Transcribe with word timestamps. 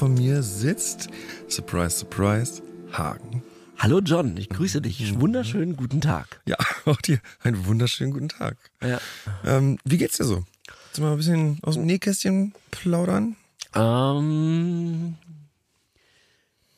von 0.00 0.14
mir 0.14 0.42
sitzt, 0.42 1.10
surprise, 1.46 1.98
surprise, 1.98 2.62
Hagen. 2.90 3.42
Hallo 3.76 4.00
John, 4.02 4.34
ich 4.38 4.48
grüße 4.48 4.80
dich. 4.80 5.20
Wunderschönen 5.20 5.76
guten 5.76 6.00
Tag. 6.00 6.40
Ja, 6.46 6.56
auch 6.86 7.02
dir 7.02 7.20
einen 7.42 7.66
wunderschönen 7.66 8.14
guten 8.14 8.30
Tag. 8.30 8.56
Ja. 8.82 8.98
Ähm, 9.44 9.78
wie 9.84 9.98
geht's 9.98 10.16
dir 10.16 10.24
so? 10.24 10.36
Willst 10.36 10.96
du 10.96 11.02
mal 11.02 11.10
ein 11.10 11.18
bisschen 11.18 11.58
aus 11.60 11.74
dem 11.74 11.84
Nähkästchen 11.84 12.54
plaudern? 12.70 13.36
Ähm, 13.74 15.18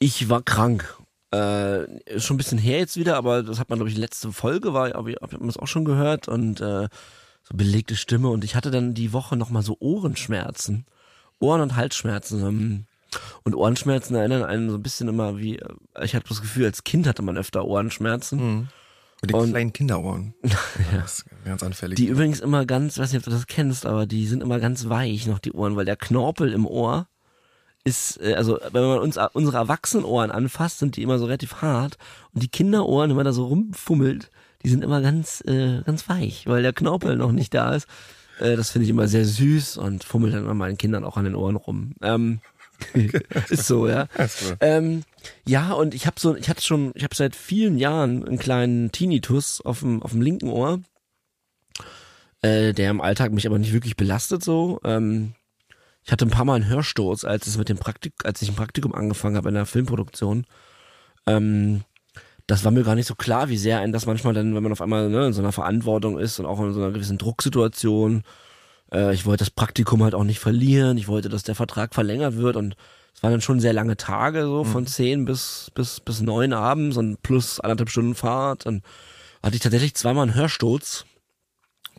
ich 0.01 0.29
war 0.29 0.43
krank. 0.43 0.99
Äh, 1.33 1.85
ist 2.07 2.25
schon 2.25 2.35
ein 2.35 2.39
bisschen 2.39 2.59
her 2.59 2.81
jetzt 2.81 2.97
wieder, 2.97 3.17
aber 3.17 3.45
das 3.45 3.61
hat 3.61 3.71
man, 3.71 3.79
glaube 3.79 3.91
ich, 3.93 3.97
letzte 3.97 4.33
Folge 4.33 4.75
war, 4.75 4.93
aber 4.97 5.11
ich 5.11 5.17
habe 5.23 5.39
das 5.47 5.59
auch 5.59 5.69
schon 5.69 5.85
gehört 5.85 6.27
und 6.27 6.61
äh, 6.61 6.89
so 7.45 7.55
belegte 7.57 7.95
Stimme 7.95 8.31
und 8.31 8.43
ich 8.43 8.57
hatte 8.57 8.73
dann 8.73 8.95
die 8.95 9.13
Woche 9.13 9.37
nochmal 9.37 9.63
so 9.63 9.77
Ohrenschmerzen. 9.79 10.87
Ohren- 11.39 11.61
und 11.61 11.77
Halsschmerzen. 11.77 12.89
Und 13.45 13.55
Ohrenschmerzen 13.55 14.15
erinnern 14.15 14.43
einen 14.45 14.71
so 14.71 14.77
ein 14.77 14.83
bisschen 14.83 15.09
immer 15.09 15.39
wie, 15.39 15.59
äh, 15.59 15.69
ich 16.05 16.15
hatte 16.15 16.29
das 16.29 16.41
Gefühl, 16.41 16.67
als 16.67 16.85
Kind 16.85 17.07
hatte 17.07 17.23
man 17.23 17.37
öfter 17.37 17.65
Ohrenschmerzen. 17.65 18.39
Mhm. 18.39 18.69
Mit 19.21 19.31
den 19.31 19.37
Und- 19.37 19.51
kleinen 19.51 19.73
Kinderohren. 19.73 20.35
Ja. 20.93 20.99
Das 21.03 21.21
ist 21.21 21.25
ganz 21.45 21.63
anfällig. 21.63 21.97
Die 21.97 22.07
übrigens 22.07 22.41
immer 22.41 22.67
ganz, 22.67 22.99
weiß 22.99 23.13
nicht, 23.13 23.21
ob 23.21 23.25
du 23.25 23.31
das 23.31 23.47
kennst, 23.47 23.87
aber 23.87 24.07
die 24.07 24.27
sind 24.27 24.43
immer 24.43 24.59
ganz 24.59 24.89
weich 24.89 25.27
noch, 25.27 25.39
die 25.39 25.53
Ohren, 25.53 25.77
weil 25.77 25.85
der 25.85 25.97
Knorpel 25.97 26.53
im 26.53 26.67
Ohr 26.67 27.07
ist, 27.85 28.21
äh, 28.21 28.35
also 28.35 28.59
wenn 28.73 28.83
man 28.85 28.99
uns 29.01 29.19
unsere 29.33 29.57
Erwachsenenohren 29.59 30.31
anfasst, 30.31 30.79
sind 30.79 30.97
die 30.97 31.03
immer 31.03 31.19
so 31.19 31.27
relativ 31.27 31.57
hart 31.63 31.99
und 32.35 32.43
die 32.43 32.49
Kinderohren, 32.49 33.11
wenn 33.11 33.17
man 33.17 33.25
da 33.25 33.33
so 33.33 33.47
rumfummelt, 33.47 34.31
die 34.65 34.69
sind 34.69 34.85
immer 34.85 35.01
ganz, 35.01 35.41
äh, 35.47 35.83
ganz 35.85 36.09
weich, 36.09 36.47
weil 36.47 36.63
der 36.63 36.73
Knorpel 36.73 37.17
noch 37.17 37.33
nicht 37.33 37.53
da 37.55 37.75
ist. 37.75 37.87
Äh, 38.41 38.57
das 38.57 38.71
finde 38.71 38.85
ich 38.85 38.91
immer 38.91 39.09
sehr 39.09 39.25
süß 39.25 39.77
und 39.79 40.05
fummelt 40.05 40.35
dann 40.35 40.45
immer 40.45 40.55
meinen 40.55 40.79
Kindern 40.79 41.05
auch 41.05 41.17
an 41.17 41.25
den 41.25 41.35
Ohren 41.35 41.57
rum. 41.57 41.95
Ähm, 42.03 42.41
ist 43.49 43.67
so, 43.67 43.89
ja. 43.89 44.09
Ähm, 44.61 45.03
ja, 45.47 45.73
und 45.73 45.95
ich 45.95 46.07
habe 46.07 46.19
so, 46.19 46.37
ich 46.37 46.49
hatte 46.49 46.63
schon, 46.63 46.93
ich 46.95 47.05
habe 47.05 47.15
seit 47.15 47.37
vielen 47.37 47.79
Jahren 47.79 48.27
einen 48.27 48.39
kleinen 48.39 48.93
Tinnitus 48.93 49.61
auf 49.61 49.81
dem, 49.81 50.03
auf 50.03 50.13
dem 50.13 50.23
linken 50.23 50.49
Ohr, 50.49 50.81
äh, 52.43 52.73
der 52.73 52.91
im 52.91 53.01
Alltag 53.01 53.33
mich 53.33 53.47
aber 53.47 53.59
nicht 53.59 53.73
wirklich 53.73 53.97
belastet 53.97 54.43
so. 54.43 54.81
Ähm, 54.85 55.35
ich 56.05 56.11
hatte 56.11 56.27
ein 56.27 56.31
paar 56.31 56.45
Mal 56.45 56.57
einen 56.57 56.69
Hörsturz, 56.69 57.25
als 57.25 57.47
es 57.47 57.59
mit 57.59 57.69
dem 57.69 57.79
Praktik, 57.79 58.15
als 58.25 58.43
ich 58.43 58.49
ein 58.49 58.57
Praktikum 58.57 58.95
angefangen 58.95 59.37
habe 59.37 59.49
in 59.49 59.55
der 59.55 59.67
Filmproduktion. 59.67 60.47
Ähm, 61.27 61.83
das 62.47 62.65
war 62.65 62.73
mir 62.73 62.83
gar 62.83 62.97
nicht 62.97 63.07
so 63.07 63.15
klar, 63.15 63.49
wie 63.49 63.57
sehr 63.57 63.81
ein 63.81 63.93
das 63.93 64.07
manchmal 64.07 64.35
dann, 64.35 64.55
wenn 64.55 64.63
man 64.63 64.73
auf 64.73 64.83
einmal 64.83 65.09
ne, 65.09 65.27
in 65.27 65.33
so 65.33 65.41
einer 65.41 65.53
Verantwortung 65.53 66.19
ist 66.19 66.41
und 66.41 66.47
auch 66.47 66.61
in 66.61 66.73
so 66.73 66.81
einer 66.81 66.93
gewissen 66.93 67.19
Drucksituation. 67.19 68.25
Äh, 68.93 69.15
ich 69.15 69.27
wollte 69.27 69.45
das 69.45 69.51
Praktikum 69.51 70.03
halt 70.03 70.15
auch 70.15 70.25
nicht 70.25 70.41
verlieren. 70.41 70.99
Ich 70.99 71.09
wollte, 71.09 71.29
dass 71.29 71.43
der 71.43 71.55
Vertrag 71.55 71.95
verlängert 71.95 72.37
wird 72.37 72.57
und 72.57 72.77
es 73.15 73.23
waren 73.23 73.33
dann 73.33 73.41
schon 73.41 73.61
sehr 73.61 73.73
lange 73.73 73.97
Tage, 73.97 74.43
so 74.43 74.65
von 74.65 74.87
zehn 74.87 75.25
bis, 75.25 75.71
bis, 75.75 76.01
bis 76.01 76.23
neun 76.23 76.53
abends 76.53 76.97
und 76.97 77.23
plus 77.23 77.61
anderthalb 77.61 77.91
Stunden 77.91 78.15
Fahrt. 78.15 78.67
Und 78.67 78.83
hatte 79.43 79.55
ich 79.55 79.63
tatsächlich 79.63 79.95
zweimal 79.95 80.25
einen 80.25 80.35
Hörsturz. 80.35 81.05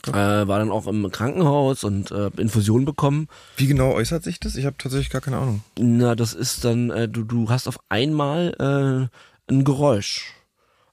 Äh, 0.08 0.12
war 0.12 0.60
dann 0.60 0.72
auch 0.72 0.88
im 0.88 1.10
Krankenhaus 1.12 1.86
und 1.86 2.12
äh, 2.12 2.30
Infusion 2.38 2.84
bekommen. 2.84 3.30
Wie 3.56 3.68
genau 3.68 3.94
äußert 3.94 4.24
sich 4.24 4.40
das? 4.40 4.56
Ich 4.56 4.66
habe 4.66 4.76
tatsächlich 4.78 5.10
gar 5.10 5.22
keine 5.22 5.38
Ahnung. 5.38 5.64
Na, 5.80 6.16
das 6.16 6.34
ist 6.34 6.66
dann, 6.66 6.90
äh, 6.90 7.08
du, 7.08 7.24
du 7.24 7.50
hast 7.50 7.68
auf 7.68 7.80
einmal 7.88 9.10
äh, 9.48 9.52
ein 9.52 9.64
Geräusch. 9.64 10.34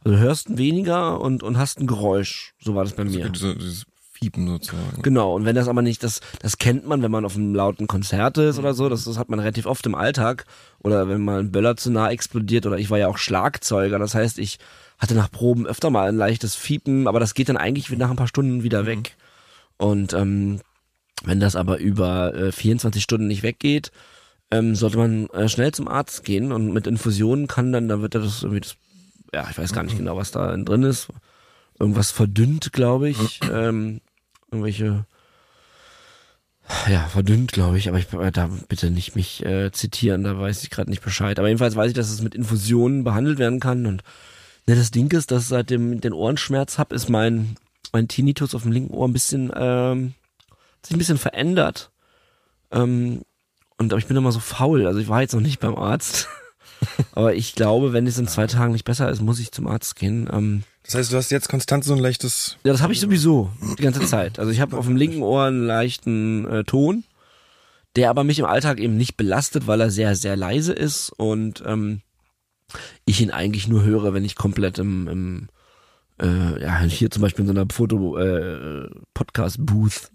Also 0.05 0.17
du 0.17 0.23
hörst 0.23 0.57
weniger 0.57 1.21
und, 1.21 1.43
und 1.43 1.59
hast 1.59 1.81
ein 1.81 1.89
Geräusch. 1.89 2.55
So 2.61 2.77
war 2.77 2.85
das 2.85 2.93
bei 2.93 3.05
mir. 3.05 3.29
Dieses, 3.31 3.59
dieses 3.59 3.87
Fiepen 4.23 4.47
sozusagen. 4.47 5.03
Genau, 5.03 5.35
und 5.35 5.47
wenn 5.47 5.57
das 5.57 5.69
aber 5.69 5.81
nicht, 5.81 6.03
das, 6.03 6.21
das 6.41 6.59
kennt 6.59 6.87
man, 6.87 7.03
wenn 7.03 7.11
man 7.11 7.25
auf 7.25 7.37
einem 7.37 7.55
lauten 7.55 7.87
Konzert 7.87 8.37
ist 8.37 8.59
oder 8.59 8.75
so, 8.75 8.89
das, 8.89 9.05
das 9.05 9.17
hat 9.17 9.31
man 9.31 9.41
relativ 9.41 9.65
oft 9.65 9.87
im 9.87 9.95
Alltag. 9.95 10.45
Oder 10.81 11.09
wenn 11.09 11.23
mal 11.23 11.41
ein 11.41 11.51
Böller 11.51 11.77
zu 11.77 11.91
nah 11.91 12.11
explodiert 12.11 12.67
oder 12.67 12.79
ich 12.79 12.91
war 12.91 12.99
ja 12.99 13.09
auch 13.09 13.19
Schlagzeuger, 13.19 13.99
das 13.99 14.15
heißt, 14.15 14.39
ich 14.39 14.59
hatte 14.99 15.15
nach 15.15 15.31
Proben 15.31 15.67
öfter 15.67 15.89
mal 15.89 16.09
ein 16.09 16.17
leichtes 16.17 16.55
Fiepen, 16.55 17.09
aber 17.09 17.19
das 17.19 17.33
geht 17.33 17.49
dann 17.49 17.57
eigentlich 17.57 17.91
nach 17.91 18.11
ein 18.11 18.17
paar 18.17 18.29
Stunden 18.29 18.63
wieder 18.63 18.85
weg. 18.85 19.17
Und 19.79 20.13
ähm, 20.13 20.61
wenn 21.25 21.41
das 21.41 21.57
aber 21.57 21.79
über 21.79 22.35
äh, 22.35 22.53
24 22.53 23.03
Stunden 23.03 23.27
nicht 23.27 23.43
weggeht, 23.43 23.91
ähm, 24.51 24.75
sollte 24.75 24.99
man 24.99 25.29
äh, 25.31 25.49
schnell 25.49 25.73
zum 25.73 25.89
Arzt 25.89 26.25
gehen 26.25 26.53
und 26.53 26.73
mit 26.73 26.87
Infusionen 26.87 27.47
kann 27.47 27.73
dann, 27.73 27.89
dann 27.89 28.03
wird 28.03 28.15
das 28.15 28.43
irgendwie 28.43 28.61
das, 28.61 28.77
ja, 29.33 29.49
ich 29.51 29.57
weiß 29.57 29.73
gar 29.73 29.85
nicht 29.85 29.97
genau, 29.97 30.17
was 30.17 30.31
da 30.31 30.55
drin 30.57 30.83
ist. 30.83 31.09
Irgendwas 31.79 32.11
verdünnt, 32.11 32.75
glaube 32.75 33.09
ich. 33.09 33.41
Ähm, 33.51 34.03
irgendwelche 34.51 35.05
ja, 36.89 37.07
verdünnt, 37.09 37.53
glaube 37.53 37.79
ich, 37.79 37.89
aber 37.89 37.99
ich 37.99 38.13
äh, 38.13 38.31
da 38.31 38.49
bitte 38.69 38.91
nicht 38.91 39.17
mich 39.17 39.45
äh, 39.45 39.71
zitieren, 39.73 40.25
da 40.25 40.39
weiß 40.39 40.63
ich 40.63 40.71
gerade 40.71 40.91
nicht 40.91 41.03
Bescheid. 41.03 41.39
Aber 41.39 41.49
jedenfalls 41.49 41.77
weiß 41.77 41.89
ich, 41.89 41.97
dass 41.97 42.11
es 42.11 42.23
mit 42.23 42.35
Infusionen 42.35 43.05
behandelt 43.05 43.39
werden 43.39 43.61
kann. 43.61 43.87
Und 43.87 44.03
ne, 44.67 44.77
das 44.77 44.91
Ding 44.91 45.11
ist, 45.13 45.31
dass 45.31 45.49
seitdem 45.49 46.01
den 46.01 46.13
Ohrenschmerz 46.13 46.79
hab, 46.79 46.93
ist 46.93 47.09
mein, 47.09 47.57
mein 47.93 48.09
Tinnitus 48.09 48.55
auf 48.55 48.63
dem 48.63 48.73
linken 48.73 48.95
Ohr 48.95 49.09
ein 49.09 49.13
bisschen, 49.13 49.51
ähm, 49.55 50.15
sich 50.83 50.95
ein 50.95 50.99
bisschen 50.99 51.19
verändert. 51.19 51.91
Ähm, 52.71 53.23
und 53.77 53.93
aber 53.93 53.99
ich 53.99 54.07
bin 54.07 54.17
immer 54.17 54.33
so 54.33 54.41
faul. 54.41 54.87
Also 54.87 55.01
ich 55.01 55.09
war 55.09 55.23
jetzt 55.23 55.35
noch 55.35 55.41
nicht 55.41 55.61
beim 55.61 55.77
Arzt. 55.77 56.29
aber 57.13 57.35
ich 57.35 57.55
glaube, 57.55 57.93
wenn 57.93 58.07
es 58.07 58.19
in 58.19 58.29
zwei 58.29 58.47
Tagen 58.47 58.73
nicht 58.73 58.85
besser 58.85 59.11
ist, 59.11 59.21
muss 59.21 59.41
ich 59.41 59.53
zum 59.53 59.67
Arzt 59.67 59.97
gehen. 59.97 60.29
Ähm, 60.33 60.63
Das 60.91 60.99
heißt, 60.99 61.13
du 61.13 61.17
hast 61.19 61.31
jetzt 61.31 61.49
konstant 61.49 61.85
so 61.85 61.95
ein 61.95 62.01
leichtes. 62.01 62.57
ja, 62.65 62.73
das 62.73 62.83
habe 62.83 62.93
ich 62.93 62.99
sowieso 62.99 63.49
die 63.79 63.83
ganze 63.85 64.05
Zeit. 64.07 64.41
Also 64.41 64.51
ich 64.51 64.61
habe 64.61 64.77
auf 64.77 64.87
dem 64.87 64.97
linken 64.97 65.23
Ohr 65.23 65.45
einen 65.45 65.65
leichten 65.65 66.45
äh, 66.49 66.65
Ton, 66.65 67.05
der 67.95 68.11
aber 68.11 68.25
mich 68.25 68.41
im 68.41 68.45
Alltag 68.45 68.81
eben 68.81 68.97
nicht 68.97 69.17
belastet, 69.17 69.69
weil 69.69 69.81
er 69.81 69.91
sehr, 69.93 70.17
sehr 70.17 70.35
leise 70.35 70.73
ist 70.73 71.11
und 71.11 71.63
ähm, 71.65 72.01
ich 73.05 73.21
ihn 73.21 73.31
eigentlich 73.31 73.69
nur 73.69 73.85
höre, 73.85 74.15
wenn 74.15 74.25
ich 74.25 74.35
komplett 74.35 74.81
im, 74.81 75.07
im 75.07 75.49
äh, 76.21 76.61
ja, 76.61 76.81
hier 76.81 77.09
zum 77.09 77.23
Beispiel 77.23 77.43
in 77.43 77.55
so 77.55 77.61
einer 77.61 77.73
Foto 77.73 78.19
äh, 78.19 78.89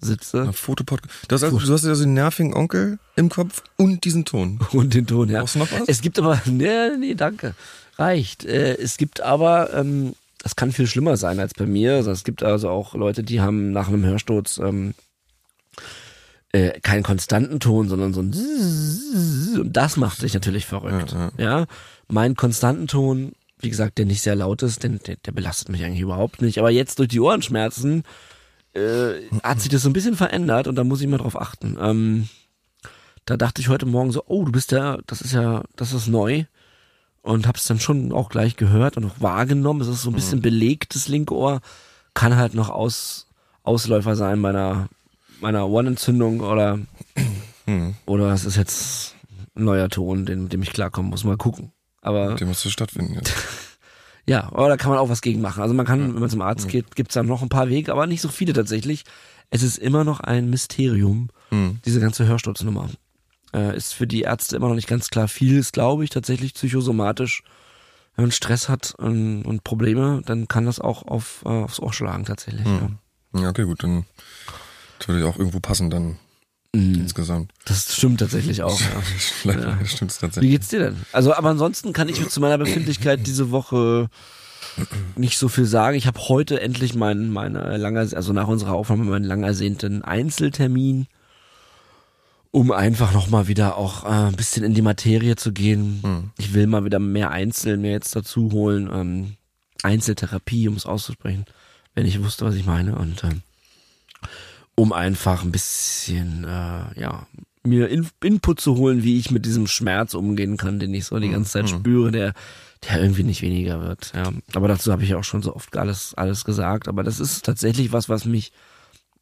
sitze 0.01 0.51
Fotopodcast. 0.51 1.31
Du 1.31 1.35
hast, 1.35 1.43
also, 1.43 1.57
du 1.57 1.73
hast 1.73 1.85
also 1.85 2.03
den 2.03 2.15
nervigen 2.15 2.53
Onkel 2.53 2.99
im 3.15 3.29
Kopf 3.29 3.63
und 3.77 4.03
diesen 4.03 4.25
Ton. 4.25 4.59
und 4.73 4.93
den 4.93 5.07
Ton, 5.07 5.29
ja. 5.29 5.39
Brauchst 5.39 5.55
du 5.55 5.59
noch 5.59 5.71
was? 5.71 5.87
Es 5.87 6.01
gibt 6.01 6.19
aber, 6.19 6.41
nee, 6.45 6.97
nee, 6.99 7.15
danke. 7.15 7.55
Reicht. 7.97 8.43
Äh, 8.43 8.75
es 8.75 8.97
gibt 8.97 9.21
aber, 9.21 9.73
ähm, 9.73 10.15
das 10.45 10.55
kann 10.55 10.71
viel 10.71 10.85
schlimmer 10.85 11.17
sein 11.17 11.39
als 11.39 11.55
bei 11.55 11.65
mir. 11.65 11.95
Also 11.95 12.11
es 12.11 12.23
gibt 12.23 12.43
also 12.43 12.69
auch 12.69 12.93
Leute, 12.93 13.23
die 13.23 13.41
haben 13.41 13.71
nach 13.71 13.87
einem 13.87 14.05
Hörsturz 14.05 14.59
ähm, 14.59 14.93
äh, 16.51 16.79
keinen 16.81 17.01
konstanten 17.01 17.59
Ton, 17.59 17.89
sondern 17.89 18.13
so 18.13 18.21
ein 18.21 18.31
Zzzz, 18.31 19.57
und 19.57 19.75
das 19.75 19.97
macht 19.97 20.19
sich 20.19 20.35
natürlich 20.35 20.67
verrückt. 20.67 21.13
Ja, 21.13 21.31
Ja, 21.39 21.65
mein 22.09 22.35
konstanten 22.35 22.85
Ton, 22.85 23.31
wie 23.57 23.71
gesagt, 23.71 23.97
der 23.97 24.05
nicht 24.05 24.21
sehr 24.21 24.35
laut 24.35 24.61
ist, 24.61 24.83
denn 24.83 24.99
der, 25.07 25.15
der 25.15 25.31
belastet 25.31 25.69
mich 25.69 25.83
eigentlich 25.83 26.01
überhaupt 26.01 26.43
nicht. 26.43 26.59
Aber 26.59 26.69
jetzt 26.69 26.99
durch 26.99 27.09
die 27.09 27.19
Ohrenschmerzen 27.19 28.03
äh, 28.73 29.13
hat 29.41 29.61
sich 29.61 29.71
das 29.71 29.81
so 29.81 29.89
ein 29.89 29.93
bisschen 29.93 30.15
verändert 30.15 30.67
und 30.67 30.75
da 30.75 30.83
muss 30.83 31.01
ich 31.01 31.07
mal 31.07 31.17
drauf 31.17 31.41
achten. 31.41 31.75
Ähm, 31.81 32.29
da 33.25 33.35
dachte 33.35 33.63
ich 33.63 33.69
heute 33.69 33.87
Morgen 33.87 34.11
so, 34.11 34.21
oh, 34.27 34.45
du 34.45 34.51
bist 34.51 34.71
ja, 34.71 34.99
das 35.07 35.21
ist 35.21 35.33
ja, 35.33 35.63
das 35.75 35.91
ist 35.91 36.05
neu. 36.05 36.43
Und 37.25 37.47
hab's 37.47 37.65
dann 37.65 37.79
schon 37.79 38.11
auch 38.11 38.29
gleich 38.29 38.55
gehört 38.55 38.97
und 38.97 39.05
auch 39.05 39.19
wahrgenommen. 39.19 39.81
Es 39.81 39.87
ist 39.87 40.03
so 40.03 40.11
ein 40.11 40.15
bisschen 40.15 40.41
belegt, 40.41 40.93
das 40.93 41.07
linke 41.07 41.33
Ohr. 41.33 41.59
Kann 42.13 42.35
halt 42.35 42.53
noch 42.53 42.69
aus, 42.69 43.25
Ausläufer 43.63 44.15
sein 44.15 44.39
meiner, 44.39 44.89
meiner 45.41 45.67
Ohrenentzündung 45.67 46.41
oder, 46.41 46.77
oder 48.05 48.31
es 48.31 48.45
ist 48.45 48.57
jetzt 48.57 49.15
ein 49.55 49.63
neuer 49.63 49.89
Ton, 49.89 50.27
den, 50.27 50.43
mit 50.43 50.53
dem 50.53 50.61
ich 50.61 50.71
klarkommen 50.71 51.09
muss. 51.09 51.23
Mal 51.23 51.35
gucken. 51.35 51.71
Aber 52.01 52.35
Der 52.35 52.45
musste 52.45 52.69
stattfinden 52.69 53.15
jetzt. 53.15 53.33
ja, 54.27 54.43
aber 54.53 54.69
da 54.69 54.77
kann 54.77 54.91
man 54.91 54.99
auch 54.99 55.09
was 55.09 55.21
gegen 55.23 55.41
machen. 55.41 55.63
Also 55.63 55.73
man 55.73 55.87
kann, 55.87 56.13
wenn 56.13 56.21
man 56.21 56.29
zum 56.29 56.41
Arzt 56.41 56.67
geht, 56.67 56.95
gibt's 56.95 57.15
da 57.15 57.23
noch 57.23 57.41
ein 57.41 57.49
paar 57.49 57.69
Wege, 57.69 57.91
aber 57.91 58.05
nicht 58.05 58.21
so 58.21 58.29
viele 58.29 58.53
tatsächlich. 58.53 59.03
Es 59.49 59.63
ist 59.63 59.79
immer 59.79 60.03
noch 60.03 60.19
ein 60.19 60.49
Mysterium, 60.51 61.29
Hm. 61.49 61.79
diese 61.85 61.99
ganze 61.99 62.27
Hörsturznummer. 62.27 62.89
Äh, 63.55 63.77
ist 63.77 63.93
für 63.93 64.05
die 64.07 64.21
Ärzte 64.23 64.55
immer 64.57 64.67
noch 64.67 64.75
nicht 64.75 64.87
ganz 64.89 65.09
klar. 65.09 65.27
Viel 65.29 65.57
ist, 65.57 65.71
glaube 65.73 66.03
ich, 66.03 66.09
tatsächlich 66.09 66.53
psychosomatisch. 66.53 67.41
Wenn 68.15 68.25
man 68.25 68.31
Stress 68.31 68.67
hat 68.69 68.93
und, 68.97 69.43
und 69.43 69.63
Probleme, 69.63 70.21
dann 70.25 70.47
kann 70.47 70.65
das 70.65 70.79
auch 70.79 71.03
auf, 71.03 71.41
äh, 71.45 71.49
aufs 71.49 71.79
Ohr 71.79 71.93
schlagen 71.93 72.25
tatsächlich. 72.25 72.65
Hm. 72.65 72.97
Ja, 73.35 73.49
okay, 73.49 73.63
gut, 73.63 73.83
dann 73.83 74.05
würde 75.07 75.27
auch 75.27 75.37
irgendwo 75.37 75.59
passen 75.59 75.89
dann 75.89 76.17
Ja. 76.73 76.81
Mhm. 76.81 76.95
insgesamt. 76.95 77.51
Das 77.65 77.95
stimmt 77.95 78.19
tatsächlich 78.19 78.61
auch. 78.63 78.79
Ja. 78.79 78.87
Leider 79.43 79.77
Ja. 79.79 79.85
stimmt's 79.85 80.17
Wie 80.17 80.25
tatsächlich. 80.25 80.51
geht's 80.51 80.67
dir 80.69 80.79
denn? 80.79 81.05
Also, 81.13 81.33
aber 81.33 81.49
ansonsten 81.49 81.93
kann 81.93 82.09
ich 82.09 82.27
zu 82.27 82.41
meiner 82.41 82.57
Befindlichkeit 82.57 83.25
diese 83.27 83.51
Woche 83.51 84.09
nicht 85.15 85.37
so 85.37 85.47
viel 85.47 85.65
sagen. 85.65 85.95
Ich 85.97 86.07
habe 86.07 86.19
heute 86.27 86.59
endlich 86.59 86.95
meinen, 86.95 87.31
meine 87.31 87.77
lange, 87.77 87.99
also 87.99 88.33
nach 88.33 88.47
unserer 88.47 88.73
Aufnahme 88.73 89.05
meinen 89.05 89.23
lang 89.25 89.43
ersehnten 89.43 90.01
Einzeltermin, 90.03 91.07
um 92.55 92.71
einfach 92.71 93.11
nochmal 93.11 93.49
wieder 93.49 93.75
auch 93.75 94.05
äh, 94.05 94.27
ein 94.29 94.37
bisschen 94.37 94.63
in 94.63 94.73
die 94.73 94.81
Materie 94.81 95.35
zu 95.35 95.51
gehen. 95.51 95.99
Hm. 96.01 96.29
Ich 96.37 96.53
will 96.53 96.67
mal 96.67 96.85
wieder 96.85 96.99
mehr 96.99 97.29
Einzel 97.31 97.75
mir 97.75 97.91
jetzt 97.91 98.15
dazu 98.15 98.49
holen. 98.53 98.89
Ähm, 98.93 99.35
Einzeltherapie, 99.83 100.69
um 100.69 100.75
es 100.75 100.85
auszusprechen, 100.85 101.43
wenn 101.95 102.05
ich 102.05 102.23
wusste, 102.23 102.45
was 102.45 102.55
ich 102.55 102.65
meine. 102.65 102.95
Und 102.95 103.25
ähm, 103.25 103.41
um 104.73 104.93
einfach 104.93 105.43
ein 105.43 105.51
bisschen, 105.51 106.45
äh, 106.45 106.97
ja, 106.97 107.27
mir 107.63 107.89
In 107.89 108.07
Input 108.23 108.61
zu 108.61 108.77
holen, 108.77 109.03
wie 109.03 109.19
ich 109.19 109.31
mit 109.31 109.45
diesem 109.45 109.67
Schmerz 109.67 110.13
umgehen 110.13 110.55
kann, 110.55 110.79
den 110.79 110.93
ich 110.93 111.03
so 111.03 111.19
die 111.19 111.31
ganze 111.31 111.51
Zeit 111.51 111.69
spüre, 111.69 112.11
der, 112.11 112.33
der 112.87 113.01
irgendwie 113.01 113.23
nicht 113.23 113.41
weniger 113.41 113.81
wird. 113.81 114.13
Ja. 114.15 114.31
Aber 114.53 114.69
dazu 114.69 114.93
habe 114.93 115.03
ich 115.03 115.13
auch 115.15 115.25
schon 115.25 115.41
so 115.41 115.53
oft 115.53 115.75
alles, 115.75 116.13
alles 116.13 116.45
gesagt. 116.45 116.87
Aber 116.87 117.03
das 117.03 117.19
ist 117.19 117.43
tatsächlich 117.43 117.91
was, 117.91 118.07
was 118.07 118.23
mich 118.23 118.53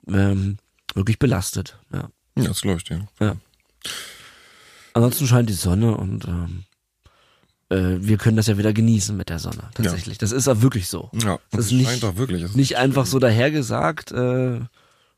ähm, 0.07 0.57
wirklich 0.93 1.17
belastet. 1.17 1.79
Ja. 1.91 2.09
Ja, 2.35 2.45
das 2.47 2.61
glaube 2.61 2.77
ich 2.77 2.83
dir. 2.83 3.07
ja. 3.19 3.35
Ansonsten 4.93 5.27
scheint 5.27 5.49
die 5.49 5.53
Sonne 5.53 5.97
und 5.97 6.25
ähm, 6.27 6.63
äh, 7.69 7.97
wir 8.05 8.17
können 8.17 8.37
das 8.37 8.47
ja 8.47 8.57
wieder 8.59 8.73
genießen 8.73 9.17
mit 9.17 9.29
der 9.29 9.39
Sonne. 9.39 9.69
Tatsächlich. 9.73 10.19
Das 10.19 10.31
ist 10.31 10.45
ja 10.47 10.61
wirklich 10.61 10.87
so. 10.87 11.09
Ja, 11.13 11.39
Das 11.49 11.57
das 11.57 11.65
ist 11.67 11.71
nicht- 11.71 11.89
scheint 11.89 12.03
doch 12.03 12.15
wirklich. 12.17 12.43
Es 12.43 12.55
Nicht 12.55 12.77
einfach 12.77 13.05
so 13.07 13.17
dahergesagt. 13.19 14.11
Äh, 14.11 14.59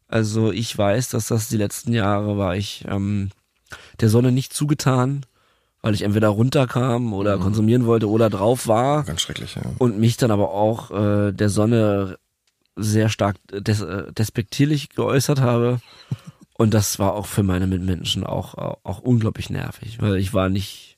also 0.07 0.51
ich 0.51 0.77
weiß, 0.77 1.09
dass 1.09 1.27
das 1.27 1.49
die 1.49 1.57
letzten 1.57 1.91
Jahre 1.93 2.37
war 2.37 2.55
ich 2.55 2.85
ähm, 2.87 3.31
der 3.99 4.09
Sonne 4.09 4.31
nicht 4.31 4.53
zugetan, 4.53 5.25
weil 5.81 5.93
ich 5.93 6.03
entweder 6.03 6.29
runterkam 6.29 7.11
oder 7.13 7.37
konsumieren 7.37 7.85
wollte 7.85 8.09
oder 8.09 8.29
drauf 8.29 8.67
war 8.67 9.03
Ganz 9.03 9.21
schrecklich, 9.21 9.55
ja. 9.55 9.63
und 9.79 9.99
mich 9.99 10.15
dann 10.17 10.31
aber 10.31 10.51
auch 10.51 10.91
äh, 10.91 11.31
der 11.33 11.49
Sonne 11.49 12.17
sehr 12.77 13.09
stark 13.09 13.35
des, 13.51 13.81
äh, 13.81 14.11
despektierlich 14.13 14.89
geäußert 14.89 15.41
habe. 15.41 15.79
Und 16.57 16.73
das 16.73 16.99
war 16.99 17.13
auch 17.13 17.25
für 17.25 17.43
meine 17.43 17.67
Mitmenschen 17.67 18.23
auch, 18.23 18.53
auch, 18.83 18.99
unglaublich 18.99 19.49
nervig, 19.49 20.01
weil 20.01 20.15
ich 20.17 20.33
war 20.33 20.49
nicht 20.49 20.97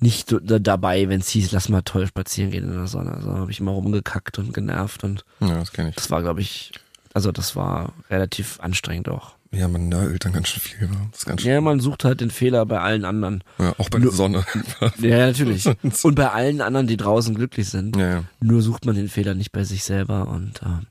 nicht 0.00 0.34
dabei, 0.42 1.08
wenn 1.10 1.20
es 1.20 1.28
hieß, 1.28 1.52
lass 1.52 1.68
mal 1.68 1.82
toll 1.82 2.06
spazieren 2.06 2.50
gehen 2.50 2.64
in 2.64 2.72
der 2.72 2.86
Sonne. 2.86 3.12
Also 3.12 3.30
habe 3.34 3.50
ich 3.50 3.60
immer 3.60 3.72
rumgekackt 3.72 4.38
und 4.38 4.54
genervt 4.54 5.04
und 5.04 5.24
Ja, 5.40 5.58
das 5.58 5.72
kenne 5.72 5.90
ich. 5.90 5.96
das 5.96 6.10
war, 6.10 6.22
glaube 6.22 6.40
ich, 6.40 6.72
also 7.12 7.30
das 7.30 7.56
war 7.56 7.92
relativ 8.08 8.58
anstrengend 8.60 9.10
auch. 9.10 9.34
Ja, 9.50 9.68
man 9.68 9.90
nörgelt 9.90 10.24
dann 10.24 10.32
ganz 10.32 10.48
schön 10.48 10.62
viel. 10.62 10.88
wa? 10.90 10.96
Das 11.12 11.26
ganz 11.26 11.42
schön. 11.42 11.50
Ja, 11.50 11.60
man 11.60 11.78
sucht 11.78 12.04
halt 12.04 12.22
den 12.22 12.30
Fehler 12.30 12.64
bei 12.64 12.80
allen 12.80 13.04
anderen. 13.04 13.44
Ja, 13.58 13.74
auch 13.76 13.90
bei 13.90 13.98
der 13.98 14.12
Sonne. 14.12 14.46
Ja, 14.98 15.26
natürlich. 15.26 15.66
Und 16.04 16.14
bei 16.14 16.30
allen 16.30 16.62
anderen, 16.62 16.86
die 16.86 16.96
draußen 16.96 17.34
glücklich 17.34 17.68
sind. 17.68 17.96
ja, 17.96 18.08
ja. 18.08 18.24
Nur 18.40 18.62
sucht 18.62 18.86
man 18.86 18.94
den 18.96 19.10
Fehler 19.10 19.34
nicht 19.34 19.52
bei 19.52 19.64
sich 19.64 19.84
selber. 19.84 20.26
Und 20.28 20.62
ähm, 20.64 20.86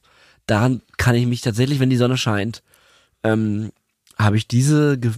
daran 0.45 0.81
kann 0.97 1.15
ich 1.15 1.25
mich 1.25 1.41
tatsächlich, 1.41 1.79
wenn 1.79 1.89
die 1.89 1.97
Sonne 1.97 2.17
scheint, 2.17 2.61
ähm, 3.23 3.71
habe 4.17 4.37
ich 4.37 4.47
diese 4.47 4.97
Ge 4.97 5.11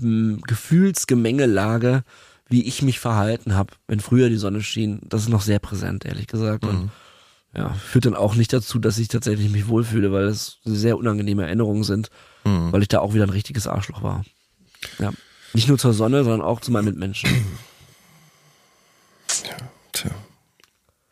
Gefühlsgemengelage, 0.45 2.03
wie 2.47 2.63
ich 2.63 2.81
mich 2.81 2.99
verhalten 2.99 3.55
habe, 3.55 3.73
wenn 3.87 3.99
früher 3.99 4.29
die 4.29 4.37
Sonne 4.37 4.61
schien, 4.61 5.01
das 5.03 5.23
ist 5.23 5.29
noch 5.29 5.41
sehr 5.41 5.59
präsent, 5.59 6.05
ehrlich 6.05 6.27
gesagt. 6.27 6.65
Und 6.65 6.91
ja, 7.55 7.73
führt 7.73 8.05
dann 8.05 8.15
auch 8.15 8.35
nicht 8.35 8.51
dazu, 8.53 8.79
dass 8.79 8.97
ich 8.97 9.07
tatsächlich 9.07 9.51
mich 9.51 9.67
wohlfühle, 9.67 10.11
weil 10.11 10.25
es 10.25 10.59
sehr 10.63 10.97
unangenehme 10.97 11.43
Erinnerungen 11.43 11.83
sind, 11.83 12.09
weil 12.43 12.81
ich 12.81 12.87
da 12.87 12.99
auch 12.99 13.13
wieder 13.13 13.25
ein 13.25 13.29
richtiges 13.29 13.67
Arschloch 13.67 14.03
war. 14.03 14.23
Ja. 14.99 15.11
Nicht 15.53 15.67
nur 15.67 15.77
zur 15.77 15.93
Sonne, 15.93 16.23
sondern 16.23 16.41
auch 16.41 16.61
zu 16.61 16.71
meinen 16.71 16.85
Mitmenschen. 16.85 17.29
Tja. 19.27 20.11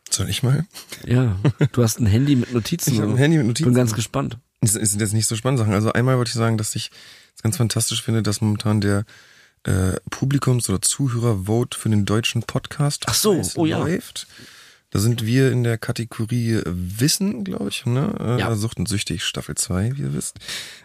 Soll 0.10 0.30
ich 0.30 0.44
mal? 0.44 0.66
Ja, 1.06 1.40
du 1.72 1.84
hast 1.84 2.00
ein 2.00 2.06
Handy 2.06 2.36
mit 2.36 2.54
Notizen. 2.54 2.94
Ich 2.94 3.00
hab 3.00 3.08
ein 3.08 3.18
Handy 3.18 3.38
mit 3.38 3.48
Notizen. 3.48 3.66
Bin 3.66 3.74
ganz 3.74 3.94
gespannt. 3.94 4.38
Es 4.62 4.76
es 4.76 4.92
sind 4.92 5.00
jetzt 5.00 5.14
nicht 5.14 5.28
so 5.28 5.36
spannende 5.36 5.64
Sachen. 5.64 5.74
Also 5.74 5.92
einmal 5.94 6.18
wollte 6.18 6.30
ich 6.30 6.36
sagen, 6.36 6.58
dass 6.58 6.76
ich 6.76 6.92
es 7.36 7.42
ganz 7.42 7.58
fantastisch 7.58 8.04
finde, 8.04 8.24
dass 8.24 8.42
momentan 8.42 8.82
der 8.82 9.06
äh, 9.64 9.94
Publikums- 10.10 10.70
oder 10.70 10.82
Zuhörervote 10.82 11.78
für 11.78 11.90
den 11.90 12.06
deutschen 12.06 12.44
Podcast 12.44 13.06
Ach 13.08 13.14
so, 13.14 13.42
oh 13.56 13.66
ja. 13.66 13.80
läuft. 13.80 14.28
Da 14.92 15.00
sind 15.00 15.26
wir 15.26 15.52
in 15.52 15.64
der 15.64 15.78
Kategorie 15.78 16.60
Wissen, 16.66 17.46
glaube 17.46 17.70
ich, 17.70 17.86
ne? 17.86 18.14
Äh, 18.20 18.40
Ja. 18.42 18.54
Sucht 18.56 18.78
und 18.78 18.90
Süchtig, 18.90 19.24
Staffel 19.24 19.56
2, 19.56 19.94
wie 19.96 20.02
ihr 20.02 20.14
wisst. 20.14 20.40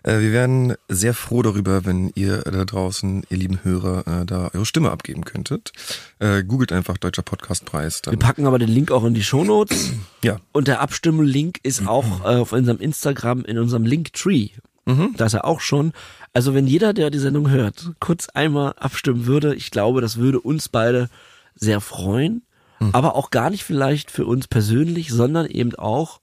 Äh, 0.05 0.20
wir 0.20 0.31
werden 0.32 0.75
sehr 0.88 1.12
froh 1.12 1.43
darüber, 1.43 1.85
wenn 1.85 2.12
ihr 2.14 2.38
da 2.43 2.64
draußen, 2.64 3.25
ihr 3.29 3.37
lieben 3.37 3.64
Hörer, 3.64 4.23
äh, 4.23 4.25
da 4.25 4.50
eure 4.55 4.64
Stimme 4.64 4.91
abgeben 4.93 5.25
könntet. 5.25 5.73
Googelt 6.20 6.73
einfach 6.73 6.97
Deutscher 6.97 7.23
Podcastpreis. 7.23 8.00
Wir 8.08 8.19
packen 8.19 8.47
aber 8.47 8.58
den 8.58 8.69
Link 8.69 8.91
auch 8.91 9.05
in 9.05 9.12
die 9.14 9.23
Shownotes. 9.25 9.93
ja, 10.25 10.38
Und 10.53 10.69
der 10.69 10.81
Abstimmlink 10.81 11.58
ist 11.62 11.87
auch 11.87 12.23
auf 12.25 12.53
unserem 12.53 12.79
Instagram 12.79 13.44
in 13.44 13.58
unserem 13.58 13.85
Linktree. 13.85 14.50
Da 15.17 15.26
ist 15.26 15.35
er 15.35 15.44
auch 15.44 15.61
schon. 15.61 15.93
Also 16.32 16.55
wenn 16.55 16.67
jeder, 16.69 16.93
der 16.94 17.11
die 17.11 17.19
Sendung 17.19 17.50
hört, 17.50 17.91
kurz 17.99 18.29
einmal 18.29 18.75
abstimmen 18.79 19.26
würde, 19.26 19.55
ich 19.56 19.70
glaube, 19.73 20.00
das 20.00 20.17
würde 20.17 20.41
uns 20.41 20.69
beide 20.69 21.11
sehr 21.56 21.81
freuen. 21.81 22.43
Aber 22.93 23.14
auch 23.14 23.31
gar 23.31 23.50
nicht 23.50 23.64
vielleicht 23.64 24.11
für 24.11 24.26
uns 24.26 24.49
persönlich, 24.49 25.11
sondern 25.11 25.46
eben 25.46 25.75
auch 25.76 26.20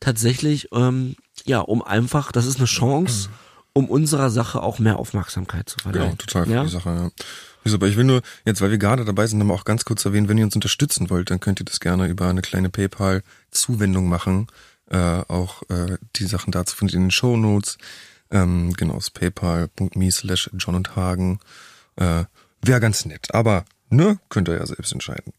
tatsächlich, 0.00 0.68
ähm, 0.72 1.16
ja, 1.44 1.60
um 1.60 1.82
einfach, 1.82 2.32
das 2.32 2.46
ist 2.46 2.58
eine 2.58 2.66
Chance, 2.66 3.28
um 3.72 3.88
unserer 3.88 4.30
Sache 4.30 4.62
auch 4.62 4.78
mehr 4.78 4.98
Aufmerksamkeit 4.98 5.68
zu 5.68 5.78
verleihen. 5.78 6.04
Genau, 6.04 6.16
total 6.16 6.46
für 6.46 6.52
ja? 6.52 6.64
die 6.64 6.70
Sache. 6.70 7.10
Ja. 7.64 7.74
Aber 7.74 7.86
ich 7.86 7.96
will 7.96 8.04
nur, 8.04 8.22
jetzt 8.44 8.60
weil 8.60 8.70
wir 8.70 8.78
gerade 8.78 9.04
dabei 9.04 9.26
sind, 9.26 9.38
nochmal 9.38 9.56
auch 9.56 9.64
ganz 9.64 9.84
kurz 9.84 10.04
erwähnen, 10.04 10.28
wenn 10.28 10.38
ihr 10.38 10.44
uns 10.44 10.56
unterstützen 10.56 11.10
wollt, 11.10 11.30
dann 11.30 11.40
könnt 11.40 11.60
ihr 11.60 11.64
das 11.64 11.80
gerne 11.80 12.08
über 12.08 12.28
eine 12.28 12.42
kleine 12.42 12.68
PayPal-Zuwendung 12.68 14.08
machen. 14.08 14.48
Äh, 14.90 14.96
auch 14.96 15.62
äh, 15.70 15.96
die 16.16 16.26
Sachen 16.26 16.50
dazu 16.50 16.74
findet 16.76 16.94
ihr 16.94 16.98
in 16.98 17.04
den 17.06 17.10
Show 17.12 17.36
Notes. 17.36 17.78
Ähm, 18.30 18.72
genau, 18.74 18.96
es 18.96 19.04
ist 19.04 19.14
paypal.me 19.14 20.10
slash 20.10 20.50
John 20.54 20.74
und 20.74 20.96
Hagen. 20.96 21.38
Äh, 21.96 22.24
Wäre 22.62 22.80
ganz 22.80 23.04
nett, 23.04 23.34
aber 23.34 23.64
ne, 23.90 24.18
könnt 24.28 24.48
ihr 24.48 24.56
ja 24.56 24.66
selbst 24.66 24.92
entscheiden. 24.92 25.32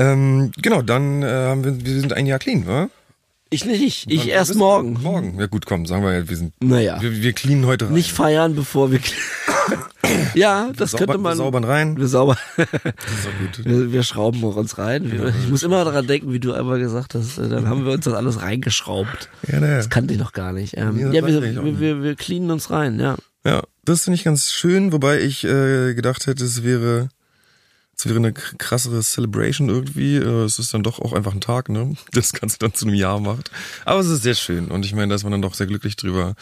Ähm, 0.00 0.50
genau, 0.62 0.82
dann 0.82 1.22
äh, 1.22 1.26
haben 1.26 1.62
wir, 1.64 1.84
wir 1.84 2.00
sind 2.00 2.12
ein 2.12 2.26
Jahr 2.26 2.38
clean, 2.38 2.66
wa? 2.66 2.88
Ich 3.52 3.64
nicht, 3.66 4.10
ich 4.10 4.20
Wann- 4.20 4.28
erst 4.28 4.54
morgen. 4.54 4.92
Morgen. 5.02 5.38
Ja 5.38 5.46
gut, 5.46 5.66
komm, 5.66 5.84
sagen 5.84 6.04
wir 6.04 6.12
ja, 6.12 6.28
wir 6.28 6.36
sind, 6.36 6.52
Naja. 6.62 7.02
wir, 7.02 7.20
wir 7.22 7.32
cleanen 7.32 7.66
heute 7.66 7.86
rein. 7.86 7.94
Nicht 7.94 8.12
feiern, 8.12 8.54
bevor 8.54 8.92
wir. 8.92 9.00
ja, 10.34 10.70
das 10.76 10.92
Sauber- 10.92 11.06
könnte 11.06 11.18
man. 11.18 11.32
wir 11.32 11.36
saubern 11.36 11.64
rein. 11.64 11.96
Wir 11.96 12.06
sauber. 12.08 12.36
Das 12.56 12.66
ist 12.66 13.26
auch 13.26 13.56
gut. 13.56 13.64
wir, 13.64 13.92
wir 13.92 14.02
schrauben 14.04 14.42
uns 14.44 14.78
rein. 14.78 15.10
Wir, 15.10 15.28
ich 15.28 15.48
muss 15.50 15.62
immer 15.62 15.84
daran 15.84 16.06
denken, 16.06 16.32
wie 16.32 16.40
du 16.40 16.52
einmal 16.52 16.78
gesagt 16.78 17.14
hast. 17.14 17.38
äh, 17.38 17.48
Dann 17.48 17.68
haben 17.68 17.84
wir 17.84 17.92
uns 17.92 18.04
das 18.04 18.14
alles 18.14 18.40
reingeschraubt. 18.40 19.28
Ja, 19.50 19.60
ne. 19.60 19.76
Das 19.76 19.90
kannte 19.90 20.14
ich 20.14 20.20
noch 20.20 20.32
gar 20.32 20.52
nicht. 20.52 20.76
Ähm, 20.76 20.94
Nee, 20.96 21.16
ja, 21.16 21.26
wir, 21.26 21.42
wir, 21.42 21.80
wir, 21.80 22.02
wir 22.02 22.14
cleanen 22.16 22.50
uns 22.50 22.70
rein. 22.70 23.00
Ja. 23.00 23.16
Ja, 23.44 23.62
das 23.84 24.04
finde 24.04 24.14
ich 24.16 24.24
ganz 24.24 24.50
schön, 24.52 24.92
wobei 24.92 25.20
ich 25.20 25.44
äh, 25.44 25.94
gedacht 25.94 26.26
hätte, 26.26 26.44
es 26.44 26.62
wäre, 26.62 27.08
es 28.00 28.06
wäre 28.06 28.16
eine 28.16 28.32
krassere 28.32 29.02
Celebration 29.02 29.68
irgendwie. 29.68 30.16
Äh, 30.16 30.44
es 30.44 30.58
ist 30.58 30.72
dann 30.72 30.82
doch 30.82 30.98
auch 31.00 31.12
einfach 31.12 31.32
ein 31.34 31.40
Tag, 31.40 31.68
ne? 31.68 31.94
Das 32.12 32.32
Ganze 32.32 32.58
dann 32.58 32.72
zu 32.74 32.86
einem 32.86 32.94
Jahr 32.94 33.20
macht. 33.20 33.50
Aber 33.84 34.00
es 34.00 34.08
ist 34.08 34.22
sehr 34.22 34.34
schön 34.34 34.68
und 34.70 34.84
ich 34.86 34.94
meine, 34.94 35.08
da 35.08 35.14
ist 35.16 35.22
man 35.22 35.32
dann 35.32 35.42
doch 35.42 35.54
sehr 35.54 35.66
glücklich 35.66 35.96
drüber. 35.96 36.34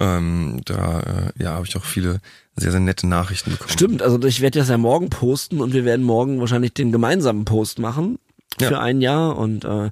Ähm, 0.00 0.60
da 0.66 1.00
äh, 1.36 1.42
ja, 1.42 1.52
habe 1.54 1.66
ich 1.66 1.76
auch 1.76 1.84
viele 1.84 2.20
sehr, 2.56 2.70
sehr 2.70 2.80
nette 2.80 3.06
Nachrichten 3.08 3.52
bekommen. 3.52 3.70
Stimmt. 3.70 4.02
Also 4.02 4.22
ich 4.24 4.40
werde 4.42 4.58
das 4.58 4.68
ja 4.68 4.76
morgen 4.78 5.08
posten 5.10 5.60
und 5.60 5.72
wir 5.72 5.84
werden 5.84 6.04
morgen 6.04 6.38
wahrscheinlich 6.40 6.74
den 6.74 6.92
gemeinsamen 6.92 7.44
Post 7.46 7.78
machen 7.78 8.18
für 8.58 8.72
Ja. 8.74 8.80
ein 8.80 9.00
Jahr. 9.00 9.36
Und 9.36 9.64
äh, 9.64 9.90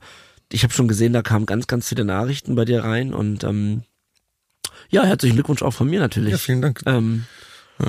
ich 0.52 0.62
habe 0.64 0.72
schon 0.74 0.86
gesehen, 0.86 1.12
da 1.14 1.22
kamen 1.22 1.46
ganz, 1.46 1.66
ganz 1.66 1.88
viele 1.88 2.04
Nachrichten 2.04 2.54
bei 2.54 2.64
dir 2.66 2.84
rein 2.84 3.14
und 3.14 3.42
ähm, 3.42 3.82
ja, 4.90 5.02
herzlichen 5.04 5.34
Glückwunsch 5.34 5.62
auch 5.62 5.72
von 5.72 5.88
mir 5.88 5.98
natürlich. 5.98 6.32
Ja, 6.32 6.38
vielen 6.38 6.62
Dank. 6.62 6.82
Ähm, 6.86 7.24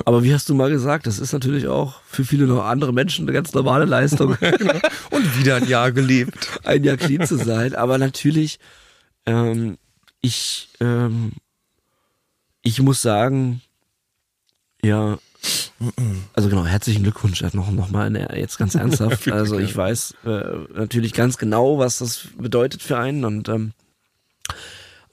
Aber 0.05 0.23
wie 0.23 0.33
hast 0.33 0.49
du 0.49 0.55
mal 0.55 0.69
gesagt, 0.69 1.07
das 1.07 1.17
ist 1.19 1.31
natürlich 1.31 1.67
auch 1.67 2.01
für 2.05 2.25
viele 2.25 2.45
noch 2.45 2.65
andere 2.65 2.91
Menschen 2.93 3.23
eine 3.25 3.33
ganz 3.33 3.53
normale 3.53 3.85
Leistung, 3.85 4.35
Und 5.11 5.39
wieder 5.39 5.55
ein 5.57 5.67
Jahr 5.67 5.91
gelebt. 5.91 6.59
ein 6.65 6.83
Jahr 6.83 6.97
clean 6.97 7.25
zu 7.25 7.37
sein. 7.37 7.73
Aber 7.73 7.97
natürlich, 7.97 8.59
ähm, 9.25 9.77
ich, 10.21 10.69
ähm, 10.81 11.31
ich 12.63 12.81
muss 12.81 13.01
sagen, 13.01 13.61
ja, 14.83 15.17
also 16.33 16.49
genau, 16.49 16.65
herzlichen 16.65 17.03
Glückwunsch 17.03 17.41
noch, 17.53 17.71
noch 17.71 17.89
mal 17.89 18.07
eine- 18.07 18.37
jetzt 18.37 18.57
ganz 18.57 18.75
ernsthaft. 18.75 19.27
Also 19.31 19.57
ich 19.59 19.75
weiß 19.75 20.15
äh, 20.25 20.43
natürlich 20.73 21.13
ganz 21.13 21.37
genau, 21.37 21.77
was 21.77 21.99
das 21.99 22.27
bedeutet 22.37 22.81
für 22.81 22.97
einen 22.97 23.23
und 23.23 23.47
ähm, 23.47 23.71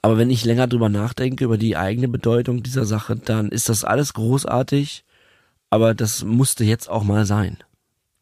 aber 0.05 0.19
wenn 0.19 0.29
ich 0.29 0.45
länger 0.45 0.67
drüber 0.67 0.87
nachdenke, 0.87 1.45
über 1.45 1.57
die 1.57 1.77
eigene 1.77 2.07
Bedeutung 2.07 2.61
dieser 2.61 2.85
Sache, 2.85 3.15
dann 3.15 3.49
ist 3.49 3.69
das 3.69 3.83
alles 3.83 4.13
großartig, 4.13 5.03
aber 5.71 5.95
das 5.95 6.23
musste 6.23 6.63
jetzt 6.63 6.87
auch 6.91 7.03
mal 7.03 7.25
sein. 7.25 7.57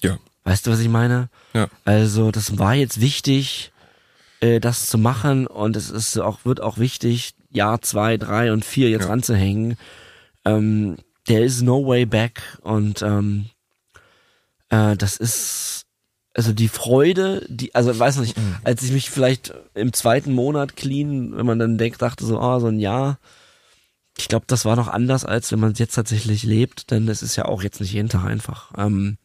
Ja. 0.02 0.18
Weißt 0.46 0.66
du, 0.66 0.72
was 0.72 0.80
ich 0.80 0.88
meine? 0.88 1.28
Ja. 1.54 1.68
Also, 1.84 2.32
das 2.32 2.58
war 2.58 2.74
jetzt 2.74 3.02
wichtig, 3.02 3.74
äh, 4.40 4.62
das 4.62 4.86
zu 4.88 4.98
machen 4.98 5.46
und 5.46 5.75
es 5.75 5.90
ist 5.90 6.18
auch, 6.20 6.46
wird 6.46 6.62
auch 6.62 6.78
wichtig, 6.78 7.34
Jahr 7.50 7.82
zwei, 7.82 8.16
drei 8.16 8.54
und 8.54 8.63
vier 8.63 8.90
jetzt 8.90 9.04
Ja. 9.04 9.10
ranzuhängen. 9.10 9.75
Ähm, 10.46 10.96
there 11.28 11.44
is 11.44 11.62
no 11.63 11.86
way 11.86 12.06
back 12.06 12.60
und 12.62 13.02
ähm, 13.02 13.50
äh, 14.70 14.96
das 14.96 15.18
ist 15.18 15.83
also 16.36 16.52
die 16.52 16.68
Freude, 16.68 17.46
die, 17.48 17.75
also 17.75 17.98
weiß 17.98 18.18
nicht, 18.18 18.36
als 18.63 18.82
ich 18.84 18.92
mich 18.92 19.10
vielleicht 19.10 19.54
im 19.75 19.94
zweiten 19.94 20.34
Monat 20.34 20.75
clean, 20.75 21.36
wenn 21.38 21.46
man 21.46 21.60
dann 21.60 21.78
denkt, 21.78 22.02
dachte 22.02 22.25
so, 22.25 22.40
oh, 22.42 22.60
so 22.60 22.68
ein 22.68 22.80
Jahr, 22.80 23.20
ich 24.18 24.28
glaube, 24.28 24.46
das 24.48 24.66
war 24.66 24.75
noch 24.75 24.88
anders, 24.88 25.25
als 25.25 25.52
wenn 25.52 25.60
man 25.60 25.72
es 25.72 25.80
jetzt 25.80 25.96
tatsächlich 25.96 26.44
lebt, 26.44 26.92
denn 26.92 27.08
es 27.08 27.24
ist 27.24 27.36
ja 27.36 27.46
auch 27.46 27.63
jetzt 27.63 27.82
nicht 27.82 27.94
jeden 27.94 28.10
Tag 28.10 28.25
einfach. 28.25 28.72
Ähm, 28.78 29.18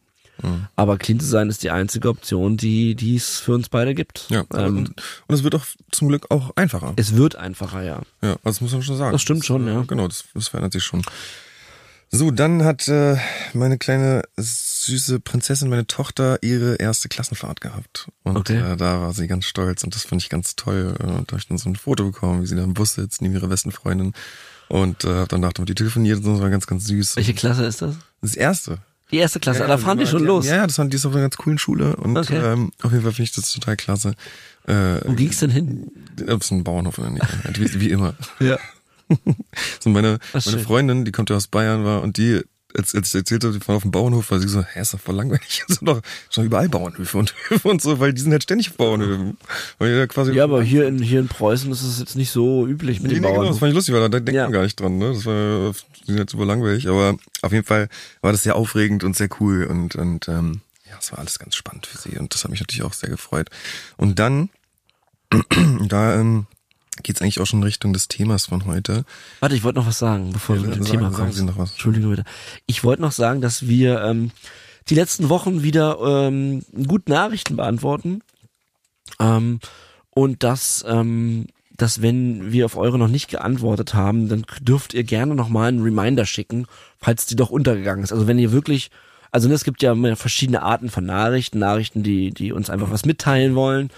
Aber 0.75 0.97
clean 0.97 1.19
zu 1.19 1.25
sein 1.27 1.49
ist 1.49 1.63
die 1.63 1.69
einzige 1.71 2.09
Option, 2.09 2.57
die 2.57 2.95
die 2.95 3.15
es 3.15 3.39
für 3.39 3.53
uns 3.53 3.69
beide 3.69 3.93
gibt. 3.93 4.27
Ja, 4.29 4.45
ähm, 4.53 4.77
und, 4.77 4.89
und 5.27 5.35
es 5.35 5.43
wird 5.43 5.55
auch 5.55 5.65
zum 5.91 6.07
Glück 6.07 6.27
auch 6.29 6.55
einfacher. 6.55 6.93
es 6.95 7.15
wird 7.15 7.35
einfacher, 7.35 7.83
ja. 7.83 8.01
Ja, 8.21 8.31
also 8.31 8.39
das 8.43 8.61
muss 8.61 8.71
man 8.71 8.81
schon 8.83 8.97
sagen. 8.97 9.11
Das 9.11 9.21
stimmt 9.21 9.45
schon, 9.45 9.67
äh, 9.67 9.73
ja. 9.73 9.83
Genau, 9.87 10.07
das, 10.07 10.25
das 10.33 10.47
verändert 10.47 10.73
sich 10.73 10.83
schon. 10.83 11.01
So, 12.11 12.31
dann 12.31 12.63
hat 12.63 12.87
äh, 12.87 13.17
meine 13.53 13.77
kleine 13.77 14.23
süße 14.35 15.19
Prinzessin, 15.19 15.69
meine 15.69 15.85
Tochter, 15.85 16.39
ihre 16.41 16.75
erste 16.77 17.07
Klassenfahrt 17.07 17.61
gehabt. 17.61 18.07
Und 18.23 18.37
Okay. 18.37 18.57
äh, 18.57 18.75
da 18.77 18.99
war 19.01 19.13
sie 19.13 19.27
ganz 19.27 19.45
stolz 19.45 19.83
und 19.83 19.93
das 19.93 20.05
fand 20.05 20.21
ich 20.23 20.29
ganz 20.29 20.55
toll. 20.55 20.95
Äh, 20.99 21.03
da 21.03 21.11
habe 21.13 21.37
ich 21.37 21.47
dann 21.47 21.59
so 21.59 21.69
ein 21.69 21.75
Foto 21.75 22.05
bekommen, 22.05 22.41
wie 22.41 22.47
sie 22.47 22.55
da 22.55 22.63
im 22.63 22.73
Bus 22.73 22.95
sitzt, 22.95 23.21
neben 23.21 23.35
ihrer 23.35 23.47
besten 23.47 23.71
Freundin. 23.71 24.13
Und 24.69 25.03
äh, 25.03 25.13
hab 25.19 25.29
dann 25.29 25.41
nachdem 25.41 25.65
die 25.65 25.75
telefoniert 25.75 26.17
und 26.17 26.23
so, 26.23 26.31
das 26.33 26.41
war 26.41 26.49
ganz, 26.49 26.65
ganz 26.65 26.85
süß. 26.85 27.15
Welche 27.15 27.33
Klasse 27.35 27.65
ist 27.65 27.81
das? 27.83 27.95
Das 28.21 28.35
erste. 28.35 28.79
Die 29.11 29.17
erste 29.17 29.39
Klasse, 29.39 29.63
ah, 29.63 29.67
da 29.67 29.77
fahren 29.79 29.97
die 29.97 30.05
schon 30.07 30.23
los. 30.23 30.45
Ja, 30.47 30.57
ja, 30.57 30.67
das 30.67 30.77
waren 30.77 30.89
die 30.91 30.95
ist 30.95 31.05
auf 31.05 31.13
einer 31.13 31.21
ganz 31.23 31.37
coolen 31.37 31.57
Schule 31.57 31.95
und 31.95 32.15
Okay. 32.15 32.37
ähm, 32.37 32.71
auf 32.83 32.91
jeden 32.91 33.03
Fall 33.03 33.11
finde 33.11 33.23
ich 33.23 33.31
das 33.31 33.51
total 33.51 33.75
klasse. 33.75 34.13
Äh, 34.67 34.99
Wo 35.05 35.13
ging's 35.13 35.39
denn 35.39 35.49
hin? 35.49 35.91
ob 36.27 36.41
es 36.43 36.51
ein 36.51 36.63
Bauernhof 36.63 36.99
oder 36.99 37.09
nicht. 37.09 37.25
wie, 37.59 37.81
wie 37.81 37.89
immer. 37.89 38.13
Ja. 38.39 38.57
So 39.79 39.89
meine, 39.89 40.19
Ach, 40.33 40.45
meine. 40.45 40.59
Freundin, 40.59 41.05
die 41.05 41.11
kommt 41.11 41.29
ja 41.29 41.35
aus 41.35 41.47
Bayern, 41.47 41.83
war 41.83 42.01
und 42.01 42.17
die, 42.17 42.41
als, 42.77 42.93
als 42.93 43.09
ich 43.09 43.15
erzählt 43.15 43.43
habe, 43.43 43.53
die 43.53 43.59
fahren 43.59 43.77
auf 43.77 43.81
dem 43.81 43.89
Bauernhof, 43.91 44.29
war 44.29 44.39
sie 44.39 44.47
so, 44.47 44.63
hä, 44.63 44.79
ist 44.81 44.93
doch 44.93 44.99
voll 44.99 45.15
langweilig. 45.15 45.63
Es 45.69 45.77
sind 45.77 45.87
doch 45.87 46.01
schon 46.29 46.45
überall 46.45 46.69
Bauernhöfe 46.69 47.17
und 47.17 47.33
Höfe 47.49 47.67
und 47.67 47.81
so, 47.81 47.99
weil 47.99 48.13
die 48.13 48.21
sind 48.21 48.31
halt 48.31 48.43
ständig 48.43 48.69
auf 48.69 48.77
Bauernhöfen. 48.77 49.37
Weil 49.79 50.07
quasi 50.07 50.33
Ja, 50.33 50.43
aber 50.43 50.61
hier 50.61 50.87
in, 50.87 50.99
hier 50.99 51.19
in 51.19 51.27
Preußen 51.27 51.71
ist 51.71 51.81
es 51.81 51.99
jetzt 51.99 52.15
nicht 52.15 52.29
so 52.31 52.67
üblich 52.67 52.99
mit 53.01 53.09
Nee, 53.11 53.15
den 53.15 53.23
nee, 53.23 53.31
genau, 53.31 53.45
das 53.45 53.57
fand 53.57 53.69
ich 53.71 53.75
lustig, 53.75 53.95
weil 53.95 54.01
da 54.01 54.09
denkt 54.09 54.33
Ja. 54.33 54.43
man 54.43 54.51
gar 54.53 54.63
nicht 54.63 54.79
dran, 54.79 54.97
ne? 54.99 55.13
Das 55.13 55.25
war, 55.25 55.71
die 56.01 56.05
sind 56.05 56.19
halt 56.19 56.29
super 56.29 56.45
langweilig, 56.45 56.87
aber 56.87 57.17
auf 57.41 57.51
jeden 57.51 57.65
Fall 57.65 57.89
war 58.21 58.31
das 58.31 58.43
sehr 58.43 58.55
aufregend 58.55 59.03
und 59.03 59.15
sehr 59.15 59.29
cool 59.39 59.63
und, 59.63 59.95
und 59.95 60.27
ähm, 60.27 60.61
ja, 60.87 60.95
es 60.99 61.11
war 61.11 61.17
alles 61.19 61.39
ganz 61.39 61.55
spannend 61.55 61.87
für 61.87 61.97
sie 61.97 62.17
und 62.19 62.33
das 62.35 62.43
hat 62.43 62.51
mich 62.51 62.59
natürlich 62.59 62.83
auch 62.83 62.93
sehr 62.93 63.09
gefreut. 63.09 63.49
Und 63.97 64.19
dann, 64.19 64.49
da 65.87 66.19
ähm, 66.19 66.45
geht's 67.03 67.21
eigentlich 67.21 67.39
auch 67.39 67.45
schon 67.45 67.59
in 67.59 67.63
Richtung 67.63 67.93
des 67.93 68.07
Themas 68.07 68.45
von 68.47 68.65
heute. 68.65 69.05
Warte, 69.39 69.55
ich 69.55 69.63
wollte 69.63 69.79
noch 69.79 69.87
was 69.87 69.99
sagen, 69.99 70.31
bevor 70.33 70.55
Ja, 70.55 70.63
dem 70.63 70.71
sagen- 70.73 70.85
Thema 70.85 71.11
kommst. 71.11 71.37
Sie 71.37 71.43
noch 71.45 71.57
was. 71.57 71.71
Entschuldigung 71.71 72.11
bitte. 72.11 72.23
Ich 72.65 72.83
wollte 72.83 73.01
noch 73.01 73.11
sagen, 73.11 73.41
dass 73.41 73.67
wir 73.67 74.01
ähm, 74.01 74.31
die 74.89 74.95
letzten 74.95 75.29
Wochen 75.29 75.61
wieder 75.63 75.97
ähm, 76.01 76.63
gute 76.87 77.11
Nachrichten 77.11 77.55
beantworten. 77.55 78.21
Ähm, 79.19 79.59
und 80.11 80.43
dass, 80.43 80.83
ähm, 80.87 81.47
dass 81.75 82.01
wenn 82.01 82.51
wir 82.51 82.65
auf 82.65 82.75
eure 82.77 82.97
noch 82.99 83.07
nicht 83.07 83.29
geantwortet 83.29 83.93
haben, 83.93 84.27
dann 84.29 84.45
dürft 84.61 84.93
ihr 84.93 85.03
gerne 85.03 85.35
nochmal 85.35 85.69
einen 85.69 85.81
Reminder 85.83 86.25
schicken, 86.25 86.65
falls 86.97 87.25
die 87.25 87.35
doch 87.35 87.49
untergegangen 87.49 88.03
ist. 88.03 88.11
Also 88.11 88.27
wenn 88.27 88.39
ihr 88.39 88.51
wirklich, 88.51 88.91
also 89.31 89.47
ne, 89.47 89.53
es 89.53 89.63
gibt 89.63 89.81
ja 89.81 89.95
verschiedene 90.15 90.61
Arten 90.61 90.89
von 90.89 91.05
Nachrichten, 91.05 91.59
Nachrichten, 91.59 92.03
die, 92.03 92.31
die 92.31 92.51
uns 92.51 92.69
einfach 92.69 92.91
was 92.91 93.05
mitteilen 93.05 93.55
wollen. 93.55 93.89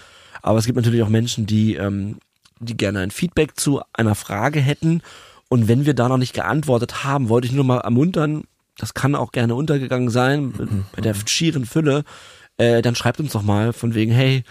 Aber 0.42 0.58
es 0.58 0.66
gibt 0.66 0.76
natürlich 0.76 1.02
auch 1.02 1.08
Menschen, 1.08 1.46
die, 1.46 1.74
ähm, 1.74 2.18
die 2.66 2.76
gerne 2.76 3.00
ein 3.00 3.10
Feedback 3.10 3.58
zu 3.58 3.80
einer 3.92 4.14
Frage 4.14 4.60
hätten. 4.60 5.02
Und 5.48 5.68
wenn 5.68 5.84
wir 5.84 5.94
da 5.94 6.08
noch 6.08 6.18
nicht 6.18 6.34
geantwortet 6.34 7.04
haben, 7.04 7.28
wollte 7.28 7.46
ich 7.46 7.52
nur 7.52 7.64
mal 7.64 7.78
ermuntern, 7.78 8.44
das 8.78 8.94
kann 8.94 9.14
auch 9.14 9.32
gerne 9.32 9.54
untergegangen 9.54 10.08
sein, 10.08 10.52
bei 10.94 11.02
der 11.02 11.14
schieren 11.26 11.66
Fülle, 11.66 12.04
äh, 12.56 12.80
dann 12.82 12.94
schreibt 12.94 13.20
uns 13.20 13.32
doch 13.32 13.42
mal 13.42 13.72
von 13.72 13.94
wegen, 13.94 14.12
hey, 14.12 14.44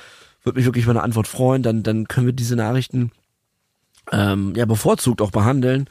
würde 0.44 0.58
mich 0.58 0.65
wirklich 0.65 0.84
über 0.86 0.91
eine 0.91 1.03
Antwort 1.03 1.27
freuen, 1.27 1.63
dann, 1.63 1.84
dann 1.84 2.08
können 2.08 2.27
wir 2.27 2.34
diese 2.34 2.56
Nachrichten 2.56 3.12
ähm, 4.12 4.53
ja 4.56 4.65
bevorzugt 4.65 5.22
auch 5.22 5.32
behandeln. 5.32 5.88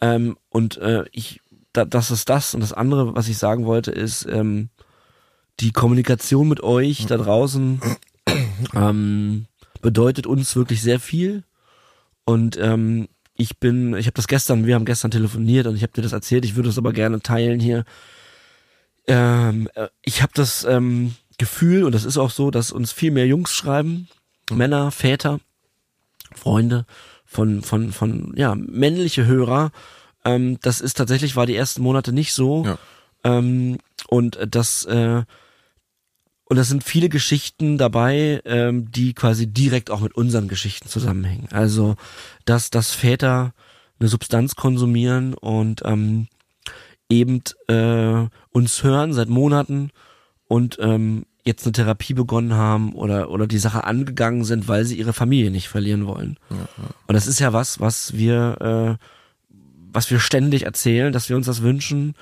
Ähm, 0.00 0.36
und 0.50 0.76
äh, 0.78 1.04
ich, 1.12 1.40
da, 1.72 1.84
das 1.84 2.10
ist 2.10 2.28
das. 2.28 2.54
Und 2.54 2.60
das 2.60 2.72
andere, 2.72 3.14
was 3.14 3.28
ich 3.28 3.38
sagen 3.38 3.66
wollte, 3.66 3.90
ist 3.90 4.26
ähm, 4.26 4.70
die 5.60 5.72
Kommunikation 5.72 6.48
mit 6.48 6.62
euch 6.62 7.06
da 7.06 7.16
draußen 7.16 7.80
ähm, 8.74 9.46
bedeutet 9.80 10.26
uns 10.26 10.54
wirklich 10.56 10.82
sehr 10.82 11.00
viel. 11.00 11.44
Und 12.26 12.58
ähm, 12.60 13.08
ich 13.34 13.58
bin, 13.58 13.96
ich 13.96 14.06
habe 14.06 14.16
das 14.16 14.26
gestern, 14.26 14.66
wir 14.66 14.74
haben 14.74 14.84
gestern 14.84 15.10
telefoniert 15.10 15.66
und 15.66 15.76
ich 15.76 15.82
habe 15.82 15.92
dir 15.92 16.02
das 16.02 16.12
erzählt, 16.12 16.44
ich 16.44 16.56
würde 16.56 16.68
es 16.68 16.76
aber 16.76 16.92
gerne 16.92 17.20
teilen 17.20 17.60
hier. 17.60 17.84
Ähm, 19.06 19.68
äh, 19.74 19.88
ich 20.02 20.22
habe 20.22 20.32
das 20.34 20.64
ähm, 20.64 21.14
Gefühl, 21.38 21.84
und 21.84 21.94
das 21.94 22.04
ist 22.04 22.18
auch 22.18 22.30
so, 22.30 22.50
dass 22.50 22.72
uns 22.72 22.92
viel 22.92 23.12
mehr 23.12 23.26
Jungs 23.26 23.54
schreiben, 23.54 24.08
Männer, 24.50 24.90
Väter, 24.90 25.38
Freunde 26.34 26.84
von, 27.24 27.62
von, 27.62 27.92
von, 27.92 28.32
ja, 28.36 28.54
männliche 28.56 29.26
Hörer. 29.26 29.70
Ähm, 30.24 30.58
das 30.62 30.80
ist 30.80 30.96
tatsächlich, 30.96 31.36
war 31.36 31.46
die 31.46 31.56
ersten 31.56 31.82
Monate 31.82 32.12
nicht 32.12 32.32
so. 32.32 32.64
Ja. 32.64 32.78
Ähm, 33.22 33.78
und 34.08 34.38
das, 34.50 34.84
äh, 34.86 35.22
und 36.48 36.56
das 36.56 36.68
sind 36.68 36.84
viele 36.84 37.08
Geschichten 37.08 37.76
dabei, 37.76 38.40
ähm, 38.44 38.90
die 38.90 39.14
quasi 39.14 39.48
direkt 39.48 39.90
auch 39.90 40.00
mit 40.00 40.14
unseren 40.14 40.46
Geschichten 40.46 40.88
zusammenhängen. 40.88 41.48
Also, 41.50 41.96
dass, 42.44 42.70
dass 42.70 42.92
Väter 42.92 43.52
eine 43.98 44.08
Substanz 44.08 44.54
konsumieren 44.54 45.34
und 45.34 45.82
ähm, 45.84 46.28
eben 47.08 47.42
äh, 47.68 48.26
uns 48.50 48.82
hören 48.82 49.12
seit 49.12 49.28
Monaten 49.28 49.90
und 50.46 50.78
ähm, 50.80 51.24
jetzt 51.44 51.64
eine 51.64 51.72
Therapie 51.72 52.14
begonnen 52.14 52.54
haben 52.54 52.94
oder 52.94 53.30
oder 53.30 53.46
die 53.46 53.58
Sache 53.58 53.84
angegangen 53.84 54.44
sind, 54.44 54.68
weil 54.68 54.84
sie 54.84 54.98
ihre 54.98 55.12
Familie 55.12 55.50
nicht 55.50 55.68
verlieren 55.68 56.06
wollen. 56.06 56.38
Und 57.06 57.14
das 57.14 57.26
ist 57.26 57.38
ja 57.38 57.52
was, 57.52 57.80
was 57.80 58.14
wir 58.14 58.98
äh, 58.98 59.04
was 59.92 60.10
wir 60.10 60.18
ständig 60.20 60.64
erzählen, 60.64 61.12
dass 61.12 61.28
wir 61.28 61.36
uns 61.36 61.46
das 61.46 61.62
wünschen, 61.62 62.14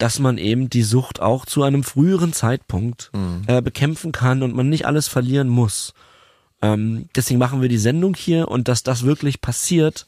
dass 0.00 0.18
man 0.18 0.38
eben 0.38 0.70
die 0.70 0.82
Sucht 0.82 1.20
auch 1.20 1.44
zu 1.44 1.62
einem 1.62 1.84
früheren 1.84 2.32
Zeitpunkt 2.32 3.10
äh, 3.46 3.60
bekämpfen 3.60 4.12
kann 4.12 4.42
und 4.42 4.54
man 4.54 4.68
nicht 4.68 4.86
alles 4.86 5.08
verlieren 5.08 5.48
muss. 5.48 5.92
Ähm, 6.62 7.08
deswegen 7.14 7.38
machen 7.38 7.60
wir 7.60 7.68
die 7.68 7.78
Sendung 7.78 8.14
hier 8.14 8.48
und 8.48 8.68
dass 8.68 8.82
das 8.82 9.04
wirklich 9.04 9.40
passiert, 9.40 10.06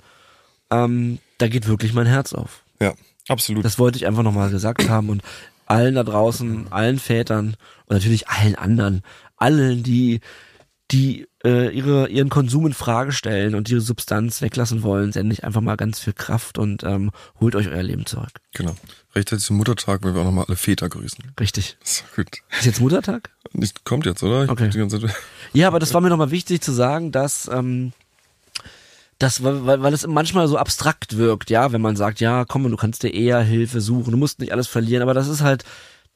ähm, 0.70 1.18
da 1.38 1.48
geht 1.48 1.68
wirklich 1.68 1.92
mein 1.92 2.06
Herz 2.06 2.32
auf. 2.32 2.62
Ja, 2.80 2.94
absolut. 3.28 3.64
Das 3.64 3.78
wollte 3.78 3.98
ich 3.98 4.06
einfach 4.06 4.22
nochmal 4.22 4.50
gesagt 4.50 4.88
haben 4.88 5.10
und 5.10 5.22
allen 5.66 5.94
da 5.94 6.04
draußen, 6.04 6.66
allen 6.70 6.98
Vätern 6.98 7.56
und 7.86 7.94
natürlich 7.94 8.28
allen 8.28 8.54
anderen, 8.54 9.02
allen, 9.36 9.82
die, 9.82 10.20
die 10.92 11.26
äh, 11.44 11.74
ihre, 11.74 12.08
ihren 12.08 12.28
Konsum 12.28 12.66
in 12.66 12.74
Frage 12.74 13.12
stellen 13.12 13.54
und 13.54 13.68
ihre 13.68 13.80
Substanz 13.80 14.42
weglassen 14.42 14.82
wollen, 14.82 15.12
sende 15.12 15.32
ich 15.32 15.44
einfach 15.44 15.60
mal 15.60 15.76
ganz 15.76 15.98
viel 15.98 16.12
Kraft 16.12 16.58
und 16.58 16.84
ähm, 16.84 17.10
holt 17.40 17.56
euch 17.56 17.68
euer 17.68 17.82
Leben 17.82 18.06
zurück. 18.06 18.30
genau. 18.52 18.76
Rechtzeitig 19.14 19.44
zum 19.44 19.58
Muttertag, 19.58 20.02
weil 20.04 20.14
wir 20.14 20.22
auch 20.22 20.26
nochmal 20.26 20.46
alle 20.48 20.56
Väter 20.56 20.88
grüßen. 20.88 21.22
Richtig. 21.38 21.76
Ist 21.84 22.04
gut. 22.16 22.28
Ist 22.58 22.64
jetzt 22.64 22.80
Muttertag? 22.80 23.28
Nicht, 23.52 23.84
kommt 23.84 24.06
jetzt, 24.06 24.22
oder? 24.22 24.44
Ich 24.44 24.50
Okay. 24.50 24.70
Ja, 25.52 25.66
aber 25.66 25.78
das 25.78 25.92
war 25.92 26.00
mir 26.00 26.08
nochmal 26.08 26.30
wichtig 26.30 26.62
zu 26.62 26.72
sagen, 26.72 27.12
dass, 27.12 27.46
ähm, 27.52 27.92
das, 29.18 29.44
weil, 29.44 29.66
weil 29.66 29.82
weil 29.82 29.92
es 29.92 30.06
manchmal 30.06 30.48
so 30.48 30.56
abstrakt 30.56 31.18
wirkt, 31.18 31.50
ja, 31.50 31.72
wenn 31.72 31.82
man 31.82 31.94
sagt, 31.94 32.20
ja, 32.20 32.46
komm, 32.46 32.70
du 32.70 32.76
kannst 32.76 33.02
dir 33.02 33.12
eher 33.12 33.40
Hilfe 33.42 33.82
suchen, 33.82 34.12
du 34.12 34.16
musst 34.16 34.40
nicht 34.40 34.52
alles 34.52 34.66
verlieren, 34.66 35.02
aber 35.02 35.12
das 35.12 35.28
ist 35.28 35.42
halt, 35.42 35.64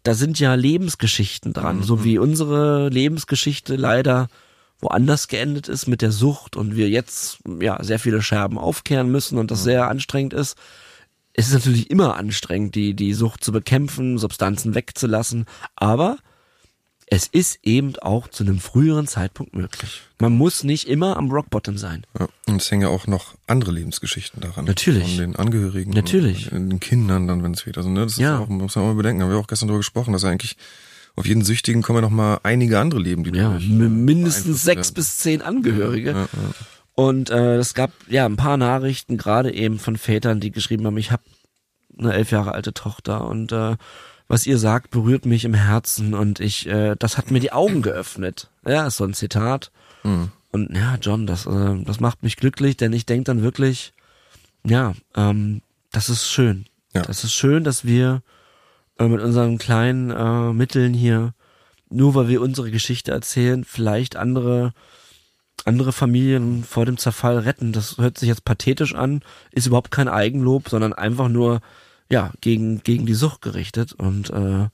da 0.05 0.15
sind 0.15 0.41
ja 0.41 0.55
Lebensgeschichten 0.55 1.53
dran, 1.53 1.83
so 1.83 2.03
wie 2.03 2.17
unsere 2.17 2.89
Lebensgeschichte 2.89 3.77
leider 3.77 4.29
woanders 4.81 5.29
geendet 5.29 5.69
ist 5.69 5.87
mit 5.87 6.03
der 6.03 6.13
Sucht 6.13 6.57
und 6.57 6.77
wir 6.77 6.89
jetzt 6.89 7.39
ja 7.61 7.83
sehr 7.83 7.99
viele 7.99 8.23
Scherben 8.23 8.59
aufkehren 8.59 9.11
müssen 9.11 9.39
und 9.39 9.51
das 9.51 9.63
sehr 9.63 9.89
anstrengend 9.89 10.33
ist. 10.35 10.57
Es 11.33 11.49
ist 11.49 11.55
natürlich 11.55 11.91
immer 11.91 12.17
anstrengend, 12.17 12.75
die, 12.75 12.95
die 12.95 13.13
Sucht 13.15 13.45
zu 13.45 13.53
bekämpfen, 13.53 14.19
Substanzen 14.19 14.75
wegzulassen, 14.75 15.47
aber 15.77 16.19
es 17.09 17.29
ist 17.29 17.61
eben 17.63 17.95
auch 17.97 18.27
zu 18.29 18.43
einem 18.43 18.59
früheren 18.59 19.07
Zeitpunkt 19.07 19.55
möglich. 19.55 20.03
Man 20.19 20.33
muss 20.33 20.65
nicht 20.65 20.89
immer 20.89 21.17
am 21.17 21.31
Rockbottom 21.31 21.79
sein. 21.79 22.05
Ja, 22.19 22.27
und 22.49 22.61
es 22.61 22.69
hängen 22.71 22.83
ja 22.83 22.89
auch 22.89 23.07
noch 23.07 23.35
andere 23.47 23.71
Lebensgeschichten 23.71 24.41
daran. 24.41 24.65
Natürlich. 24.65 25.11
Von 25.11 25.19
den 25.19 25.37
Angehörigen. 25.37 25.93
Natürlich. 25.93 26.49
Den 26.49 26.81
Kindern 26.81 27.29
dann, 27.29 27.45
wenn 27.45 27.53
es 27.53 27.65
wieder 27.65 27.85
so, 27.85 27.91
ne? 27.91 28.01
Das 28.01 28.17
Ja. 28.17 28.41
auch, 28.41 28.49
muss 28.49 28.75
man 28.75 28.85
auch 28.85 28.89
mal 28.89 28.95
bedenken. 28.97 29.23
Haben 29.23 29.31
wir 29.31 29.39
auch 29.39 29.47
gestern 29.47 29.69
darüber 29.69 29.81
gesprochen, 29.81 30.13
dass 30.15 30.25
eigentlich 30.25 30.57
auf 31.17 31.27
jeden 31.27 31.43
Süchtigen 31.43 31.83
kommen 31.83 31.97
ja 31.99 32.03
noch 32.03 32.11
mal 32.11 32.41
einige 32.43 32.79
andere 32.79 33.01
Leben, 33.01 33.25
die 33.25 33.31
Ja, 33.37 33.57
äh, 33.57 33.61
mindestens 33.61 34.63
sechs 34.63 34.89
werden. 34.89 34.95
bis 34.95 35.19
zehn 35.19 35.43
Angehörige. 35.43 36.11
Ja, 36.11 36.21
ja. 36.21 36.29
Und 36.95 37.31
äh, 37.31 37.57
es 37.57 37.75
gab 37.75 37.91
ja 38.09 38.25
ein 38.27 38.37
paar 38.37 38.57
Nachrichten, 38.57 39.17
gerade 39.17 39.53
eben 39.53 39.79
von 39.79 39.97
Vätern, 39.97 40.41
die 40.41 40.51
geschrieben 40.51 40.87
haben, 40.87 40.97
ich 40.97 41.11
habe 41.11 41.23
eine 41.99 42.13
elf 42.13 42.31
Jahre 42.31 42.53
alte 42.53 42.73
Tochter 42.75 43.27
und 43.27 43.53
äh, 43.53 43.77
was 44.29 44.47
ihr 44.47 44.59
sagt, 44.59 44.91
berührt 44.91 45.25
mich 45.25 45.45
im 45.45 45.55
Herzen 45.55 46.13
und 46.15 46.41
ich, 46.41 46.67
äh, 46.67 46.97
das 46.99 47.17
hat 47.17 47.31
mir 47.31 47.41
die 47.41 47.53
Augen 47.53 47.81
geöffnet. 47.83 48.51
Ja, 48.67 48.87
ist 48.87 48.97
so 48.97 49.05
ein 49.05 49.15
Zitat. 49.15 49.71
Mhm. 50.03 50.33
Und 50.51 50.75
ja, 50.75 50.97
John, 51.01 51.27
das, 51.27 51.47
äh, 51.47 51.77
das 51.85 52.01
macht 52.01 52.23
mich 52.23 52.37
glücklich, 52.37 52.77
denn 52.77 52.93
ich 52.93 53.07
denke 53.07 53.25
dann 53.25 53.43
wirklich, 53.43 53.93
ja, 54.67 54.95
ähm, 55.15 55.63
das 55.93 56.09
ist 56.09 56.29
schön. 56.29 56.67
Ja. 56.95 57.03
Das 57.03 57.25
ist 57.25 57.35
schön, 57.35 57.63
dass 57.63 57.85
wir 57.85 58.23
äh, 58.99 59.07
mit 59.09 59.21
unseren 59.21 59.59
kleinen 59.59 60.11
äh, 60.11 60.53
Mitteln 60.53 60.95
hier, 60.95 61.35
nur 61.89 62.15
weil 62.15 62.29
wir 62.29 62.41
unsere 62.43 62.71
Geschichte 62.71 63.13
erzählen, 63.13 63.65
vielleicht 63.65 64.17
andere 64.17 64.73
andere 65.65 65.93
Familien 65.93 66.65
vor 66.65 66.85
dem 66.85 66.99
Zerfall 66.99 67.39
retten. 67.39 67.73
Das 67.73 67.97
hört 67.97 68.19
sich 68.19 68.29
jetzt 68.29 68.45
pathetisch 68.45 68.95
an, 68.95 69.23
ist 69.51 69.67
überhaupt 69.67 69.91
kein 69.91 70.07
Eigenlob, 70.07 70.69
sondern 70.69 70.93
einfach 70.93 71.29
nur 71.29 71.61
ja 72.11 72.33
gegen 72.41 72.83
gegen 72.83 73.07
die 73.07 73.15
Sucht 73.15 73.41
gerichtet 73.41 73.93
und 73.95 74.31
äh, 74.31 74.69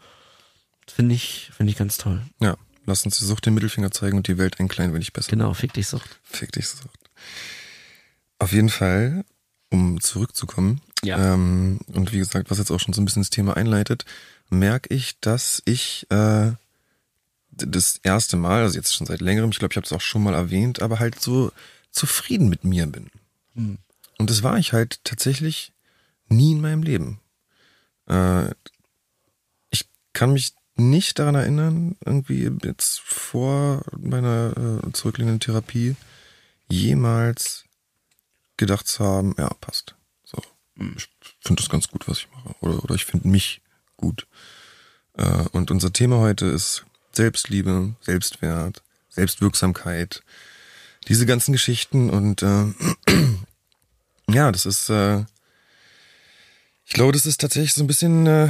Finde 0.90 1.14
ich, 1.14 1.50
finde 1.56 1.70
ich 1.72 1.78
ganz 1.78 1.96
toll. 1.96 2.22
Ja, 2.40 2.56
lass 2.86 3.04
uns 3.04 3.18
die 3.18 3.24
Sucht 3.24 3.46
den 3.46 3.54
Mittelfinger 3.54 3.90
zeigen 3.90 4.16
und 4.16 4.28
die 4.28 4.38
Welt 4.38 4.58
ein 4.60 4.68
klein 4.68 4.92
wenig 4.92 5.12
besser. 5.12 5.30
Genau, 5.30 5.54
fick 5.54 5.72
dich 5.72 5.88
Sucht. 5.88 6.20
Fick 6.22 6.52
dich 6.52 6.68
Sucht. 6.68 6.98
Auf 8.38 8.52
jeden 8.52 8.68
Fall, 8.68 9.24
um 9.70 10.00
zurückzukommen, 10.00 10.80
Ja. 11.04 11.34
ähm, 11.34 11.80
und 11.92 12.12
wie 12.12 12.18
gesagt, 12.18 12.50
was 12.50 12.58
jetzt 12.58 12.70
auch 12.70 12.78
schon 12.78 12.94
so 12.94 13.00
ein 13.00 13.04
bisschen 13.04 13.22
das 13.22 13.30
Thema 13.30 13.56
einleitet, 13.56 14.04
merke 14.50 14.94
ich, 14.94 15.18
dass 15.20 15.62
ich 15.64 16.06
äh, 16.10 16.52
das 17.50 17.98
erste 18.02 18.36
Mal, 18.36 18.62
also 18.62 18.76
jetzt 18.76 18.94
schon 18.94 19.06
seit 19.06 19.20
längerem, 19.20 19.50
ich 19.50 19.58
glaube, 19.58 19.72
ich 19.72 19.76
habe 19.76 19.86
es 19.86 19.92
auch 19.92 20.00
schon 20.00 20.22
mal 20.22 20.34
erwähnt, 20.34 20.80
aber 20.80 20.98
halt 20.98 21.20
so 21.20 21.52
zufrieden 21.90 22.48
mit 22.48 22.64
mir 22.64 22.86
bin. 22.86 23.10
Und 23.54 24.30
das 24.30 24.42
war 24.42 24.58
ich 24.58 24.72
halt 24.72 25.04
tatsächlich 25.04 25.72
nie 26.28 26.52
in 26.52 26.60
meinem 26.60 26.82
Leben. 26.82 27.20
Äh, 28.08 28.50
ich 29.70 29.88
kann 30.12 30.32
mich 30.32 30.54
nicht 30.76 31.18
daran 31.18 31.34
erinnern, 31.34 31.96
irgendwie 32.04 32.50
jetzt 32.64 33.00
vor 33.00 33.82
meiner 33.98 34.80
äh, 34.86 34.92
zurückliegenden 34.92 35.40
Therapie 35.40 35.96
jemals 36.68 37.64
gedacht 38.56 38.86
zu 38.86 39.04
haben, 39.04 39.34
ja, 39.38 39.50
passt. 39.60 39.94
So, 40.76 40.84
ich 40.96 41.08
finde 41.40 41.62
das 41.62 41.70
ganz 41.70 41.88
gut, 41.88 42.08
was 42.08 42.18
ich 42.18 42.28
mache. 42.30 42.54
Oder, 42.60 42.82
oder 42.84 42.94
ich 42.94 43.04
finde 43.04 43.28
mich 43.28 43.60
gut. 43.96 44.26
Äh, 45.16 45.44
und 45.52 45.70
unser 45.70 45.92
Thema 45.92 46.18
heute 46.18 46.46
ist 46.46 46.84
Selbstliebe, 47.12 47.94
Selbstwert, 48.00 48.82
Selbstwirksamkeit, 49.08 50.22
diese 51.08 51.26
ganzen 51.26 51.52
Geschichten 51.52 52.10
und 52.10 52.42
äh, 52.42 52.66
ja, 54.28 54.50
das 54.52 54.66
ist, 54.66 54.88
äh, 54.88 55.24
ich 56.84 56.94
glaube, 56.94 57.12
das 57.12 57.26
ist 57.26 57.40
tatsächlich 57.40 57.74
so 57.74 57.84
ein 57.84 57.88
bisschen 57.88 58.26
äh, 58.26 58.48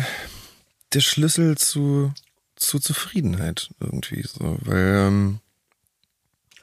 der 0.93 1.01
Schlüssel 1.01 1.57
zu, 1.57 2.13
zu 2.57 2.79
Zufriedenheit 2.79 3.71
irgendwie 3.81 4.23
so, 4.23 4.59
weil 4.63 5.07
ähm, 5.09 5.41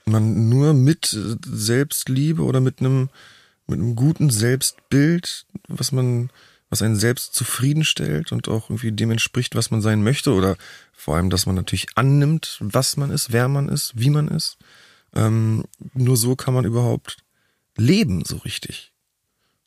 man 0.05 0.49
nur 0.49 0.73
mit 0.73 1.15
Selbstliebe 1.45 2.43
oder 2.43 2.61
mit 2.61 2.79
einem 2.79 3.09
mit 3.69 3.79
einem 3.79 3.95
guten 3.95 4.29
Selbstbild, 4.29 5.45
was 5.67 5.91
man 5.91 6.29
was 6.69 6.81
einen 6.81 6.95
selbst 6.95 7.33
zufriedenstellt 7.33 8.31
und 8.31 8.47
auch 8.47 8.69
irgendwie 8.69 8.91
dem 8.91 9.11
entspricht, 9.11 9.55
was 9.55 9.71
man 9.71 9.81
sein 9.81 10.03
möchte 10.03 10.33
oder 10.33 10.55
vor 10.93 11.15
allem, 11.15 11.29
dass 11.29 11.45
man 11.45 11.55
natürlich 11.55 11.87
annimmt, 11.95 12.57
was 12.59 12.97
man 12.97 13.09
ist, 13.09 13.31
wer 13.31 13.47
man 13.47 13.69
ist, 13.69 13.93
wie 13.95 14.09
man 14.09 14.27
ist. 14.27 14.57
Ähm, 15.15 15.63
nur 15.93 16.17
so 16.17 16.35
kann 16.35 16.53
man 16.53 16.65
überhaupt 16.65 17.17
leben 17.75 18.23
so 18.25 18.37
richtig. 18.37 18.93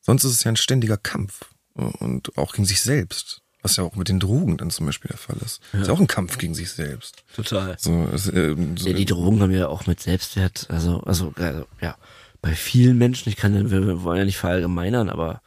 Sonst 0.01 0.25
ist 0.25 0.33
es 0.33 0.45
ja 0.45 0.53
ein 0.53 0.57
ständiger 0.57 0.97
Kampf 0.97 1.47
und 1.75 2.37
auch 2.37 2.53
gegen 2.53 2.67
sich 2.67 2.83
selbst, 2.83 3.43
was 3.63 3.77
ja 3.77 3.85
auch 3.85 3.97
mit 3.97 4.09
den 4.09 4.21
Drogen 4.21 4.57
dann 4.59 4.71
zum 4.71 4.87
Beispiel 4.87 5.09
der 5.09 5.19
Fall 5.19 5.37
ist. 5.45 5.61
Ist 5.73 5.87
ja 5.89 5.93
auch 5.93 6.01
ein 6.01 6.07
Kampf 6.07 6.39
gegen 6.39 6.55
sich 6.55 6.71
selbst. 6.71 7.25
Total. 7.35 7.77
So, 7.79 8.09
es, 8.13 8.29
äh, 8.29 8.55
so 8.77 8.89
Ja, 8.89 8.95
die 8.95 9.07
Drogen 9.07 9.41
haben 9.41 9.53
ja 9.53 9.69
auch 9.69 9.87
mit 9.87 10.01
Selbstwert, 10.01 10.67
also, 10.69 11.01
also, 11.01 11.33
also 11.37 11.67
ja, 11.81 11.97
bei 12.43 12.55
vielen 12.55 12.99
Menschen, 12.99 13.29
ich 13.31 13.37
kann 13.37 13.55
ja, 13.55 13.71
wir 13.71 14.03
wollen 14.03 14.19
ja 14.19 14.25
nicht 14.25 14.37
verallgemeinern, 14.37 15.09
aber 15.09 15.41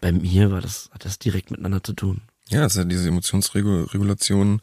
bei 0.00 0.12
mir 0.12 0.50
war 0.50 0.60
das, 0.60 0.90
hat 0.92 1.04
das 1.04 1.18
direkt 1.18 1.50
miteinander 1.50 1.82
zu 1.82 1.94
tun. 1.94 2.20
Ja, 2.48 2.64
es 2.64 2.74
ist 2.74 2.78
ja 2.78 2.84
diese 2.84 3.08
Emotionsregulation. 3.08 4.60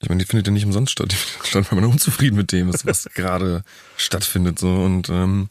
Ich 0.00 0.08
meine, 0.08 0.22
die 0.22 0.26
findet 0.26 0.46
ja 0.46 0.52
nicht 0.52 0.64
umsonst 0.64 0.92
statt. 0.92 1.10
Die 1.10 1.16
findet 1.16 1.48
statt, 1.48 1.66
weil 1.70 1.80
man 1.80 1.90
unzufrieden 1.90 2.36
mit 2.36 2.52
dem 2.52 2.68
ist, 2.70 2.86
was 2.86 3.04
gerade 3.14 3.64
stattfindet. 3.96 4.58
So 4.58 4.72
und 4.72 5.08
ähm, 5.08 5.48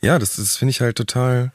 ja, 0.00 0.18
das, 0.18 0.36
das 0.36 0.56
finde 0.56 0.70
ich 0.70 0.80
halt 0.80 0.96
total. 0.96 1.52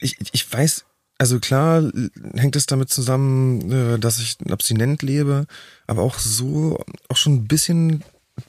Ich, 0.00 0.16
ich 0.32 0.52
weiß, 0.52 0.84
also 1.18 1.38
klar 1.38 1.90
hängt 2.34 2.56
es 2.56 2.66
damit 2.66 2.90
zusammen, 2.90 3.70
äh, 3.70 3.98
dass 3.98 4.18
ich 4.18 4.36
abstinent 4.50 5.02
lebe, 5.02 5.46
aber 5.86 6.02
auch 6.02 6.18
so, 6.18 6.84
auch 7.08 7.16
schon 7.16 7.34
ein 7.34 7.46
bisschen, 7.46 8.02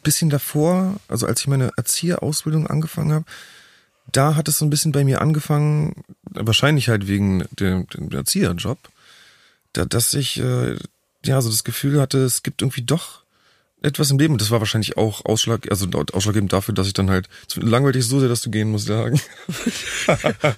bisschen 0.03 0.29
davor, 0.29 0.95
also 1.07 1.25
als 1.27 1.41
ich 1.41 1.47
meine 1.47 1.71
Erzieherausbildung 1.77 2.67
angefangen 2.67 3.13
habe, 3.13 3.25
da 4.11 4.35
hat 4.35 4.47
es 4.47 4.57
so 4.57 4.65
ein 4.65 4.69
bisschen 4.69 4.91
bei 4.91 5.03
mir 5.03 5.21
angefangen, 5.21 6.03
wahrscheinlich 6.23 6.89
halt 6.89 7.07
wegen 7.07 7.45
dem, 7.51 7.87
dem 7.87 8.11
Erzieherjob, 8.11 8.77
da, 9.73 9.85
dass 9.85 10.13
ich 10.13 10.39
äh, 10.39 10.75
ja 11.25 11.41
so 11.41 11.49
das 11.49 11.63
Gefühl 11.63 12.01
hatte, 12.01 12.19
es 12.19 12.43
gibt 12.43 12.61
irgendwie 12.61 12.81
doch 12.81 13.21
etwas 13.81 14.11
im 14.11 14.19
Leben. 14.19 14.37
Das 14.37 14.51
war 14.51 14.59
wahrscheinlich 14.59 14.97
auch 14.97 15.25
Ausschlag, 15.25 15.69
also 15.71 15.87
ausschlaggebend 15.89 16.53
dafür, 16.53 16.73
dass 16.73 16.87
ich 16.87 16.93
dann 16.93 17.09
halt 17.09 17.27
langweilig 17.55 18.05
so 18.05 18.19
sehr, 18.19 18.29
dass 18.29 18.41
du 18.41 18.51
gehen 18.51 18.69
musst, 18.69 18.85
sagen. 18.87 19.19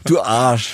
Du 0.06 0.22
Arsch. 0.22 0.74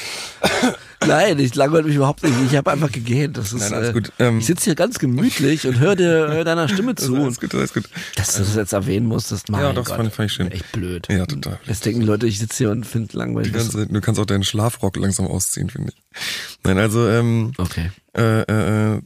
Nein, 1.07 1.39
ich 1.39 1.55
langweile 1.55 1.83
mich 1.85 1.95
überhaupt 1.95 2.23
nicht. 2.23 2.33
Ich 2.51 2.57
habe 2.57 2.71
einfach 2.71 2.91
gegähnt. 2.91 3.37
Das 3.37 3.53
ist, 3.53 3.61
Nein, 3.61 3.73
alles 3.73 3.89
äh, 3.89 3.93
gut. 3.93 4.11
Ähm, 4.19 4.39
ich 4.39 4.45
sitze 4.45 4.65
hier 4.65 4.75
ganz 4.75 4.99
gemütlich 4.99 5.65
und 5.65 5.79
höre 5.79 5.95
dir 5.95 6.27
hör 6.29 6.43
deiner 6.43 6.67
Stimme 6.67 6.93
zu. 6.95 7.15
alles 7.15 7.37
Und 7.37 7.41
gut, 7.41 7.55
alles 7.55 7.73
gut. 7.73 7.89
dass 8.15 8.33
du 8.33 8.39
das 8.39 8.55
jetzt 8.55 8.73
erwähnen 8.73 9.05
musstest, 9.05 9.49
mein 9.49 9.61
Ja, 9.61 9.71
doch, 9.73 9.85
Gott. 9.85 9.95
fand- 9.95 10.13
fand 10.13 10.29
ich 10.29 10.33
schön. 10.35 10.51
Echt 10.51 10.71
blöd. 10.73 11.07
Ja, 11.09 11.25
total. 11.25 11.57
Jetzt 11.65 11.85
denken 11.85 12.01
Leute, 12.01 12.27
ich 12.27 12.37
sitze 12.39 12.57
hier 12.57 12.71
und 12.71 12.85
finde 12.85 13.17
langweilig. 13.17 13.53
Ganze 13.53 13.87
du 13.87 14.01
kannst 14.01 14.19
auch 14.19 14.25
deinen 14.25 14.43
Schlafrock 14.43 14.97
langsam 14.97 15.25
ausziehen, 15.27 15.69
finde 15.69 15.93
ich. 15.95 16.19
Nein, 16.63 16.77
also 16.77 17.07
ähm, 17.07 17.53
Okay. 17.57 17.91
äh, 18.17 18.41
äh, 18.41 18.95
äh, 18.97 19.01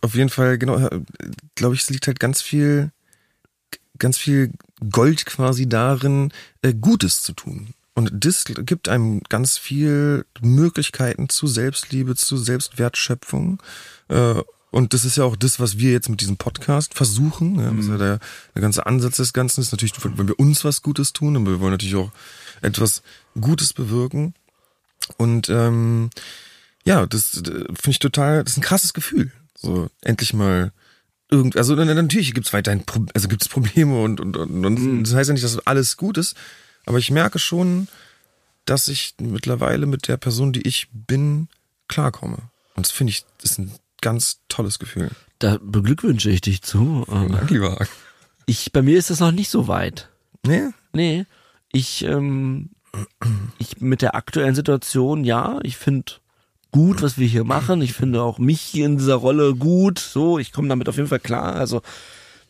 auf 0.00 0.14
jeden 0.14 0.30
Fall, 0.30 0.58
genau, 0.58 0.88
glaube 1.56 1.74
ich, 1.74 1.82
es 1.82 1.90
liegt 1.90 2.06
halt 2.06 2.20
ganz 2.20 2.40
viel, 2.40 2.90
ganz 3.98 4.16
viel 4.18 4.52
Gold 4.90 5.26
quasi 5.26 5.68
darin, 5.68 6.32
äh, 6.62 6.72
Gutes 6.72 7.22
zu 7.22 7.32
tun. 7.32 7.74
Und 7.94 8.10
das 8.12 8.44
gibt 8.46 8.88
einem 8.88 9.20
ganz 9.28 9.58
viel 9.58 10.24
Möglichkeiten 10.40 11.28
zu 11.28 11.46
Selbstliebe, 11.46 12.16
zu 12.16 12.36
Selbstwertschöpfung. 12.36 13.62
Äh, 14.08 14.34
und 14.70 14.94
das 14.94 15.04
ist 15.04 15.18
ja 15.18 15.24
auch 15.24 15.36
das, 15.36 15.60
was 15.60 15.76
wir 15.76 15.92
jetzt 15.92 16.08
mit 16.08 16.22
diesem 16.22 16.38
Podcast 16.38 16.94
versuchen. 16.94 17.58
Ja, 17.58 17.70
das 17.70 17.84
ist 17.84 17.90
ja 17.90 17.98
der, 17.98 18.18
der 18.54 18.62
ganze 18.62 18.86
Ansatz 18.86 19.18
des 19.18 19.34
Ganzen 19.34 19.60
ist 19.60 19.72
natürlich, 19.72 19.92
wenn 20.02 20.28
wir 20.28 20.40
uns 20.40 20.64
was 20.64 20.80
Gutes 20.80 21.12
tun, 21.12 21.36
und 21.36 21.46
wir 21.46 21.60
wollen 21.60 21.72
natürlich 21.72 21.96
auch 21.96 22.10
etwas 22.62 23.02
Gutes 23.38 23.74
bewirken. 23.74 24.32
Und 25.18 25.50
ähm, 25.50 26.08
ja, 26.84 27.04
das 27.04 27.36
äh, 27.36 27.42
finde 27.42 27.90
ich 27.90 27.98
total, 27.98 28.42
das 28.44 28.54
ist 28.54 28.58
ein 28.58 28.62
krasses 28.62 28.94
Gefühl. 28.94 29.30
So, 29.54 29.90
endlich 30.00 30.32
mal 30.32 30.72
irgend, 31.30 31.58
also 31.58 31.74
na- 31.74 31.84
na- 31.84 31.94
natürlich 31.94 32.32
gibt's 32.32 32.54
weiterhin, 32.54 32.84
Pro- 32.84 33.06
also 33.12 33.28
gibt's 33.28 33.48
Probleme 33.48 34.00
und, 34.00 34.20
und, 34.20 34.38
und, 34.38 34.64
und 34.64 35.02
das 35.02 35.12
heißt 35.14 35.28
ja 35.28 35.34
nicht, 35.34 35.44
dass 35.44 35.58
alles 35.66 35.98
gut 35.98 36.16
ist, 36.16 36.34
aber 36.86 36.98
ich 36.98 37.10
merke 37.10 37.38
schon, 37.38 37.88
dass 38.64 38.88
ich 38.88 39.14
mittlerweile 39.20 39.86
mit 39.86 40.08
der 40.08 40.16
Person, 40.16 40.52
die 40.52 40.66
ich 40.66 40.88
bin, 40.92 41.48
klarkomme. 41.88 42.38
Und 42.74 42.86
das 42.86 42.92
finde 42.92 43.12
ich, 43.12 43.24
ist 43.42 43.58
ein 43.58 43.72
ganz 44.00 44.40
tolles 44.48 44.78
Gefühl. 44.78 45.10
Da 45.38 45.58
beglückwünsche 45.60 46.30
ich 46.30 46.40
dich 46.40 46.62
zu. 46.62 47.04
aber 47.08 47.28
Danke, 47.28 47.54
lieber 47.54 47.72
Hagen. 47.72 47.88
Ich, 48.46 48.72
bei 48.72 48.82
mir 48.82 48.98
ist 48.98 49.10
das 49.10 49.20
noch 49.20 49.32
nicht 49.32 49.50
so 49.50 49.68
weit. 49.68 50.08
Nee? 50.44 50.68
Nee, 50.92 51.26
ich, 51.72 52.04
ähm, 52.04 52.70
ich 53.58 53.80
mit 53.80 54.02
der 54.02 54.14
aktuellen 54.14 54.54
Situation, 54.54 55.24
ja, 55.24 55.58
ich 55.62 55.76
finde 55.76 56.12
gut, 56.72 57.02
was 57.02 57.18
wir 57.18 57.26
hier 57.26 57.44
machen. 57.44 57.82
Ich 57.82 57.92
finde 57.92 58.22
auch 58.22 58.38
mich 58.38 58.60
hier 58.60 58.86
in 58.86 58.98
dieser 58.98 59.14
Rolle 59.14 59.54
gut. 59.54 59.98
So, 59.98 60.38
ich 60.38 60.52
komme 60.52 60.68
damit 60.68 60.88
auf 60.88 60.96
jeden 60.96 61.08
Fall 61.08 61.20
klar. 61.20 61.54
Also 61.54 61.82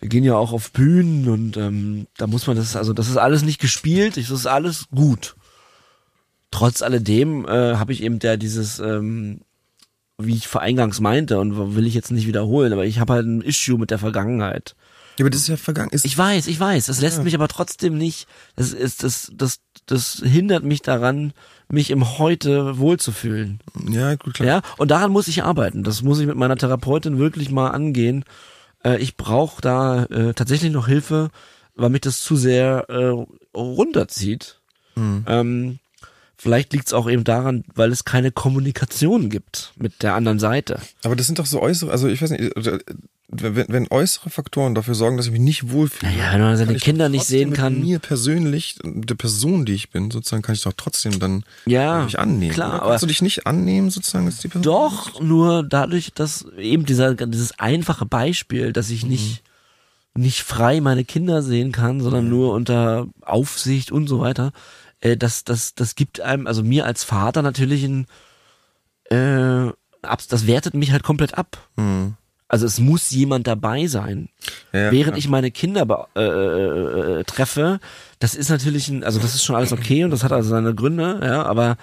wir 0.03 0.09
gehen 0.09 0.25
ja 0.25 0.35
auch 0.37 0.53
auf 0.53 0.73
Bühnen 0.73 1.29
und 1.29 1.57
ähm, 1.57 2.07
da 2.19 2.27
muss 2.27 2.47
man 2.49 2.57
das, 2.57 2.75
also 2.77 2.93
das 2.93 3.09
ist 3.09 3.17
alles 3.17 3.43
nicht 3.45 3.61
gespielt, 3.61 4.17
das 4.17 4.31
ist 4.31 4.47
alles 4.47 4.87
gut. 4.95 5.37
Trotz 6.51 6.83
alledem 6.83 7.47
äh, 7.47 7.77
habe 7.77 7.93
ich 7.93 8.03
eben 8.03 8.19
der 8.19 8.37
dieses, 8.37 8.79
ähm, 8.79 9.41
wie 10.19 10.35
ich 10.35 10.49
vor 10.49 10.61
eingangs 10.61 11.01
meinte 11.01 11.39
und 11.41 11.77
will 11.77 11.87
ich 11.87 11.95
jetzt 11.95 12.11
nicht 12.11 12.27
wiederholen, 12.27 12.73
aber 12.73 12.85
ich 12.85 12.99
habe 12.99 13.15
halt 13.15 13.27
ein 13.27 13.41
Issue 13.43 13.79
mit 13.79 13.91
der 13.91 13.99
Vergangenheit. 13.99 14.75
Ja, 15.19 15.25
aber 15.25 15.31
das 15.31 15.43
ist 15.43 15.49
ja 15.49 15.57
vergangen. 15.57 15.91
Ist, 15.93 16.05
Ich 16.05 16.17
weiß, 16.19 16.47
ich 16.49 16.59
weiß. 16.59 16.87
Das 16.87 17.01
lässt 17.01 17.19
Ja. 17.19 17.23
mich 17.25 17.35
aber 17.35 17.49
trotzdem 17.49 17.97
nicht. 17.97 18.27
Das 18.57 18.73
ist 18.73 19.03
das, 19.03 19.31
das, 19.35 19.61
das 19.87 20.21
hindert 20.25 20.65
mich 20.65 20.83
daran, 20.83 21.33
mich 21.71 21.91
im 21.91 22.19
Heute 22.19 22.79
wohlzufühlen. 22.79 23.61
ja, 23.89 24.15
gut, 24.17 24.35
klar. 24.35 24.49
Ja, 24.49 24.63
und 24.79 24.91
daran 24.91 25.11
muss 25.13 25.29
ich 25.29 25.43
arbeiten. 25.45 25.85
Das 25.85 26.03
muss 26.03 26.19
ich 26.19 26.27
mit 26.27 26.37
meiner 26.37 26.57
Therapeutin 26.57 27.19
wirklich 27.19 27.51
mal 27.51 27.69
angehen. 27.69 28.25
Äh, 28.85 28.99
ich 28.99 29.17
brauche 29.17 29.61
da 29.61 30.05
äh, 30.05 30.35
tatsächlich 30.35 30.73
noch 30.73 30.87
Hilfe, 30.87 31.31
weil 31.75 31.91
mich 31.91 32.03
das 32.03 32.21
zu 32.21 32.37
sehr 32.37 32.87
äh, 32.89 33.25
runterzieht. 33.57 34.61
Mhm. 34.95 35.25
Ähm, 35.27 35.79
vielleicht 36.43 36.73
liegt 36.73 36.87
es 36.89 36.93
auch 36.93 37.09
eben 37.09 37.25
daran, 37.25 37.65
weil 37.75 37.93
es 37.93 38.05
keine 38.05 38.33
Kommunikation 38.33 39.31
gibt 39.31 39.73
mit 39.77 40.03
der 40.03 40.15
anderen 40.15 40.39
Seite. 40.41 40.81
Aber 41.05 41.15
das 41.17 41.27
sind 41.27 41.39
doch 41.39 41.47
so 41.47 41.61
äußere, 41.63 41.91
also 41.91 42.09
ich 42.09 42.21
weiß 42.21 42.31
nicht, 42.31 42.57
äh, 42.57 42.79
wenn, 43.35 43.65
wenn 43.69 43.87
äußere 43.91 44.29
Faktoren 44.29 44.75
dafür 44.75 44.95
sorgen, 44.95 45.17
dass 45.17 45.25
ich 45.27 45.33
mich 45.33 45.41
nicht 45.41 45.71
wohlfühle. 45.71 46.13
Naja, 46.13 46.33
wenn 46.35 46.41
man 46.43 46.57
seine 46.59 46.75
Kinder 46.77 47.09
nicht 47.09 47.25
sehen 47.25 47.55
kann. 47.55 47.81
Mir 47.81 47.99
persönlich, 47.99 48.77
der 48.85 49.15
Person, 49.15 49.65
die 49.65 49.73
ich 49.73 49.89
bin, 49.91 50.11
sozusagen, 50.11 50.43
kann 50.43 50.55
ich 50.55 50.61
doch 50.63 50.75
trotzdem 50.77 51.19
dann 51.19 51.45
Ja, 51.65 52.05
mich 52.05 52.19
annehmen. 52.19 52.53
klar, 52.53 52.69
oder? 52.75 52.83
aber- 52.83 52.91
Kannst 52.91 53.05
du 53.05 53.07
dich 53.07 53.23
nicht 53.23 53.47
annehmen, 53.47 53.89
sozusagen, 53.91 54.27
als 54.27 54.39
die 54.39 54.49
Person? 54.49 54.63
Doch, 54.65 55.21
nur 55.23 55.63
dadurch, 55.63 56.13
dass 56.13 56.45
eben 56.59 56.85
dieser, 56.85 57.15
dieses 57.15 57.59
einfache 57.59 58.05
Beispiel, 58.05 58.73
dass 58.75 58.91
ich 58.91 59.07
nicht, 59.07 59.43
nicht 60.15 60.43
frei 60.43 60.83
meine 60.83 61.05
Kinder 61.07 61.43
sehen 61.43 61.73
kann, 61.73 62.03
sondern 62.03 62.29
nur 62.29 62.53
unter 62.53 63.07
Aufsicht 63.23 63.91
und 63.93 64.09
so 64.09 64.21
weiter, 64.21 64.53
äh, 65.03 65.17
das, 65.17 65.45
das, 65.45 65.75
das 65.75 65.95
gibt 65.95 66.21
einem, 66.21 66.47
also 66.47 66.63
mir 66.63 66.87
als 66.87 67.05
Vater 67.05 67.43
natürlich 67.43 67.85
ein, 67.85 68.07
äh, 69.11 69.71
abs- 70.03 70.29
das 70.29 70.47
wertet 70.47 70.75
mich 70.75 70.91
halt 70.93 71.03
komplett 71.03 71.37
ab. 71.37 71.59
Hm. 71.77 72.15
Also 72.49 72.67
es 72.67 72.79
muss 72.81 73.11
jemand 73.11 73.47
dabei 73.47 73.87
sein. 73.87 74.29
Ja, 74.73 74.81
ja, 74.81 74.93
Während 74.93 75.13
klar. 75.13 75.19
ich 75.19 75.29
meine 75.29 75.51
Kinder 75.51 76.09
äh, 76.15 76.21
äh, 76.21 77.21
äh, 77.21 77.25
treffe, 77.25 77.81
das 78.19 78.35
ist 78.35 78.51
natürlich 78.51 78.89
ein, 78.89 79.05
also 79.05 79.19
das 79.21 79.35
ist 79.35 79.43
schon 79.45 79.57
alles 79.57 79.73
okay 79.73 80.05
und 80.05 80.11
das 80.11 80.23
hat 80.23 80.33
also 80.33 80.51
seine 80.51 80.75
Gründe, 80.75 81.21
ja, 81.23 81.45
aber 81.45 81.77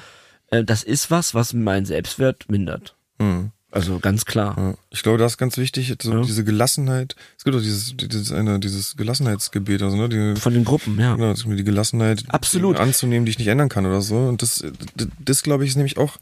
äh, 0.51 0.63
das 0.63 0.84
ist 0.84 1.10
was, 1.10 1.34
was 1.34 1.53
meinen 1.53 1.86
Selbstwert 1.88 2.49
mindert. 2.49 2.95
Hm. 3.19 3.51
Also 3.71 3.99
ganz 3.99 4.25
klar. 4.25 4.55
Ja, 4.58 4.73
ich 4.89 5.03
glaube, 5.03 5.19
das 5.19 5.34
ist 5.34 5.38
ganz 5.38 5.58
wichtig, 5.58 5.93
so 6.01 6.12
Ja. 6.12 6.21
diese 6.23 6.43
Gelassenheit. 6.43 7.15
Es 7.38 7.43
gibt 7.43 7.55
auch 7.55 7.62
dieses, 7.62 7.95
dieses 7.95 8.32
eine, 8.32 8.60
dieses 8.60 8.97
Gelassenheitsgebet, 8.97 9.84
also 9.84 9.95
ne, 9.95 10.10
die, 10.10 10.39
Von 10.41 10.53
den 10.55 10.65
Gruppen, 10.65 10.99
ja. 10.99 11.15
genau, 11.15 11.34
die 11.34 11.63
Gelassenheit 11.63 12.23
Absolut. 12.29 12.77
Anzunehmen, 12.79 13.25
die 13.25 13.32
ich 13.32 13.38
nicht 13.38 13.47
ändern 13.47 13.69
kann 13.69 13.86
oder 13.86 14.01
so. 14.01 14.17
Und 14.17 14.41
das, 14.41 14.63
das, 14.95 15.08
das 15.19 15.43
glaube 15.43 15.63
ich, 15.65 15.69
ist 15.71 15.75
nämlich 15.75 15.97
auch 15.97 16.17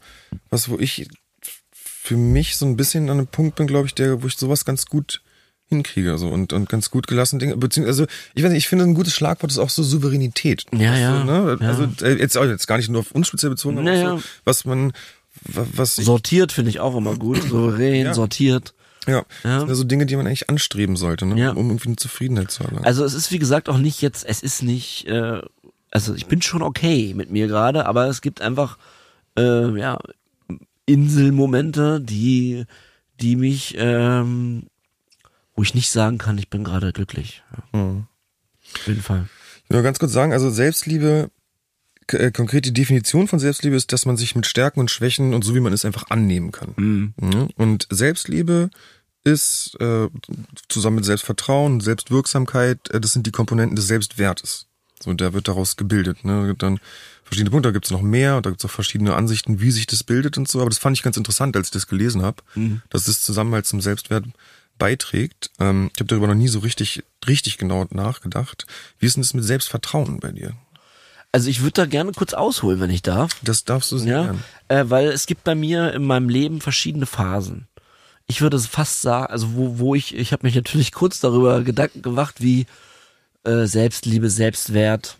was, 0.50 0.68
wo 0.68 0.78
ich 0.78 1.08
für 1.72 2.16
mich 2.16 2.56
so 2.56 2.66
ein 2.66 2.76
bisschen 2.76 3.04
an 3.10 3.18
einem 3.18 3.26
Punkt 3.26 3.56
bin, 3.56 3.66
glaube 3.66 3.86
ich, 3.86 3.94
der, 3.94 4.22
wo 4.22 4.26
ich 4.26 4.36
sowas 4.36 4.64
ganz 4.64 4.86
gut 4.86 5.22
hinkriege, 5.70 6.16
so 6.16 6.28
und 6.28 6.54
und 6.54 6.68
ganz 6.70 6.90
gut 6.90 7.06
gelassen 7.06 7.38
Dinge, 7.38 7.54
beziehungsweise 7.58 8.04
also 8.04 8.12
ich 8.34 8.42
weiß 8.42 8.50
nicht, 8.52 8.64
ich 8.64 8.68
finde 8.68 8.84
ein 8.86 8.94
gutes 8.94 9.12
Schlagwort 9.14 9.52
ist 9.52 9.58
auch 9.58 9.68
so 9.68 9.82
Souveränität. 9.82 10.64
Ja, 10.72 10.96
ja, 10.96 11.24
ne? 11.24 11.58
ja. 11.60 11.68
Also 11.68 11.86
äh, 12.02 12.14
jetzt 12.18 12.38
auch 12.38 12.44
jetzt 12.46 12.66
gar 12.66 12.78
nicht 12.78 12.88
nur 12.88 13.00
auf 13.00 13.12
uns 13.12 13.28
speziell 13.28 13.50
bezogen, 13.50 13.76
aber 13.76 13.84
Naja. 13.90 14.16
so, 14.16 14.22
was 14.44 14.64
man 14.64 14.92
was 15.44 15.96
Sortiert 15.96 16.52
finde 16.52 16.70
ich 16.70 16.80
auch 16.80 16.96
immer 16.96 17.16
gut. 17.16 17.42
Souverän, 17.42 18.06
Ja. 18.06 18.14
sortiert. 18.14 18.74
ja, 19.06 19.24
Ja. 19.44 19.58
das 19.60 19.66
sind 19.66 19.74
so 19.74 19.84
Dinge, 19.84 20.06
die 20.06 20.16
man 20.16 20.26
eigentlich 20.26 20.48
anstreben 20.50 20.96
sollte, 20.96 21.26
ne? 21.26 21.38
Ja. 21.40 21.50
um 21.50 21.68
irgendwie 21.70 21.88
eine 21.88 21.96
Zufriedenheit 21.96 22.50
zu 22.50 22.64
erlangen. 22.64 22.84
Also 22.84 23.04
es 23.04 23.14
ist 23.14 23.30
wie 23.32 23.38
gesagt 23.38 23.68
auch 23.68 23.78
nicht 23.78 24.00
jetzt, 24.02 24.24
es 24.26 24.42
ist 24.42 24.62
nicht, 24.62 25.06
äh, 25.06 25.40
also 25.90 26.14
ich 26.14 26.26
bin 26.26 26.42
schon 26.42 26.62
okay 26.62 27.14
mit 27.14 27.30
mir 27.30 27.46
gerade, 27.46 27.86
aber 27.86 28.06
es 28.08 28.20
gibt 28.20 28.40
einfach, 28.42 28.78
äh, 29.38 29.78
ja, 29.78 29.98
Inselmomente, 30.86 32.00
die, 32.00 32.64
die 33.20 33.36
mich, 33.36 33.74
ähm, 33.78 34.64
wo 35.54 35.62
ich 35.62 35.74
nicht 35.74 35.90
sagen 35.90 36.18
kann, 36.18 36.38
ich 36.38 36.48
bin 36.48 36.64
gerade 36.64 36.92
glücklich. 36.92 37.42
Ja. 37.72 37.78
Mhm. 37.80 38.06
Auf 38.74 38.86
jeden 38.86 39.02
Fall. 39.02 39.28
Ich 39.64 39.70
will 39.70 39.76
nur 39.76 39.82
ganz 39.82 39.98
kurz 39.98 40.12
sagen, 40.12 40.32
also 40.32 40.50
Selbstliebe, 40.50 41.30
äh, 42.12 42.30
konkret 42.30 42.64
die 42.64 42.72
Definition 42.72 43.28
von 43.28 43.38
Selbstliebe 43.38 43.76
ist, 43.76 43.92
dass 43.92 44.06
man 44.06 44.16
sich 44.16 44.34
mit 44.34 44.46
Stärken 44.46 44.80
und 44.80 44.90
Schwächen 44.90 45.34
und 45.34 45.44
so 45.44 45.54
wie 45.54 45.60
man 45.60 45.72
ist 45.72 45.84
einfach 45.84 46.10
annehmen 46.10 46.52
kann. 46.52 46.74
Mhm. 46.76 47.14
Ja? 47.20 47.48
Und 47.56 47.86
Selbstliebe 47.90 48.70
ist 49.24 49.76
äh, 49.80 50.08
zusammen 50.68 50.96
mit 50.96 51.04
Selbstvertrauen, 51.04 51.80
Selbstwirksamkeit, 51.80 52.90
äh, 52.90 53.00
das 53.00 53.12
sind 53.12 53.26
die 53.26 53.32
Komponenten 53.32 53.76
des 53.76 53.86
Selbstwertes. 53.86 54.66
So, 55.00 55.12
der 55.14 55.32
wird 55.32 55.46
daraus 55.46 55.76
gebildet. 55.76 56.24
Ne? 56.24 56.54
Dann 56.58 56.80
verschiedene 57.24 57.50
Punkte, 57.50 57.68
da 57.68 57.72
gibt's 57.72 57.90
noch 57.90 58.02
mehr 58.02 58.36
und 58.36 58.46
da 58.46 58.50
gibt's 58.50 58.64
auch 58.64 58.70
verschiedene 58.70 59.14
Ansichten, 59.14 59.60
wie 59.60 59.70
sich 59.70 59.86
das 59.86 60.02
bildet 60.02 60.38
und 60.38 60.48
so. 60.48 60.60
Aber 60.60 60.70
das 60.70 60.78
fand 60.78 60.96
ich 60.96 61.02
ganz 61.02 61.16
interessant, 61.16 61.56
als 61.56 61.68
ich 61.68 61.72
das 61.72 61.86
gelesen 61.86 62.22
habe, 62.22 62.42
dass 62.90 63.04
das 63.04 63.22
zusammen 63.22 63.54
halt 63.54 63.66
zum 63.66 63.80
Selbstwert 63.80 64.24
beiträgt. 64.78 65.50
Ähm, 65.58 65.90
ich 65.94 66.00
habe 66.00 66.08
darüber 66.08 66.28
noch 66.28 66.34
nie 66.34 66.48
so 66.48 66.60
richtig, 66.60 67.04
richtig 67.26 67.58
genau 67.58 67.86
nachgedacht. 67.90 68.66
Wie 68.98 69.06
ist 69.06 69.16
denn 69.16 69.22
das 69.22 69.34
mit 69.34 69.44
Selbstvertrauen 69.44 70.20
bei 70.20 70.32
dir? 70.32 70.54
Also 71.32 71.50
ich 71.50 71.60
würde 71.60 71.72
da 71.72 71.86
gerne 71.86 72.12
kurz 72.12 72.32
ausholen, 72.32 72.80
wenn 72.80 72.90
ich 72.90 73.02
darf. 73.02 73.36
Das 73.42 73.64
darfst 73.64 73.92
du 73.92 73.98
sehr 73.98 74.36
Ja, 74.68 74.80
äh, 74.80 74.90
weil 74.90 75.08
es 75.08 75.26
gibt 75.26 75.44
bei 75.44 75.54
mir 75.54 75.92
in 75.92 76.04
meinem 76.04 76.28
Leben 76.28 76.60
verschiedene 76.60 77.06
Phasen. 77.06 77.68
Ich 78.26 78.40
würde 78.40 78.58
fast 78.58 79.02
sagen, 79.02 79.32
also 79.32 79.54
wo, 79.54 79.78
wo 79.78 79.94
ich, 79.94 80.14
ich 80.14 80.32
habe 80.32 80.46
mich 80.46 80.54
natürlich 80.54 80.92
kurz 80.92 81.20
darüber 81.20 81.62
Gedanken 81.62 82.02
gemacht, 82.02 82.36
wie 82.40 82.66
äh, 83.44 83.66
Selbstliebe, 83.66 84.30
Selbstwert, 84.30 85.16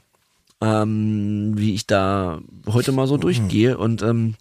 ähm, 0.61 1.53
wie 1.57 1.75
ich 1.75 1.87
da 1.87 2.40
heute 2.66 2.92
mal 2.92 3.07
so 3.07 3.16
durchgehe. 3.16 3.79
Und 3.79 4.03
ähm, 4.03 4.35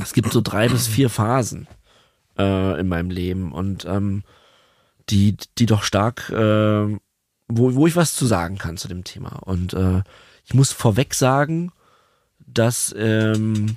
es 0.00 0.12
gibt 0.12 0.32
so 0.32 0.40
drei 0.40 0.68
bis 0.68 0.86
vier 0.86 1.10
Phasen 1.10 1.66
äh, 2.38 2.80
in 2.80 2.88
meinem 2.88 3.10
Leben 3.10 3.52
und 3.52 3.84
ähm, 3.84 4.22
die, 5.08 5.36
die 5.58 5.66
doch 5.66 5.82
stark, 5.82 6.30
äh, 6.30 6.98
wo, 7.48 7.74
wo 7.74 7.86
ich 7.86 7.96
was 7.96 8.14
zu 8.14 8.26
sagen 8.26 8.58
kann 8.58 8.76
zu 8.76 8.88
dem 8.88 9.04
Thema. 9.04 9.40
Und 9.44 9.72
äh, 9.74 10.02
ich 10.46 10.54
muss 10.54 10.72
vorweg 10.72 11.14
sagen, 11.14 11.72
dass 12.46 12.94
ähm, 12.96 13.76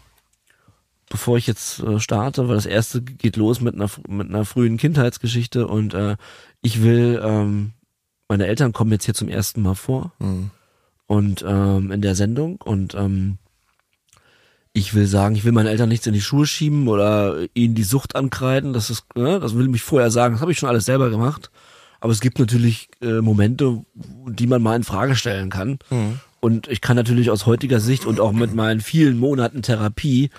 bevor 1.10 1.38
ich 1.38 1.48
jetzt 1.48 1.80
äh, 1.80 2.00
starte, 2.00 2.48
weil 2.48 2.56
das 2.56 2.66
erste 2.68 3.02
geht 3.02 3.36
los 3.36 3.60
mit 3.62 3.76
einer 3.76 3.90
mit 4.08 4.30
einer 4.30 4.46
frühen 4.46 4.78
Kindheitsgeschichte 4.78 5.68
und 5.68 5.94
äh, 5.94 6.16
ich 6.62 6.82
will 6.84 7.20
ähm, 7.24 7.72
meine 8.28 8.46
Eltern 8.48 8.74
kommen 8.74 8.92
jetzt 8.92 9.06
hier 9.06 9.16
zum 9.16 9.28
ersten 9.30 9.62
Mal 9.64 9.76
vor 9.76 10.12
Mhm. 10.20 10.52
und 11.08 11.44
ähm, 11.48 11.92
in 11.92 12.02
der 12.02 12.14
Sendung 12.16 12.58
und 12.62 12.94
ähm, 12.94 13.40
ich 14.72 14.94
will 14.94 15.08
sagen, 15.08 15.36
ich 15.36 15.44
will 15.46 15.52
meinen 15.52 15.66
Eltern 15.68 15.90
nichts 15.90 16.06
in 16.06 16.14
die 16.14 16.22
Schuhe 16.22 16.46
schieben 16.46 16.88
oder 16.88 17.38
ihnen 17.56 17.74
die 17.74 17.84
Sucht 17.84 18.16
ankreiden. 18.16 18.72
Das 18.72 18.92
ist, 18.92 19.04
ne, 19.16 19.40
das 19.40 19.56
will 19.56 19.74
ich 19.74 19.82
vorher 19.82 20.12
sagen. 20.12 20.36
Das 20.36 20.42
habe 20.42 20.52
ich 20.52 20.60
schon 20.60 20.70
alles 20.70 20.86
selber 20.86 21.10
gemacht. 21.10 21.50
Aber 22.00 22.14
es 22.14 22.22
gibt 22.22 22.38
natürlich 22.38 22.88
äh, 23.02 23.20
Momente, 23.20 23.84
die 23.96 24.46
man 24.46 24.62
mal 24.62 24.76
in 24.76 24.84
Frage 24.84 25.16
stellen 25.16 25.50
kann. 25.50 25.80
Und 26.40 26.68
ich 26.68 26.82
kann 26.82 26.96
natürlich 26.96 27.30
aus 27.30 27.46
heutiger 27.46 27.80
Sicht 27.80 28.06
und 28.06 28.20
auch 28.20 28.32
mit 28.32 28.54
meinen 28.54 28.82
vielen 28.82 29.18
Monaten 29.20 29.62
Therapie 29.62 30.30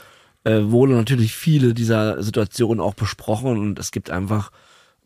äh, 0.45 0.61
wurde 0.63 0.95
natürlich 0.95 1.35
viele 1.35 1.75
dieser 1.75 2.23
Situationen 2.23 2.81
auch 2.81 2.95
besprochen 2.95 3.59
und 3.59 3.79
es 3.79 3.91
gibt 3.91 4.11
einfach 4.11 4.51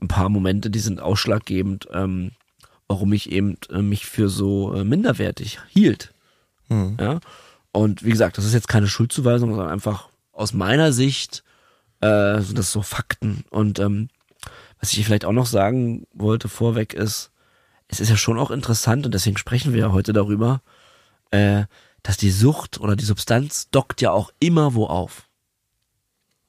ein 0.00 0.08
paar 0.08 0.28
Momente, 0.28 0.70
die 0.70 0.78
sind 0.78 1.00
ausschlaggebend, 1.00 1.88
ähm, 1.92 2.30
warum 2.86 3.12
ich 3.12 3.32
eben 3.32 3.56
äh, 3.70 3.82
mich 3.82 4.06
für 4.06 4.28
so 4.28 4.74
äh, 4.74 4.84
minderwertig 4.84 5.58
hielt. 5.68 6.12
Ja. 6.98 7.20
Und 7.72 8.04
wie 8.04 8.10
gesagt, 8.10 8.38
das 8.38 8.44
ist 8.44 8.54
jetzt 8.54 8.68
keine 8.68 8.86
Schuldzuweisung, 8.86 9.50
sondern 9.50 9.70
einfach 9.70 10.08
aus 10.32 10.52
meiner 10.52 10.92
Sicht 10.92 11.42
äh, 12.00 12.40
sind 12.40 12.58
das 12.58 12.70
so 12.70 12.82
Fakten. 12.82 13.44
Und 13.50 13.78
ähm, 13.78 14.08
was 14.80 14.92
ich 14.92 15.04
vielleicht 15.04 15.24
auch 15.24 15.32
noch 15.32 15.46
sagen 15.46 16.06
wollte 16.12 16.48
vorweg 16.48 16.94
ist, 16.94 17.30
es 17.88 18.00
ist 18.00 18.10
ja 18.10 18.16
schon 18.16 18.38
auch 18.38 18.50
interessant 18.50 19.06
und 19.06 19.14
deswegen 19.14 19.36
sprechen 19.36 19.72
wir 19.72 19.80
ja 19.80 19.92
heute 19.92 20.12
darüber, 20.12 20.62
äh, 21.34 21.66
dass 22.02 22.16
die 22.16 22.30
Sucht 22.30 22.80
oder 22.80 22.96
die 22.96 23.04
Substanz 23.04 23.68
dockt 23.70 24.00
ja 24.00 24.12
auch 24.12 24.30
immer 24.38 24.74
wo 24.74 24.86
auf. 24.86 25.28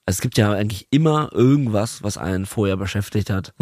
Es 0.05 0.21
gibt 0.21 0.37
ja 0.37 0.51
eigentlich 0.51 0.87
immer 0.91 1.29
irgendwas, 1.31 2.03
was 2.03 2.17
einen 2.17 2.45
vorher 2.45 2.77
beschäftigt 2.77 3.31
hat, 3.31 3.53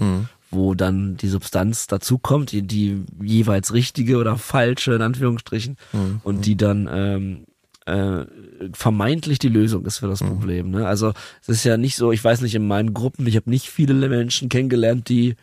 wo 0.52 0.74
dann 0.74 1.16
die 1.16 1.30
Substanz 1.30 1.88
dazukommt, 1.88 2.52
die, 2.52 2.64
die 2.64 3.06
jeweils 3.22 3.74
richtige 3.74 4.18
oder 4.18 4.38
falsche, 4.38 4.94
in 4.94 5.02
Anführungsstrichen, 5.02 5.78
und 6.24 6.46
die 6.46 6.58
dann 6.58 6.90
ähm, 6.92 7.46
äh, 7.86 8.26
vermeintlich 8.74 9.40
die 9.40 9.50
Lösung 9.50 9.86
ist 9.86 10.00
für 10.00 10.08
das 10.08 10.22
Problem. 10.30 10.72
Ne? 10.72 10.86
Also 10.86 11.14
es 11.44 11.50
ist 11.50 11.64
ja 11.64 11.78
nicht 11.78 11.96
so, 11.96 12.12
ich 12.12 12.24
weiß 12.24 12.42
nicht, 12.42 12.56
in 12.56 12.68
meinen 12.68 12.94
Gruppen, 12.94 13.26
ich 13.28 13.38
habe 13.38 13.50
nicht 13.50 13.70
viele 13.70 13.94
Menschen 14.10 14.50
kennengelernt, 14.50 15.08
die, 15.08 15.36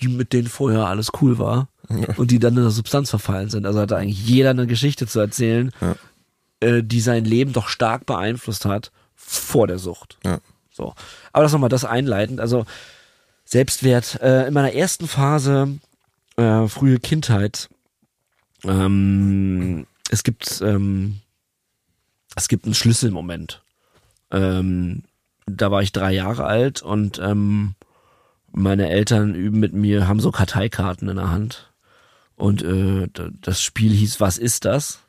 die 0.00 0.08
mit 0.08 0.32
denen 0.32 0.48
vorher 0.48 0.86
alles 0.86 1.10
cool 1.20 1.38
war 1.38 1.68
und 2.16 2.30
die 2.30 2.38
dann 2.38 2.56
in 2.56 2.62
der 2.62 2.70
Substanz 2.70 3.10
verfallen 3.10 3.50
sind. 3.50 3.66
Also 3.66 3.80
hatte 3.80 3.96
eigentlich 3.96 4.26
jeder 4.26 4.50
eine 4.50 4.66
Geschichte 4.66 5.06
zu 5.06 5.20
erzählen, 5.20 5.72
Ja. 5.80 5.96
äh, 6.60 6.82
die 6.82 7.00
sein 7.00 7.24
Leben 7.24 7.52
doch 7.52 7.68
stark 7.68 8.06
beeinflusst 8.06 8.64
hat 8.64 8.90
vor 9.14 9.66
der 9.66 9.78
Sucht. 9.78 10.18
Ja. 10.24 10.38
So. 10.72 10.94
Aber 11.32 11.42
das 11.42 11.52
nochmal 11.52 11.68
das 11.70 11.84
einleitend. 11.84 12.40
Also 12.40 12.66
Selbstwert. 13.44 14.20
Äh, 14.20 14.48
in 14.48 14.54
meiner 14.54 14.72
ersten 14.72 15.06
Phase, 15.08 15.78
äh, 16.36 16.66
frühe 16.68 16.98
Kindheit, 16.98 17.68
ähm, 18.64 19.86
es 20.10 20.22
gibt, 20.22 20.60
ähm, 20.62 21.20
es 22.34 22.48
gibt 22.48 22.64
einen 22.64 22.74
Schlüsselmoment. 22.74 23.62
Ähm, 24.30 25.04
da 25.46 25.70
war 25.70 25.82
ich 25.82 25.92
drei 25.92 26.12
Jahre 26.12 26.44
alt 26.44 26.82
und 26.82 27.18
ähm, 27.20 27.74
meine 28.52 28.88
Eltern 28.88 29.34
üben 29.34 29.60
mit 29.60 29.72
mir, 29.74 30.08
haben 30.08 30.20
so 30.20 30.30
Karteikarten 30.32 31.08
in 31.08 31.16
der 31.16 31.30
Hand. 31.30 31.70
Und 32.36 32.62
äh, 32.62 33.08
das 33.40 33.62
Spiel 33.62 33.92
hieß 33.92 34.20
Was 34.20 34.38
ist 34.38 34.64
das? 34.64 35.00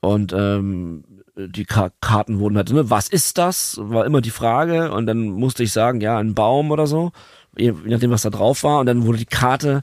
Und 0.00 0.32
ähm, 0.32 1.04
die 1.36 1.64
Ka 1.64 1.90
Karten 2.00 2.38
wurden 2.38 2.56
halt, 2.56 2.70
ne, 2.70 2.90
was 2.90 3.08
ist 3.08 3.38
das? 3.38 3.78
War 3.80 4.04
immer 4.06 4.20
die 4.20 4.30
Frage. 4.30 4.92
Und 4.92 5.06
dann 5.06 5.28
musste 5.30 5.62
ich 5.62 5.72
sagen, 5.72 6.00
ja, 6.00 6.18
ein 6.18 6.34
Baum 6.34 6.70
oder 6.70 6.86
so. 6.86 7.12
Je 7.56 7.74
nachdem, 7.84 8.10
was 8.10 8.22
da 8.22 8.30
drauf 8.30 8.62
war. 8.62 8.80
Und 8.80 8.86
dann 8.86 9.06
wurde 9.06 9.18
die 9.18 9.26
Karte 9.26 9.82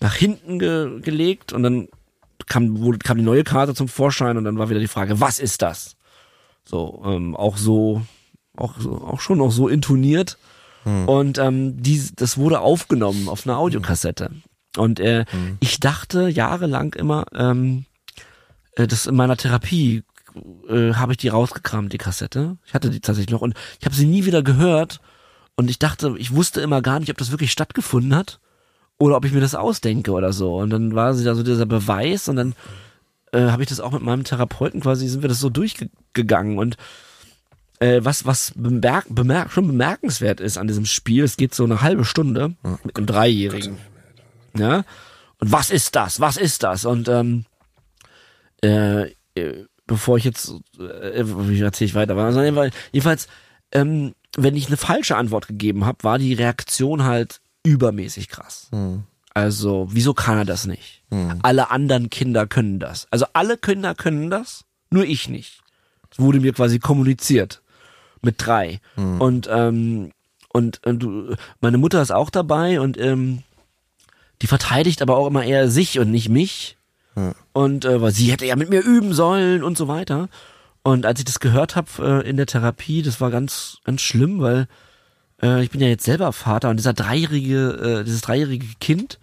nach 0.00 0.14
hinten 0.14 0.58
ge 0.58 1.00
gelegt 1.00 1.52
und 1.52 1.62
dann 1.62 1.88
kam, 2.46 2.80
wurde, 2.80 2.98
kam 2.98 3.16
die 3.16 3.24
neue 3.24 3.44
Karte 3.44 3.74
zum 3.74 3.88
Vorschein 3.88 4.36
und 4.36 4.44
dann 4.44 4.58
war 4.58 4.68
wieder 4.68 4.80
die 4.80 4.88
Frage, 4.88 5.20
was 5.20 5.38
ist 5.38 5.62
das? 5.62 5.96
So, 6.64 7.02
ähm, 7.06 7.36
auch 7.36 7.56
so, 7.56 8.02
auch 8.56 8.74
so, 8.78 8.92
auch 8.92 9.20
schon 9.20 9.40
auch 9.40 9.52
so 9.52 9.68
intoniert. 9.68 10.38
Und 11.06 11.38
ähm, 11.38 11.82
die, 11.82 12.02
das 12.16 12.36
wurde 12.36 12.60
aufgenommen 12.60 13.28
auf 13.28 13.46
einer 13.46 13.56
Audiokassette. 13.56 14.30
Und 14.76 15.00
äh, 15.00 15.24
ich 15.60 15.80
dachte 15.80 16.28
jahrelang 16.28 16.94
immer, 16.94 17.26
ähm, 17.34 17.84
äh, 18.76 18.86
das 18.86 19.06
in 19.06 19.14
meiner 19.14 19.36
Therapie 19.36 20.02
äh, 20.68 20.94
habe 20.94 21.12
ich 21.12 21.18
die 21.18 21.28
rausgekramt, 21.28 21.92
die 21.92 21.98
Kassette. 21.98 22.56
Ich 22.66 22.74
hatte 22.74 22.90
die 22.90 23.00
tatsächlich 23.00 23.32
noch 23.32 23.42
und 23.42 23.54
ich 23.78 23.86
habe 23.86 23.94
sie 23.94 24.06
nie 24.06 24.24
wieder 24.24 24.42
gehört. 24.42 25.00
Und 25.56 25.70
ich 25.70 25.78
dachte, 25.78 26.14
ich 26.18 26.34
wusste 26.34 26.60
immer 26.60 26.82
gar 26.82 26.98
nicht, 26.98 27.10
ob 27.10 27.18
das 27.18 27.30
wirklich 27.30 27.52
stattgefunden 27.52 28.16
hat 28.16 28.40
oder 28.98 29.16
ob 29.16 29.24
ich 29.24 29.32
mir 29.32 29.40
das 29.40 29.54
ausdenke 29.54 30.10
oder 30.10 30.32
so. 30.32 30.56
Und 30.56 30.70
dann 30.70 30.94
war 30.94 31.14
sie 31.14 31.24
da 31.24 31.34
so 31.34 31.44
dieser 31.44 31.66
Beweis 31.66 32.28
und 32.28 32.36
dann 32.36 32.54
äh, 33.32 33.50
habe 33.50 33.62
ich 33.62 33.68
das 33.68 33.80
auch 33.80 33.92
mit 33.92 34.02
meinem 34.02 34.24
Therapeuten 34.24 34.80
quasi, 34.80 35.06
sind 35.06 35.22
wir 35.22 35.28
das 35.28 35.40
so 35.40 35.50
durchgegangen 35.50 36.58
und 36.58 36.76
äh, 37.80 38.00
was, 38.02 38.24
was 38.24 38.52
bemerk, 38.56 39.06
bemerk, 39.08 39.52
schon 39.52 39.66
bemerkenswert 39.66 40.40
ist 40.40 40.58
an 40.58 40.66
diesem 40.66 40.86
Spiel, 40.86 41.24
es 41.24 41.36
geht 41.36 41.54
so 41.54 41.64
eine 41.64 41.82
halbe 41.82 42.04
Stunde 42.04 42.54
mit 42.84 42.96
einem 42.96 43.06
Dreijährigen. 43.06 43.78
Ja? 44.56 44.84
Und 45.38 45.52
was 45.52 45.70
ist 45.70 45.96
das? 45.96 46.20
Was 46.20 46.36
ist 46.36 46.62
das? 46.62 46.84
Und 46.84 47.08
ähm, 47.08 47.44
äh, 48.62 49.10
äh, 49.34 49.66
bevor 49.86 50.16
ich 50.16 50.24
jetzt, 50.24 50.54
äh, 50.78 51.24
wie 51.24 51.60
erzähle 51.60 51.88
ich 51.88 51.94
weiter? 51.94 52.16
Also 52.16 52.42
jedenfalls, 52.92 53.28
ähm, 53.72 54.14
wenn 54.36 54.56
ich 54.56 54.68
eine 54.68 54.76
falsche 54.76 55.16
Antwort 55.16 55.48
gegeben 55.48 55.84
habe, 55.84 56.02
war 56.02 56.18
die 56.18 56.34
Reaktion 56.34 57.04
halt 57.04 57.40
übermäßig 57.62 58.28
krass. 58.28 58.68
Hm. 58.70 59.04
Also, 59.32 59.88
wieso 59.90 60.14
kann 60.14 60.38
er 60.38 60.44
das 60.44 60.66
nicht? 60.66 61.02
Hm. 61.10 61.40
Alle 61.42 61.70
anderen 61.70 62.08
Kinder 62.08 62.46
können 62.46 62.78
das. 62.78 63.08
Also 63.10 63.26
alle 63.32 63.58
Kinder 63.58 63.94
können 63.94 64.30
das, 64.30 64.64
nur 64.90 65.04
ich 65.04 65.28
nicht. 65.28 65.60
Das 66.10 66.20
wurde 66.20 66.40
mir 66.40 66.52
quasi 66.52 66.78
kommuniziert. 66.78 67.60
Mit 68.22 68.36
drei. 68.38 68.80
Hm. 68.94 69.20
Und, 69.20 69.48
ähm, 69.50 70.12
und, 70.52 70.86
und 70.86 71.02
du, 71.02 71.34
meine 71.60 71.78
Mutter 71.78 72.00
ist 72.00 72.12
auch 72.12 72.30
dabei 72.30 72.80
und 72.80 72.96
ähm, 72.98 73.42
die 74.44 74.48
verteidigt 74.48 75.00
aber 75.00 75.16
auch 75.16 75.26
immer 75.26 75.42
eher 75.42 75.70
sich 75.70 75.98
und 75.98 76.10
nicht 76.10 76.28
mich. 76.28 76.76
Ja. 77.16 77.34
Und 77.54 77.86
äh, 77.86 78.02
weil 78.02 78.12
sie 78.12 78.30
hätte 78.30 78.44
ja 78.44 78.56
mit 78.56 78.68
mir 78.68 78.82
üben 78.82 79.14
sollen 79.14 79.64
und 79.64 79.78
so 79.78 79.88
weiter. 79.88 80.28
Und 80.82 81.06
als 81.06 81.18
ich 81.18 81.24
das 81.24 81.40
gehört 81.40 81.76
habe 81.76 81.88
äh, 82.22 82.28
in 82.28 82.36
der 82.36 82.44
Therapie, 82.44 83.00
das 83.00 83.22
war 83.22 83.30
ganz, 83.30 83.78
ganz 83.84 84.02
schlimm, 84.02 84.42
weil 84.42 84.68
äh, 85.42 85.64
ich 85.64 85.70
bin 85.70 85.80
ja 85.80 85.88
jetzt 85.88 86.04
selber 86.04 86.30
Vater 86.34 86.68
und 86.68 86.76
dieser 86.76 86.92
dreijährige, 86.92 88.00
äh, 88.00 88.04
dieses 88.04 88.20
dreijährige 88.20 88.66
Kind 88.82 89.18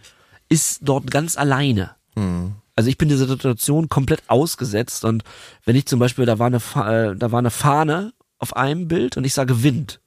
ist 0.49 0.79
dort 0.81 1.12
ganz 1.12 1.38
alleine. 1.38 1.91
Hm. 2.15 2.55
Also 2.75 2.89
ich 2.89 2.97
bin 2.97 3.07
dieser 3.07 3.27
Situation 3.27 3.89
komplett 3.89 4.23
ausgesetzt 4.25 5.05
und 5.05 5.23
wenn 5.65 5.75
ich 5.75 5.86
zum 5.86 5.99
Beispiel, 5.99 6.25
da 6.25 6.39
war 6.39 6.47
eine, 6.47 6.60
Fa 6.60 7.12
äh, 7.12 7.15
da 7.15 7.31
war 7.31 7.38
eine 7.38 7.51
Fahne 7.51 8.12
auf 8.39 8.55
einem 8.55 8.88
Bild 8.88 9.17
und 9.17 9.23
ich 9.23 9.36
sage 9.36 9.62
Wind. 9.62 10.01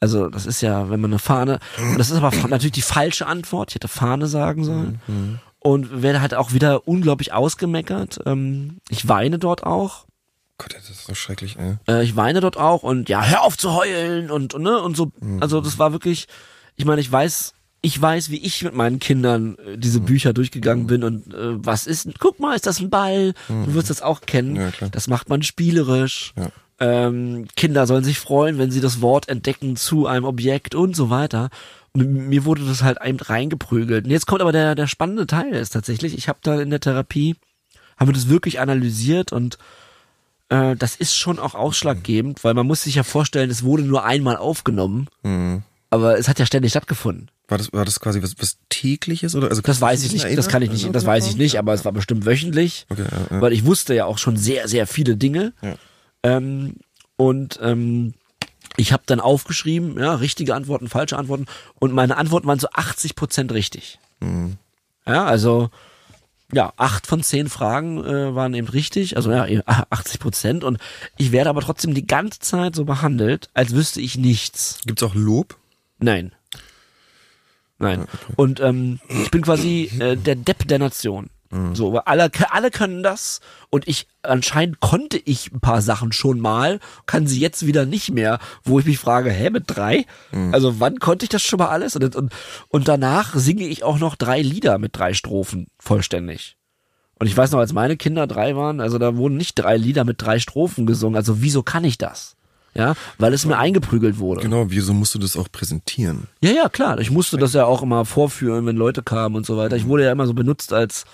Also 0.00 0.28
das 0.28 0.46
ist 0.46 0.60
ja, 0.60 0.90
wenn 0.90 1.00
man 1.00 1.10
eine 1.10 1.18
Fahne, 1.18 1.58
und 1.78 1.98
das 1.98 2.10
ist 2.10 2.16
aber 2.16 2.30
natürlich 2.48 2.72
die 2.72 2.82
falsche 2.82 3.26
Antwort, 3.26 3.70
ich 3.70 3.76
hätte 3.76 3.88
Fahne 3.88 4.26
sagen 4.26 4.64
sollen. 4.64 5.00
Hm. 5.06 5.38
Und 5.60 6.02
werde 6.02 6.20
halt 6.20 6.34
auch 6.34 6.52
wieder 6.52 6.86
unglaublich 6.86 7.32
ausgemeckert. 7.32 8.20
Ähm, 8.26 8.78
ich 8.88 9.08
weine 9.08 9.40
dort 9.40 9.64
auch. 9.64 10.06
Gott, 10.56 10.74
das 10.74 10.88
ist 10.88 11.04
so 11.04 11.14
schrecklich, 11.14 11.56
ey. 11.58 11.78
Äh, 11.88 12.04
ich 12.04 12.14
weine 12.14 12.40
dort 12.40 12.56
auch 12.56 12.84
und 12.84 13.08
ja, 13.08 13.24
hör 13.24 13.42
auf 13.42 13.58
zu 13.58 13.74
heulen 13.74 14.30
und 14.30 14.54
und, 14.54 14.62
ne 14.62 14.80
und 14.80 14.96
so. 14.96 15.10
Also 15.40 15.60
das 15.60 15.78
war 15.78 15.92
wirklich, 15.92 16.26
ich 16.76 16.84
meine, 16.84 17.00
ich 17.00 17.10
weiß, 17.10 17.54
ich 17.80 18.00
weiß, 18.00 18.30
wie 18.30 18.38
ich 18.38 18.62
mit 18.64 18.74
meinen 18.74 18.98
Kindern 18.98 19.56
äh, 19.58 19.78
diese 19.78 20.00
Bücher 20.00 20.32
durchgegangen 20.32 20.86
bin 20.86 21.04
und 21.04 21.32
äh, 21.32 21.64
was 21.64 21.86
ist, 21.86 22.08
guck 22.18 22.40
mal, 22.40 22.54
ist 22.54 22.66
das 22.66 22.80
ein 22.80 22.90
Ball? 22.90 23.34
Du 23.48 23.74
wirst 23.74 23.90
das 23.90 24.02
auch 24.02 24.22
kennen. 24.22 24.56
Ja. 24.56 24.70
Das 24.90 25.06
macht 25.08 25.28
man 25.28 25.42
spielerisch. 25.42 26.32
Ja. 26.36 26.48
Ähm, 26.80 27.46
Kinder 27.56 27.86
sollen 27.86 28.04
sich 28.04 28.18
freuen, 28.18 28.58
wenn 28.58 28.70
sie 28.70 28.80
das 28.80 29.00
Wort 29.00 29.28
entdecken 29.28 29.76
zu 29.76 30.06
einem 30.06 30.24
Objekt 30.24 30.74
und 30.74 30.94
so 30.94 31.10
weiter. 31.10 31.50
Und 31.92 32.12
mir 32.28 32.44
wurde 32.44 32.64
das 32.64 32.82
halt 32.82 32.98
eben 33.04 33.18
reingeprügelt. 33.18 34.04
Und 34.04 34.10
jetzt 34.10 34.26
kommt 34.26 34.40
aber 34.42 34.52
der, 34.52 34.74
der 34.74 34.86
spannende 34.86 35.26
Teil 35.26 35.52
ist 35.54 35.70
tatsächlich, 35.70 36.16
ich 36.16 36.28
habe 36.28 36.38
da 36.42 36.60
in 36.60 36.70
der 36.70 36.80
Therapie, 36.80 37.34
haben 37.96 38.08
wir 38.08 38.14
das 38.14 38.28
wirklich 38.28 38.60
analysiert 38.60 39.32
und 39.32 39.58
äh, 40.50 40.76
das 40.76 40.94
ist 40.94 41.16
schon 41.16 41.38
auch 41.40 41.54
ausschlaggebend, 41.56 42.44
weil 42.44 42.54
man 42.54 42.66
muss 42.66 42.84
sich 42.84 42.94
ja 42.94 43.02
vorstellen, 43.02 43.50
es 43.50 43.64
wurde 43.64 43.82
nur 43.82 44.04
einmal 44.04 44.36
aufgenommen, 44.36 45.08
Hm. 45.24 45.62
aber 45.90 46.16
es 46.18 46.28
hat 46.28 46.38
ja 46.38 46.46
ständig 46.46 46.70
stattgefunden. 46.70 47.28
War 47.48 47.58
das, 47.58 47.72
war 47.72 47.84
das 47.84 47.98
quasi 47.98 48.22
was, 48.22 48.34
was 48.38 48.58
tägliches 48.68 49.34
oder? 49.34 49.48
Also 49.48 49.62
Das 49.62 49.80
weiß 49.80 50.04
ich 50.04 50.12
nicht, 50.12 50.24
erinnern? 50.24 50.36
das 50.36 50.48
kann 50.48 50.62
ich 50.62 50.70
nicht, 50.70 50.94
das 50.94 51.06
weiß 51.06 51.26
ich 51.28 51.36
nicht, 51.36 51.58
aber 51.58 51.72
es 51.74 51.84
war 51.84 51.92
bestimmt 51.92 52.24
wöchentlich, 52.26 52.86
Okay, 52.90 53.04
ja, 53.10 53.36
ja. 53.36 53.40
weil 53.40 53.52
ich 53.52 53.64
wusste 53.64 53.94
ja 53.94 54.04
auch 54.04 54.18
schon 54.18 54.36
sehr, 54.36 54.68
sehr 54.68 54.86
viele 54.86 55.16
Dinge. 55.16 55.54
Ja. 55.62 55.74
Ähm, 56.22 56.76
und 57.16 57.58
ähm, 57.62 58.14
ich 58.76 58.92
habe 58.92 59.02
dann 59.06 59.20
aufgeschrieben, 59.20 59.98
ja, 59.98 60.14
richtige 60.14 60.54
Antworten, 60.54 60.88
falsche 60.88 61.16
Antworten. 61.18 61.46
Und 61.78 61.92
meine 61.92 62.16
Antworten 62.16 62.46
waren 62.46 62.60
so 62.60 62.68
80 62.72 63.16
Prozent 63.16 63.52
richtig. 63.52 63.98
Hm. 64.20 64.56
Ja, 65.06 65.24
also 65.24 65.70
ja, 66.52 66.72
acht 66.76 67.06
von 67.06 67.22
zehn 67.22 67.48
Fragen 67.48 68.02
äh, 68.04 68.34
waren 68.34 68.54
eben 68.54 68.68
richtig, 68.68 69.16
also 69.16 69.30
ja, 69.30 69.46
eben 69.46 69.62
80 69.66 70.20
Prozent. 70.20 70.64
Und 70.64 70.78
ich 71.16 71.32
werde 71.32 71.50
aber 71.50 71.60
trotzdem 71.60 71.92
die 71.92 72.06
ganze 72.06 72.40
Zeit 72.40 72.74
so 72.74 72.84
behandelt, 72.84 73.50
als 73.52 73.74
wüsste 73.74 74.00
ich 74.00 74.16
nichts. 74.16 74.80
Gibt's 74.86 75.02
auch 75.02 75.14
Lob? 75.14 75.56
Nein. 75.98 76.32
Nein. 77.78 78.06
Und 78.36 78.60
ähm, 78.60 78.98
ich 79.08 79.30
bin 79.30 79.42
quasi 79.42 79.90
äh, 79.98 80.16
der 80.16 80.36
Depp 80.36 80.66
der 80.66 80.78
Nation. 80.78 81.30
So, 81.72 81.88
aber 81.88 82.06
alle, 82.08 82.30
alle 82.50 82.70
können 82.70 83.02
das 83.02 83.40
und 83.70 83.88
ich 83.88 84.06
anscheinend 84.22 84.80
konnte 84.80 85.16
ich 85.16 85.50
ein 85.50 85.60
paar 85.60 85.80
Sachen 85.80 86.12
schon 86.12 86.40
mal, 86.40 86.78
kann 87.06 87.26
sie 87.26 87.40
jetzt 87.40 87.66
wieder 87.66 87.86
nicht 87.86 88.10
mehr, 88.10 88.38
wo 88.64 88.78
ich 88.78 88.84
mich 88.84 88.98
frage, 88.98 89.30
hä, 89.30 89.48
mit 89.48 89.64
drei? 89.66 90.04
Also 90.52 90.78
wann 90.78 90.98
konnte 90.98 91.24
ich 91.24 91.30
das 91.30 91.40
schon 91.42 91.58
mal 91.58 91.68
alles? 91.68 91.96
Und, 91.96 92.14
und, 92.14 92.32
und 92.68 92.86
danach 92.86 93.34
singe 93.34 93.66
ich 93.66 93.82
auch 93.82 93.98
noch 93.98 94.14
drei 94.14 94.42
Lieder 94.42 94.76
mit 94.76 94.98
drei 94.98 95.14
Strophen 95.14 95.68
vollständig. 95.78 96.58
Und 97.18 97.26
ich 97.26 97.36
weiß 97.36 97.50
noch, 97.50 97.58
als 97.60 97.72
meine 97.72 97.96
Kinder 97.96 98.26
drei 98.26 98.54
waren, 98.54 98.80
also 98.80 98.98
da 98.98 99.16
wurden 99.16 99.38
nicht 99.38 99.54
drei 99.54 99.78
Lieder 99.78 100.04
mit 100.04 100.20
drei 100.20 100.38
Strophen 100.38 100.84
gesungen. 100.86 101.16
Also 101.16 101.40
wieso 101.40 101.62
kann 101.62 101.84
ich 101.84 101.96
das? 101.96 102.36
Ja, 102.74 102.94
weil 103.16 103.32
es 103.32 103.44
mir 103.44 103.58
eingeprügelt 103.58 104.18
wurde. 104.18 104.42
Genau, 104.42 104.66
wieso 104.68 104.94
musst 104.94 105.14
du 105.14 105.18
das 105.18 105.36
auch 105.36 105.50
präsentieren? 105.50 106.28
Ja, 106.40 106.50
ja, 106.50 106.68
klar. 106.68 106.98
Ich 107.00 107.10
musste 107.10 107.36
das 107.36 107.54
ja 107.54 107.64
auch 107.64 107.82
immer 107.82 108.04
vorführen, 108.04 108.66
wenn 108.66 108.76
Leute 108.76 109.02
kamen 109.02 109.34
und 109.34 109.46
so 109.46 109.56
weiter. 109.56 109.74
Ich 109.74 109.86
wurde 109.86 110.04
ja 110.04 110.12
immer 110.12 110.26
so 110.26 110.34
benutzt 110.34 110.72
als, 110.72 111.04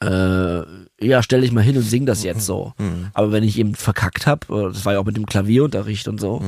äh, 0.00 0.62
ja, 1.00 1.22
stell 1.22 1.40
dich 1.42 1.52
mal 1.52 1.62
hin 1.62 1.76
und 1.76 1.82
sing 1.82 2.06
das 2.06 2.22
jetzt 2.22 2.44
so. 2.46 2.72
Aber 3.14 3.32
wenn 3.32 3.44
ich 3.44 3.58
eben 3.58 3.74
verkackt 3.74 4.26
habe, 4.26 4.70
das 4.72 4.84
war 4.84 4.94
ja 4.94 4.98
auch 4.98 5.04
mit 5.04 5.16
dem 5.16 5.26
Klavierunterricht 5.26 6.08
und 6.08 6.20
so, 6.20 6.42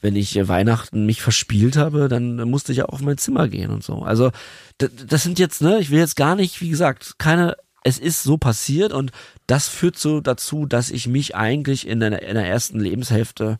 wenn 0.00 0.14
ich 0.16 0.36
äh, 0.36 0.46
Weihnachten 0.48 1.06
mich 1.06 1.20
verspielt 1.22 1.76
habe, 1.76 2.08
dann 2.08 2.36
musste 2.48 2.72
ich 2.72 2.78
ja 2.78 2.84
auch 2.86 2.94
auf 2.94 3.00
mein 3.02 3.18
Zimmer 3.18 3.48
gehen 3.48 3.70
und 3.70 3.82
so. 3.82 4.02
Also 4.02 4.30
das 4.78 5.22
sind 5.22 5.38
jetzt, 5.38 5.60
ne, 5.62 5.78
ich 5.80 5.90
will 5.90 5.98
jetzt 5.98 6.16
gar 6.16 6.36
nicht, 6.36 6.60
wie 6.60 6.68
gesagt, 6.70 7.14
keine, 7.18 7.56
es 7.84 7.98
ist 7.98 8.22
so 8.22 8.36
passiert 8.38 8.92
und 8.92 9.10
das 9.46 9.68
führt 9.68 9.98
so 9.98 10.20
dazu, 10.20 10.66
dass 10.66 10.90
ich 10.90 11.06
mich 11.08 11.34
eigentlich 11.34 11.86
in 11.86 12.00
der, 12.00 12.22
in 12.22 12.34
der 12.34 12.46
ersten 12.46 12.78
Lebenshälfte 12.80 13.58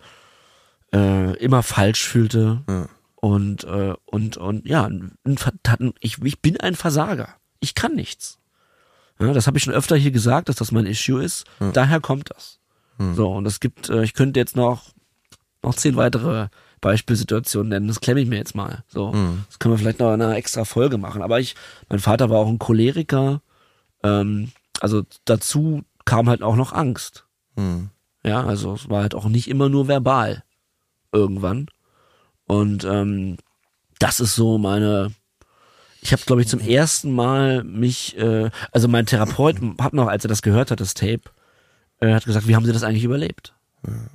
äh, 0.94 1.36
immer 1.38 1.62
falsch 1.62 2.06
fühlte 2.06 2.62
Ja. 2.68 2.88
und 3.16 3.64
und 3.64 3.64
äh, 3.64 3.94
und 4.06 4.36
und 4.36 4.66
ja, 4.68 4.84
ein, 4.86 5.38
Ver- 5.38 5.52
ich, 6.00 6.22
ich 6.22 6.40
bin 6.40 6.58
ein 6.60 6.76
Versager. 6.76 7.30
Ich 7.60 7.74
kann 7.74 7.94
nichts. 7.96 8.37
Ja, 9.20 9.32
das 9.32 9.46
habe 9.46 9.58
ich 9.58 9.64
schon 9.64 9.74
öfter 9.74 9.96
hier 9.96 10.10
gesagt, 10.10 10.48
dass 10.48 10.56
das 10.56 10.72
mein 10.72 10.86
Issue 10.86 11.22
ist. 11.22 11.44
Daher 11.72 12.00
kommt 12.00 12.30
das. 12.30 12.58
So 13.14 13.32
und 13.32 13.46
es 13.46 13.60
gibt, 13.60 13.88
äh, 13.90 14.02
ich 14.02 14.14
könnte 14.14 14.40
jetzt 14.40 14.56
noch 14.56 14.92
noch 15.62 15.74
zehn 15.74 15.96
weitere 15.96 16.48
Beispielsituationen 16.80 17.68
nennen. 17.70 17.88
Das 17.88 18.00
klemme 18.00 18.20
ich 18.20 18.28
mir 18.28 18.36
jetzt 18.36 18.54
mal. 18.54 18.84
So, 18.88 19.12
das 19.48 19.58
können 19.58 19.74
wir 19.74 19.78
vielleicht 19.78 19.98
noch 19.98 20.14
in 20.14 20.22
einer 20.22 20.36
extra 20.36 20.64
Folge 20.64 20.98
machen. 20.98 21.22
Aber 21.22 21.40
ich, 21.40 21.56
mein 21.88 21.98
Vater 21.98 22.30
war 22.30 22.38
auch 22.38 22.48
ein 22.48 22.58
Choleriker. 22.58 23.42
Ähm, 24.02 24.52
also 24.80 25.02
dazu 25.24 25.82
kam 26.04 26.28
halt 26.28 26.42
auch 26.42 26.56
noch 26.56 26.72
Angst. 26.72 27.26
Hm. 27.56 27.90
Ja, 28.24 28.44
also 28.44 28.74
es 28.74 28.88
war 28.88 29.02
halt 29.02 29.14
auch 29.14 29.26
nicht 29.26 29.48
immer 29.48 29.68
nur 29.68 29.88
verbal 29.88 30.44
irgendwann. 31.12 31.66
Und 32.46 32.84
ähm, 32.84 33.36
das 33.98 34.20
ist 34.20 34.34
so 34.34 34.58
meine. 34.58 35.12
Ich 36.08 36.12
habe, 36.12 36.22
glaube 36.24 36.40
ich, 36.40 36.48
zum 36.48 36.60
ersten 36.60 37.12
Mal 37.12 37.64
mich, 37.64 38.16
äh, 38.16 38.48
also 38.72 38.88
mein 38.88 39.04
Therapeut 39.04 39.56
hat 39.78 39.92
noch, 39.92 40.06
als 40.06 40.24
er 40.24 40.28
das 40.28 40.40
gehört 40.40 40.70
hat, 40.70 40.80
das 40.80 40.94
Tape, 40.94 41.20
äh, 42.00 42.14
hat 42.14 42.24
gesagt, 42.24 42.48
wie 42.48 42.56
haben 42.56 42.64
Sie 42.64 42.72
das 42.72 42.82
eigentlich 42.82 43.04
überlebt? 43.04 43.52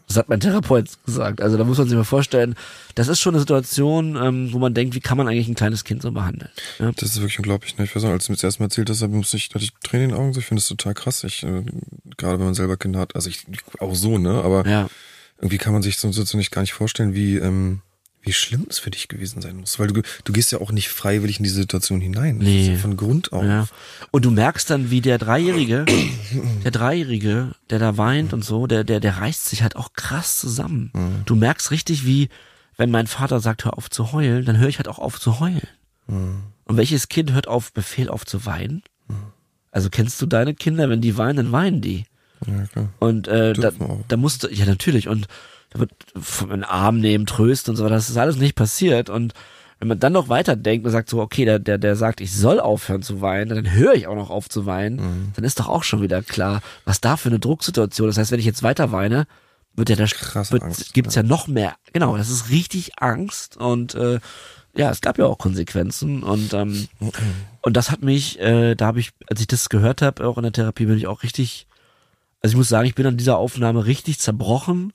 Das 0.07 0.17
hat 0.17 0.27
mein 0.27 0.39
Therapeut 0.39 0.89
gesagt. 1.05 1.39
Also 1.39 1.55
da 1.55 1.63
muss 1.63 1.77
man 1.77 1.87
sich 1.87 1.95
mal 1.95 2.03
vorstellen, 2.03 2.55
das 2.95 3.09
ist 3.09 3.19
schon 3.19 3.35
eine 3.35 3.41
Situation, 3.41 4.15
ähm, 4.15 4.51
wo 4.53 4.57
man 4.57 4.73
denkt, 4.73 4.95
wie 4.95 5.01
kann 5.01 5.19
man 5.19 5.27
eigentlich 5.27 5.47
ein 5.47 5.53
kleines 5.53 5.83
Kind 5.83 6.01
so 6.01 6.11
behandeln? 6.11 6.49
Ja? 6.79 6.91
Das 6.93 7.11
ist 7.11 7.17
wirklich 7.17 7.37
unglaublich. 7.37 7.77
Ne? 7.77 7.85
Ich 7.85 7.95
weiß 7.95 8.01
noch, 8.01 8.09
als 8.09 8.25
du 8.25 8.31
mir 8.31 8.37
das 8.37 8.43
erste 8.43 8.63
Mal 8.63 8.65
erzählt 8.65 8.89
hast, 8.89 9.07
musste 9.09 9.37
ich, 9.37 9.51
hatte 9.53 9.63
ich 9.63 9.73
Tränen 9.83 10.05
in 10.05 10.15
den 10.15 10.19
Augen. 10.19 10.33
So, 10.33 10.39
Ich 10.39 10.47
finde 10.47 10.61
das 10.61 10.69
total 10.69 10.95
krass. 10.95 11.23
Ich, 11.23 11.43
äh, 11.43 11.63
gerade 12.17 12.39
wenn 12.39 12.45
man 12.45 12.55
selber 12.55 12.75
Kinder 12.75 13.01
hat, 13.01 13.15
also 13.15 13.29
ich, 13.29 13.45
ich 13.51 13.59
auch 13.79 13.93
so, 13.93 14.17
ne? 14.17 14.43
Aber 14.43 14.67
ja. 14.67 14.89
irgendwie 15.37 15.59
kann 15.59 15.73
man 15.73 15.83
sich 15.83 15.99
so 15.99 16.07
eine 16.07 16.13
Situation 16.13 16.39
nicht 16.39 16.51
gar 16.51 16.61
nicht 16.61 16.73
vorstellen, 16.73 17.13
wie, 17.13 17.37
ähm, 17.37 17.81
wie 18.23 18.33
schlimm 18.33 18.65
es 18.69 18.79
für 18.79 18.89
dich 18.89 19.09
gewesen 19.09 19.41
sein 19.41 19.57
muss. 19.57 19.77
Weil 19.79 19.87
du, 19.87 20.01
du 20.23 20.33
gehst 20.33 20.51
ja 20.51 20.61
auch 20.61 20.71
nicht 20.71 20.89
freiwillig 20.89 21.39
in 21.39 21.43
diese 21.43 21.57
Situation 21.57 22.01
hinein. 22.01 22.37
Nee. 22.37 22.71
ja 22.71 22.77
von 22.77 22.97
Grund 22.97 23.33
auf. 23.33 23.43
Ja. 23.43 23.67
Und 24.11 24.25
du 24.25 24.31
merkst 24.31 24.69
dann, 24.69 24.89
wie 24.89 25.01
der 25.01 25.17
Dreijährige, 25.17 25.85
der 26.63 26.71
Dreijährige, 26.71 27.51
der 27.69 27.79
da 27.79 27.97
weint 27.97 28.33
und 28.33 28.43
so, 28.43 28.65
der, 28.65 28.83
der, 28.83 28.99
der 28.99 29.17
reißt 29.17 29.49
sich 29.49 29.61
halt 29.61 29.75
auch 29.75 29.93
krass 29.93 30.39
zusammen. 30.39 30.91
Du 31.25 31.35
merkst 31.35 31.71
richtig, 31.71 32.05
wie, 32.05 32.29
wenn 32.77 32.91
mein 32.91 33.07
Vater 33.07 33.39
sagt, 33.39 33.65
hör 33.65 33.77
auf 33.77 33.89
zu 33.89 34.13
heulen, 34.13 34.45
dann 34.45 34.57
höre 34.57 34.69
ich 34.69 34.77
halt 34.77 34.87
auch 34.87 34.99
auf 34.99 35.19
zu 35.19 35.39
heulen. 35.39 35.67
Und 36.07 36.77
welches 36.77 37.09
Kind 37.09 37.33
hört 37.33 37.47
auf, 37.47 37.73
Befehl 37.73 38.09
auf 38.09 38.25
zu 38.25 38.45
weinen? 38.45 38.83
Also 39.71 39.89
kennst 39.89 40.21
du 40.21 40.25
deine 40.25 40.53
Kinder, 40.53 40.89
wenn 40.89 41.01
die 41.01 41.17
weinen, 41.17 41.37
dann 41.37 41.51
weinen 41.51 41.81
die. 41.81 42.05
Ja, 42.45 42.65
klar. 42.67 42.89
Und 42.99 43.27
äh, 43.27 43.53
da, 43.53 43.71
auch. 43.79 44.01
da 44.07 44.17
musste, 44.17 44.53
ja 44.53 44.65
natürlich, 44.65 45.07
und 45.07 45.27
da 45.73 45.79
wird 45.79 45.91
von 46.15 46.51
einen 46.51 46.63
Arm 46.63 46.99
nehmen, 46.99 47.25
trösten 47.25 47.71
und 47.71 47.77
so, 47.77 47.87
das 47.89 48.09
ist 48.09 48.17
alles 48.17 48.37
nicht 48.37 48.55
passiert. 48.55 49.09
Und 49.09 49.33
wenn 49.79 49.87
man 49.87 49.99
dann 49.99 50.13
noch 50.13 50.29
weiter 50.29 50.55
denkt 50.55 50.85
und 50.85 50.91
sagt 50.91 51.09
so, 51.09 51.19
okay, 51.19 51.43
der, 51.45 51.59
der, 51.59 51.77
der 51.77 51.95
sagt, 51.95 52.21
ich 52.21 52.33
soll 52.33 52.59
aufhören 52.59 53.01
zu 53.01 53.21
weinen, 53.21 53.49
dann 53.49 53.71
höre 53.73 53.93
ich 53.95 54.07
auch 54.07 54.15
noch 54.15 54.29
auf 54.29 54.49
zu 54.49 54.65
weinen, 54.65 54.95
Mhm. 54.95 55.31
dann 55.35 55.43
ist 55.45 55.59
doch 55.59 55.67
auch 55.67 55.83
schon 55.83 56.01
wieder 56.01 56.21
klar, 56.21 56.61
was 56.85 57.01
da 57.01 57.17
für 57.17 57.29
eine 57.29 57.39
Drucksituation 57.39 58.07
ist. 58.07 58.15
Das 58.15 58.21
heißt, 58.21 58.31
wenn 58.31 58.39
ich 58.39 58.45
jetzt 58.45 58.63
weiter 58.63 58.91
weine, 58.91 59.27
wird 59.75 59.89
ja 59.89 59.97
wird, 59.97 60.63
Angst, 60.63 60.93
gibt's 60.93 61.15
ja. 61.15 61.21
ja. 61.21 61.27
noch 61.27 61.47
mehr. 61.47 61.75
Genau, 61.91 62.15
das 62.15 62.29
ist 62.29 62.49
richtig 62.49 63.01
Angst 63.01 63.57
und 63.57 63.95
äh, 63.95 64.19
ja, 64.75 64.89
es 64.89 65.01
gab 65.01 65.17
ja 65.17 65.25
auch 65.25 65.37
Konsequenzen 65.37 66.23
und 66.23 66.53
ähm, 66.53 66.87
und 67.61 67.75
das 67.75 67.91
hat 67.91 68.01
mich, 68.01 68.39
äh, 68.39 68.75
da 68.75 68.87
habe 68.87 68.99
ich, 68.99 69.11
als 69.29 69.41
ich 69.41 69.47
das 69.47 69.69
gehört 69.69 70.01
habe, 70.01 70.25
auch 70.25 70.37
in 70.37 70.43
der 70.43 70.51
Therapie, 70.51 70.85
bin 70.85 70.97
ich 70.97 71.07
auch 71.07 71.23
richtig, 71.23 71.67
also 72.41 72.53
ich 72.53 72.57
muss 72.57 72.69
sagen, 72.69 72.87
ich 72.87 72.95
bin 72.95 73.05
an 73.05 73.17
dieser 73.17 73.37
Aufnahme 73.37 73.85
richtig 73.85 74.19
zerbrochen, 74.19 74.93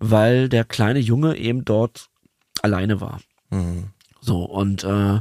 weil 0.00 0.48
der 0.48 0.64
kleine 0.64 0.98
Junge 0.98 1.36
eben 1.36 1.64
dort 1.64 2.08
alleine 2.62 3.00
war. 3.00 3.20
Mhm. 3.50 3.90
So, 4.20 4.44
und 4.44 4.84
äh, 4.84 5.20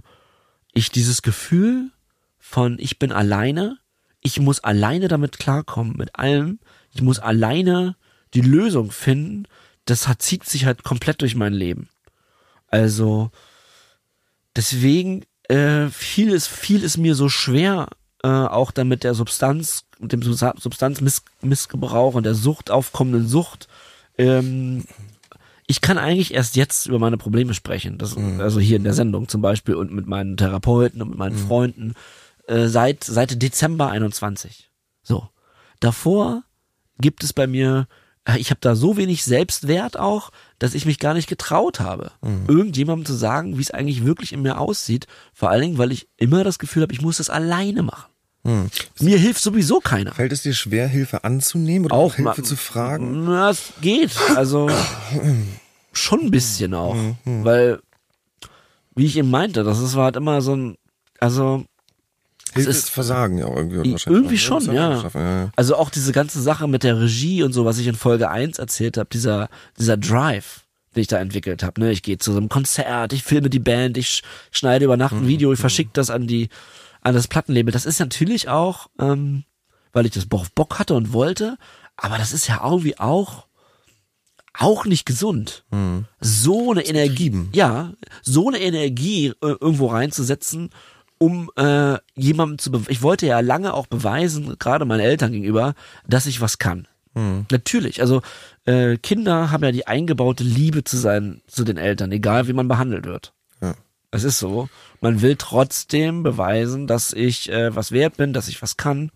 ich 0.73 0.91
dieses 0.91 1.21
Gefühl 1.21 1.91
von, 2.39 2.77
ich 2.79 2.99
bin 2.99 3.11
alleine, 3.11 3.77
ich 4.21 4.39
muss 4.39 4.63
alleine 4.63 5.07
damit 5.07 5.39
klarkommen, 5.39 5.95
mit 5.97 6.15
allem, 6.15 6.59
ich 6.91 7.01
muss 7.01 7.19
alleine 7.19 7.95
die 8.33 8.41
Lösung 8.41 8.91
finden, 8.91 9.47
das 9.85 10.07
hat, 10.07 10.21
zieht 10.21 10.45
sich 10.45 10.65
halt 10.65 10.83
komplett 10.83 11.21
durch 11.21 11.35
mein 11.35 11.53
Leben. 11.53 11.89
Also, 12.67 13.31
deswegen 14.55 15.23
äh, 15.43 15.87
fiel, 15.87 16.33
es, 16.33 16.47
fiel 16.47 16.83
es 16.83 16.97
mir 16.97 17.15
so 17.15 17.29
schwer, 17.29 17.87
äh, 18.23 18.27
auch 18.27 18.71
dann 18.71 18.87
mit 18.87 19.03
der 19.03 19.13
Substanz, 19.13 19.85
mit 19.99 20.11
dem 20.11 20.21
Substanzmissgebrauch 20.21 22.15
und 22.15 22.25
der 22.25 22.35
Sucht, 22.35 22.69
aufkommenden 22.69 23.27
Sucht, 23.27 23.67
ähm, 24.17 24.85
ich 25.67 25.81
kann 25.81 25.97
eigentlich 25.97 26.33
erst 26.33 26.55
jetzt 26.55 26.87
über 26.87 26.97
meine 26.97 27.17
Probleme 27.17 27.53
sprechen. 27.53 27.97
Das, 27.97 28.15
Also 28.15 28.59
hier 28.59 28.77
in 28.77 28.83
der 28.83 28.93
Sendung 28.93 29.27
zum 29.27 29.41
Beispiel 29.41 29.75
und 29.75 29.91
mit 29.91 30.07
meinen 30.07 30.37
Therapeuten 30.37 31.01
und 31.01 31.09
mit 31.09 31.17
meinen 31.17 31.37
Freunden 31.37 31.93
äh, 32.47 32.67
seit, 32.67 33.03
seit 33.03 33.41
Dezember 33.41 33.89
21. 33.89 34.69
So. 35.03 35.27
Davor 35.81 36.43
gibt 36.99 37.23
es 37.23 37.33
bei 37.33 37.47
mir, 37.47 37.87
äh, 38.23 38.37
ich 38.39 38.49
habe 38.49 38.61
da 38.61 38.75
so 38.75 38.95
wenig 38.95 39.23
Selbstwert 39.25 39.99
auch, 39.99 40.31
dass 40.57 40.73
ich 40.73 40.85
mich 40.85 40.99
gar 40.99 41.13
nicht 41.13 41.27
getraut 41.27 41.79
habe, 41.81 42.11
irgendjemandem 42.47 43.05
zu 43.05 43.13
sagen, 43.13 43.57
wie 43.57 43.61
es 43.61 43.71
eigentlich 43.71 44.05
wirklich 44.05 44.31
in 44.33 44.41
mir 44.41 44.59
aussieht. 44.59 45.05
Vor 45.33 45.49
allen 45.49 45.61
Dingen, 45.61 45.77
weil 45.77 45.91
ich 45.91 46.07
immer 46.17 46.43
das 46.45 46.59
Gefühl 46.59 46.83
habe, 46.83 46.93
ich 46.93 47.01
muss 47.01 47.17
das 47.17 47.29
alleine 47.29 47.83
machen. 47.83 48.09
Mhm. 48.47 48.69
Mir 49.01 49.17
hilft 49.17 49.41
sowieso 49.41 49.79
keiner. 49.81 50.13
Fällt 50.13 50.31
es 50.31 50.41
dir 50.41 50.53
schwer, 50.53 50.87
Hilfe 50.87 51.23
anzunehmen 51.23 51.85
oder 51.85 51.95
auch, 51.95 52.15
Hilfe 52.15 52.43
zu 52.43 52.55
fragen? 52.55 53.25
Na, 53.25 53.49
es 53.49 53.73
geht. 53.81 54.11
Also 54.35 54.69
schon 55.91 56.21
ein 56.21 56.31
bisschen 56.31 56.73
auch. 56.73 56.95
Weil, 57.25 57.79
wie 58.95 59.05
ich 59.05 59.17
eben 59.17 59.29
meinte, 59.29 59.63
das 59.63 59.79
ist, 59.79 59.95
war 59.95 60.05
halt 60.05 60.15
immer 60.15 60.41
so 60.41 60.55
ein, 60.55 60.77
also, 61.19 61.65
Hilfe 62.53 62.69
ist- 62.69 62.77
ist 62.77 62.89
Versagen 62.89 63.37
ja 63.37 63.47
irgendwie. 63.47 63.95
Irgendwie 64.05 64.35
ne? 64.35 64.39
schon, 64.39 64.73
ja. 64.73 65.49
Also 65.55 65.75
auch 65.75 65.89
diese 65.89 66.11
ganze 66.13 66.41
Sache 66.41 66.67
mit 66.67 66.83
der 66.83 66.99
Regie 67.01 67.43
und 67.43 67.51
so, 67.53 67.65
was 67.65 67.77
ich 67.79 67.87
in 67.87 67.95
Folge 67.95 68.29
1 68.29 68.57
erzählt 68.59 68.97
habe, 68.97 69.09
dieser, 69.11 69.49
dieser 69.77 69.97
Drive, 69.97 70.61
den 70.95 71.01
ich 71.01 71.07
da 71.07 71.17
entwickelt 71.19 71.63
habe. 71.63 71.81
Ne? 71.81 71.91
Ich 71.91 72.01
gehe 72.01 72.17
zu 72.17 72.31
so 72.31 72.37
einem 72.37 72.49
Konzert, 72.49 73.11
ich 73.13 73.23
filme 73.23 73.49
die 73.49 73.59
Band, 73.59 73.97
ich 73.97 74.07
sch 74.09 74.21
schneide 74.51 74.85
über 74.85 74.95
Nacht 74.97 75.13
ein 75.13 75.27
Video, 75.27 75.51
ich 75.51 75.59
verschicke 75.59 75.89
das 75.93 76.09
an 76.09 76.25
die, 76.27 76.49
an 77.07 77.15
das 77.15 77.27
Plattenlabel. 77.27 77.71
Das 77.71 77.85
ist 77.85 77.99
natürlich 77.99 78.49
auch, 78.49 78.87
ähm, 78.99 79.43
weil 79.93 80.05
ich 80.05 80.11
das 80.11 80.25
Bock, 80.25 80.53
Bock 80.53 80.77
hatte 80.77 80.93
und 80.93 81.13
wollte, 81.13 81.57
aber 81.95 82.17
das 82.17 82.33
ist 82.33 82.47
ja 82.47 82.61
irgendwie 82.63 82.99
auch 82.99 83.47
auch 84.59 84.85
nicht 84.85 85.05
gesund. 85.05 85.63
So 86.19 86.71
eine 86.71 86.81
Energie, 86.85 87.29
ja, 87.53 87.93
so 88.23 88.47
eine 88.47 88.59
Energie 88.59 89.27
äh, 89.27 89.33
irgendwo 89.41 89.87
reinzusetzen, 89.87 90.71
um 91.19 91.51
äh, 91.55 91.97
jemandem 92.15 92.57
zu, 92.57 92.71
be- 92.71 92.81
ich 92.89 93.03
wollte 93.03 93.27
ja 93.27 93.39
lange 93.39 93.73
auch 93.73 93.85
beweisen, 93.87 94.55
gerade 94.57 94.85
meinen 94.85 95.01
Eltern 95.01 95.31
gegenüber, 95.31 95.75
dass 96.07 96.25
ich 96.25 96.41
was 96.41 96.57
kann. 96.57 96.87
Natürlich, 97.51 98.01
also 98.01 98.21
äh, 98.65 98.97
Kinder 98.97 99.51
haben 99.51 99.63
ja 99.63 99.71
die 99.71 99.85
eingebaute 99.87 100.43
Liebe 100.43 100.83
zu 100.83 100.97
sein 100.97 101.41
zu 101.47 101.63
den 101.63 101.77
Eltern, 101.77 102.11
egal 102.11 102.47
wie 102.47 102.53
man 102.53 102.67
behandelt 102.67 103.05
wird. 103.05 103.33
Es 104.11 104.23
ist 104.23 104.39
so. 104.39 104.69
Man 105.01 105.21
will 105.21 105.35
trotzdem 105.37 106.23
beweisen, 106.23 106.87
dass 106.87 107.13
ich 107.13 107.49
äh, 107.51 107.75
was 107.75 107.91
wert 107.91 108.17
bin, 108.17 108.33
dass 108.33 108.47
ich 108.47 108.61
was 108.61 108.77
kann. 108.77 109.11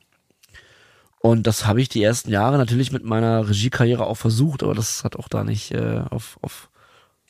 Und 1.19 1.47
das 1.47 1.65
habe 1.65 1.81
ich 1.81 1.89
die 1.89 2.03
ersten 2.03 2.31
Jahre 2.31 2.57
natürlich 2.57 2.91
mit 2.91 3.03
meiner 3.03 3.47
Regiekarriere 3.47 4.05
auch 4.05 4.15
versucht, 4.15 4.63
aber 4.63 4.73
das 4.73 5.03
hat 5.03 5.15
auch 5.15 5.27
da 5.27 5.43
nicht 5.43 5.71
äh, 5.71 6.03
auf 6.09 6.39
auf 6.41 6.69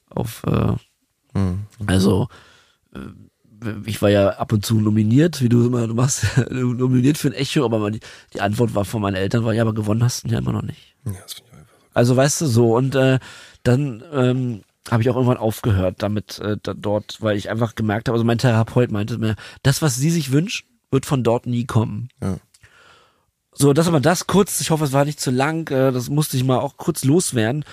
auf 0.09 0.43
äh, 0.47 0.75
Mhm. 1.33 1.65
also 1.87 2.27
äh, 2.93 2.99
ich 3.85 4.01
war 4.01 4.09
ja 4.09 4.29
ab 4.31 4.51
und 4.53 4.65
zu 4.65 4.79
nominiert, 4.79 5.41
wie 5.41 5.49
du 5.49 5.65
immer 5.65 5.85
du 5.87 5.93
machst, 5.93 6.25
nominiert 6.49 7.17
für 7.17 7.27
ein 7.27 7.33
Echo, 7.33 7.63
aber 7.63 7.79
man, 7.79 7.99
die, 8.33 8.41
Antwort 8.41 8.73
war 8.73 8.85
von 8.85 9.01
meinen 9.01 9.15
Eltern 9.15 9.43
war 9.43 9.53
ja, 9.53 9.61
aber 9.61 9.73
gewonnen 9.73 10.03
hast 10.03 10.23
du 10.23 10.29
ja 10.29 10.39
immer 10.39 10.51
noch 10.51 10.63
nicht. 10.63 10.95
Ja, 11.05 11.13
das 11.21 11.33
finde 11.33 11.51
ich 11.51 11.59
einfach 11.59 11.73
so. 11.79 11.87
Also 11.93 12.15
weißt 12.15 12.41
du 12.41 12.45
so 12.47 12.75
und 12.75 12.95
äh, 12.95 13.19
dann 13.63 14.03
ähm, 14.11 14.61
habe 14.89 15.03
ich 15.03 15.09
auch 15.09 15.15
irgendwann 15.15 15.37
aufgehört 15.37 15.95
damit 15.99 16.39
äh, 16.39 16.57
da, 16.61 16.73
dort, 16.73 17.17
weil 17.21 17.37
ich 17.37 17.49
einfach 17.49 17.75
gemerkt 17.75 18.07
habe, 18.07 18.15
also 18.15 18.25
mein 18.25 18.37
Therapeut 18.37 18.91
meinte 18.91 19.17
mir, 19.17 19.35
das 19.63 19.81
was 19.81 19.95
sie 19.95 20.09
sich 20.09 20.31
wünschen, 20.31 20.67
wird 20.89 21.05
von 21.05 21.23
dort 21.23 21.45
nie 21.45 21.65
kommen. 21.65 22.09
Ja. 22.21 22.37
So, 23.53 23.73
das 23.73 23.87
aber 23.87 23.99
das 23.99 24.27
kurz, 24.27 24.61
ich 24.61 24.71
hoffe, 24.71 24.85
es 24.85 24.93
war 24.93 25.05
nicht 25.05 25.19
zu 25.19 25.29
lang, 25.29 25.69
äh, 25.69 25.91
das 25.91 26.09
musste 26.09 26.37
ich 26.37 26.43
mal 26.43 26.59
auch 26.59 26.77
kurz 26.77 27.03
loswerden. 27.03 27.65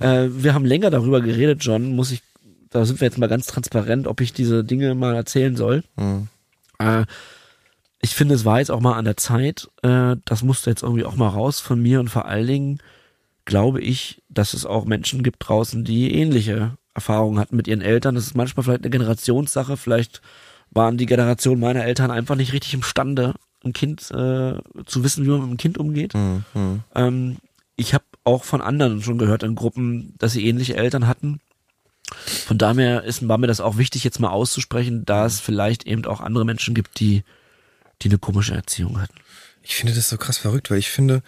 Äh, 0.00 0.28
wir 0.30 0.54
haben 0.54 0.64
länger 0.64 0.90
darüber 0.90 1.20
geredet, 1.20 1.62
John, 1.62 1.94
muss 1.94 2.10
ich, 2.10 2.22
da 2.70 2.84
sind 2.84 3.00
wir 3.00 3.06
jetzt 3.06 3.18
mal 3.18 3.28
ganz 3.28 3.46
transparent, 3.46 4.06
ob 4.06 4.20
ich 4.20 4.32
diese 4.32 4.64
Dinge 4.64 4.94
mal 4.94 5.14
erzählen 5.14 5.54
soll. 5.54 5.84
Mhm. 5.96 6.28
Äh, 6.78 7.04
ich 8.00 8.14
finde, 8.14 8.34
es 8.34 8.44
war 8.44 8.60
jetzt 8.60 8.70
auch 8.70 8.80
mal 8.80 8.94
an 8.94 9.04
der 9.04 9.16
Zeit, 9.16 9.68
äh, 9.82 10.16
das 10.24 10.42
musste 10.42 10.70
jetzt 10.70 10.82
irgendwie 10.82 11.04
auch 11.04 11.16
mal 11.16 11.28
raus 11.28 11.60
von 11.60 11.80
mir 11.80 12.00
und 12.00 12.08
vor 12.08 12.24
allen 12.26 12.46
Dingen 12.46 12.78
glaube 13.46 13.80
ich, 13.80 14.22
dass 14.28 14.52
es 14.52 14.66
auch 14.66 14.84
Menschen 14.84 15.22
gibt 15.22 15.38
draußen, 15.40 15.84
die 15.84 16.14
ähnliche 16.14 16.76
Erfahrungen 16.94 17.38
hatten 17.38 17.56
mit 17.56 17.68
ihren 17.68 17.80
Eltern. 17.80 18.14
Das 18.14 18.26
ist 18.26 18.36
manchmal 18.36 18.64
vielleicht 18.64 18.82
eine 18.82 18.90
Generationssache, 18.90 19.76
vielleicht 19.76 20.20
waren 20.70 20.98
die 20.98 21.06
Generation 21.06 21.58
meiner 21.58 21.84
Eltern 21.84 22.10
einfach 22.10 22.34
nicht 22.34 22.52
richtig 22.52 22.74
imstande, 22.74 23.34
ein 23.64 23.72
Kind 23.72 24.10
äh, 24.10 24.58
zu 24.84 25.04
wissen, 25.04 25.24
wie 25.24 25.30
man 25.30 25.40
mit 25.40 25.48
einem 25.48 25.56
Kind 25.56 25.78
umgeht. 25.78 26.14
Mhm. 26.14 26.82
Ähm, 26.94 27.36
ich 27.76 27.94
habe 27.94 28.04
auch 28.24 28.44
von 28.44 28.60
anderen 28.60 29.02
schon 29.02 29.18
gehört 29.18 29.42
in 29.42 29.54
Gruppen, 29.54 30.14
dass 30.18 30.32
sie 30.32 30.46
ähnliche 30.46 30.76
Eltern 30.76 31.06
hatten. 31.06 31.40
Von 32.12 32.58
daher 32.58 33.04
ist, 33.04 33.26
war 33.28 33.38
mir 33.38 33.46
das 33.46 33.60
auch 33.60 33.78
wichtig, 33.78 34.04
jetzt 34.04 34.20
mal 34.20 34.30
auszusprechen, 34.30 35.04
da 35.04 35.26
es 35.26 35.40
vielleicht 35.40 35.86
eben 35.86 36.04
auch 36.06 36.20
andere 36.20 36.44
Menschen 36.44 36.74
gibt, 36.74 37.00
die, 37.00 37.24
die 38.02 38.08
eine 38.08 38.18
komische 38.18 38.54
Erziehung 38.54 39.00
hatten. 39.00 39.16
Ich 39.62 39.74
finde 39.74 39.94
das 39.94 40.08
so 40.08 40.16
krass 40.16 40.38
verrückt, 40.38 40.70
weil 40.70 40.78
ich 40.78 40.90
finde, 40.90 41.22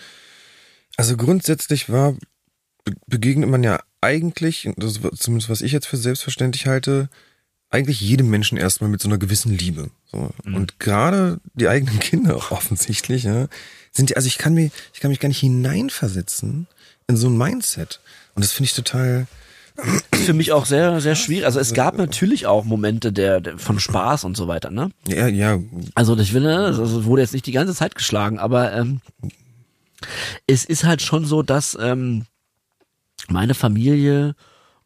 also 0.98 1.16
grundsätzlich 1.16 1.88
war, 1.88 2.12
be 2.84 2.92
begegnet 3.06 3.48
man 3.48 3.62
ja 3.62 3.80
eigentlich, 4.00 4.68
das 4.76 5.00
zumindest 5.16 5.48
was 5.48 5.62
ich 5.62 5.72
jetzt 5.72 5.86
für 5.86 5.96
selbstverständlich 5.96 6.66
halte, 6.66 7.08
eigentlich 7.70 8.00
jedem 8.00 8.28
Menschen 8.30 8.58
erstmal 8.58 8.90
mit 8.90 9.00
so 9.00 9.08
einer 9.08 9.18
gewissen 9.18 9.56
Liebe. 9.56 9.90
So. 10.10 10.30
Und 10.44 10.78
gerade 10.78 11.40
die 11.54 11.68
eigenen 11.68 11.98
Kinder 12.00 12.36
offensichtlich, 12.36 13.24
ja, 13.24 13.48
sind 13.92 14.10
ja, 14.10 14.16
also 14.16 14.26
ich 14.26 14.38
kann 14.38 14.54
mir, 14.54 14.70
ich 14.92 15.00
kann 15.00 15.10
mich 15.10 15.20
gar 15.20 15.28
nicht 15.28 15.40
hineinversetzen 15.40 16.66
in 17.06 17.16
so 17.16 17.28
ein 17.28 17.38
Mindset. 17.38 18.00
Und 18.34 18.44
das 18.44 18.52
finde 18.52 18.66
ich 18.66 18.74
total, 18.74 19.26
Für 20.12 20.32
mich 20.32 20.52
auch 20.52 20.66
sehr, 20.66 21.00
sehr 21.00 21.14
schwierig. 21.14 21.44
Also 21.44 21.60
es 21.60 21.72
gab 21.72 21.96
natürlich 21.96 22.46
auch 22.46 22.64
Momente 22.64 23.12
der, 23.12 23.40
der 23.40 23.58
von 23.58 23.78
Spaß 23.78 24.24
und 24.24 24.36
so 24.36 24.48
weiter, 24.48 24.70
ne? 24.70 24.90
ja, 25.06 25.28
ja, 25.28 25.58
Also 25.94 26.16
ich 26.16 26.34
will, 26.34 26.46
also 26.48 27.04
wurde 27.04 27.22
jetzt 27.22 27.32
nicht 27.32 27.46
die 27.46 27.52
ganze 27.52 27.74
Zeit 27.74 27.94
geschlagen, 27.94 28.38
aber 28.38 28.72
ähm, 28.72 29.00
es 30.46 30.64
ist 30.64 30.84
halt 30.84 31.02
schon 31.02 31.24
so, 31.24 31.42
dass 31.42 31.76
ähm, 31.80 32.26
meine 33.28 33.54
Familie 33.54 34.34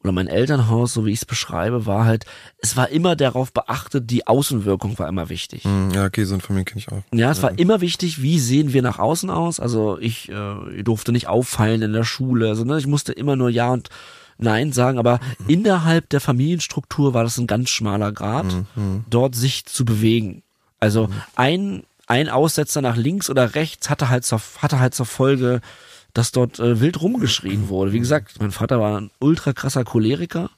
oder 0.02 0.12
mein 0.12 0.26
Elternhaus, 0.26 0.94
so 0.94 1.06
wie 1.06 1.12
ich 1.12 1.20
es 1.20 1.24
beschreibe, 1.24 1.86
war 1.86 2.04
halt, 2.04 2.24
es 2.58 2.76
war 2.76 2.88
immer 2.88 3.14
darauf 3.14 3.52
beachtet, 3.52 4.10
die 4.10 4.26
Außenwirkung 4.26 4.98
war 4.98 5.08
immer 5.08 5.28
wichtig. 5.28 5.64
hm, 5.64 5.90
ja, 5.92 6.04
okay, 6.06 6.24
so 6.24 6.34
ein 6.34 6.40
Familien 6.40 6.64
kenne 6.64 6.80
ich 6.80 6.88
auch. 6.90 7.02
Ja, 7.12 7.30
es 7.30 7.42
war 7.42 7.56
immer 7.56 7.80
wichtig, 7.80 8.20
wie 8.20 8.40
sehen 8.40 8.72
wir 8.72 8.82
nach 8.82 8.98
außen 8.98 9.30
aus. 9.30 9.60
Also 9.60 9.98
ich, 10.00 10.28
äh, 10.28 10.76
ich 10.76 10.84
durfte 10.84 11.12
nicht 11.12 11.28
auffallen 11.28 11.82
in 11.82 11.92
der 11.92 12.04
Schule, 12.04 12.56
ne, 12.64 12.78
ich 12.78 12.86
musste 12.86 13.12
immer 13.12 13.36
nur 13.36 13.48
Ja 13.48 13.72
und 13.72 13.90
Nein 14.38 14.72
sagen, 14.72 14.98
aber 14.98 15.20
innerhalb 15.46 16.08
der 16.08 16.20
Familienstruktur 16.20 17.14
war 17.14 17.22
das 17.22 17.38
ein 17.38 17.46
ganz 17.46 17.70
schmaler 17.70 18.10
Grad, 18.10 18.46
dort 19.08 19.36
sich 19.36 19.66
zu 19.66 19.84
bewegen. 19.84 20.42
Also 20.80 21.08
ein, 21.36 21.84
ein 22.12 22.28
Aussetzer 22.28 22.82
nach 22.82 22.96
links 22.96 23.30
oder 23.30 23.54
rechts 23.54 23.88
hatte 23.88 24.10
halt 24.10 24.26
zur, 24.26 24.38
hatte 24.58 24.78
halt 24.78 24.94
zur 24.94 25.06
Folge, 25.06 25.62
dass 26.12 26.30
dort 26.30 26.60
äh, 26.60 26.78
wild 26.78 27.00
rumgeschrien 27.00 27.70
wurde. 27.70 27.92
Wie 27.92 28.00
gesagt, 28.00 28.38
mein 28.38 28.50
Vater 28.50 28.78
war 28.78 29.00
ein 29.00 29.10
ultra 29.18 29.54
krasser 29.54 29.82
Choleriker, 29.82 30.50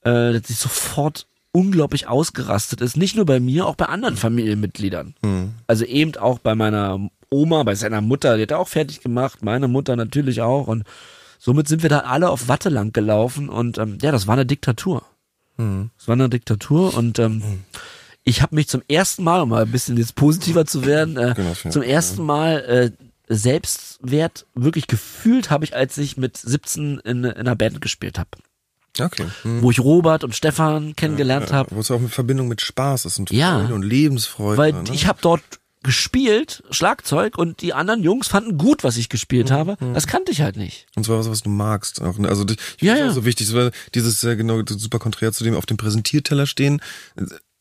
äh, 0.00 0.32
der 0.32 0.40
sich 0.42 0.58
sofort 0.58 1.28
unglaublich 1.52 2.08
ausgerastet 2.08 2.80
ist. 2.80 2.96
Nicht 2.96 3.14
nur 3.14 3.26
bei 3.26 3.38
mir, 3.38 3.66
auch 3.66 3.76
bei 3.76 3.86
anderen 3.86 4.16
Familienmitgliedern. 4.16 5.14
Hm. 5.22 5.54
Also 5.68 5.84
eben 5.84 6.16
auch 6.16 6.40
bei 6.40 6.56
meiner 6.56 6.98
Oma, 7.30 7.62
bei 7.62 7.76
seiner 7.76 8.00
Mutter, 8.00 8.36
die 8.36 8.42
hat 8.42 8.50
er 8.50 8.58
auch 8.58 8.68
fertig 8.68 9.02
gemacht, 9.02 9.44
meine 9.44 9.68
Mutter 9.68 9.94
natürlich 9.94 10.42
auch. 10.42 10.66
Und 10.66 10.82
somit 11.38 11.68
sind 11.68 11.84
wir 11.84 11.90
da 11.90 12.00
alle 12.00 12.28
auf 12.28 12.48
Watte 12.48 12.70
lang 12.70 12.92
gelaufen 12.92 13.48
und 13.48 13.78
ähm, 13.78 13.98
ja, 14.02 14.10
das 14.10 14.26
war 14.26 14.32
eine 14.32 14.46
Diktatur. 14.46 15.04
Hm. 15.58 15.90
Es 15.96 16.08
war 16.08 16.14
eine 16.14 16.28
Diktatur 16.28 16.96
und 16.96 17.20
ähm, 17.20 17.62
ich 18.24 18.42
habe 18.42 18.54
mich 18.54 18.68
zum 18.68 18.82
ersten 18.88 19.24
Mal, 19.24 19.40
um 19.42 19.48
mal 19.50 19.62
ein 19.64 19.72
bisschen 19.72 19.96
jetzt 19.96 20.14
positiver 20.14 20.64
zu 20.64 20.84
werden, 20.86 21.16
äh, 21.16 21.34
Genau, 21.36 21.54
ja. 21.64 21.70
zum 21.70 21.82
ersten 21.82 22.22
Mal 22.24 22.58
äh, 22.58 22.90
Selbstwert 23.34 24.46
wirklich 24.54 24.86
gefühlt 24.86 25.50
habe 25.50 25.64
ich, 25.64 25.74
als 25.74 25.98
ich 25.98 26.16
mit 26.16 26.36
17 26.36 26.98
in, 27.04 27.24
in 27.24 27.26
einer 27.26 27.56
Band 27.56 27.80
gespielt 27.80 28.18
habe. 28.18 28.30
Okay. 29.00 29.26
Hm. 29.42 29.62
Wo 29.62 29.70
ich 29.70 29.80
Robert 29.80 30.22
und 30.22 30.34
Stefan 30.36 30.94
kennengelernt 30.96 31.48
Ja, 31.50 31.56
habe. 31.56 31.74
Wo 31.74 31.80
es 31.80 31.90
auch 31.90 31.98
eine 31.98 32.08
Verbindung 32.10 32.48
mit 32.48 32.60
Spaß 32.60 33.06
ist 33.06 33.18
und 33.18 33.30
Ja. 33.30 33.60
Freude 33.60 33.74
und 33.74 33.82
Lebensfreude. 33.82 34.58
Weil 34.58 34.72
ne? 34.74 34.84
ich 34.92 35.06
habe 35.06 35.18
dort 35.22 35.42
gespielt, 35.82 36.62
Schlagzeug, 36.70 37.36
und 37.38 37.60
die 37.62 37.72
anderen 37.72 38.02
Jungs 38.04 38.28
fanden 38.28 38.56
gut, 38.58 38.84
was 38.84 38.96
ich 38.98 39.08
gespielt 39.08 39.48
Mhm. 39.50 39.54
habe. 39.54 39.76
Das 39.94 40.06
kannte 40.06 40.30
ich 40.30 40.42
halt 40.42 40.56
nicht. 40.56 40.86
Und 40.94 41.04
zwar 41.04 41.18
was, 41.18 41.28
was 41.28 41.42
du 41.42 41.48
magst. 41.50 42.00
Auch, 42.02 42.18
ne? 42.18 42.28
Also 42.28 42.44
ich 42.48 42.58
Ja, 42.82 42.96
ja. 42.96 43.08
auch 43.08 43.12
so 43.14 43.24
wichtig, 43.24 43.52
weil 43.54 43.72
dieses 43.94 44.22
äh, 44.24 44.36
genau 44.36 44.60
super 44.66 44.98
konträr 44.98 45.32
zu 45.32 45.42
dem 45.42 45.54
auf 45.56 45.66
dem 45.66 45.76
Präsentierteller 45.78 46.46
stehen. 46.46 46.80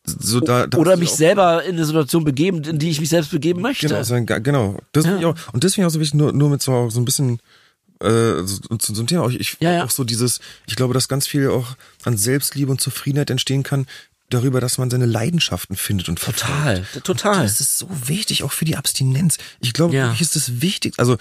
So 0.06 0.40
da, 0.40 0.66
da 0.68 0.78
Oder 0.80 0.98
mich 0.98 1.12
selber 1.12 1.64
in 1.64 1.76
eine 1.76 1.86
Situation 1.86 2.24
begeben, 2.24 2.64
in 2.64 2.80
die 2.80 2.90
ich 2.90 3.00
mich 3.00 3.10
selbst 3.10 3.32
begeben 3.32 3.62
möchte. 3.62 3.88
Genau, 3.88 4.02
sein, 4.04 4.26
genau. 4.26 4.78
Das 4.94 5.06
Ja. 5.06 5.18
auch, 5.28 5.36
und 5.54 5.64
ich 5.64 5.84
auch 5.86 5.90
so 5.90 6.00
wichtig, 6.00 6.16
nur, 6.16 6.34
nur 6.34 6.50
mit 6.50 6.62
so, 6.62 6.90
so 6.90 7.00
ein 7.00 7.06
bisschen 7.06 7.40
äh, 8.00 8.42
so, 8.44 8.78
zu 8.78 8.96
so 8.96 9.02
einem 9.02 9.08
Thema. 9.08 9.22
auch. 9.24 9.30
Ich 9.30 9.58
Ja, 9.60 9.72
ja. 9.74 9.84
auch 9.84 9.92
so 9.92 10.04
dieses, 10.04 10.40
ich 10.66 10.76
glaube, 10.76 10.96
dass 10.96 11.08
ganz 11.08 11.28
viel 11.28 11.50
auch 11.50 11.76
an 12.04 12.18
Selbstliebe 12.18 12.72
und 12.72 12.82
Zufriedenheit 12.82 13.30
entstehen 13.30 13.62
kann, 13.62 13.86
darüber, 14.32 14.60
dass 14.60 14.80
man 14.80 14.90
seine 14.90 15.06
Leidenschaften 15.06 15.76
findet 15.76 16.10
und 16.10 16.20
verfolgt. 16.20 16.92
Total, 16.94 17.02
total. 17.04 17.44
Das 17.44 17.60
ist 17.60 17.78
so 17.78 17.88
wichtig, 18.06 18.44
auch 18.44 18.54
für 18.54 18.66
die 18.66 18.76
Abstinenz. 18.78 19.38
Ich 19.60 19.74
glaube, 19.74 19.94
Ja. 19.96 20.16
ist 20.20 20.36
das 20.36 20.62
wichtig. 20.62 20.96
Also 20.98 21.18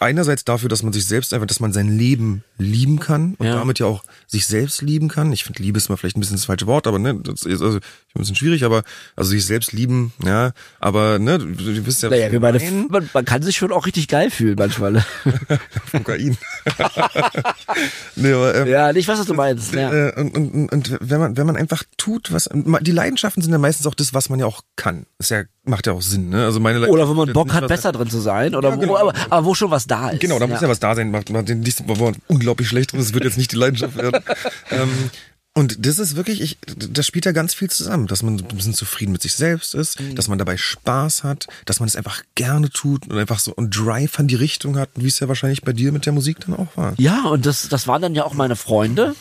einerseits 0.00 0.44
dafür, 0.44 0.68
dass 0.68 0.82
man 0.82 0.92
sich 0.92 1.06
selbst 1.06 1.32
einfach, 1.32 1.46
dass 1.46 1.60
man 1.60 1.72
sein 1.72 1.96
Leben 1.96 2.42
lieben 2.58 2.98
kann 2.98 3.34
und 3.34 3.46
Ja. 3.46 3.54
damit 3.54 3.78
ja 3.78 3.86
auch 3.86 4.02
sich 4.26 4.46
selbst 4.46 4.82
lieben 4.82 5.08
kann. 5.08 5.32
Ich 5.32 5.44
finde, 5.44 5.62
Liebe 5.62 5.78
ist 5.78 5.88
mal 5.88 5.96
vielleicht 5.96 6.16
ein 6.16 6.20
bisschen 6.20 6.36
das 6.36 6.46
falsche 6.46 6.66
Wort, 6.66 6.86
aber 6.86 6.98
ne, 6.98 7.14
das 7.22 7.42
ist 7.42 7.62
also 7.62 7.78
ein 8.16 8.20
bisschen 8.20 8.36
schwierig, 8.36 8.64
aber 8.64 8.82
also 9.14 9.30
sich 9.30 9.44
selbst 9.46 9.72
lieben, 9.72 10.12
ja, 10.24 10.52
aber 10.80 11.18
ne, 11.18 11.38
du, 11.38 11.46
du 11.46 11.86
wisst 11.86 12.02
ja, 12.02 12.08
Naja, 12.10 12.32
wir 12.32 12.40
meine, 12.40 12.58
man, 12.88 13.08
man 13.12 13.24
kann 13.24 13.42
sich 13.42 13.56
schon 13.56 13.72
auch 13.72 13.86
richtig 13.86 14.08
geil 14.08 14.30
fühlen 14.30 14.56
manchmal. 14.58 15.04
Kokain. 15.92 16.36
nee, 18.16 18.32
aber, 18.32 18.54
ähm, 18.54 18.68
ja, 18.68 18.90
ich 18.92 19.06
weiß, 19.06 19.18
was 19.18 19.26
du 19.26 19.34
meinst. 19.34 19.74
Ja. 19.74 19.92
Äh, 19.92 20.20
und, 20.20 20.36
und, 20.36 20.54
und- 20.54 20.72
und 20.72 20.98
wenn 21.00 21.20
man 21.20 21.36
wenn 21.36 21.46
man 21.46 21.56
einfach 21.56 21.82
tut, 21.96 22.32
was 22.32 22.48
die 22.52 22.90
Leidenschaften 22.92 23.42
sind 23.42 23.52
ja 23.52 23.58
meistens 23.58 23.86
auch 23.86 23.94
das, 23.94 24.14
was 24.14 24.28
man 24.28 24.38
ja 24.38 24.46
auch 24.46 24.62
kann. 24.76 25.06
Das 25.18 25.30
ja 25.30 25.42
macht 25.64 25.86
ja 25.86 25.92
auch 25.92 26.02
Sinn, 26.02 26.28
ne? 26.30 26.44
Also 26.44 26.60
meine 26.60 26.86
Oder 26.88 27.08
wo 27.08 27.14
man 27.14 27.32
Bock 27.32 27.48
ist 27.48 27.54
hat, 27.54 27.68
besser 27.68 27.92
drin 27.92 28.08
zu 28.08 28.20
sein. 28.20 28.54
Oder 28.54 28.70
Ja, 28.70 28.76
genau. 28.76 28.92
wo, 28.92 28.96
aber, 28.96 29.12
aber 29.30 29.46
wo 29.46 29.54
schon 29.54 29.70
was 29.70 29.86
da 29.86 30.10
ist. 30.10 30.20
Genau, 30.20 30.38
da 30.38 30.46
muss 30.46 30.60
ja 30.60 30.68
was 30.68 30.80
da 30.80 30.94
sein. 30.94 31.10
Macht, 31.10 31.30
macht 31.30 31.48
den 31.48 31.60
nicht, 31.60 31.82
wo 31.86 31.94
man 31.94 32.16
unglaublich 32.28 32.68
schlecht 32.68 32.92
drin 32.92 33.00
ist, 33.00 33.14
wird 33.14 33.24
jetzt 33.24 33.38
nicht 33.38 33.52
die 33.52 33.56
Leidenschaft 33.56 33.96
werden. 33.96 34.22
ähm, 34.70 35.10
und 35.56 35.84
das 35.86 35.98
ist 35.98 36.14
wirklich, 36.14 36.40
ich, 36.40 36.58
das 36.76 37.06
spielt 37.06 37.24
ja 37.24 37.32
ganz 37.32 37.54
viel 37.54 37.68
zusammen, 37.70 38.06
dass 38.06 38.22
man 38.22 38.38
ein 38.38 38.56
bisschen 38.56 38.74
zufrieden 38.74 39.10
mit 39.12 39.22
sich 39.22 39.34
selbst 39.34 39.74
ist, 39.74 39.98
Mhm. 40.00 40.14
dass 40.14 40.28
man 40.28 40.38
dabei 40.38 40.56
Spaß 40.56 41.24
hat, 41.24 41.46
dass 41.64 41.80
man 41.80 41.88
es 41.88 41.96
einfach 41.96 42.22
gerne 42.34 42.70
tut 42.70 43.08
und 43.08 43.18
einfach 43.18 43.38
so 43.40 43.56
einen 43.56 43.70
Drive 43.70 44.18
an 44.20 44.28
die 44.28 44.34
Richtung 44.36 44.78
hat, 44.78 44.90
wie 44.94 45.08
es 45.08 45.18
ja 45.18 45.26
wahrscheinlich 45.28 45.62
bei 45.62 45.72
dir 45.72 45.90
mit 45.92 46.06
der 46.06 46.12
Musik 46.12 46.40
dann 46.46 46.54
auch 46.56 46.76
war. 46.76 46.94
Ja, 46.98 47.24
und 47.24 47.46
das, 47.46 47.68
das 47.68 47.88
waren 47.88 48.02
dann 48.02 48.14
ja 48.14 48.24
auch 48.24 48.34
meine 48.34 48.54
Freunde. 48.54 49.14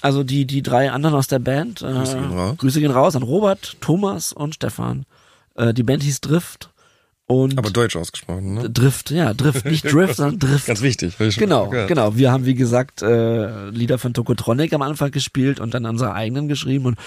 Also 0.00 0.24
die, 0.24 0.46
die 0.46 0.62
drei 0.62 0.90
anderen 0.90 1.14
aus 1.14 1.28
der 1.28 1.38
Band. 1.38 1.82
Äh, 1.82 1.92
Grüße 1.92 2.14
gehen 2.16 2.32
raus. 2.32 2.56
Grüße 2.58 2.80
gehen 2.80 2.90
raus 2.90 3.14
an 3.14 3.22
Robert, 3.22 3.76
Thomas 3.80 4.32
und 4.32 4.54
Stefan. 4.56 5.04
Äh, 5.54 5.74
die 5.74 5.82
Band 5.82 6.02
hieß 6.02 6.20
Drift. 6.22 6.70
Und 7.26 7.56
Aber 7.56 7.70
deutsch 7.70 7.96
ausgesprochen, 7.96 8.54
ne? 8.54 8.70
Drift, 8.70 9.10
ja, 9.10 9.32
Drift, 9.32 9.64
nicht 9.64 9.84
Drift, 9.92 10.16
sondern 10.16 10.38
Drift. 10.38 10.66
Ganz 10.66 10.82
wichtig. 10.82 11.16
Genau, 11.38 11.70
genau. 11.70 12.16
Wir 12.16 12.30
haben, 12.30 12.44
wie 12.44 12.54
gesagt, 12.54 13.00
äh, 13.00 13.70
Lieder 13.70 13.98
von 13.98 14.12
Tokotronic 14.12 14.74
am 14.74 14.82
Anfang 14.82 15.10
gespielt 15.10 15.58
und 15.58 15.72
dann 15.72 15.86
unsere 15.86 16.12
eigenen 16.12 16.48
geschrieben. 16.48 16.84
Und 16.84 16.98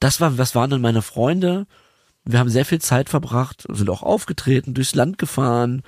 das 0.00 0.20
war, 0.20 0.30
das 0.30 0.54
waren 0.54 0.70
dann 0.70 0.80
meine 0.80 1.02
Freunde. 1.02 1.66
Wir 2.24 2.38
haben 2.38 2.48
sehr 2.48 2.64
viel 2.64 2.80
Zeit 2.80 3.10
verbracht, 3.10 3.66
sind 3.68 3.90
auch 3.90 4.02
aufgetreten, 4.02 4.72
durchs 4.72 4.94
Land 4.94 5.18
gefahren. 5.18 5.82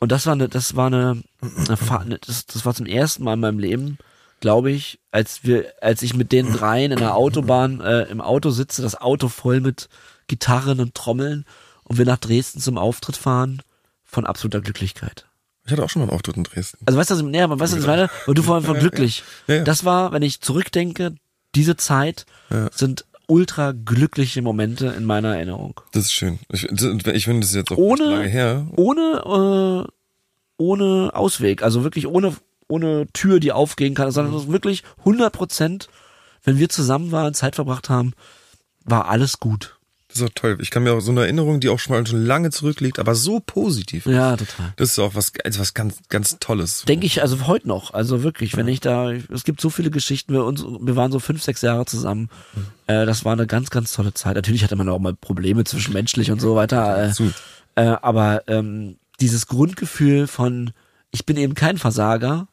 Und 0.00 0.10
das 0.10 0.26
war 0.26 0.32
eine, 0.32 0.48
das 0.48 0.74
war 0.74 0.88
eine, 0.88 1.22
eine 1.40 2.18
das, 2.26 2.46
das 2.46 2.66
war 2.66 2.74
zum 2.74 2.86
ersten 2.86 3.22
Mal 3.22 3.34
in 3.34 3.40
meinem 3.40 3.58
Leben, 3.60 3.98
glaube 4.40 4.72
ich, 4.72 4.98
als 5.12 5.44
wir, 5.44 5.66
als 5.80 6.02
ich 6.02 6.14
mit 6.14 6.32
den 6.32 6.52
dreien 6.52 6.90
in 6.90 6.98
der 6.98 7.14
Autobahn 7.14 7.80
äh, 7.80 8.02
im 8.04 8.20
Auto 8.20 8.50
sitze, 8.50 8.82
das 8.82 9.00
Auto 9.00 9.28
voll 9.28 9.60
mit 9.60 9.88
Gitarren 10.26 10.80
und 10.80 10.94
Trommeln 10.94 11.44
und 11.90 11.98
wir 11.98 12.04
nach 12.06 12.18
Dresden 12.18 12.60
zum 12.60 12.78
Auftritt 12.78 13.16
fahren, 13.16 13.62
von 14.04 14.24
absoluter 14.24 14.60
Glücklichkeit. 14.60 15.26
Ich 15.66 15.72
hatte 15.72 15.82
auch 15.84 15.90
schon 15.90 16.00
mal 16.02 16.08
einen 16.08 16.14
Auftritt 16.16 16.36
in 16.36 16.44
Dresden. 16.44 16.78
Also 16.86 16.96
weißt 16.98 17.10
du, 17.10 17.16
ich- 17.16 17.22
nee, 17.22 17.42
aber 17.42 17.58
weißt 17.58 17.72
du, 17.72 17.76
was 17.78 17.82
ich 17.82 17.86
meine? 17.88 18.08
Und 18.26 18.38
du 18.38 18.42
vorhin 18.42 18.64
von 18.64 18.78
glücklich. 18.78 19.24
Ja, 19.48 19.56
ja. 19.56 19.64
Das 19.64 19.84
war, 19.84 20.12
wenn 20.12 20.22
ich 20.22 20.40
zurückdenke, 20.40 21.16
diese 21.56 21.76
Zeit 21.76 22.26
sind 22.72 23.04
ultra 23.26 23.72
glückliche 23.72 24.40
Momente 24.42 24.86
in 24.88 25.04
meiner 25.04 25.34
Erinnerung. 25.34 25.80
Das 25.92 26.04
ist 26.04 26.12
schön. 26.12 26.38
Ich, 26.48 26.64
ich 26.64 27.24
finde, 27.24 27.40
das 27.40 27.54
jetzt 27.54 27.72
auch 27.72 27.76
Ohne- 27.76 28.04
lange 28.04 28.28
her. 28.28 28.66
Ohne, 28.76 29.86
äh, 29.86 29.92
ohne 30.56 31.10
Ausweg, 31.14 31.62
also 31.62 31.82
wirklich 31.84 32.06
ohne, 32.06 32.34
ohne 32.68 33.06
Tür, 33.12 33.40
die 33.40 33.52
aufgehen 33.52 33.94
kann, 33.94 34.10
sondern 34.12 34.32
das 34.34 34.44
ist 34.44 34.52
wirklich 34.52 34.84
100 35.00 35.32
Prozent, 35.32 35.88
wenn 36.44 36.58
wir 36.58 36.68
zusammen 36.68 37.10
waren, 37.12 37.34
Zeit 37.34 37.54
verbracht 37.56 37.88
haben, 37.88 38.12
war 38.84 39.08
alles 39.08 39.40
gut. 39.40 39.76
Das 40.10 40.20
ist 40.20 40.26
auch 40.26 40.34
toll. 40.34 40.58
Ich 40.60 40.72
kann 40.72 40.82
mir 40.82 40.92
auch 40.92 41.00
so 41.00 41.12
eine 41.12 41.22
Erinnerung, 41.22 41.60
die 41.60 41.68
auch 41.68 41.78
schon 41.78 41.94
mal 41.94 42.04
schon 42.04 42.24
lange 42.24 42.50
zurückliegt, 42.50 42.98
aber 42.98 43.14
so 43.14 43.38
positiv. 43.38 44.06
Ja, 44.06 44.36
total. 44.36 44.72
Das 44.74 44.90
ist 44.90 44.98
auch 44.98 45.14
was, 45.14 45.32
also 45.44 45.60
was 45.60 45.72
ganz, 45.72 45.98
ganz 46.08 46.38
Tolles. 46.40 46.82
Denke 46.88 47.06
ich 47.06 47.22
also 47.22 47.46
heute 47.46 47.68
noch, 47.68 47.94
also 47.94 48.24
wirklich, 48.24 48.56
wenn 48.56 48.66
ich 48.66 48.80
da, 48.80 49.12
es 49.12 49.44
gibt 49.44 49.60
so 49.60 49.70
viele 49.70 49.90
Geschichten, 49.90 50.32
wir 50.32 50.44
uns, 50.44 50.64
wir 50.64 50.96
waren 50.96 51.12
so 51.12 51.20
fünf, 51.20 51.42
sechs 51.42 51.62
Jahre 51.62 51.86
zusammen. 51.86 52.28
Äh, 52.88 53.06
das 53.06 53.24
war 53.24 53.34
eine 53.34 53.46
ganz, 53.46 53.70
ganz 53.70 53.92
tolle 53.92 54.12
Zeit. 54.12 54.34
Natürlich 54.34 54.64
hatte 54.64 54.74
man 54.74 54.88
auch 54.88 54.98
mal 54.98 55.14
Probleme 55.14 55.62
zwischenmenschlich 55.62 56.32
und 56.32 56.40
so 56.40 56.56
weiter. 56.56 57.08
Äh, 57.08 57.12
äh, 57.76 57.96
aber 58.02 58.48
ähm, 58.48 58.96
dieses 59.20 59.46
Grundgefühl 59.46 60.26
von, 60.26 60.72
ich 61.12 61.24
bin 61.24 61.36
eben 61.36 61.54
kein 61.54 61.78
Versager 61.78 62.48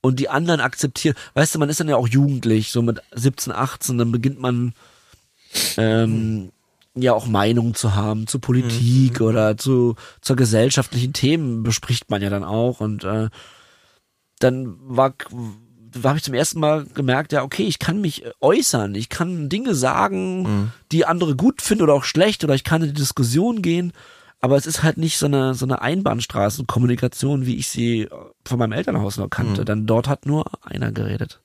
und 0.00 0.18
die 0.20 0.30
anderen 0.30 0.60
akzeptieren, 0.60 1.16
weißt 1.34 1.54
du, 1.54 1.58
man 1.58 1.68
ist 1.68 1.80
dann 1.80 1.88
ja 1.88 1.96
auch 1.96 2.08
jugendlich, 2.08 2.70
so 2.70 2.80
mit 2.80 3.02
17, 3.12 3.52
18, 3.52 3.98
dann 3.98 4.10
beginnt 4.10 4.40
man 4.40 4.72
ähm, 5.76 6.50
ja 7.02 7.14
auch 7.14 7.26
Meinungen 7.26 7.74
zu 7.74 7.94
haben 7.94 8.26
zu 8.26 8.38
Politik 8.38 9.20
oder 9.20 9.56
zu 9.56 9.96
zur 10.20 10.36
gesellschaftlichen 10.36 11.12
Themen 11.12 11.62
bespricht 11.62 12.10
man 12.10 12.22
ja 12.22 12.30
dann 12.30 12.44
auch 12.44 12.80
und 12.80 13.04
äh, 13.04 13.28
dann 14.38 14.76
war 14.80 15.14
habe 16.04 16.18
ich 16.18 16.22
zum 16.24 16.34
ersten 16.34 16.60
Mal 16.60 16.84
gemerkt, 16.84 17.32
ja, 17.32 17.42
okay, 17.42 17.62
ich 17.64 17.78
kann 17.78 18.00
mich 18.00 18.24
äh, 18.24 18.30
äußern, 18.40 18.94
ich 18.94 19.08
kann 19.08 19.48
Dinge 19.48 19.74
sagen, 19.74 20.70
die 20.92 21.06
andere 21.06 21.34
gut 21.34 21.62
finden 21.62 21.84
oder 21.84 21.94
auch 21.94 22.04
schlecht, 22.04 22.44
oder 22.44 22.54
ich 22.54 22.62
kann 22.62 22.82
in 22.82 22.88
die 22.88 23.00
Diskussion 23.00 23.62
gehen, 23.62 23.92
aber 24.40 24.56
es 24.56 24.66
ist 24.66 24.82
halt 24.82 24.98
nicht 24.98 25.18
so 25.18 25.26
eine, 25.26 25.54
so 25.54 25.66
eine 25.66 25.82
Einbahnstraßenkommunikation, 25.82 27.46
wie 27.46 27.56
ich 27.56 27.68
sie 27.68 28.02
äh, 28.02 28.10
von 28.44 28.58
meinem 28.58 28.72
Elternhaus 28.72 29.16
noch 29.16 29.30
kannte. 29.30 29.64
Denn 29.64 29.86
dort 29.86 30.08
hat 30.08 30.26
nur 30.26 30.44
einer 30.62 30.92
geredet. 30.92 31.40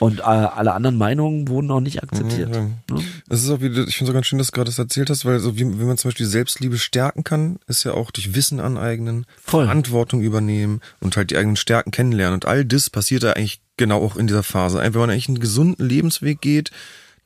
Und 0.00 0.20
äh, 0.20 0.22
alle 0.22 0.72
anderen 0.74 0.96
Meinungen 0.96 1.48
wurden 1.48 1.70
auch 1.70 1.80
nicht 1.80 2.02
akzeptiert. 2.02 2.54
Ja. 2.54 2.62
Ne? 2.62 3.02
Es 3.28 3.42
ist 3.42 3.50
auch 3.50 3.60
wieder, 3.60 3.86
ich 3.86 3.96
finde 3.96 4.10
es 4.10 4.14
auch 4.14 4.14
ganz 4.14 4.26
schön, 4.26 4.38
dass 4.38 4.48
du 4.48 4.52
gerade 4.52 4.66
das 4.70 4.78
erzählt 4.78 5.10
hast, 5.10 5.24
weil 5.24 5.40
so 5.40 5.56
wie, 5.56 5.60
wie 5.80 5.84
man 5.84 5.98
zum 5.98 6.10
Beispiel 6.10 6.26
Selbstliebe 6.26 6.78
stärken 6.78 7.24
kann, 7.24 7.58
ist 7.66 7.84
ja 7.84 7.92
auch 7.94 8.10
durch 8.10 8.34
Wissen 8.34 8.60
aneignen, 8.60 9.26
Voll. 9.44 9.64
Verantwortung 9.64 10.20
übernehmen 10.20 10.80
und 11.00 11.16
halt 11.16 11.30
die 11.30 11.36
eigenen 11.36 11.56
Stärken 11.56 11.90
kennenlernen. 11.90 12.34
Und 12.34 12.46
all 12.46 12.64
das 12.64 12.90
passiert 12.90 13.24
ja 13.24 13.32
eigentlich 13.32 13.60
genau 13.76 14.02
auch 14.02 14.16
in 14.16 14.26
dieser 14.28 14.42
Phase. 14.44 14.78
Wenn 14.78 14.92
man 14.92 15.10
eigentlich 15.10 15.28
einen 15.28 15.40
gesunden 15.40 15.86
Lebensweg 15.86 16.40
geht, 16.40 16.70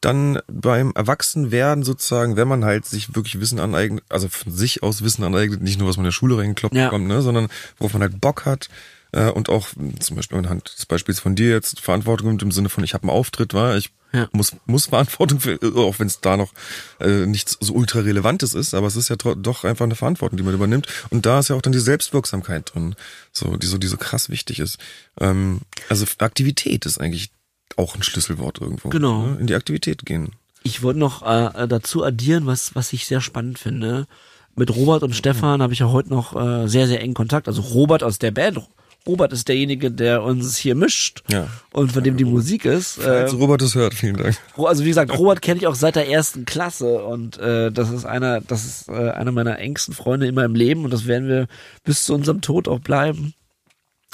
dann 0.01 0.41
beim 0.51 0.93
Erwachsenwerden 0.97 1.85
sozusagen, 1.85 2.37
wenn 2.37 2.49
man 2.49 2.65
halt 2.65 2.87
sich 2.87 3.15
wirklich 3.15 3.39
Wissen 3.39 3.61
aneignet, 3.61 4.03
also 4.09 4.29
von 4.29 4.53
sich 4.53 4.83
aus 4.83 5.03
Wissen 5.05 5.23
aneignet, 5.23 5.63
nicht 5.63 5.79
nur 5.79 5.89
was 5.89 5.97
man 5.97 6.05
in 6.05 6.09
der 6.09 6.13
Schule 6.13 6.39
reingekloppt 6.39 6.75
Ja. 6.75 6.87
bekommt, 6.87 7.07
ne, 7.07 7.23
sondern 7.23 7.49
worauf 7.79 7.93
man 7.93 8.03
halt 8.03 8.21
Bock 8.21 8.45
hat 8.45 8.69
äh, 9.13 9.31
und 9.31 9.49
auch 9.49 9.69
mh, 9.77 10.01
zum 10.01 10.17
Beispiel 10.17 10.39
anhand 10.39 10.75
des 10.77 10.87
Beispiels 10.87 11.21
von 11.21 11.35
dir 11.35 11.51
jetzt 11.51 11.81
Verantwortung 11.81 12.39
im 12.39 12.51
Sinne 12.51 12.69
von 12.69 12.83
ich 12.85 12.95
habe 12.95 13.05
einen 13.05 13.11
Auftritt, 13.17 13.55
war 13.55 13.77
ich 13.77 13.91
Ja. 14.13 14.29
muss 14.33 14.53
muss 14.67 14.87
Verantwortung 14.87 15.41
für, 15.41 15.59
auch 15.77 15.99
wenn 15.99 16.07
es 16.07 16.21
da 16.21 16.37
noch 16.37 16.53
äh, 17.01 17.27
nichts 17.27 17.57
so 17.61 17.73
ultra 17.73 18.01
relevantes 18.01 18.53
ist, 18.55 18.75
aber 18.75 18.87
es 18.87 18.97
ist 18.97 19.09
ja 19.09 19.17
doch 19.17 19.65
einfach 19.65 19.85
eine 19.87 19.95
Verantwortung, 19.95 20.37
die 20.37 20.43
man 20.43 20.55
übernimmt 20.55 20.87
und 21.11 21.25
da 21.25 21.39
ist 21.39 21.49
ja 21.49 21.57
auch 21.57 21.63
dann 21.63 21.73
die 21.73 21.79
Selbstwirksamkeit 21.79 22.75
drin, 22.75 22.95
so 23.33 23.57
die 23.57 23.67
so 23.67 23.79
die 23.79 23.87
so 23.87 23.97
krass 23.97 24.29
wichtig 24.29 24.59
ist. 24.59 24.79
Ähm, 25.21 25.61
also 25.89 26.05
Aktivität 26.19 26.85
ist 26.87 27.01
eigentlich 27.01 27.31
auch 27.77 27.95
ein 27.95 28.03
Schlüsselwort 28.03 28.61
irgendwo. 28.61 28.91
Genau. 28.91 29.27
Ne? 29.29 29.37
In 29.41 29.47
die 29.47 29.55
Aktivität 29.55 30.05
gehen. 30.05 30.33
Ich 30.63 30.83
wollte 30.83 31.01
noch 31.01 31.23
äh, 31.23 31.67
dazu 31.67 32.05
addieren, 32.05 32.47
was, 32.47 32.75
was 32.75 32.93
ich 32.93 33.07
sehr 33.07 33.21
spannend 33.21 33.59
finde. 33.59 34.07
Mit 34.55 34.71
Robert 34.77 35.03
und 35.03 35.17
Stefan 35.17 35.63
habe 35.63 35.73
ich 35.73 35.79
ja 35.79 35.89
heute 35.89 36.11
noch 36.11 36.37
äh, 36.37 36.69
sehr, 36.69 36.87
sehr 36.87 37.01
engen 37.01 37.15
Kontakt. 37.15 37.49
Also 37.49 37.63
Robert 37.63 38.03
aus 38.03 38.19
der 38.19 38.31
Band. 38.31 38.61
Robert 39.07 39.33
ist 39.33 39.49
derjenige, 39.49 39.91
der 39.91 40.23
uns 40.23 40.57
hier 40.57 40.75
mischt 40.75 41.23
Ja. 41.29 41.49
und 41.73 41.93
von 41.93 42.05
dem 42.05 42.17
die 42.17 42.25
Musik 42.25 42.65
ist. 42.65 42.99
Äh, 42.99 43.09
Als 43.09 43.35
Robert 43.35 43.61
es 43.63 43.75
hört, 43.75 43.95
vielen 43.95 44.17
Dank. 44.17 44.37
Also 44.57 44.85
wie 44.85 44.89
gesagt, 44.89 45.17
Robert 45.19 45.43
kenne 45.43 45.59
ich 45.59 45.67
auch 45.67 45.75
seit 45.75 45.97
der 45.97 46.09
ersten 46.09 46.45
Klasse 46.45 47.03
und 47.03 47.37
äh, 47.39 47.73
das 47.73 47.91
ist 47.91 48.05
einer, 48.05 48.41
das 48.41 48.65
ist 48.65 48.89
äh, 48.89 49.11
einer 49.11 49.33
meiner 49.33 49.59
engsten 49.59 49.93
Freunde 49.95 50.27
in 50.29 50.35
meinem 50.35 50.55
Leben 50.55 50.85
und 50.85 50.93
das 50.93 51.07
werden 51.07 51.29
wir 51.29 51.47
bis 51.85 52.05
zu 52.05 52.15
unserem 52.15 52.41
Tod 52.43 52.69
auch 52.69 52.79
bleiben. 52.81 53.35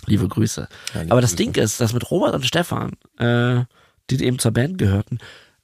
Liebe 0.07 0.27
Grüße. 0.27 0.69
Ja, 0.95 1.01
liebe 1.03 1.13
Aber 1.13 1.21
das 1.21 1.33
Grüße. 1.33 1.37
Ding 1.53 1.63
ist, 1.63 1.81
dass 1.81 1.93
mit 1.93 2.11
Robert 2.11 2.35
und 2.35 2.47
Stefan, 2.47 2.93
äh, 3.19 3.65
die 4.11 4.25
eben 4.25 4.39
zur 4.39 4.53
Band 4.53 4.79
gehörten, 4.79 5.19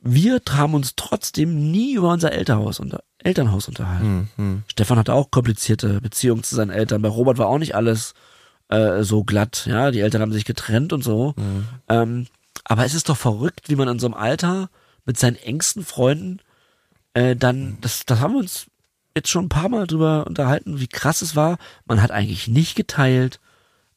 wir 0.06 0.42
haben 0.50 0.74
uns 0.74 0.92
trotzdem 0.96 1.70
nie 1.70 1.94
über 1.94 2.10
unser 2.12 2.32
Elternhaus, 2.32 2.78
unter, 2.78 3.02
Elternhaus 3.20 3.68
unterhalten. 3.68 4.62
Stefan 4.66 4.98
hatte 4.98 5.14
auch 5.14 5.30
komplizierte 5.30 5.98
Beziehungen 6.02 6.42
zu 6.42 6.54
seinen 6.56 6.68
Eltern. 6.68 7.00
Bei 7.00 7.08
Robert 7.08 7.38
war 7.38 7.46
auch 7.46 7.56
nicht 7.56 7.74
alles 7.74 8.12
äh, 8.74 9.04
so 9.04 9.24
glatt. 9.24 9.66
Ja, 9.66 9.90
die 9.90 10.00
Eltern 10.00 10.22
haben 10.22 10.32
sich 10.32 10.44
getrennt 10.44 10.92
und 10.92 11.02
so. 11.02 11.34
Ähm, 11.88 12.26
aber 12.64 12.84
es 12.84 12.94
ist 12.94 13.08
doch 13.08 13.16
verrückt, 13.16 13.68
wie 13.68 13.76
man 13.76 13.88
in 13.88 13.98
so 13.98 14.06
einem 14.06 14.14
Alter 14.14 14.70
mit 15.04 15.18
seinen 15.18 15.36
engsten 15.36 15.84
Freunden 15.84 16.40
äh, 17.14 17.36
dann, 17.36 17.78
das, 17.80 18.04
das 18.04 18.20
haben 18.20 18.34
wir 18.34 18.40
uns 18.40 18.66
jetzt 19.16 19.30
schon 19.30 19.46
ein 19.46 19.48
paar 19.48 19.68
Mal 19.68 19.86
drüber 19.86 20.26
unterhalten, 20.26 20.80
wie 20.80 20.88
krass 20.88 21.22
es 21.22 21.34
war. 21.36 21.58
Man 21.86 22.02
hat 22.02 22.10
eigentlich 22.10 22.48
nicht 22.48 22.74
geteilt, 22.74 23.40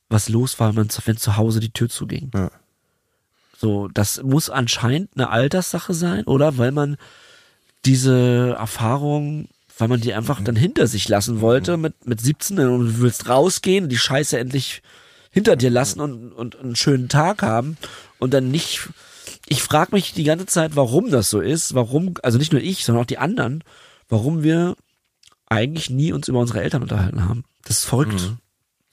was 0.08 0.30
los 0.30 0.60
war, 0.60 0.76
wenn, 0.76 0.88
wenn 1.06 1.18
zu 1.18 1.36
Hause 1.36 1.60
die 1.60 1.72
Tür 1.72 1.90
zuging. 1.90 2.32
Ja. 2.34 2.52
So, 3.58 3.88
das 3.88 4.22
muss 4.22 4.52
anscheinend 4.52 5.10
eine 5.16 5.30
Alterssache 5.30 5.96
sein, 5.96 6.26
oder? 6.26 6.60
Weil 6.60 6.72
man 6.72 6.98
diese 7.86 8.56
Erfahrung, 8.58 9.50
weil 9.78 9.88
man 9.88 10.02
die 10.02 10.14
einfach 10.14 10.42
dann 10.42 10.56
hinter 10.56 10.88
sich 10.88 11.08
lassen 11.08 11.42
wollte 11.42 11.78
mit, 11.78 12.08
mit 12.08 12.22
17 12.22 12.60
und 12.60 12.88
du 12.88 13.00
willst 13.00 13.30
rausgehen, 13.30 13.90
die 13.90 13.98
Scheiße 13.98 14.38
endlich 14.38 14.82
hinter 15.32 15.56
dir 15.56 15.70
lassen 15.70 16.00
und, 16.00 16.34
und 16.34 16.60
einen 16.60 16.76
schönen 16.76 17.10
Tag 17.10 17.42
haben 17.42 17.78
und 18.20 18.34
dann 18.34 18.50
nicht. 18.50 18.90
Ich 19.48 19.62
frage 19.62 19.94
mich 19.94 20.14
die 20.14 20.24
ganze 20.24 20.46
Zeit, 20.46 20.76
warum 20.76 21.12
das 21.12 21.30
so 21.30 21.40
ist, 21.40 21.74
warum, 21.74 22.16
also 22.24 22.38
nicht 22.38 22.52
nur 22.52 22.62
ich, 22.62 22.84
sondern 22.84 23.04
auch 23.04 23.08
die 23.08 23.18
anderen, 23.18 23.64
warum 24.10 24.44
wir 24.44 24.76
eigentlich 25.48 25.90
nie 25.90 26.12
uns 26.12 26.28
über 26.28 26.40
unsere 26.40 26.62
Eltern 26.62 26.82
unterhalten 26.82 27.24
haben. 27.26 27.46
Das 27.64 27.80
ist 27.80 27.86
verrückt. 27.86 28.34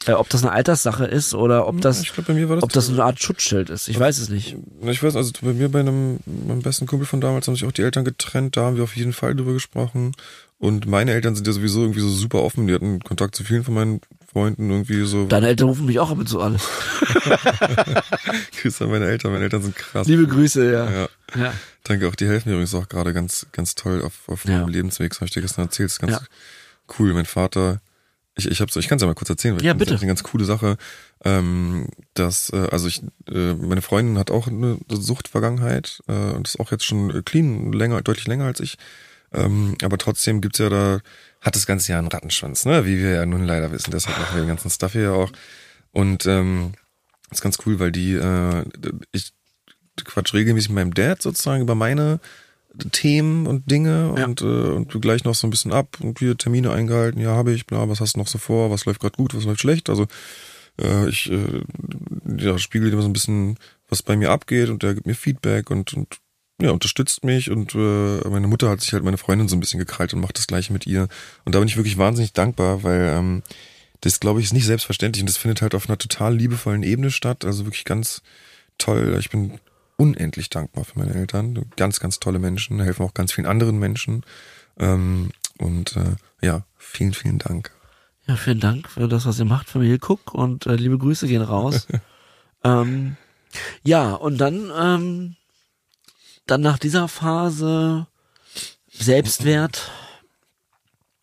Äh, 0.06 0.12
ob 0.12 0.28
das 0.28 0.42
eine 0.42 0.52
Alterssache 0.52 1.06
ist 1.06 1.34
oder 1.34 1.66
ob 1.66 1.80
das, 1.80 2.02
ich 2.02 2.12
glaub, 2.12 2.26
bei 2.26 2.34
mir 2.34 2.48
war 2.48 2.56
das 2.56 2.62
ob 2.62 2.72
das 2.72 2.90
eine 2.90 3.02
Art 3.02 3.22
Schutzschild 3.22 3.70
ist. 3.70 3.88
Ich 3.88 3.98
weiß 3.98 4.18
es 4.18 4.28
nicht. 4.28 4.56
Ich 4.82 5.02
weiß, 5.02 5.16
also 5.16 5.32
bei 5.40 5.54
mir, 5.54 5.70
bei 5.70 5.80
einem, 5.80 6.18
meinem 6.26 6.60
besten 6.60 6.86
Kumpel 6.86 7.06
von 7.06 7.20
damals 7.20 7.46
haben 7.46 7.54
sich 7.54 7.64
auch 7.64 7.72
die 7.72 7.82
Eltern 7.82 8.04
getrennt, 8.04 8.56
da 8.56 8.64
haben 8.66 8.76
wir 8.76 8.84
auf 8.84 8.96
jeden 8.96 9.14
Fall 9.14 9.34
drüber 9.34 9.54
gesprochen. 9.54 10.12
Und 10.58 10.86
meine 10.86 11.12
Eltern 11.12 11.34
sind 11.34 11.46
ja 11.46 11.52
sowieso 11.52 11.82
irgendwie 11.82 12.00
so 12.00 12.08
super 12.08 12.42
offen, 12.42 12.66
die 12.66 12.74
hatten 12.74 13.00
Kontakt 13.00 13.34
zu 13.34 13.44
vielen 13.44 13.64
von 13.64 13.74
meinen 13.74 14.00
Freunden 14.32 14.70
irgendwie 14.70 15.04
so. 15.04 15.26
Deine 15.26 15.48
Eltern 15.48 15.68
rufen 15.68 15.84
mich 15.86 15.98
auch 15.98 16.10
ab 16.10 16.18
und 16.18 16.28
zu 16.28 16.40
an. 16.40 16.56
Grüße 18.62 18.84
an 18.84 18.90
meine 18.90 19.06
Eltern, 19.06 19.32
meine 19.32 19.44
Eltern 19.44 19.62
sind 19.62 19.76
krass. 19.76 20.06
Liebe 20.06 20.26
Grüße, 20.26 20.70
ja. 20.72 20.90
Ja. 20.90 21.08
Ja. 21.36 21.54
Danke 21.82 22.08
auch, 22.08 22.14
die 22.14 22.26
helfen 22.26 22.48
mir 22.48 22.54
übrigens 22.54 22.74
auch 22.74 22.88
gerade 22.88 23.12
ganz, 23.12 23.46
ganz 23.52 23.74
toll 23.74 24.02
auf, 24.02 24.28
auf 24.28 24.44
Ja. 24.44 24.58
meinem 24.60 24.68
Lebensweg, 24.68 25.10
das 25.10 25.18
habe 25.18 25.26
ich 25.26 25.32
dir 25.32 25.42
gestern 25.42 25.66
erzählt, 25.66 25.88
das 25.88 25.94
ist 25.94 26.00
ganz 26.00 26.12
Ja. 26.12 26.20
cool. 26.98 27.12
Mein 27.12 27.26
Vater, 27.26 27.80
ich, 28.36 28.50
ich 28.50 28.60
hab's, 28.60 28.76
ich 28.76 28.88
kann 28.88 28.96
es 28.96 29.02
ja 29.02 29.06
mal 29.08 29.14
kurz 29.14 29.30
erzählen, 29.30 29.56
weil 29.56 29.64
Ja, 29.64 29.74
bitte. 29.74 29.86
das 29.90 29.96
ist 29.96 30.02
eine 30.02 30.08
ganz 30.10 30.22
coole 30.22 30.44
Sache. 30.44 30.76
Ähm, 31.24 31.88
dass, 32.14 32.50
äh, 32.50 32.68
also 32.70 32.86
ich, 32.88 33.02
äh, 33.30 33.54
meine 33.54 33.82
Freundin 33.82 34.18
hat 34.18 34.30
auch 34.30 34.46
eine 34.46 34.78
Suchtvergangenheit 34.90 36.00
äh, 36.08 36.12
und 36.32 36.48
ist 36.48 36.58
auch 36.60 36.70
jetzt 36.70 36.84
schon 36.84 37.24
clean, 37.24 37.72
länger, 37.72 38.00
deutlich 38.02 38.26
länger 38.26 38.44
als 38.46 38.60
ich. 38.60 38.76
Ähm, 39.34 39.76
aber 39.82 39.98
trotzdem 39.98 40.40
gibt's 40.40 40.58
ja 40.58 40.68
da, 40.68 41.00
hat 41.40 41.56
das 41.56 41.66
ganze 41.66 41.92
Jahr 41.92 41.98
einen 41.98 42.08
Rattenschwanz, 42.08 42.64
ne? 42.64 42.86
Wie 42.86 42.98
wir 42.98 43.10
ja 43.10 43.26
nun 43.26 43.44
leider 43.44 43.70
wissen. 43.72 43.90
Deshalb 43.90 44.18
machen 44.18 44.36
wir 44.36 44.42
den 44.42 44.48
ganzen 44.48 44.70
Stuff 44.70 44.92
hier 44.92 45.12
auch. 45.12 45.30
Und 45.92 46.26
ähm, 46.26 46.72
ist 47.30 47.42
ganz 47.42 47.58
cool, 47.66 47.78
weil 47.78 47.92
die, 47.92 48.14
äh, 48.14 48.64
ich 49.12 49.32
quatsch 50.04 50.34
regelmäßig 50.34 50.70
mit 50.70 50.76
meinem 50.76 50.94
Dad 50.94 51.22
sozusagen 51.22 51.62
über 51.62 51.74
meine 51.74 52.20
Themen 52.90 53.46
und 53.46 53.70
Dinge 53.70 54.14
Ja. 54.16 54.24
und, 54.24 54.40
äh, 54.40 54.44
und 54.44 54.92
wir 54.92 55.00
gleichen 55.00 55.28
noch 55.28 55.34
so 55.36 55.46
ein 55.46 55.50
bisschen 55.50 55.72
ab 55.72 55.98
und 56.00 56.20
wir 56.20 56.36
Termine 56.36 56.72
eingehalten, 56.72 57.20
ja, 57.20 57.30
habe 57.30 57.52
ich, 57.52 57.66
bla, 57.66 57.88
was 57.88 58.00
hast 58.00 58.16
du 58.16 58.18
noch 58.18 58.26
so 58.26 58.38
vor, 58.38 58.70
was 58.70 58.84
läuft 58.84 59.00
gerade 59.00 59.16
gut, 59.16 59.34
was 59.34 59.44
läuft 59.44 59.60
schlecht. 59.60 59.88
Also 59.88 60.06
äh, 60.80 61.08
ich 61.08 61.30
äh, 61.30 61.62
ja, 62.36 62.58
spiegel 62.58 62.92
immer 62.92 63.02
so 63.02 63.08
ein 63.08 63.12
bisschen, 63.12 63.58
was 63.88 64.02
bei 64.02 64.16
mir 64.16 64.30
abgeht 64.30 64.70
und 64.70 64.82
der 64.82 64.94
gibt 64.94 65.06
mir 65.06 65.14
Feedback 65.14 65.70
und, 65.70 65.94
und 65.94 66.18
ja, 66.60 66.70
unterstützt 66.70 67.24
mich 67.24 67.50
und 67.50 67.74
äh, 67.74 68.28
meine 68.28 68.46
Mutter 68.46 68.70
hat 68.70 68.80
sich 68.80 68.92
halt 68.92 69.04
meine 69.04 69.18
Freundin 69.18 69.48
so 69.48 69.56
ein 69.56 69.60
bisschen 69.60 69.80
gekrallt 69.80 70.14
und 70.14 70.20
macht 70.20 70.38
das 70.38 70.46
gleiche 70.46 70.72
mit 70.72 70.86
ihr. 70.86 71.08
Und 71.44 71.54
da 71.54 71.58
bin 71.58 71.68
ich 71.68 71.76
wirklich 71.76 71.98
wahnsinnig 71.98 72.32
dankbar, 72.32 72.82
weil 72.82 73.12
ähm, 73.16 73.42
das, 74.00 74.20
glaube 74.20 74.40
ich, 74.40 74.46
ist 74.46 74.52
nicht 74.52 74.66
selbstverständlich 74.66 75.22
und 75.22 75.28
das 75.28 75.36
findet 75.36 75.62
halt 75.62 75.74
auf 75.74 75.88
einer 75.88 75.98
total 75.98 76.36
liebevollen 76.36 76.82
Ebene 76.82 77.10
statt. 77.10 77.44
Also 77.44 77.64
wirklich 77.64 77.84
ganz 77.84 78.22
toll. 78.78 79.16
Ich 79.18 79.30
bin 79.30 79.58
unendlich 79.96 80.50
dankbar 80.50 80.84
für 80.84 80.98
meine 80.98 81.14
Eltern. 81.14 81.66
Ganz, 81.76 82.00
ganz 82.00 82.20
tolle 82.20 82.38
Menschen, 82.38 82.80
helfen 82.80 83.04
auch 83.04 83.14
ganz 83.14 83.32
vielen 83.32 83.46
anderen 83.46 83.78
Menschen. 83.78 84.24
Ähm, 84.78 85.30
und 85.58 85.96
äh, 85.96 86.16
ja, 86.44 86.64
vielen, 86.76 87.14
vielen 87.14 87.38
Dank. 87.38 87.70
Ja, 88.26 88.36
vielen 88.36 88.60
Dank 88.60 88.88
für 88.88 89.08
das, 89.08 89.26
was 89.26 89.38
ihr 89.38 89.44
macht, 89.44 89.68
Familie 89.68 89.98
Cook 90.00 90.34
und 90.34 90.66
äh, 90.66 90.76
liebe 90.76 90.98
Grüße 90.98 91.26
gehen 91.26 91.42
raus. 91.42 91.86
ähm, 92.64 93.16
ja, 93.82 94.12
und 94.14 94.38
dann, 94.38 94.70
ähm, 94.76 95.36
dann 96.46 96.60
nach 96.60 96.78
dieser 96.78 97.08
Phase 97.08 98.06
Selbstwert. 98.90 99.90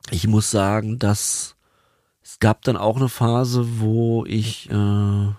Ich 0.09 0.28
muss 0.28 0.51
sagen, 0.51 0.99
dass 0.99 1.55
es 2.24 2.39
gab 2.39 2.63
dann 2.63 2.78
auch 2.78 2.97
eine 2.97 3.09
Phase, 3.09 3.80
wo 3.80 4.26
ich, 4.26 4.69
äh, 4.69 5.34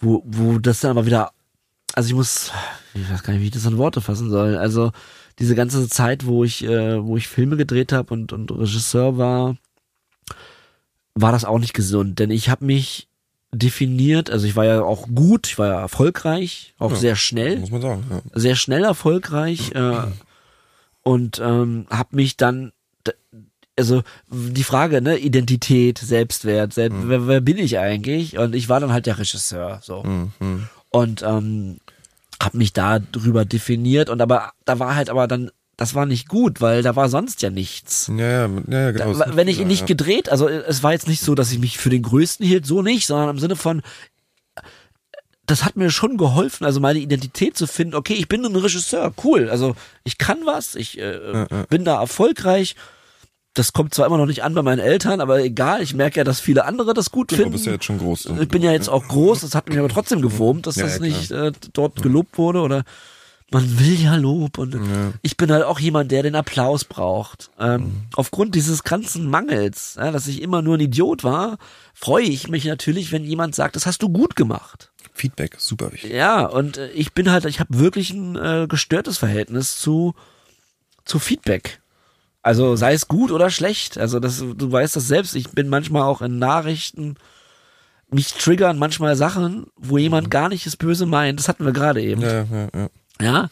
wo, 0.00 0.22
wo 0.24 0.58
das 0.58 0.80
dann 0.80 0.90
aber 0.90 1.06
wieder, 1.06 1.32
also 1.94 2.08
ich 2.08 2.14
muss, 2.14 2.52
ich 2.94 3.10
weiß 3.10 3.22
gar 3.22 3.32
nicht, 3.32 3.42
wie 3.42 3.46
ich 3.46 3.52
das 3.52 3.64
in 3.64 3.78
Worte 3.78 4.00
fassen 4.00 4.30
soll. 4.30 4.56
Also 4.56 4.92
diese 5.38 5.54
ganze 5.54 5.88
Zeit, 5.88 6.26
wo 6.26 6.44
ich, 6.44 6.64
äh, 6.64 7.02
wo 7.02 7.16
ich 7.16 7.28
Filme 7.28 7.56
gedreht 7.56 7.92
habe 7.92 8.12
und, 8.12 8.32
und 8.32 8.50
Regisseur 8.50 9.16
war, 9.16 9.56
war 11.14 11.32
das 11.32 11.44
auch 11.44 11.58
nicht 11.58 11.74
gesund, 11.74 12.18
denn 12.18 12.30
ich 12.30 12.48
habe 12.48 12.64
mich 12.64 13.08
definiert, 13.54 14.30
also 14.30 14.46
ich 14.46 14.56
war 14.56 14.64
ja 14.64 14.82
auch 14.82 15.06
gut, 15.14 15.46
ich 15.48 15.58
war 15.58 15.68
ja 15.68 15.80
erfolgreich, 15.80 16.74
auch 16.78 16.90
Ja. 16.92 16.96
sehr 16.96 17.16
schnell, 17.16 17.58
Muss 17.58 17.70
man 17.70 17.80
sagen. 17.82 18.04
Ja. 18.10 18.20
sehr 18.34 18.56
schnell 18.56 18.84
erfolgreich 18.84 19.72
äh, 19.74 20.02
und 21.02 21.38
ähm, 21.42 21.86
habe 21.90 22.16
mich 22.16 22.36
dann, 22.36 22.72
also 23.78 24.02
die 24.30 24.64
Frage, 24.64 25.02
ne, 25.02 25.16
Identität, 25.18 25.98
Selbstwert, 25.98 26.72
selbst, 26.72 26.98
wer, 27.08 27.26
wer 27.26 27.40
bin 27.40 27.58
ich 27.58 27.78
eigentlich? 27.78 28.38
Und 28.38 28.54
ich 28.54 28.68
war 28.68 28.80
dann 28.80 28.92
halt 28.92 29.06
der 29.06 29.18
Regisseur, 29.18 29.80
so 29.82 30.02
Mhm. 30.04 30.68
und 30.90 31.22
ähm, 31.22 31.78
habe 32.42 32.58
mich 32.58 32.72
da 32.72 32.98
drüber 32.98 33.44
definiert 33.44 34.10
und 34.10 34.20
aber 34.20 34.52
da 34.64 34.78
war 34.78 34.94
halt 34.96 35.08
aber 35.10 35.26
dann 35.28 35.50
das 35.76 35.94
war 35.94 36.06
nicht 36.06 36.28
gut, 36.28 36.60
weil 36.60 36.82
da 36.82 36.94
war 36.96 37.08
sonst 37.08 37.42
ja 37.42 37.50
nichts. 37.50 38.10
Ja, 38.16 38.46
ja, 38.46 38.50
ja, 38.68 38.80
ja 38.80 38.90
genau. 38.92 39.14
Da, 39.14 39.36
wenn 39.36 39.48
ich 39.48 39.58
ihn 39.60 39.66
nicht 39.68 39.80
ja, 39.80 39.86
gedreht, 39.86 40.28
also 40.28 40.48
es 40.48 40.82
war 40.82 40.92
jetzt 40.92 41.08
nicht 41.08 41.22
so, 41.22 41.34
dass 41.34 41.50
ich 41.52 41.58
mich 41.58 41.78
für 41.78 41.90
den 41.90 42.02
Größten 42.02 42.46
hielt, 42.46 42.66
so 42.66 42.82
nicht, 42.82 43.06
sondern 43.06 43.30
im 43.30 43.38
Sinne 43.38 43.56
von, 43.56 43.82
das 45.46 45.64
hat 45.64 45.76
mir 45.76 45.90
schon 45.90 46.16
geholfen, 46.16 46.64
also 46.64 46.80
meine 46.80 47.00
Identität 47.00 47.56
zu 47.56 47.66
finden. 47.66 47.94
Okay, 47.94 48.14
ich 48.14 48.28
bin 48.28 48.44
ein 48.44 48.56
Regisseur, 48.56 49.12
cool. 49.24 49.50
Also 49.50 49.74
ich 50.04 50.16
kann 50.18 50.38
was, 50.46 50.74
ich 50.74 50.98
äh, 50.98 51.46
bin 51.68 51.84
da 51.84 52.00
erfolgreich. 52.00 52.76
Das 53.52 53.72
kommt 53.72 53.94
zwar 53.94 54.06
immer 54.06 54.16
noch 54.18 54.26
nicht 54.26 54.42
an 54.42 54.54
bei 54.54 54.62
meinen 54.62 54.80
Eltern, 54.80 55.20
aber 55.20 55.40
egal. 55.40 55.80
Ich 55.80 55.94
merke 55.94 56.18
ja, 56.18 56.24
dass 56.24 56.40
viele 56.40 56.64
andere 56.64 56.92
das 56.92 57.10
gut 57.10 57.30
Du 57.30 57.36
finden. 57.36 57.52
bist 57.52 57.66
ja 57.66 57.72
jetzt 57.72 57.84
schon 57.84 57.98
groß. 57.98 58.30
Ich 58.40 58.48
bin 58.48 58.62
ja 58.62 58.72
jetzt 58.72 58.88
auch 58.88 59.06
groß, 59.06 59.42
das 59.42 59.54
hat 59.54 59.68
mich 59.68 59.78
aber 59.78 59.88
trotzdem 59.88 60.22
gewurmt, 60.22 60.66
dass 60.66 60.76
Ja, 60.76 60.84
das 60.84 60.94
ja, 60.96 61.02
nicht 61.02 61.30
äh, 61.30 61.52
dort 61.72 62.02
gelobt 62.02 62.36
wurde 62.38 62.60
oder 62.62 62.84
man 63.54 63.78
will 63.78 63.94
ja 63.98 64.16
Lob 64.16 64.58
und 64.58 64.76
ich 65.22 65.36
bin 65.38 65.50
halt 65.50 65.64
auch 65.64 65.78
jemand, 65.78 66.10
der 66.10 66.22
den 66.22 66.34
Applaus 66.34 66.84
braucht. 66.84 67.50
Ähm, 67.58 67.82
Mhm. 67.84 68.02
Aufgrund 68.16 68.54
dieses 68.54 68.82
ganzen 68.84 69.30
Mangels, 69.30 69.94
ja, 69.96 70.10
dass 70.10 70.26
ich 70.26 70.42
immer 70.42 70.60
nur 70.60 70.76
ein 70.76 70.80
Idiot 70.80 71.24
war, 71.24 71.56
freue 71.94 72.24
ich 72.24 72.48
mich 72.48 72.64
natürlich, 72.66 73.10
wenn 73.12 73.24
jemand 73.24 73.54
sagt, 73.54 73.76
das 73.76 73.86
hast 73.86 74.02
du 74.02 74.08
gut 74.08 74.36
gemacht. 74.36 74.90
Feedback, 75.12 75.56
super 75.58 75.92
wichtig. 75.92 76.12
Ja, 76.12 76.44
und 76.46 76.76
äh, 76.76 76.90
ich 76.90 77.12
bin 77.14 77.30
halt, 77.30 77.44
ich 77.46 77.60
habe 77.60 77.78
wirklich 77.78 78.10
ein 78.10 78.36
äh, 78.36 78.66
gestörtes 78.68 79.16
Verhältnis 79.18 79.78
zu, 79.78 80.14
zu 81.04 81.18
Feedback. 81.18 81.80
Also 82.42 82.76
sei 82.76 82.92
es 82.92 83.08
gut 83.08 83.30
oder 83.30 83.48
schlecht. 83.48 83.96
Also 83.96 84.20
das, 84.20 84.38
du 84.38 84.70
weißt 84.72 84.96
das 84.96 85.06
selbst. 85.08 85.34
Ich 85.34 85.50
bin 85.50 85.68
manchmal 85.68 86.02
auch 86.02 86.20
in 86.20 86.38
Nachrichten, 86.38 87.14
mich 88.10 88.34
triggern 88.34 88.78
manchmal 88.78 89.16
Sachen, 89.16 89.66
wo 89.76 89.96
jemand 89.98 90.30
gar 90.30 90.48
nicht 90.48 90.66
das 90.66 90.76
Böse 90.76 91.06
meint. 91.06 91.38
Das 91.38 91.48
hatten 91.48 91.64
wir 91.64 91.72
gerade 91.72 92.02
eben. 92.02 92.20
Ja, 92.20 92.42
ja, 92.42 92.68
ja, 92.74 92.88
ja. 93.20 93.48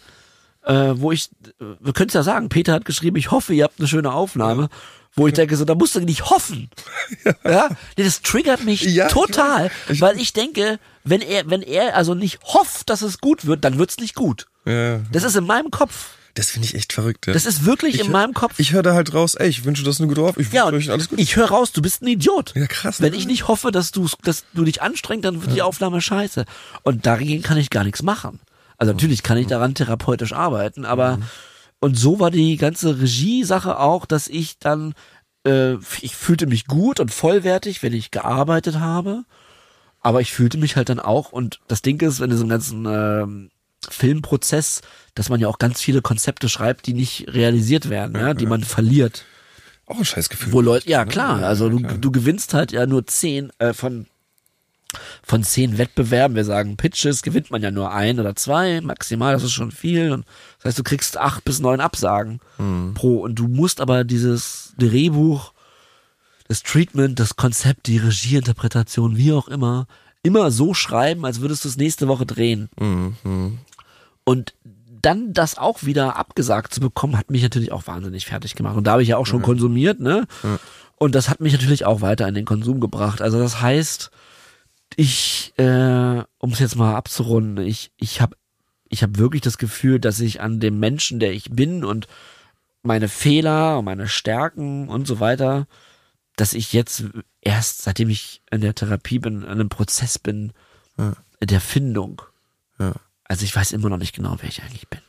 Ja. 0.67 0.91
Äh, 0.91 1.01
wo 1.01 1.11
ich, 1.11 1.29
wir 1.59 1.93
können 1.93 2.09
es 2.09 2.15
ja 2.15 2.23
sagen, 2.23 2.49
Peter 2.49 2.73
hat 2.73 2.85
geschrieben, 2.85 3.17
ich 3.17 3.31
hoffe, 3.33 3.53
ihr 3.53 3.65
habt 3.65 3.81
eine 3.81 3.89
schöne 3.89 4.13
Aufnahme. 4.13 4.69
Wo 5.15 5.27
ich 5.27 5.35
denke, 5.35 5.57
so, 5.57 5.65
da 5.67 5.75
musst 5.75 5.95
du 5.95 6.01
nicht 6.01 6.31
hoffen. 6.31 6.71
Ja. 7.45 7.69
Nee, 7.99 8.05
das 8.05 8.23
triggert 8.23 8.65
mich 8.65 8.81
Ja, 8.83 9.07
ich 9.09 9.13
total, 9.13 9.65
weiß. 9.67 9.73
Ich- 9.91 10.01
weil 10.01 10.17
ich 10.19 10.33
denke, 10.33 10.79
wenn 11.05 11.21
er, 11.21 11.51
wenn 11.51 11.61
er 11.63 11.97
also 11.97 12.15
nicht 12.15 12.39
hofft, 12.45 12.89
dass 12.89 13.03
es 13.03 13.19
gut 13.19 13.45
wird, 13.45 13.65
dann 13.65 13.77
wird's 13.79 13.99
nicht 13.99 14.15
gut. 14.15 14.47
ja. 14.65 15.01
Das 15.11 15.25
ist 15.25 15.37
in 15.37 15.45
meinem 15.45 15.71
Kopf. 15.71 16.11
Das 16.35 16.49
finde 16.51 16.67
ich 16.67 16.75
echt 16.75 16.95
verrückt. 16.95 17.27
Ja. 17.27 17.35
Das 17.35 17.45
ist 17.45 17.67
wirklich 17.67 17.97
ich 17.97 18.01
in 18.01 18.07
hör- 18.07 18.13
meinem 18.13 18.33
Kopf. 18.33 18.55
Ich 18.59 18.73
höre 18.73 18.83
da 18.83 18.95
halt 18.95 19.13
raus, 19.13 19.35
ey, 19.35 19.49
ich 19.51 19.65
wünsche 19.67 19.83
das 19.85 19.99
eine 20.01 20.09
gute 20.09 20.23
Auf. 20.23 20.39
Ich 20.39 20.51
ja, 20.51 20.63
wünsche 20.65 20.77
und 20.77 20.83
euch 20.83 20.91
alles 20.91 21.09
gut. 21.11 21.19
ich 21.19 21.37
höre 21.37 21.49
raus, 21.49 21.73
du 21.73 21.83
bist 21.83 22.01
ein 22.03 22.07
Idiot. 22.07 22.55
Ja, 22.57 22.67
krass, 22.67 23.03
Wenn 23.03 23.11
ne? 23.13 23.19
ich 23.19 23.27
nicht 23.27 23.49
hoffe, 23.49 23.71
dass 23.71 23.91
du, 23.91 24.07
dass 24.23 24.45
du 24.55 24.65
dich 24.65 24.81
anstrengst, 24.81 25.27
dann 25.27 25.43
wird 25.43 25.55
die 25.55 25.61
Aufnahme 25.61 26.01
scheiße. 26.01 26.47
Und 26.85 27.05
dagegen 27.05 27.43
kann 27.43 27.59
ich 27.59 27.69
gar 27.69 27.85
nichts 27.85 28.03
machen. 28.03 28.39
Also 28.83 28.95
natürlich 28.95 29.23
kann 29.23 29.39
ich 29.39 29.47
daran 29.47 29.77
therapeutisch 29.77 30.33
arbeiten, 30.33 30.85
aber 30.85 31.21
und 31.79 31.97
so 31.97 32.19
war 32.19 32.33
die 32.33 32.57
ganze 32.57 33.01
Regie-Sache 33.01 33.79
auch, 33.79 34.07
dass 34.07 34.27
ich 34.27 34.59
dann, 34.59 34.95
äh, 35.47 35.75
ich 36.01 36.17
fühlte 36.17 36.49
mich 36.49 36.67
gut 36.67 36.99
und 36.99 37.13
vollwertig, 37.13 37.85
wenn 37.85 37.93
ich 37.93 38.11
gearbeitet 38.11 38.81
habe. 38.81 39.23
Aber 40.01 40.21
ich 40.21 40.33
fühlte 40.33 40.59
mich 40.59 40.75
halt 40.75 40.89
dann 40.89 40.99
auch, 40.99 41.31
und 41.31 41.61
das 41.69 41.83
Ding 41.83 42.03
ist, 42.03 42.19
in 42.19 42.31
diesem 42.31 42.49
ganzen 42.49 42.85
ähm, 42.87 43.51
Filmprozess, 43.89 44.81
dass 45.15 45.29
man 45.29 45.39
ja 45.39 45.47
auch 45.47 45.59
ganz 45.59 45.81
viele 45.81 46.03
Konzepte 46.03 46.49
schreibt, 46.49 46.89
die 46.89 46.95
nicht 46.95 47.27
realisiert 47.29 47.89
werden, 47.89 48.17
ja, 48.17 48.35
die 48.35 48.47
man 48.47 48.65
verliert. 48.65 49.25
Auch 49.87 49.99
ein 49.99 50.05
Scheißgefühl. 50.05 50.53
Wo 50.53 50.61
Leute, 50.61 50.91
ja 50.91 51.05
klar, 51.05 51.45
also 51.45 51.69
du, 51.69 51.79
du 51.79 52.11
gewinnst 52.11 52.53
halt 52.53 52.73
ja 52.73 52.87
nur 52.87 53.07
zehn 53.07 53.53
äh, 53.61 53.75
von 53.75 54.09
von 55.23 55.43
zehn 55.43 55.79
Wettbewerben, 55.79 56.37
wir 56.37 56.45
sagen 56.45 56.77
Pitches, 56.77 57.23
gewinnt 57.23 57.51
man 57.51 57.63
ja 57.63 57.71
nur 57.71 57.93
ein 57.93 58.21
oder 58.21 58.35
zwei, 58.37 58.81
maximal, 58.81 59.33
das 59.33 59.43
ist 59.43 59.53
schon 59.53 59.71
viel. 59.71 60.13
Und 60.13 60.27
das 60.59 60.67
heißt, 60.67 60.79
du 60.79 60.83
kriegst 60.83 61.17
acht 61.19 61.45
bis 61.45 61.61
neun 61.61 61.81
Absagen 61.81 62.41
pro. 62.95 63.21
Und 63.21 63.37
du 63.37 63.49
musst 63.49 63.81
aber 63.81 64.05
dieses 64.05 64.75
Drehbuch, 64.79 65.53
das 66.49 66.63
Treatment, 66.63 67.19
das 67.19 67.37
Konzept, 67.37 67.87
die 67.87 67.99
Regieinterpretation, 67.99 69.17
wie 69.17 69.33
auch 69.33 69.49
immer, 69.49 69.87
immer 70.23 70.51
so 70.51 70.75
schreiben, 70.75 71.25
als 71.25 71.41
würdest 71.41 71.65
du 71.65 71.69
es 71.69 71.77
nächste 71.77 72.09
Woche 72.09 72.27
drehen. 72.27 72.69
Und 74.25 74.55
dann 75.03 75.33
das 75.33 75.59
auch 75.59 75.83
wieder 75.83 76.15
abgesagt 76.17 76.73
zu 76.73 76.81
bekommen, 76.81 77.19
hat 77.19 77.31
mich 77.31 77.43
natürlich 77.43 77.73
auch 77.73 77.89
wahnsinnig 77.89 78.27
fertig 78.27 78.55
gemacht. 78.55 78.77
Und 78.77 78.87
da 78.87 78.93
habe 78.93 79.03
ich 79.03 79.09
ja 79.09 79.17
auch 79.17 79.27
schon 79.27 79.43
konsumiert, 79.43 79.99
ne? 79.99 80.29
Und 80.97 81.17
das 81.17 81.29
hat 81.29 81.41
mich 81.41 81.53
natürlich 81.53 81.85
auch 81.85 82.03
weiter 82.03 82.29
in 82.29 82.35
den 82.35 82.45
Konsum 82.45 82.79
gebracht. 82.79 83.21
Also 83.21 83.41
das 83.41 83.61
heißt, 83.61 84.13
ich, 84.97 85.53
äh, 85.59 86.23
um 86.39 86.53
es 86.53 86.59
jetzt 86.59 86.77
mal 86.77 86.95
abzurunden, 86.95 87.65
ich, 87.67 87.93
ich 87.97 88.21
habe 88.21 88.37
ich 88.89 89.03
hab 89.03 89.17
wirklich 89.17 89.41
das 89.43 89.57
Gefühl, 89.59 89.99
dass 90.01 90.21
ich 90.21 90.41
an 90.41 90.61
dem 90.61 90.79
Menschen, 90.79 91.19
der 91.19 91.33
ich 91.33 91.51
bin 91.51 91.85
und 91.85 92.07
meine 92.83 93.09
Fehler 93.09 93.79
und 93.79 93.85
meine 93.87 94.09
Stärken 94.09 94.89
und 94.89 95.07
so 95.07 95.19
weiter, 95.21 95.67
dass 96.37 96.53
ich 96.53 96.73
jetzt 96.73 97.05
erst, 97.41 97.83
seitdem 97.83 98.11
ich 98.11 98.43
in 98.51 98.61
der 98.61 98.75
Therapie 98.75 99.19
bin, 99.19 99.43
in 99.43 99.49
einem 99.49 99.69
Prozess 99.69 100.19
bin 100.19 100.53
Ja. 100.99 101.15
der 101.41 101.61
Findung. 101.61 102.23
Ja. 102.79 102.93
Also 103.25 103.45
ich 103.45 103.55
weiß 103.57 103.73
immer 103.73 103.89
noch 103.89 103.99
nicht 103.99 104.15
genau, 104.15 104.37
wer 104.41 104.49
ich 104.49 104.63
eigentlich 104.63 104.89
bin. 104.89 105.01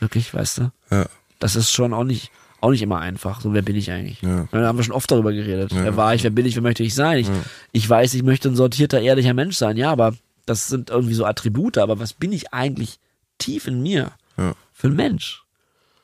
Wirklich, 0.00 0.32
weißt 0.32 0.58
du? 0.58 0.72
Ja. 0.90 1.06
Das 1.38 1.56
ist 1.56 1.70
schon 1.72 1.92
auch 1.92 2.04
nicht, 2.04 2.30
auch 2.64 2.70
nicht 2.70 2.82
immer 2.82 2.98
einfach. 3.00 3.40
So, 3.40 3.52
wer 3.52 3.62
bin 3.62 3.76
ich 3.76 3.90
eigentlich? 3.90 4.22
Ja. 4.22 4.48
Da 4.50 4.66
haben 4.66 4.78
wir 4.78 4.84
schon 4.84 4.94
oft 4.94 5.10
darüber 5.10 5.32
geredet. 5.32 5.72
Ja. 5.72 5.84
Wer 5.84 5.96
war 5.96 6.14
ich, 6.14 6.22
wer 6.24 6.30
bin 6.30 6.46
ich, 6.46 6.54
wer 6.56 6.62
möchte 6.62 6.82
ich 6.82 6.94
sein? 6.94 7.18
Ich, 7.18 7.28
ich 7.72 7.88
weiß, 7.88 8.14
ich 8.14 8.22
möchte 8.22 8.48
ein 8.48 8.56
sortierter, 8.56 9.00
ehrlicher 9.00 9.34
Mensch 9.34 9.56
sein, 9.56 9.76
ja, 9.76 9.90
aber 9.92 10.14
das 10.46 10.68
sind 10.68 10.90
irgendwie 10.90 11.14
so 11.14 11.24
Attribute, 11.24 11.78
aber 11.78 11.98
was 11.98 12.12
bin 12.12 12.32
ich 12.32 12.52
eigentlich 12.52 12.98
tief 13.38 13.66
in 13.66 13.82
mir 13.82 14.12
Ja. 14.36 14.54
für 14.72 14.88
ein 14.88 14.96
Mensch? 14.96 15.42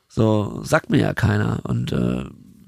So, 0.09 0.61
sagt 0.65 0.91
mir 0.91 0.99
ja 0.99 1.15
keiner 1.15 1.61
und 1.65 1.93
äh, 1.93 2.25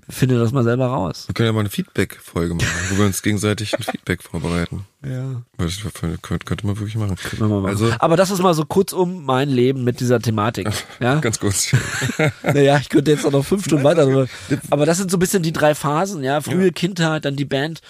finde 0.08 0.38
das 0.38 0.52
mal 0.52 0.64
selber 0.64 0.86
raus. 0.86 1.24
Wir 1.28 1.34
können 1.34 1.46
ja 1.46 1.52
mal 1.52 1.60
eine 1.60 1.70
Feedback-Folge 1.70 2.54
machen, 2.54 2.68
wo 2.90 2.98
wir 2.98 3.06
uns 3.06 3.22
gegenseitig 3.22 3.74
ein 3.76 3.82
Feedback 3.90 4.22
vorbereiten. 4.22 4.84
Ja. 5.04 5.42
Das 5.58 5.78
könnte, 5.94 6.18
könnte 6.44 6.66
man 6.66 6.76
wirklich 6.78 6.96
machen. 6.96 7.16
Können 7.16 7.42
wir 7.42 7.48
mal 7.48 7.60
machen. 7.60 7.70
Also, 7.70 7.92
aber 7.98 8.16
das 8.16 8.30
ist 8.30 8.40
mal 8.42 8.54
so 8.54 8.64
kurz 8.64 8.92
um 8.92 9.24
mein 9.24 9.48
Leben 9.48 9.84
mit 9.84 10.00
dieser 10.00 10.20
Thematik. 10.20 10.68
Ja? 11.00 11.20
ganz 11.20 11.38
kurz. 11.40 11.72
Naja, 12.42 12.78
ich 12.78 12.88
könnte 12.88 13.10
jetzt 13.10 13.24
auch 13.26 13.30
noch 13.32 13.44
fünf 13.44 13.64
Stunden 13.64 13.84
weiter. 13.84 14.04
drüber- 14.04 14.28
Aber 14.70 14.86
das 14.86 14.98
sind 14.98 15.10
so 15.10 15.16
ein 15.16 15.20
bisschen 15.20 15.42
die 15.42 15.52
drei 15.52 15.74
Phasen, 15.74 16.22
ja. 16.24 16.40
Frühe 16.40 16.72
Kindheit, 16.72 17.24
dann 17.24 17.36
die 17.36 17.44
Band, 17.44 17.80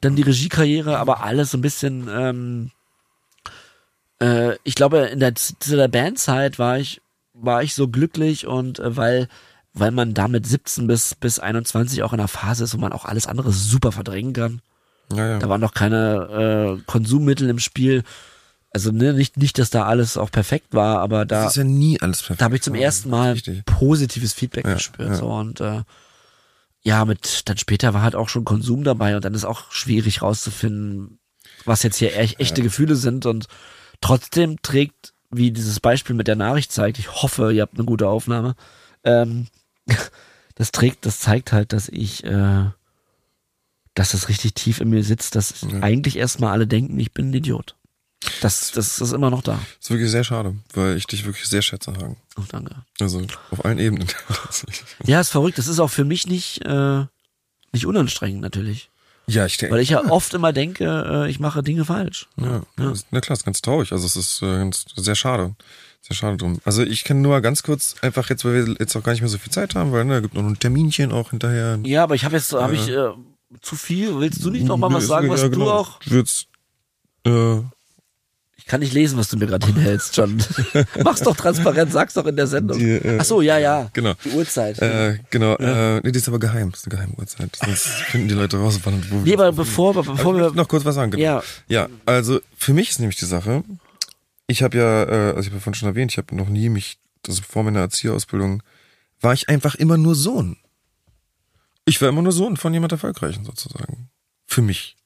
dann 0.00 0.16
die 0.16 0.22
Regiekarriere, 0.22 0.98
aber 0.98 1.22
alles 1.22 1.50
so 1.52 1.58
ein 1.58 1.62
bisschen, 1.62 2.08
ähm, 2.12 2.70
äh, 4.20 4.56
ich 4.64 4.74
glaube, 4.74 4.98
in 5.06 5.20
der, 5.20 5.32
der 5.68 5.88
Bandzeit 5.88 6.58
war 6.58 6.78
ich, 6.78 7.00
war 7.32 7.62
ich 7.62 7.74
so 7.74 7.88
glücklich 7.88 8.46
und 8.46 8.78
äh, 8.78 8.96
weil, 8.96 9.28
weil 9.72 9.90
man 9.90 10.14
damit 10.14 10.46
17 10.46 10.86
bis, 10.86 11.14
bis 11.14 11.38
21 11.38 12.02
auch 12.02 12.12
in 12.12 12.20
einer 12.20 12.28
Phase 12.28 12.64
ist, 12.64 12.74
wo 12.74 12.78
man 12.78 12.92
auch 12.92 13.04
alles 13.04 13.26
andere 13.26 13.52
super 13.52 13.92
verdrängen 13.92 14.32
kann. 14.32 14.60
Ja, 15.12 15.28
ja. 15.28 15.38
Da 15.38 15.48
waren 15.48 15.60
noch 15.60 15.74
keine 15.74 16.78
äh, 16.78 16.82
Konsummittel 16.86 17.48
im 17.48 17.58
Spiel. 17.58 18.02
Also 18.72 18.92
ne, 18.92 19.12
nicht, 19.12 19.36
nicht, 19.36 19.58
dass 19.58 19.70
da 19.70 19.84
alles 19.86 20.16
auch 20.16 20.30
perfekt 20.30 20.74
war, 20.74 20.98
aber 21.00 21.24
da, 21.26 21.42
das 21.42 21.52
ist 21.52 21.56
ja 21.56 21.64
nie 21.64 22.00
alles 22.00 22.20
perfekt. 22.20 22.40
da 22.40 22.44
habe 22.44 22.54
ich 22.56 22.62
zum 22.62 22.76
ersten 22.76 23.10
Mal 23.10 23.36
positives 23.66 24.32
Feedback 24.32 24.64
Ja, 24.64 24.74
gespürt. 24.74 25.08
ja. 25.08 25.14
So 25.16 25.26
und 25.32 25.60
äh, 25.60 25.82
ja, 26.82 27.04
mit 27.04 27.48
dann 27.48 27.58
später 27.58 27.92
war 27.94 28.02
halt 28.02 28.14
auch 28.14 28.28
schon 28.28 28.44
Konsum 28.44 28.84
dabei 28.84 29.16
und 29.16 29.24
dann 29.24 29.34
ist 29.34 29.44
auch 29.44 29.72
schwierig 29.72 30.22
rauszufinden, 30.22 31.18
was 31.64 31.82
jetzt 31.82 31.96
hier 31.96 32.16
echt, 32.16 32.38
echte 32.40 32.62
Gefühle 32.62 32.94
sind 32.94 33.26
und 33.26 33.48
trotzdem 34.00 34.62
trägt, 34.62 35.12
wie 35.30 35.50
dieses 35.50 35.80
Beispiel 35.80 36.14
mit 36.16 36.28
der 36.28 36.36
Nachricht 36.36 36.70
zeigt, 36.72 36.98
ich 37.00 37.22
hoffe, 37.22 37.52
ihr 37.52 37.62
habt 37.62 37.74
eine 37.74 37.84
gute 37.84 38.08
Aufnahme, 38.08 38.54
ähm, 39.04 39.48
das 40.54 40.72
trägt, 40.72 41.06
das 41.06 41.20
zeigt 41.20 41.52
halt, 41.52 41.72
dass 41.72 41.88
ich, 41.88 42.24
äh, 42.24 42.64
dass 43.94 44.12
das 44.12 44.28
richtig 44.28 44.54
tief 44.54 44.80
in 44.80 44.90
mir 44.90 45.02
sitzt, 45.02 45.34
dass 45.34 45.64
eigentlich 45.80 46.16
erstmal 46.16 46.52
alle 46.52 46.66
denken, 46.66 46.98
ich 46.98 47.12
bin 47.12 47.30
ein 47.30 47.34
Idiot. 47.34 47.76
Das, 48.42 48.70
das 48.72 49.00
ist 49.00 49.12
immer 49.12 49.30
noch 49.30 49.42
da. 49.42 49.52
Das 49.52 49.84
ist 49.84 49.90
wirklich 49.90 50.10
sehr 50.10 50.24
schade, 50.24 50.54
weil 50.74 50.96
ich 50.96 51.06
dich 51.06 51.24
wirklich 51.24 51.48
sehr 51.48 51.62
schätze, 51.62 51.92
Hagen. 51.92 52.18
Oh, 52.38 52.42
danke. 52.48 52.74
Also 53.00 53.22
auf 53.50 53.64
allen 53.64 53.78
Ebenen. 53.78 54.06
Ja, 55.04 55.20
ist 55.20 55.30
verrückt. 55.30 55.56
Das 55.56 55.68
ist 55.68 55.78
auch 55.78 55.88
für 55.90 56.04
mich 56.04 56.26
nicht, 56.26 56.62
äh, 56.66 57.04
nicht 57.72 57.86
unanstrengend 57.86 58.42
natürlich. 58.42 58.90
ja, 59.26 59.46
ich 59.46 59.56
denke. 59.56 59.74
Weil 59.74 59.80
ich 59.82 59.90
ja 59.90 60.04
oft 60.10 60.34
immer 60.34 60.52
denke, 60.52 60.84
äh, 60.84 61.30
ich 61.30 61.40
mache 61.40 61.62
Dinge 61.62 61.86
falsch. 61.86 62.28
Ja, 62.36 62.62
ja. 62.78 62.92
Na 63.10 63.20
klar, 63.20 63.36
ist 63.36 63.44
ganz 63.44 63.62
traurig. 63.62 63.92
Also 63.92 64.04
es 64.06 64.16
ist 64.16 64.42
äh, 64.42 64.58
ganz, 64.58 64.84
sehr 64.96 65.14
schade. 65.14 65.54
Sehr 66.02 66.16
schade 66.16 66.36
drum. 66.38 66.58
Also 66.64 66.82
ich 66.82 67.04
kann 67.04 67.20
nur 67.20 67.40
ganz 67.40 67.62
kurz 67.62 67.96
einfach 68.00 68.30
jetzt, 68.30 68.44
weil 68.44 68.66
wir 68.66 68.76
jetzt 68.78 68.96
auch 68.96 69.02
gar 69.02 69.12
nicht 69.12 69.20
mehr 69.20 69.28
so 69.28 69.38
viel 69.38 69.52
Zeit 69.52 69.74
haben, 69.74 69.92
weil 69.92 70.04
ne, 70.04 70.14
da 70.14 70.20
gibt 70.20 70.34
noch 70.34 70.44
ein 70.44 70.58
Terminchen 70.58 71.12
auch 71.12 71.30
hinterher. 71.30 71.78
Ja, 71.84 72.02
aber 72.02 72.14
ich 72.14 72.24
habe 72.24 72.36
jetzt, 72.36 72.52
habe 72.52 72.74
ich 72.74 72.88
äh, 72.88 73.10
zu 73.60 73.76
viel. 73.76 74.18
Willst 74.18 74.44
du 74.44 74.50
nicht 74.50 74.64
noch 74.64 74.76
mal 74.76 74.92
was 74.92 75.06
sagen, 75.06 75.28
was 75.28 75.42
ja, 75.42 75.48
du 75.48 75.58
genau. 75.58 75.70
auch? 75.70 76.00
Ich 76.02 76.10
würd's, 76.10 76.46
äh, 77.26 77.58
Ich 78.56 78.66
kann 78.66 78.80
nicht 78.80 78.94
lesen, 78.94 79.18
was 79.18 79.28
du 79.28 79.36
mir 79.36 79.46
gerade 79.46 79.66
hinhältst, 79.66 80.16
John. 80.16 80.42
Mach's 81.04 81.20
doch 81.20 81.36
transparent, 81.36 81.92
sag's 81.92 82.14
doch 82.14 82.26
in 82.26 82.36
der 82.36 82.46
Sendung. 82.46 82.78
Die, 82.78 82.92
äh, 82.92 83.18
Ach 83.20 83.24
so, 83.24 83.42
ja, 83.42 83.58
ja. 83.58 83.90
genau. 83.92 84.14
Die 84.24 84.30
Uhrzeit. 84.30 84.80
Äh, 84.80 85.18
genau, 85.28 85.56
äh, 85.56 86.00
nee, 86.00 86.12
die 86.12 86.18
ist 86.18 86.28
aber 86.28 86.38
geheim, 86.38 86.70
das 86.70 86.80
ist 86.80 86.86
eine 86.86 86.96
geheime 86.96 87.14
Uhrzeit. 87.18 87.56
Sonst 87.56 87.86
finden 88.10 88.28
die 88.28 88.34
Leute 88.34 88.56
raus, 88.56 88.80
wann 88.84 89.04
wo 89.10 89.16
nee, 89.16 89.34
aber 89.34 89.52
bevor, 89.52 89.92
bevor 89.92 90.34
ich 90.34 90.40
wir 90.40 90.52
noch 90.52 90.68
kurz 90.68 90.84
was 90.84 90.94
sagen. 90.94 91.10
Genau. 91.10 91.22
Ja. 91.22 91.42
ja, 91.68 91.88
also 92.06 92.40
für 92.56 92.72
mich 92.72 92.90
ist 92.90 93.00
nämlich 93.00 93.18
die 93.18 93.26
Sache, 93.26 93.64
ich 94.50 94.62
habe 94.62 94.76
ja, 94.76 95.04
äh, 95.04 95.32
also 95.34 95.40
ich 95.40 95.46
habe 95.46 95.56
ja 95.56 95.60
vorhin 95.60 95.74
schon 95.74 95.88
erwähnt, 95.88 96.12
ich 96.12 96.18
habe 96.18 96.34
noch 96.34 96.48
nie 96.48 96.68
mich, 96.68 96.98
also 97.26 97.42
vor 97.42 97.62
meiner 97.62 97.80
Erzieherausbildung, 97.80 98.62
war 99.20 99.32
ich 99.32 99.48
einfach 99.48 99.74
immer 99.76 99.96
nur 99.96 100.14
Sohn. 100.14 100.56
Ich 101.84 102.00
war 102.00 102.08
immer 102.08 102.22
nur 102.22 102.32
Sohn 102.32 102.56
von 102.56 102.74
jemand 102.74 102.92
Erfolgreichen 102.92 103.44
sozusagen. 103.44 104.10
Für 104.46 104.62
mich. 104.62 104.96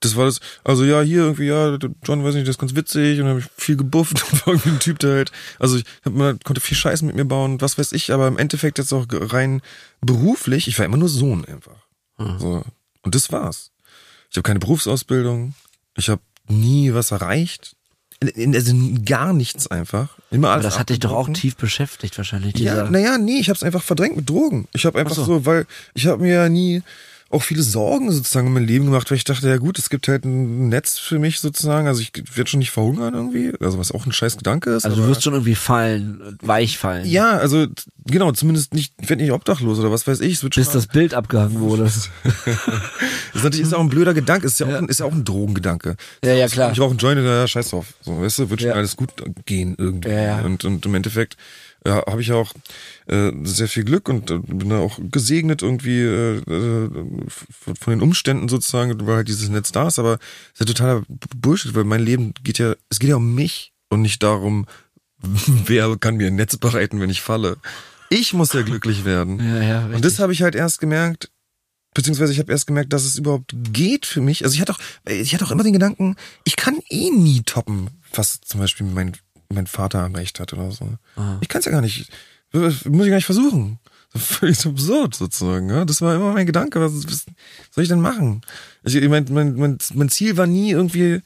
Das 0.00 0.16
war 0.16 0.26
das, 0.26 0.40
also 0.64 0.84
ja, 0.84 1.02
hier 1.02 1.22
irgendwie, 1.22 1.46
ja, 1.46 1.78
John, 2.04 2.24
weiß 2.24 2.34
nicht, 2.34 2.46
das 2.46 2.56
ist 2.56 2.60
ganz 2.60 2.74
witzig 2.74 3.20
und 3.20 3.28
habe 3.28 3.40
ich 3.40 3.46
viel 3.56 3.76
gebufft 3.76 4.24
und 4.32 4.46
war 4.46 4.54
irgendwie 4.54 4.70
ein 4.70 4.80
Typ, 4.80 4.98
der 4.98 5.14
halt, 5.14 5.32
also 5.58 5.76
ich 5.76 5.84
hab, 6.04 6.12
man 6.14 6.38
konnte 6.40 6.60
viel 6.60 6.76
Scheiße 6.76 7.04
mit 7.04 7.16
mir 7.16 7.24
bauen, 7.24 7.60
was 7.60 7.78
weiß 7.78 7.92
ich, 7.92 8.12
aber 8.12 8.28
im 8.28 8.38
Endeffekt 8.38 8.78
jetzt 8.78 8.92
auch 8.92 9.06
rein 9.10 9.60
beruflich, 10.00 10.68
ich 10.68 10.78
war 10.78 10.86
immer 10.86 10.96
nur 10.96 11.08
Sohn 11.08 11.44
einfach. 11.44 11.86
So. 12.38 12.64
Und 13.02 13.14
das 13.14 13.30
war's. 13.32 13.72
Ich 14.30 14.36
habe 14.36 14.46
keine 14.46 14.60
Berufsausbildung, 14.60 15.54
ich 15.96 16.08
habe 16.08 16.22
nie 16.48 16.92
was 16.92 17.10
erreicht, 17.10 17.76
also 18.22 18.74
gar 19.04 19.32
nichts 19.32 19.66
einfach. 19.66 20.16
Immer 20.30 20.48
aber 20.48 20.54
alles 20.54 20.64
das 20.66 20.78
hat 20.78 20.90
dich 20.90 21.00
doch 21.00 21.12
auch 21.12 21.28
tief 21.30 21.56
beschäftigt 21.56 22.16
wahrscheinlich. 22.16 22.56
Ja, 22.58 22.90
naja, 22.90 23.18
nee, 23.18 23.38
ich 23.38 23.48
habe 23.48 23.56
es 23.56 23.62
einfach 23.62 23.82
verdrängt 23.82 24.16
mit 24.16 24.28
Drogen. 24.28 24.68
Ich 24.72 24.86
habe 24.86 24.98
einfach 24.98 25.12
Ach 25.12 25.16
so. 25.16 25.24
so. 25.24 25.46
weil 25.46 25.66
ich 25.94 26.06
habe 26.06 26.22
mir 26.22 26.34
ja 26.34 26.48
nie 26.48 26.82
auch 27.34 27.42
viele 27.42 27.62
Sorgen 27.62 28.10
sozusagen 28.10 28.46
um 28.46 28.54
mein 28.54 28.66
Leben 28.66 28.86
gemacht, 28.86 29.10
weil 29.10 29.16
ich 29.18 29.24
dachte, 29.24 29.48
ja 29.48 29.56
gut, 29.58 29.78
es 29.78 29.90
gibt 29.90 30.08
halt 30.08 30.24
ein 30.24 30.68
Netz 30.68 30.98
für 30.98 31.18
mich 31.18 31.40
sozusagen, 31.40 31.86
also 31.88 32.00
ich 32.00 32.12
werde 32.34 32.48
schon 32.48 32.58
nicht 32.60 32.70
verhungern 32.70 33.14
irgendwie, 33.14 33.52
also 33.60 33.78
was 33.78 33.92
auch 33.92 34.06
ein 34.06 34.12
scheiß 34.12 34.36
Gedanke 34.38 34.70
ist. 34.70 34.84
also 34.84 34.96
du 35.02 35.06
wirst 35.08 35.22
schon 35.22 35.32
irgendwie 35.34 35.54
fallen, 35.54 36.38
weich 36.40 36.78
fallen. 36.78 37.06
ja, 37.06 37.32
also 37.36 37.66
genau, 38.06 38.32
zumindest 38.32 38.72
nicht, 38.74 38.94
ich 39.00 39.08
werd 39.10 39.20
nicht 39.20 39.32
obdachlos 39.32 39.78
oder 39.78 39.90
was 39.90 40.06
weiß 40.06 40.20
ich. 40.20 40.34
Es 40.34 40.42
wird 40.42 40.54
Bis 40.54 40.66
schon, 40.66 40.74
das 40.74 40.86
Bild 40.86 41.12
abgehangen 41.14 41.60
wurde. 41.60 41.84
das 41.84 41.96
ist 43.34 43.42
natürlich 43.44 43.60
ist 43.66 43.74
auch 43.74 43.80
ein 43.80 43.88
blöder 43.88 44.14
Gedanke, 44.14 44.46
ist 44.46 44.60
ja, 44.60 44.66
Auch, 44.66 44.72
ein, 44.74 44.88
ist 44.88 45.00
ja 45.00 45.06
auch 45.06 45.12
ein 45.12 45.24
Drogengedanke. 45.24 45.96
Ja, 46.24 46.32
ja, 46.34 46.46
klar. 46.48 46.72
Ich 46.72 46.80
rauche 46.80 46.90
einen 46.90 46.98
Joint, 46.98 47.20
ja, 47.20 47.46
scheiß 47.46 47.70
drauf. 47.70 47.94
So, 48.00 48.20
weißt 48.20 48.38
du, 48.40 48.50
wird 48.50 48.60
schon 48.60 48.70
Ja. 48.70 48.76
alles 48.76 48.96
gut 48.96 49.10
gehen 49.46 49.74
irgendwie. 49.78 50.10
Ja, 50.10 50.22
ja. 50.22 50.40
Und, 50.42 50.64
und 50.64 50.86
im 50.86 50.94
Endeffekt 50.94 51.36
ja, 51.86 52.02
habe 52.06 52.22
ich 52.22 52.32
auch 52.32 52.52
äh, 53.06 53.30
sehr 53.42 53.68
viel 53.68 53.84
Glück 53.84 54.08
und 54.08 54.30
äh, 54.30 54.38
bin 54.38 54.70
da 54.70 54.78
auch 54.78 54.98
gesegnet 55.10 55.62
irgendwie 55.62 56.00
äh, 56.00 56.36
äh, 56.38 56.90
von 57.28 57.76
von 57.76 57.90
den 57.92 58.00
Umständen 58.00 58.48
sozusagen, 58.48 59.06
weil 59.06 59.16
halt 59.16 59.28
dieses 59.28 59.48
Netz 59.50 59.70
da 59.72 59.88
ist, 59.88 59.98
aber 59.98 60.14
es 60.54 60.60
ist 60.60 60.60
ja 60.60 60.66
totaler 60.66 61.02
Bullshit, 61.36 61.74
weil 61.74 61.84
mein 61.84 62.00
Leben 62.00 62.32
geht 62.42 62.58
ja, 62.58 62.74
es 62.88 62.98
geht 62.98 63.10
ja 63.10 63.16
um 63.16 63.34
mich 63.34 63.72
und 63.90 64.02
nicht 64.02 64.22
darum, 64.22 64.66
wer 65.66 65.96
kann 65.98 66.16
mir 66.16 66.28
ein 66.28 66.36
Netz 66.36 66.56
bereiten, 66.56 67.00
wenn 67.00 67.10
ich 67.10 67.20
falle. 67.20 67.58
Ich 68.10 68.32
muss 68.32 68.52
ja 68.52 68.62
glücklich 68.62 69.04
werden. 69.04 69.40
Ja, 69.40 69.62
ja, 69.62 69.86
Und 69.86 70.04
das 70.04 70.18
habe 70.18 70.32
ich 70.32 70.42
halt 70.42 70.54
erst 70.54 70.80
gemerkt, 70.80 71.30
beziehungsweise 71.94 72.32
ich 72.32 72.38
habe 72.38 72.52
erst 72.52 72.66
gemerkt, 72.66 72.92
dass 72.92 73.04
es 73.04 73.16
überhaupt 73.18 73.54
geht 73.72 74.06
für 74.06 74.20
mich. 74.20 74.44
Also 74.44 74.54
ich 74.54 74.60
hatte 74.60 74.72
auch, 74.72 74.78
ich 75.08 75.34
hatte 75.34 75.44
auch 75.44 75.50
immer 75.50 75.62
den 75.62 75.72
Gedanken, 75.72 76.16
ich 76.44 76.56
kann 76.56 76.78
eh 76.90 77.10
nie 77.10 77.42
toppen, 77.42 77.90
was 78.12 78.40
zum 78.40 78.60
Beispiel 78.60 78.86
mein, 78.86 79.16
mein 79.54 79.66
Vater 79.66 79.98
erreicht 80.00 80.40
hat 80.40 80.52
oder 80.52 80.70
so. 80.70 80.88
Ich 81.40 81.48
kann 81.48 81.60
es 81.60 81.64
ja 81.64 81.72
gar 81.72 81.80
nicht, 81.80 82.10
muss 82.52 82.84
ich 82.84 83.08
gar 83.10 83.16
nicht 83.16 83.24
versuchen. 83.26 83.78
Völlig 84.16 84.64
absurd 84.64 85.14
sozusagen. 85.16 85.68
Ja? 85.70 85.84
Das 85.84 86.00
war 86.00 86.14
immer 86.14 86.32
mein 86.32 86.46
Gedanke. 86.46 86.80
Was, 86.80 86.92
was 87.04 87.26
soll 87.72 87.82
ich 87.82 87.88
denn 87.88 88.00
machen? 88.00 88.42
Ich, 88.84 88.94
ich 88.94 89.08
mein, 89.08 89.26
mein, 89.30 89.54
mein, 89.56 89.78
mein 89.94 90.08
Ziel 90.08 90.36
war 90.36 90.46
nie 90.46 90.70
irgendwie 90.70 91.20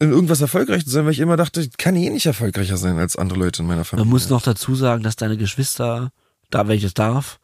in 0.00 0.10
irgendwas 0.10 0.40
erfolgreich 0.40 0.84
zu 0.84 0.90
sein, 0.90 1.04
weil 1.04 1.12
ich 1.12 1.20
immer 1.20 1.36
dachte, 1.36 1.60
ich 1.60 1.76
kann 1.76 1.94
eh 1.94 2.10
nicht 2.10 2.26
erfolgreicher 2.26 2.76
sein 2.76 2.98
als 2.98 3.14
andere 3.16 3.38
Leute 3.38 3.62
in 3.62 3.68
meiner 3.68 3.84
Familie. 3.84 4.04
Man 4.04 4.10
muss 4.10 4.28
noch 4.28 4.42
dazu 4.42 4.74
sagen, 4.74 5.02
dass 5.02 5.16
deine 5.16 5.36
Geschwister, 5.36 6.10
da 6.50 6.66
welches 6.66 6.94
darf, 6.94 7.38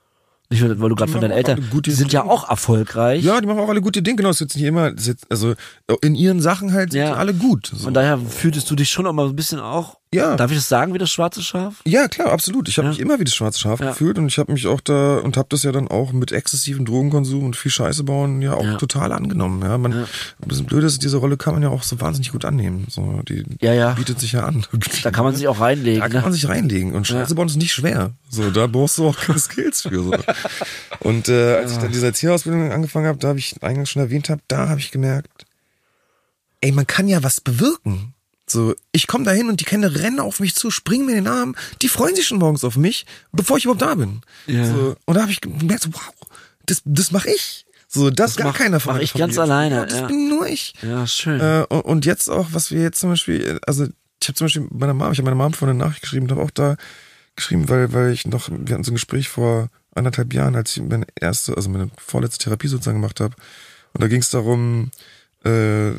nicht, 0.51 0.63
weil 0.63 0.89
du 0.89 0.95
gerade 0.95 1.11
von 1.11 1.21
deinen 1.21 1.31
Eltern, 1.31 1.65
die 1.85 1.91
sind 1.91 2.13
ja 2.13 2.25
auch 2.25 2.49
erfolgreich. 2.51 3.25
Ja, 3.25 3.41
die 3.41 3.47
machen 3.47 3.61
auch 3.61 3.69
alle 3.69 3.81
gute 3.81 4.03
Dinge. 4.03 4.17
Genau, 4.17 4.31
ist 4.31 4.41
jetzt 4.41 4.55
nicht 4.57 4.65
immer, 4.65 4.89
ist 4.89 5.25
also 5.31 5.55
in 6.03 6.15
ihren 6.15 6.41
Sachen 6.41 6.73
halt 6.73 6.93
sind 6.93 7.01
Ja. 7.01 7.13
die 7.13 7.17
alle 7.17 7.33
gut. 7.35 7.69
So. 7.75 7.85
Von 7.85 7.95
daher 7.95 8.19
fühltest 8.19 8.71
du 8.71 8.77
dich 8.77 8.91
schon 8.91 9.07
auch 9.07 9.13
mal 9.15 9.27
ein 9.27 9.37
bisschen 9.37 9.59
auch, 9.59 9.99
Ja. 10.15 10.37
darf 10.37 10.51
ich 10.51 10.57
das 10.57 10.69
sagen, 10.69 10.95
wie 10.95 10.99
das 10.99 11.11
schwarze 11.11 11.43
Schaf? 11.43 11.75
Ja, 11.85 12.09
klar, 12.09 12.31
absolut. 12.33 12.69
Ich 12.69 12.79
habe 12.79 12.87
Ja. 12.87 12.91
mich 12.93 13.01
immer 13.01 13.19
wie 13.21 13.25
das 13.25 13.35
schwarze 13.35 13.59
Schaf 13.59 13.81
Ja. 13.81 13.91
gefühlt 13.91 14.19
und 14.19 14.27
ich 14.29 14.39
habe 14.39 14.53
mich 14.53 14.67
auch 14.67 14.81
da 14.81 15.17
und 15.19 15.37
habe 15.37 15.49
das 15.51 15.63
ja 15.63 15.73
dann 15.73 15.89
auch 15.89 16.13
mit 16.13 16.33
exzessivem 16.33 16.85
Drogenkonsum 16.85 17.45
und 17.45 17.57
viel 17.57 17.71
Scheiße 17.71 18.05
bauen 18.05 18.41
ja 18.43 18.55
auch 18.55 18.65
Ja. 18.65 18.77
total 18.77 19.13
angenommen. 19.13 19.63
Ja, 19.63 19.77
man, 19.79 19.93
Ja. 19.93 19.99
ein 20.03 20.49
bisschen 20.49 20.67
blöd 20.67 20.85
ist, 20.85 21.03
diese 21.03 21.17
Rolle 21.17 21.37
kann 21.37 21.55
man 21.55 21.63
ja 21.63 21.69
auch 21.71 21.83
so 21.83 22.01
wahnsinnig 22.01 22.33
gut 22.33 22.45
annehmen. 22.45 22.87
So, 22.89 23.21
die 23.29 23.45
Ja, 23.61 23.73
ja. 23.75 23.93
bietet 23.93 24.21
sich 24.21 24.33
ja 24.33 24.45
an. 24.45 24.65
Da 25.03 25.11
kann 25.11 25.25
man 25.25 25.35
sich 25.35 25.49
auch 25.49 25.61
reinlegen. 25.61 26.01
Da 26.01 26.09
kann 26.09 26.23
man 26.23 26.31
Ne? 26.31 26.37
sich 26.37 26.49
reinlegen 26.49 26.93
und 26.95 27.07
Scheiße 27.07 27.35
bauen 27.35 27.49
ist 27.49 27.57
nicht 27.57 27.73
schwer. 27.73 28.13
So, 28.31 28.51
da 28.51 28.67
brauchst 28.67 28.99
du 28.99 29.09
auch 29.09 29.17
keine 29.19 29.39
Skills 29.39 29.83
für. 29.83 30.03
So. 30.03 30.13
Und 31.01 31.29
äh, 31.29 31.57
als 31.57 31.73
ich 31.73 31.79
dann 31.79 31.93
diese 31.93 32.07
Erzieherausbildung 32.07 32.73
angefangen 32.73 33.07
habe, 33.07 33.19
da 33.19 33.29
habe 33.29 33.39
ich 33.39 33.63
eingangs 33.63 33.91
schon 33.91 34.03
erwähnt 34.03 34.29
habe, 34.31 34.41
da 34.49 34.69
habe 34.69 34.81
ich 34.81 34.91
gemerkt, 34.91 35.45
ey, 36.61 36.73
man 36.73 36.87
kann 36.87 37.09
ja 37.09 37.23
was 37.23 37.41
bewirken. 37.41 38.14
So, 38.47 38.75
ich 38.93 39.07
komme 39.07 39.25
da 39.25 39.31
hin 39.31 39.49
und 39.49 39.61
die 39.61 39.65
Kinder 39.65 39.95
rennen 39.95 40.21
auf 40.21 40.39
mich 40.41 40.55
zu, 40.55 40.71
springen 40.71 41.07
mir 41.07 41.13
in 41.13 41.25
den 41.25 41.33
Arm, 41.33 41.57
die 41.81 41.89
freuen 41.89 42.15
sich 42.15 42.27
schon 42.27 42.39
morgens 42.39 42.63
auf 42.65 42.77
mich, 42.77 43.07
bevor 43.33 43.57
ich 43.57 43.65
überhaupt 43.65 43.83
da 43.83 43.95
bin. 43.95 44.21
Ja. 44.47 44.67
So, 44.67 44.97
und 45.07 45.15
da 45.15 45.23
habe 45.23 45.33
ich 45.33 45.41
gemerkt, 45.41 45.83
so, 45.83 45.91
wow, 45.95 46.03
das, 46.67 46.83
das 46.85 47.11
mache 47.11 47.31
ich. 47.31 47.65
So, 47.89 48.11
das, 48.11 48.37
gar 48.37 48.49
mach- 48.49 48.59
keiner 48.59 48.81
von 48.81 48.97
mach 48.97 49.01
ich 49.03 49.15
ganz 49.15 49.37
Familie. 49.37 49.55
alleine, 49.55 49.87
Das 49.87 50.01
ja. 50.01 50.07
bin 50.09 50.29
nur 50.29 50.47
ich. 50.47 50.75
Ja, 50.83 51.07
schön. 51.07 51.41
Äh, 51.41 51.65
und, 51.69 51.81
und 51.83 52.05
jetzt 52.07 52.29
auch, 52.29 52.49
was 52.53 52.71
wir 52.71 52.83
jetzt 52.83 53.01
zum 53.01 53.11
Beispiel, 53.11 53.59
also 53.67 53.85
ich 54.21 54.29
habe 54.29 54.35
zum 54.35 54.45
Beispiel 54.47 54.67
meiner 54.71 54.95
Mom, 54.95 55.13
ich 55.13 55.19
habe 55.19 55.25
meiner 55.31 55.37
Mom 55.43 55.53
vorhin 55.55 55.77
eine 55.77 55.85
Nachricht 55.87 56.03
geschrieben, 56.03 56.31
habe 56.31 56.43
auch 56.43 56.51
da 56.51 56.77
geschrieben, 57.37 57.69
weil, 57.69 57.93
weil 57.93 58.13
ich 58.13 58.27
noch, 58.27 58.49
wir 58.51 58.75
hatten 58.75 58.85
so 58.85 58.91
ein 58.91 58.97
Gespräch 58.97 59.29
vor 59.29 59.69
anderthalb 59.95 60.35
Jahren, 60.35 60.55
als 60.57 60.77
ich 60.77 60.83
meine 60.83 61.07
erste, 61.19 61.57
also 61.57 61.71
meine 61.71 61.91
vorletzte 61.99 62.45
Therapie 62.45 62.69
sozusagen 62.69 63.01
gemacht 63.01 63.21
habe. 63.21 63.35
Und 63.93 64.03
da 64.03 64.09
ging 64.09 64.21
es 64.21 64.31
darum, 64.31 64.91
äh, 65.45 65.91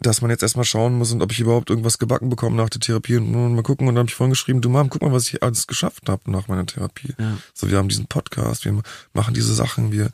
dass 0.00 0.20
man 0.20 0.30
jetzt 0.30 0.42
erstmal 0.42 0.64
schauen 0.64 0.94
muss 0.98 1.12
und 1.12 1.22
ob 1.22 1.32
ich 1.32 1.40
überhaupt 1.40 1.70
irgendwas 1.70 1.98
gebacken 1.98 2.28
bekomme 2.28 2.56
nach 2.56 2.68
der 2.68 2.80
Therapie 2.80 3.16
und 3.16 3.30
nun 3.32 3.54
mal 3.54 3.62
gucken. 3.62 3.88
Und 3.88 3.94
dann 3.94 4.02
habe 4.02 4.08
ich 4.10 4.14
vorhin 4.14 4.32
geschrieben, 4.32 4.60
du 4.60 4.68
Mom, 4.68 4.90
guck 4.90 5.02
mal, 5.02 5.12
was 5.12 5.28
ich 5.28 5.42
alles 5.42 5.66
geschafft 5.66 6.08
habe 6.08 6.30
nach 6.30 6.48
meiner 6.48 6.66
Therapie. 6.66 7.14
Ja. 7.18 7.38
So, 7.54 7.70
wir 7.70 7.78
haben 7.78 7.88
diesen 7.88 8.06
Podcast, 8.06 8.64
wir 8.64 8.80
machen 9.14 9.34
diese 9.34 9.54
Sachen, 9.54 9.92
wir 9.92 10.10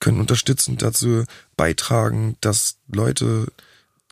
können 0.00 0.20
unterstützend 0.20 0.82
dazu 0.82 1.24
beitragen, 1.56 2.36
dass 2.40 2.76
Leute 2.92 3.46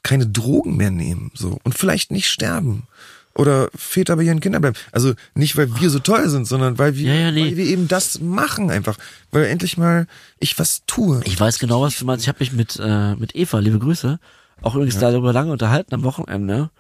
keine 0.03 0.27
Drogen 0.27 0.77
mehr 0.77 0.91
nehmen, 0.91 1.31
so 1.35 1.59
und 1.63 1.77
vielleicht 1.77 2.11
nicht 2.11 2.29
sterben 2.29 2.87
oder 3.35 3.69
Väter 3.75 4.17
bei 4.17 4.23
ihren 4.23 4.41
Kindern 4.41 4.63
bleiben. 4.63 4.77
Also 4.93 5.15
nicht, 5.35 5.57
weil 5.57 5.81
wir 5.81 5.91
so 5.91 5.99
toll 5.99 6.29
sind, 6.29 6.47
sondern 6.47 6.79
weil 6.79 6.97
wir, 6.97 7.13
Ja, 7.13 7.21
ja, 7.21 7.31
nee. 7.33 7.47
weil 7.47 7.57
wir 7.57 7.65
eben 7.65 7.89
das 7.89 8.21
machen 8.21 8.71
einfach, 8.71 8.97
weil 9.33 9.45
endlich 9.47 9.77
mal 9.77 10.07
ich 10.39 10.59
was 10.59 10.83
tue. 10.87 11.21
Ich 11.25 11.39
weiß 11.39 11.59
genau, 11.59 11.83
was 11.83 11.99
du 11.99 12.05
meinst. 12.05 12.25
Ich 12.25 12.29
habe 12.29 12.39
mich 12.41 12.53
mit, 12.53 12.79
äh, 12.81 13.15
mit 13.17 13.35
Eva, 13.35 13.59
liebe 13.59 13.79
Grüße, 13.79 14.21
auch 14.65 14.75
übrigens 14.75 14.99
darüber 14.99 15.33
lange 15.33 15.53
unterhalten 15.53 15.95
am 15.95 16.03
Wochenende, 16.05 16.71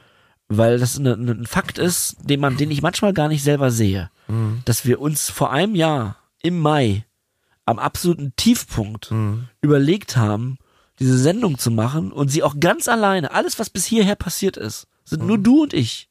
weil 0.48 0.78
das 0.78 0.98
eine, 0.98 1.14
eine, 1.14 1.32
ein 1.32 1.46
Fakt 1.46 1.78
ist, 1.78 2.16
den 2.22 2.40
man, 2.40 2.56
den 2.56 2.70
ich 2.70 2.82
manchmal 2.82 3.12
gar 3.12 3.28
nicht 3.28 3.42
selber 3.42 3.70
sehe, 3.70 4.10
Mhm. 4.28 4.62
dass 4.64 4.86
wir 4.86 5.00
uns 5.00 5.28
vor 5.30 5.52
einem 5.52 5.74
Jahr 5.74 6.16
im 6.42 6.58
Mai 6.60 7.04
am 7.66 7.78
absoluten 7.78 8.32
Tiefpunkt 8.36 9.10
Mhm. 9.10 9.48
überlegt 9.60 10.16
haben, 10.16 10.58
diese 10.98 11.18
Sendung 11.18 11.58
zu 11.58 11.70
machen 11.70 12.12
und 12.12 12.28
sie 12.28 12.42
auch 12.42 12.54
ganz 12.60 12.88
alleine, 12.88 13.32
alles 13.32 13.58
was 13.58 13.68
bis 13.70 13.84
hierher 13.84 14.14
passiert 14.16 14.56
ist, 14.56 14.86
sind 15.04 15.22
Mhm. 15.22 15.26
nur 15.28 15.38
du 15.38 15.62
und 15.62 15.72
ich. 15.74 16.08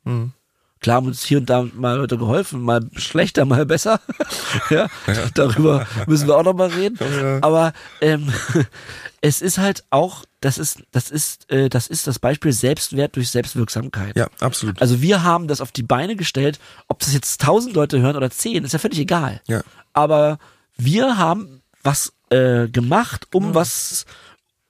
Klar 0.84 0.98
haben 0.98 1.08
uns 1.08 1.24
hier 1.24 1.38
und 1.38 1.50
da 1.50 1.66
mal 1.74 1.98
Leute 1.98 2.18
geholfen, 2.18 2.62
mal 2.62 2.82
schlechter, 2.98 3.46
mal 3.46 3.66
besser. 3.66 4.02
ja, 4.70 4.88
darüber 5.34 5.88
müssen 6.08 6.28
wir 6.28 6.38
auch 6.38 6.44
noch 6.44 6.54
mal 6.54 6.68
reden. 6.68 7.00
Ja. 7.00 7.40
Aber 7.42 7.72
ähm, 8.02 8.32
es 9.22 9.42
ist 9.42 9.58
halt 9.58 9.86
auch, 9.92 10.26
das 10.42 10.58
ist, 10.58 10.84
das 10.92 11.10
ist, 11.10 11.50
äh, 11.50 11.70
das 11.70 11.88
ist 11.88 12.06
das 12.06 12.20
Beispiel 12.20 12.52
Selbstwert 12.52 13.16
durch 13.16 13.30
Selbstwirksamkeit. 13.32 14.18
Ja, 14.18 14.28
absolut. 14.42 14.82
Also 14.82 15.02
wir 15.02 15.24
haben 15.24 15.48
das 15.48 15.62
auf 15.62 15.72
die 15.72 15.84
Beine 15.84 16.18
gestellt, 16.18 16.60
ob 16.90 17.00
das 17.00 17.14
jetzt 17.14 17.40
tausend 17.40 17.74
Leute 17.76 18.02
hören 18.02 18.18
oder 18.18 18.30
zehn, 18.30 18.66
ist 18.66 18.74
ja 18.74 18.80
völlig 18.80 19.00
egal. 19.00 19.42
Ja. 19.48 19.62
Aber 19.94 20.38
wir 20.76 21.18
haben 21.18 21.62
was 21.82 22.12
äh, 22.30 22.68
gemacht, 22.68 23.28
um 23.34 23.56
was, 23.56 24.06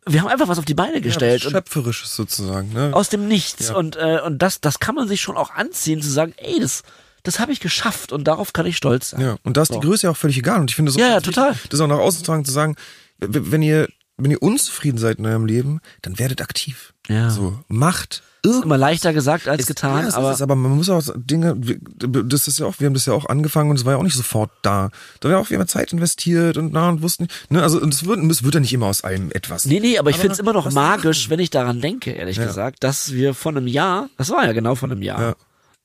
wir 0.08 0.22
haben 0.22 0.28
einfach 0.28 0.48
was 0.48 0.60
auf 0.60 0.66
die 0.66 0.74
Beine 0.74 1.02
gestellt 1.02 1.42
ja, 1.44 1.48
und 1.48 1.54
schöpferisches 1.54 2.16
sozusagen, 2.16 2.74
ne? 2.74 2.92
aus 2.94 3.10
dem 3.10 3.28
Nichts 3.28 3.70
Ja. 3.70 3.76
und 3.76 3.96
äh, 3.96 4.20
und 4.26 4.40
das 4.40 4.62
das 4.62 4.80
kann 4.80 4.96
man 4.96 5.08
sich 5.08 5.22
schon 5.22 5.38
auch 5.38 5.52
anziehen 5.52 6.02
zu 6.02 6.10
sagen, 6.10 6.34
ey, 6.38 6.60
das 6.60 6.84
das 7.24 7.40
habe 7.40 7.52
ich 7.54 7.60
geschafft 7.62 8.12
und 8.12 8.26
darauf 8.26 8.52
kann 8.52 8.66
ich 8.66 8.76
stolz 8.76 9.12
sein. 9.12 9.22
Ja, 9.22 9.38
und 9.44 9.56
da 9.56 9.62
ist 9.62 9.70
So. 9.70 9.80
die 9.80 9.88
Größe 9.88 10.08
ja 10.08 10.12
auch 10.12 10.18
völlig 10.18 10.38
egal. 10.38 10.60
Und 10.60 10.70
ich 10.72 10.76
finde 10.76 10.90
es 10.92 10.98
auch 10.98 11.00
Ja, 11.00 11.08
ja, 11.10 11.22
total. 11.22 11.56
das 11.70 11.80
auch 11.80 11.88
nach 11.88 11.98
außen 12.00 12.20
zu 12.20 12.26
tragen, 12.26 12.44
zu 12.44 12.52
sagen, 12.52 12.76
wenn 13.20 13.62
ihr, 13.62 13.88
wenn 14.18 14.30
ihr 14.30 14.42
unzufrieden 14.44 14.98
seid 14.98 15.20
in 15.20 15.26
eurem 15.26 15.46
Leben, 15.46 15.80
dann 16.02 16.20
werdet 16.20 16.42
aktiv. 16.42 16.94
Ja. 17.08 17.30
So, 17.30 17.58
macht. 17.70 18.24
Immer 18.46 18.78
leichter 18.78 19.14
gesagt 19.14 19.48
als 19.48 19.62
Es- 19.62 19.68
getan, 19.68 20.02
ja, 20.04 20.08
es 20.10 20.16
aber 20.16 20.30
ist 20.32 20.36
es, 20.38 20.42
aber 20.42 20.56
man 20.56 20.72
muss 20.74 20.90
auch 20.90 21.02
Dinge, 21.16 21.56
das 21.58 22.48
ist 22.48 22.60
ja 22.60 22.66
auch, 22.66 22.76
wir 22.80 22.88
haben 22.88 22.94
das 22.94 23.06
ja 23.06 23.14
auch 23.14 23.28
angefangen 23.30 23.70
und 23.70 23.78
es 23.80 23.86
war 23.86 23.94
ja 23.94 23.98
auch 24.00 24.04
nicht 24.04 24.16
sofort 24.18 24.52
da. 24.64 24.90
Da 25.22 25.30
war 25.30 25.38
ja 25.38 25.42
auch, 25.42 25.50
wir 25.50 25.58
haben 25.58 25.68
Zeit 25.68 25.94
investiert 25.94 26.58
und 26.58 26.74
na 26.74 26.90
und 26.90 27.02
wussten, 27.02 27.28
ne, 27.50 27.64
also 27.64 27.82
es 27.86 28.06
wird, 28.06 28.20
es 28.30 28.44
wird 28.44 28.54
ja 28.56 28.60
nicht 28.60 28.74
immer 28.74 28.88
aus 28.88 29.04
allem 29.04 29.32
etwas. 29.32 29.66
Nee, 29.66 29.80
nee, 29.80 29.98
aber 29.98 30.10
ich 30.10 30.18
Aber 30.18 30.24
find's 30.24 30.40
immer 30.40 30.54
noch 30.54 30.72
magisch, 30.72 31.30
wenn 31.30 31.40
ich 31.40 31.50
daran 31.52 31.80
denke, 31.80 32.12
ehrlich 32.12 32.38
Ja. 32.38 32.46
gesagt, 32.46 32.84
dass 32.84 33.14
wir 33.14 33.34
von 33.34 33.56
einem 33.58 33.68
Jahr, 33.68 34.10
das 34.18 34.30
war 34.30 34.46
ja 34.46 34.52
genau 34.54 34.76
von 34.76 34.92
einem 34.92 35.02
Jahr, 35.02 35.36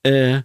äh, 0.04 0.42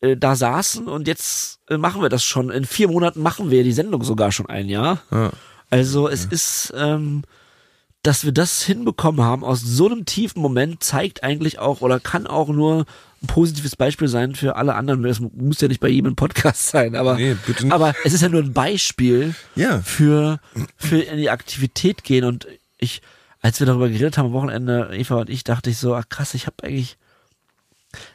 äh, 0.00 0.16
da 0.16 0.34
saßen 0.36 0.86
und 0.88 1.06
jetzt 1.06 1.60
äh, 1.68 1.76
machen 1.78 2.02
wir 2.02 2.08
das 2.08 2.24
schon. 2.24 2.50
In 2.50 2.64
vier 2.64 2.88
Monaten 2.88 3.22
machen 3.22 3.50
wir 3.50 3.62
die 3.64 3.72
Sendung 3.72 4.02
sogar 4.04 4.30
schon 4.32 4.46
ein 4.46 4.68
Jahr. 4.68 5.00
Ja. 5.10 5.30
Also 5.70 6.08
es 6.08 6.24
ist, 6.26 6.72
ähm, 6.76 7.22
dass 8.06 8.24
wir 8.24 8.32
das 8.32 8.62
hinbekommen 8.62 9.20
haben 9.24 9.42
aus 9.44 9.60
so 9.62 9.86
einem 9.86 10.04
tiefen 10.04 10.40
Moment, 10.40 10.82
zeigt 10.84 11.22
eigentlich 11.24 11.58
auch 11.58 11.80
oder 11.80 11.98
kann 12.00 12.26
auch 12.26 12.48
nur 12.48 12.86
ein 13.22 13.26
positives 13.26 13.74
Beispiel 13.76 14.08
sein 14.08 14.34
für 14.34 14.56
alle 14.56 14.74
anderen. 14.74 15.04
Es 15.06 15.18
muss 15.20 15.60
ja 15.60 15.68
nicht 15.68 15.80
bei 15.80 15.88
jedem 15.88 16.12
ein 16.12 16.16
Podcast 16.16 16.66
sein, 16.70 16.94
aber, 16.94 17.16
Nee, 17.16 17.36
aber 17.70 17.94
es 18.04 18.12
ist 18.12 18.20
ja 18.22 18.28
nur 18.28 18.42
ein 18.42 18.52
Beispiel 18.52 19.34
Ja. 19.54 19.80
für, 19.80 20.38
für 20.76 21.00
in 21.00 21.16
die 21.18 21.30
Aktivität 21.30 22.04
gehen. 22.04 22.24
Und 22.24 22.46
ich, 22.78 23.02
als 23.40 23.58
wir 23.58 23.66
darüber 23.66 23.88
geredet 23.88 24.18
haben 24.18 24.26
am 24.26 24.32
Wochenende, 24.32 24.90
Eva 24.92 25.16
und 25.16 25.30
ich, 25.30 25.42
dachte 25.44 25.70
ich 25.70 25.78
so, 25.78 25.94
ach 25.94 26.08
krass, 26.08 26.34
ich 26.34 26.46
habe 26.46 26.62
eigentlich 26.62 26.98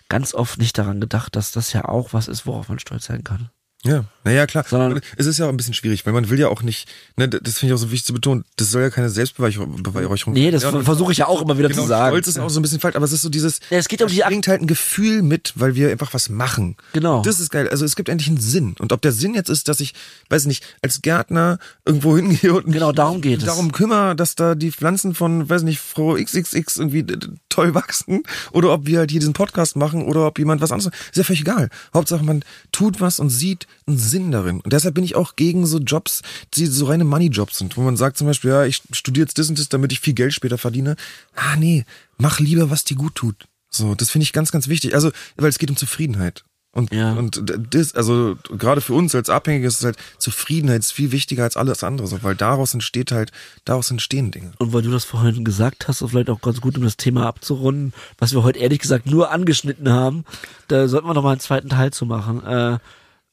ganz 0.10 0.34
oft 0.34 0.58
nicht 0.60 0.78
daran 0.78 1.02
gedacht, 1.02 1.36
dass 1.36 1.52
das 1.52 1.74
ja 1.74 1.86
auch 1.86 2.14
was 2.14 2.28
ist, 2.28 2.46
worauf 2.46 2.70
man 2.70 2.80
stolz 2.80 3.06
sein 3.06 3.24
kann. 3.24 3.50
Ja, 3.84 4.06
naja, 4.24 4.46
klar. 4.46 4.64
Sondern- 4.70 5.02
es 5.18 5.26
ist 5.26 5.40
ja 5.40 5.46
auch 5.46 5.50
ein 5.50 5.58
bisschen 5.58 5.74
schwierig, 5.74 6.06
weil 6.06 6.14
man 6.14 6.30
will 6.30 6.40
ja 6.40 6.50
auch 6.50 6.62
nicht, 6.62 6.88
ne, 7.18 7.28
das 7.28 7.58
finde 7.58 7.74
ich 7.74 7.80
auch 7.80 7.82
so 7.84 7.90
wichtig 7.92 8.06
zu 8.06 8.14
betonen, 8.14 8.44
das 8.58 8.70
soll 8.70 8.84
ja 8.84 8.90
keine 8.92 9.10
Selbstbeweihräucherung 9.10 10.34
Nee, 10.34 10.52
das 10.52 10.62
ja, 10.62 10.82
versuche 10.84 11.12
ich 11.12 11.18
ja 11.18 11.28
auch 11.28 11.42
immer 11.42 11.58
wieder 11.58 11.68
genau, 11.70 11.82
zu 11.82 11.88
sagen. 11.88 12.12
Stolz 12.12 12.28
ist 12.28 12.38
auch 12.38 12.50
so 12.50 12.60
ein 12.60 12.62
bisschen 12.62 12.80
falsch, 12.80 12.96
aber 12.96 13.06
es 13.06 13.12
ist 13.12 13.24
so 13.24 13.30
dieses, 13.30 13.60
Ja, 13.72 13.80
es 13.80 13.88
geht 13.88 14.02
um 14.04 14.08
die 14.08 14.22
bringt 14.22 14.48
halt 14.48 14.62
ein 14.62 14.68
Gefühl 14.68 15.24
mit, 15.24 15.54
weil 15.56 15.74
wir 15.74 15.90
einfach 15.90 16.14
was 16.14 16.30
machen. 16.30 16.76
Genau. 16.94 17.24
Das 17.24 17.40
ist 17.40 17.50
geil. 17.50 17.70
Also 17.70 17.84
es 17.84 17.96
gibt 17.96 18.10
endlich 18.10 18.28
einen 18.30 18.40
Sinn. 18.40 18.76
Und 18.78 18.94
ob 18.94 19.02
der 19.02 19.12
Sinn 19.12 19.34
jetzt 19.34 19.50
ist, 19.50 19.68
dass 19.68 19.80
ich, 19.80 19.94
weiß 20.30 20.46
nicht, 20.46 20.64
als 20.84 21.02
Gärtner 21.02 21.58
irgendwo 21.84 22.16
hingehe 22.16 22.54
und 22.54 22.68
mich 22.68 22.76
Genau, 22.76 22.92
darum 22.92 23.22
geht 23.22 23.40
es. 23.40 23.46
darum 23.46 23.72
kümmere, 23.72 24.16
dass 24.16 24.36
da 24.36 24.54
die 24.54 24.72
Pflanzen 24.72 25.16
von, 25.16 25.50
weiß 25.50 25.64
nicht, 25.64 25.80
Frau 25.80 26.14
XXX 26.16 26.78
irgendwie 26.78 27.06
toll 27.50 27.74
wachsen, 27.74 28.22
oder 28.52 28.72
ob 28.74 28.86
wir 28.86 29.00
halt 29.00 29.10
hier 29.12 29.20
diesen 29.20 29.34
Podcast 29.34 29.76
machen, 29.76 30.04
oder 30.06 30.28
ob 30.28 30.38
jemand 30.38 30.62
was 30.62 30.72
anderes, 30.72 30.92
ist 31.12 31.18
ja 31.18 31.24
völlig 31.24 31.42
egal. 31.42 31.70
Hauptsache 31.96 32.24
man 32.24 32.44
tut 32.72 33.02
was 33.02 33.20
und 33.20 33.30
sieht 33.30 33.66
einen 33.88 33.98
Sinn 33.98 34.32
darin. 34.32 34.62
Und 34.62 34.74
deshalb 34.74 34.96
bin 34.96 35.04
ich 35.04 35.16
auch 35.16 35.36
gegen 35.36 35.66
so 35.66 35.80
Jobs, 35.80 36.22
die 36.54 36.66
so 36.68 36.86
reine 36.86 37.04
Money-Jobs 37.04 37.58
sind, 37.58 37.78
wo 37.78 37.82
man 37.82 37.98
sagt 37.98 38.18
zum 38.18 38.28
Beispiel, 38.28 38.52
ja, 38.52 38.66
ich 38.66 38.82
studiere 38.92 39.26
jetzt 39.26 39.38
das 39.38 39.50
und 39.50 39.60
das, 39.60 39.70
damit 39.70 39.92
ich 39.92 40.00
viel 40.00 40.14
Geld 40.14 40.34
später 40.34 40.58
verdiene. 40.58 40.96
Ah, 41.36 41.56
nee, 41.56 41.86
mach 42.18 42.40
lieber, 42.40 42.70
was 42.70 42.84
dir 42.84 42.96
gut 42.96 43.16
tut. 43.16 43.48
So, 43.70 43.96
das 43.96 44.10
finde 44.10 44.24
ich 44.24 44.34
ganz, 44.34 44.52
ganz 44.52 44.68
wichtig. 44.68 44.96
Also, 44.96 45.12
weil 45.38 45.50
es 45.50 45.58
geht 45.60 45.70
um 45.70 45.78
Zufriedenheit. 45.78 46.44
Und, 46.74 46.94
Ja. 46.94 47.12
und 47.14 47.44
das, 47.72 47.96
also 47.96 48.38
gerade 48.58 48.80
für 48.80 48.94
uns 48.94 49.14
als 49.14 49.30
Abhängige 49.30 49.68
ist 49.68 49.80
es 49.80 49.84
halt, 49.84 49.98
Zufriedenheit 50.18 50.80
ist 50.80 50.94
viel 50.94 51.12
wichtiger 51.12 51.44
als 51.44 51.58
alles 51.58 51.84
andere, 51.84 52.08
so, 52.08 52.24
weil 52.24 52.36
daraus 52.36 52.74
entsteht 52.74 53.12
halt, 53.12 53.32
daraus 53.66 53.92
entstehen 53.92 54.32
Dinge. 54.32 54.54
Und 54.58 54.72
weil 54.72 54.82
du 54.82 54.90
das 54.90 55.04
vorhin 55.04 55.44
gesagt 55.44 55.90
hast, 55.90 56.02
und 56.02 56.10
vielleicht 56.10 56.30
auch 56.30 56.40
ganz 56.40 56.62
gut, 56.62 56.78
um 56.78 56.84
das 56.84 56.96
Thema 56.96 57.26
abzurunden, 57.28 57.94
was 58.20 58.32
wir 58.32 58.44
heute 58.44 58.60
ehrlich 58.60 58.80
gesagt 58.80 59.06
nur 59.06 59.32
angeschnitten 59.32 59.90
haben, 59.90 60.24
da 60.70 60.88
sollten 60.88 61.08
wir 61.08 61.14
noch 61.14 61.24
mal 61.24 61.32
einen 61.32 61.42
zweiten 61.42 61.68
Teil 61.68 61.92
zu 61.92 62.06
machen. 62.06 62.42
Äh, 62.46 62.80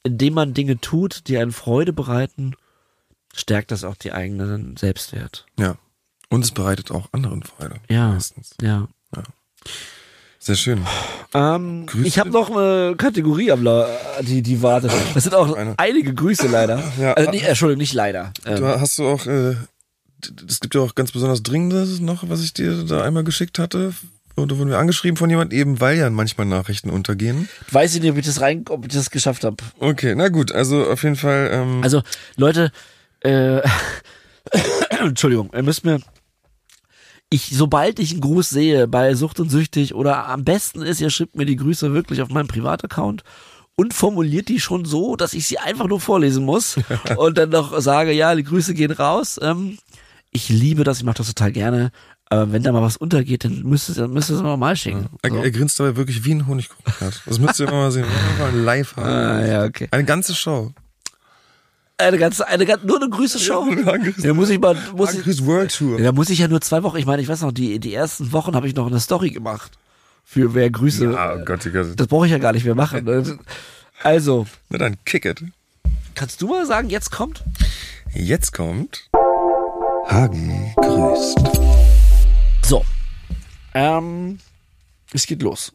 indem 0.03 0.35
man 0.35 0.55
Dinge 0.55 0.81
tut, 0.81 1.29
die 1.29 1.39
einen 1.39 1.53
Freude 1.53 1.93
bereiten, 1.93 2.55
stärkt 3.35 3.71
das 3.71 3.85
auch 3.85 3.97
die 3.97 4.13
eigenen 4.13 4.77
Selbstwert. 4.77 5.47
Ja. 5.59 5.77
Und 6.31 6.45
es 6.45 6.51
bereitet 6.51 6.91
auch 6.91 7.09
anderen 7.13 7.43
Freude. 7.43 7.77
Ja. 7.89 8.09
Meistens. 8.13 8.55
Ja. 8.61 8.89
Sehr 10.41 10.55
schön. 10.55 10.87
Ähm, 11.35 11.87
ich 12.05 12.19
habe 12.19 12.31
noch 12.31 12.51
eine 12.51 12.95
Kategorie 12.97 13.51
am 13.51 13.63
La 13.65 13.89
die, 14.23 14.41
die 14.41 14.63
wartet. 14.63 14.93
Das 15.13 15.25
sind 15.25 15.35
auch 15.35 15.53
Eine. 15.55 15.75
einige 15.79 16.15
Grüße 16.15 16.47
leider. 16.47 16.83
Ja. 16.99 17.13
Also, 17.15 17.31
nee, 17.33 17.41
Entschuldigung, 17.41 17.81
nicht 17.81 17.93
leider. 17.93 18.33
Ähm, 18.47 18.57
Du 18.57 18.81
hast 18.81 18.99
du 18.99 19.07
auch, 19.07 19.27
äh, 19.27 19.57
es 20.49 20.61
gibt 20.61 20.75
ja 20.75 20.81
auch 20.81 20.95
ganz 20.95 21.13
besonders 21.13 21.43
Dringendes 21.43 22.01
noch, 22.01 22.29
was 22.29 22.43
ich 22.43 22.55
dir 22.55 22.85
da 22.85 23.03
einmal 23.03 23.25
geschickt 23.25 23.59
hatte, 23.59 23.93
Und 24.39 24.53
da 24.53 24.59
wurden 24.59 24.71
wir 24.71 24.79
angeschrieben 24.79 25.17
von 25.17 25.29
jemand 25.29 25.53
eben, 25.53 25.81
weil 25.81 25.99
ja 25.99 26.09
manchmal 26.11 26.47
Nachrichten 26.47 26.91
untergehen. 26.91 27.49
Weiß 27.71 27.95
ich 27.95 28.03
nicht, 28.03 28.11
ob 28.11 28.19
ich 28.19 28.27
das 28.27 28.41
rein, 28.41 28.65
ob 28.69 28.87
ich 28.87 28.93
das 28.93 29.11
geschafft 29.11 29.45
habe. 29.45 29.57
Okay, 29.79 30.15
na 30.17 30.29
gut, 30.29 30.53
also 30.53 30.89
auf 30.89 31.03
jeden 31.03 31.17
Fall. 31.17 31.51
Ähm, 31.53 31.81
Also, 31.83 32.03
Leute, 32.37 32.73
äh, 33.21 33.61
Entschuldigung, 35.01 35.51
ihr 35.55 35.63
müsst 35.63 35.85
mir. 35.85 36.01
Ich, 37.31 37.51
sobald 37.53 37.99
ich 37.99 38.13
einen 38.13 38.23
Gruß 38.23 38.49
sehe 38.49 38.89
bei 38.89 39.15
Sucht 39.15 39.39
und 39.39 39.51
Süchtig 39.51 39.95
oder 39.95 40.29
am 40.29 40.45
besten 40.45 40.81
ist, 40.81 41.01
ihr 41.01 41.11
schreibt 41.11 41.37
mir 41.37 41.45
die 41.45 41.57
Grüße 41.57 41.93
wirklich 41.93 42.23
auf 42.23 42.31
meinem 42.31 42.49
Privataccount 42.49 43.23
und 43.77 43.93
formuliert 43.93 44.49
die 44.49 44.61
schon 44.61 44.87
so, 44.87 45.15
dass 45.15 45.35
ich 45.35 45.47
sie 45.47 45.59
einfach 45.59 45.89
nur 45.89 46.01
vorlesen 46.01 46.45
muss 46.47 46.79
und 47.17 47.37
dann 47.37 47.51
noch 47.51 47.79
sage, 47.81 48.13
ja, 48.13 48.35
die 48.35 48.45
Grüße 48.45 48.73
gehen 48.73 48.93
raus. 48.93 49.39
Ähm, 49.43 49.77
ich 50.31 50.49
liebe 50.49 50.85
das, 50.85 50.99
ich 50.99 51.05
mache 51.05 51.19
das 51.19 51.29
total 51.29 51.53
gerne. 51.53 51.91
Aber 52.31 52.53
wenn 52.53 52.63
da 52.63 52.73
mal 52.73 52.83
was 52.83 52.97
untergeht, 52.99 53.45
dann 53.45 53.63
müsst 53.63 53.89
ihr, 53.97 54.07
müsst 54.09 54.29
ihr 54.31 54.37
es 54.37 54.43
mal 54.43 54.77
schicken. 54.77 55.07
er, 55.23 55.31
So. 55.31 55.37
er 55.37 55.51
grinst 55.51 55.81
dabei 55.81 55.97
wirklich 55.97 56.25
wie 56.25 56.35
ein 56.35 56.47
Honigkuchenpferd. 56.47 57.23
Das 57.25 57.39
müsst 57.39 57.59
ihr 57.61 57.69
immer 57.69 57.79
mal 57.79 57.91
sehen. 57.91 58.05
Wir 58.37 58.45
wollen 58.45 58.65
live 58.65 58.97
haben. 58.97 59.07
Ah, 59.07 59.47
ja, 59.47 59.65
okay. 59.65 59.89
Eine 59.91 60.05
ganze 60.05 60.35
Show. 60.35 60.73
Eine 61.97 62.19
ganze, 62.19 62.47
eine 62.47 62.65
ganze, 62.67 62.87
nur 62.87 63.01
eine 63.01 63.09
Grüße-Show. 63.11 63.71
Ja, 63.71 63.93
Grüße- 63.95 64.27
Ja, 64.27 64.35
muss 64.35 64.51
ich 64.51 64.61
mal, 64.61 64.77
muss 64.95 65.15
ich, 65.15 65.45
World 65.47 65.75
Tour. 65.77 65.99
Ja, 65.99 66.05
da 66.07 66.13
muss 66.13 66.31
ich 66.31 66.39
ja 66.39 66.47
nur 66.49 66.61
zwei 66.61 66.83
Wochen, 66.85 66.97
ich 66.99 67.07
meine, 67.07 67.21
ich 67.23 67.29
weiß 67.29 67.41
noch, 67.41 67.51
die, 67.51 67.81
die 67.81 67.93
ersten 67.95 68.31
Wochen 68.33 68.55
habe 68.55 68.69
ich 68.69 68.75
noch 68.77 68.87
eine 68.87 69.01
Story 69.01 69.31
gemacht. 69.31 69.73
Für 70.25 70.55
wer 70.55 70.69
Grüße. 70.71 71.19
Ah, 71.19 71.37
oh 71.41 71.45
Gott, 71.45 71.65
Gott. 71.73 71.87
Das 71.97 72.07
brauche 72.07 72.27
ich 72.27 72.33
ja 72.33 72.39
gar 72.39 72.53
nicht 72.53 72.65
mehr 72.67 72.75
machen. 72.75 73.05
ne? 73.05 73.39
Also, 74.05 74.47
Na 74.69 74.79
dann, 74.79 74.97
kick 75.05 75.25
it. 75.25 75.43
kannst 76.15 76.41
du 76.41 76.47
mal 76.47 76.65
sagen, 76.67 76.89
jetzt 76.89 77.11
kommt? 77.11 77.43
Jetzt 78.15 78.53
kommt 78.53 79.09
Hagen 80.07 80.73
grüßt. 80.77 81.88
So. 82.69 82.85
Ähm, 83.73 84.41
es 85.15 85.27
geht 85.27 85.41
los. 85.41 85.73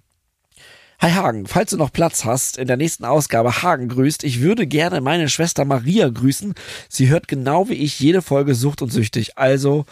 Hi 1.00 1.10
Hagen, 1.10 1.48
falls 1.48 1.72
du 1.72 1.78
noch 1.78 1.91
Platz 1.91 2.24
hast, 2.24 2.60
in 2.60 2.68
der 2.68 2.78
nächsten 2.78 3.04
Ausgabe 3.04 3.64
Hagen 3.64 3.89
grüßt, 3.89 4.24
ich 4.24 4.41
würde 4.41 4.68
gerne 4.68 5.02
meine 5.02 5.28
Schwester 5.28 5.66
Maria 5.66 6.08
grüßen. 6.10 6.54
Sie 6.89 7.10
hört 7.10 7.28
genau 7.28 7.68
wie 7.68 7.74
ich 7.74 8.00
jede 8.00 8.22
Folge 8.22 8.54
Sucht 8.54 8.84
und 8.84 8.94
Süchtig. 8.94 9.39
Also 9.39 9.86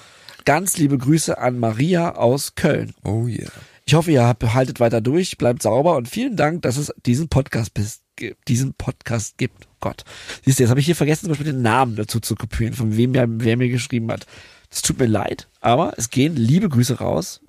ganz 0.45 0.78
liebe 0.78 0.99
Grüße 0.99 1.39
an 1.39 1.58
Maria 1.58 2.14
aus 2.18 2.54
Köln. 2.54 2.93
Oh 3.04 3.26
yeah. 3.26 3.49
Ich 3.86 3.95
hoffe, 3.95 4.12
ihr 4.12 4.24
haltet 4.24 4.80
weiter 4.80 5.02
durch, 5.02 5.39
bleibt 5.39 5.64
sauber 5.64 5.95
und 5.95 6.08
vielen 6.08 6.36
Dank, 6.36 6.62
dass 6.62 6.78
es 6.78 6.93
diesen 7.08 7.30
Podcast 7.30 7.74
bis, 7.74 8.02
diesen 8.47 8.76
Podcast 8.76 9.39
gibt. 9.39 9.68
Gott. 9.80 10.04
Siehst 10.45 10.60
du, 10.60 10.64
jetzt 10.64 10.70
habe 10.70 10.80
ich 10.80 10.86
hier 10.86 10.95
vergessen, 10.95 11.22
zum 11.22 11.30
Beispiel 11.30 11.52
den 11.52 11.64
Namen 11.64 11.95
dazu 11.95 12.20
zu 12.20 12.36
kopieren, 12.36 12.76
von 12.76 12.95
wem 12.95 13.16
wer, 13.16 13.26
wer 13.28 13.58
mir 13.58 13.70
geschrieben 13.70 14.12
hat. 14.12 14.28
Es 14.72 14.82
tut 14.82 14.99
mir 14.99 15.05
leid, 15.05 15.49
aber 15.59 15.93
es 15.97 16.09
gehen 16.09 16.36
liebe 16.36 16.69
Grüße 16.69 16.99
raus 16.99 17.41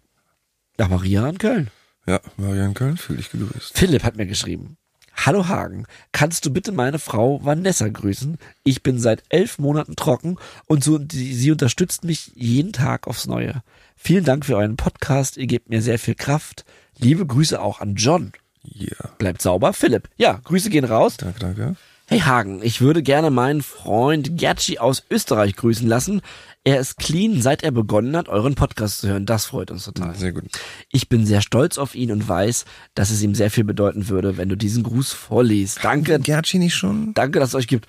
nach 0.76 0.88
Maria 0.88 1.28
in 1.28 1.38
Köln. 1.38 1.70
Ja, 2.04 2.20
Marian 2.36 2.74
Köln, 2.74 2.96
fühl 2.96 3.16
dich 3.16 3.30
gegrüßt. 3.30 3.78
Philipp 3.78 4.02
hat 4.02 4.16
mir 4.16 4.26
geschrieben. 4.26 4.76
Hallo 5.14 5.46
Hagen, 5.46 5.86
kannst 6.10 6.44
du 6.44 6.52
bitte 6.52 6.72
meine 6.72 6.98
Frau 6.98 7.44
Vanessa 7.44 7.86
grüßen? 7.86 8.38
Ich 8.64 8.82
bin 8.82 8.98
seit 8.98 9.22
elf 9.28 9.58
Monaten 9.60 9.94
trocken 9.94 10.36
und 10.66 10.82
so, 10.82 10.98
die, 10.98 11.32
sie 11.34 11.52
unterstützt 11.52 12.02
mich 12.02 12.32
jeden 12.34 12.72
Tag 12.72 13.06
aufs 13.06 13.28
Neue. 13.28 13.62
Vielen 13.94 14.24
Dank 14.24 14.44
für 14.44 14.56
euren 14.56 14.76
Podcast, 14.76 15.36
ihr 15.36 15.46
gebt 15.46 15.68
mir 15.68 15.80
sehr 15.80 16.00
viel 16.00 16.16
Kraft. 16.16 16.64
Liebe 16.98 17.24
Grüße 17.24 17.60
auch 17.60 17.80
an 17.80 17.94
John. 17.94 18.32
Yeah. 18.64 19.10
Bleibt 19.18 19.42
sauber, 19.42 19.72
Philipp. 19.72 20.08
Ja, 20.16 20.40
Grüße 20.42 20.70
gehen 20.70 20.84
raus. 20.84 21.18
Danke, 21.18 21.38
danke. 21.38 21.76
Hey 22.06 22.20
Hagen, 22.20 22.60
ich 22.62 22.80
würde 22.80 23.02
gerne 23.02 23.30
meinen 23.30 23.62
Freund 23.62 24.36
Gertschi 24.36 24.78
aus 24.78 25.02
Österreich 25.10 25.56
grüßen 25.56 25.86
lassen. 25.88 26.20
Er 26.64 26.78
ist 26.78 26.98
clean, 26.98 27.40
seit 27.40 27.62
er 27.62 27.70
begonnen 27.70 28.16
hat, 28.16 28.28
euren 28.28 28.54
Podcast 28.54 29.00
zu 29.00 29.08
hören. 29.08 29.24
Das 29.24 29.46
freut 29.46 29.70
uns 29.70 29.84
total. 29.84 30.14
Sehr 30.14 30.32
gut. 30.32 30.44
Ich 30.90 31.08
bin 31.08 31.24
sehr 31.26 31.40
stolz 31.40 31.78
auf 31.78 31.94
ihn 31.94 32.12
und 32.12 32.28
weiß, 32.28 32.66
dass 32.94 33.10
es 33.10 33.22
ihm 33.22 33.34
sehr 33.34 33.50
viel 33.50 33.64
bedeuten 33.64 34.08
würde, 34.08 34.36
wenn 34.36 34.48
du 34.48 34.56
diesen 34.56 34.82
Gruß 34.82 35.12
vorliest. 35.12 35.78
Danke, 35.82 36.18
Gertschi 36.20 36.58
nicht 36.58 36.74
schon? 36.74 37.14
danke, 37.14 37.38
dass 37.40 37.50
es 37.50 37.54
euch 37.54 37.66
gibt. 37.66 37.86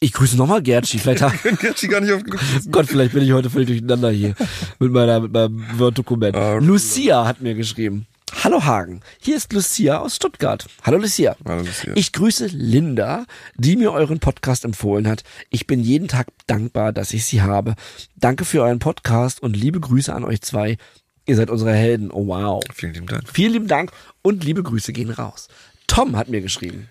Ich 0.00 0.12
grüße 0.12 0.36
nochmal 0.36 0.62
Gertschi. 0.62 0.98
Vielleicht, 0.98 1.22
ha- 1.22 1.32
Gertschi 1.60 1.88
gar 1.88 2.00
nicht 2.00 2.12
aufgegrüßt. 2.12 2.70
Gott, 2.70 2.86
vielleicht 2.86 3.12
bin 3.12 3.24
ich 3.24 3.32
heute 3.32 3.50
völlig 3.50 3.68
durcheinander 3.68 4.10
hier 4.10 4.34
mit 4.78 4.92
meiner, 4.92 5.20
mit 5.20 5.32
meinem 5.32 5.64
Word-Dokument. 5.78 6.36
Ah, 6.36 6.58
Lucia 6.58 7.26
hat 7.26 7.40
mir 7.40 7.54
geschrieben. 7.54 8.06
Hallo 8.44 8.62
Hagen, 8.62 9.00
hier 9.22 9.38
ist 9.38 9.54
Lucia 9.54 10.00
aus 10.00 10.16
Stuttgart. 10.16 10.66
Hallo 10.82 10.98
Lucia. 10.98 11.34
Hallo, 11.46 11.62
Lucia. 11.62 11.94
Ich 11.96 12.12
grüße 12.12 12.48
Linda, 12.48 13.24
die 13.56 13.74
mir 13.74 13.90
euren 13.90 14.18
Podcast 14.18 14.66
empfohlen 14.66 15.08
hat. 15.08 15.24
Ich 15.48 15.66
bin 15.66 15.80
jeden 15.80 16.08
Tag 16.08 16.26
dankbar, 16.46 16.92
dass 16.92 17.14
ich 17.14 17.24
sie 17.24 17.40
habe. 17.40 17.74
Danke 18.16 18.44
für 18.44 18.60
euren 18.60 18.80
Podcast 18.80 19.42
und 19.42 19.56
liebe 19.56 19.80
Grüße 19.80 20.12
an 20.12 20.24
euch 20.24 20.42
zwei. 20.42 20.76
Ihr 21.24 21.36
seid 21.36 21.48
unsere 21.48 21.72
Helden. 21.72 22.10
Oh 22.10 22.26
wow. 22.26 22.62
Vielen 22.74 22.92
lieben 22.92 23.06
Dank. 23.06 23.22
Vielen 23.32 23.52
lieben 23.54 23.66
Dank 23.66 23.92
und 24.20 24.44
liebe 24.44 24.62
Grüße 24.62 24.92
gehen 24.92 25.08
raus. 25.08 25.48
Tom 25.86 26.14
hat 26.14 26.28
mir 26.28 26.42
geschrieben. 26.42 26.90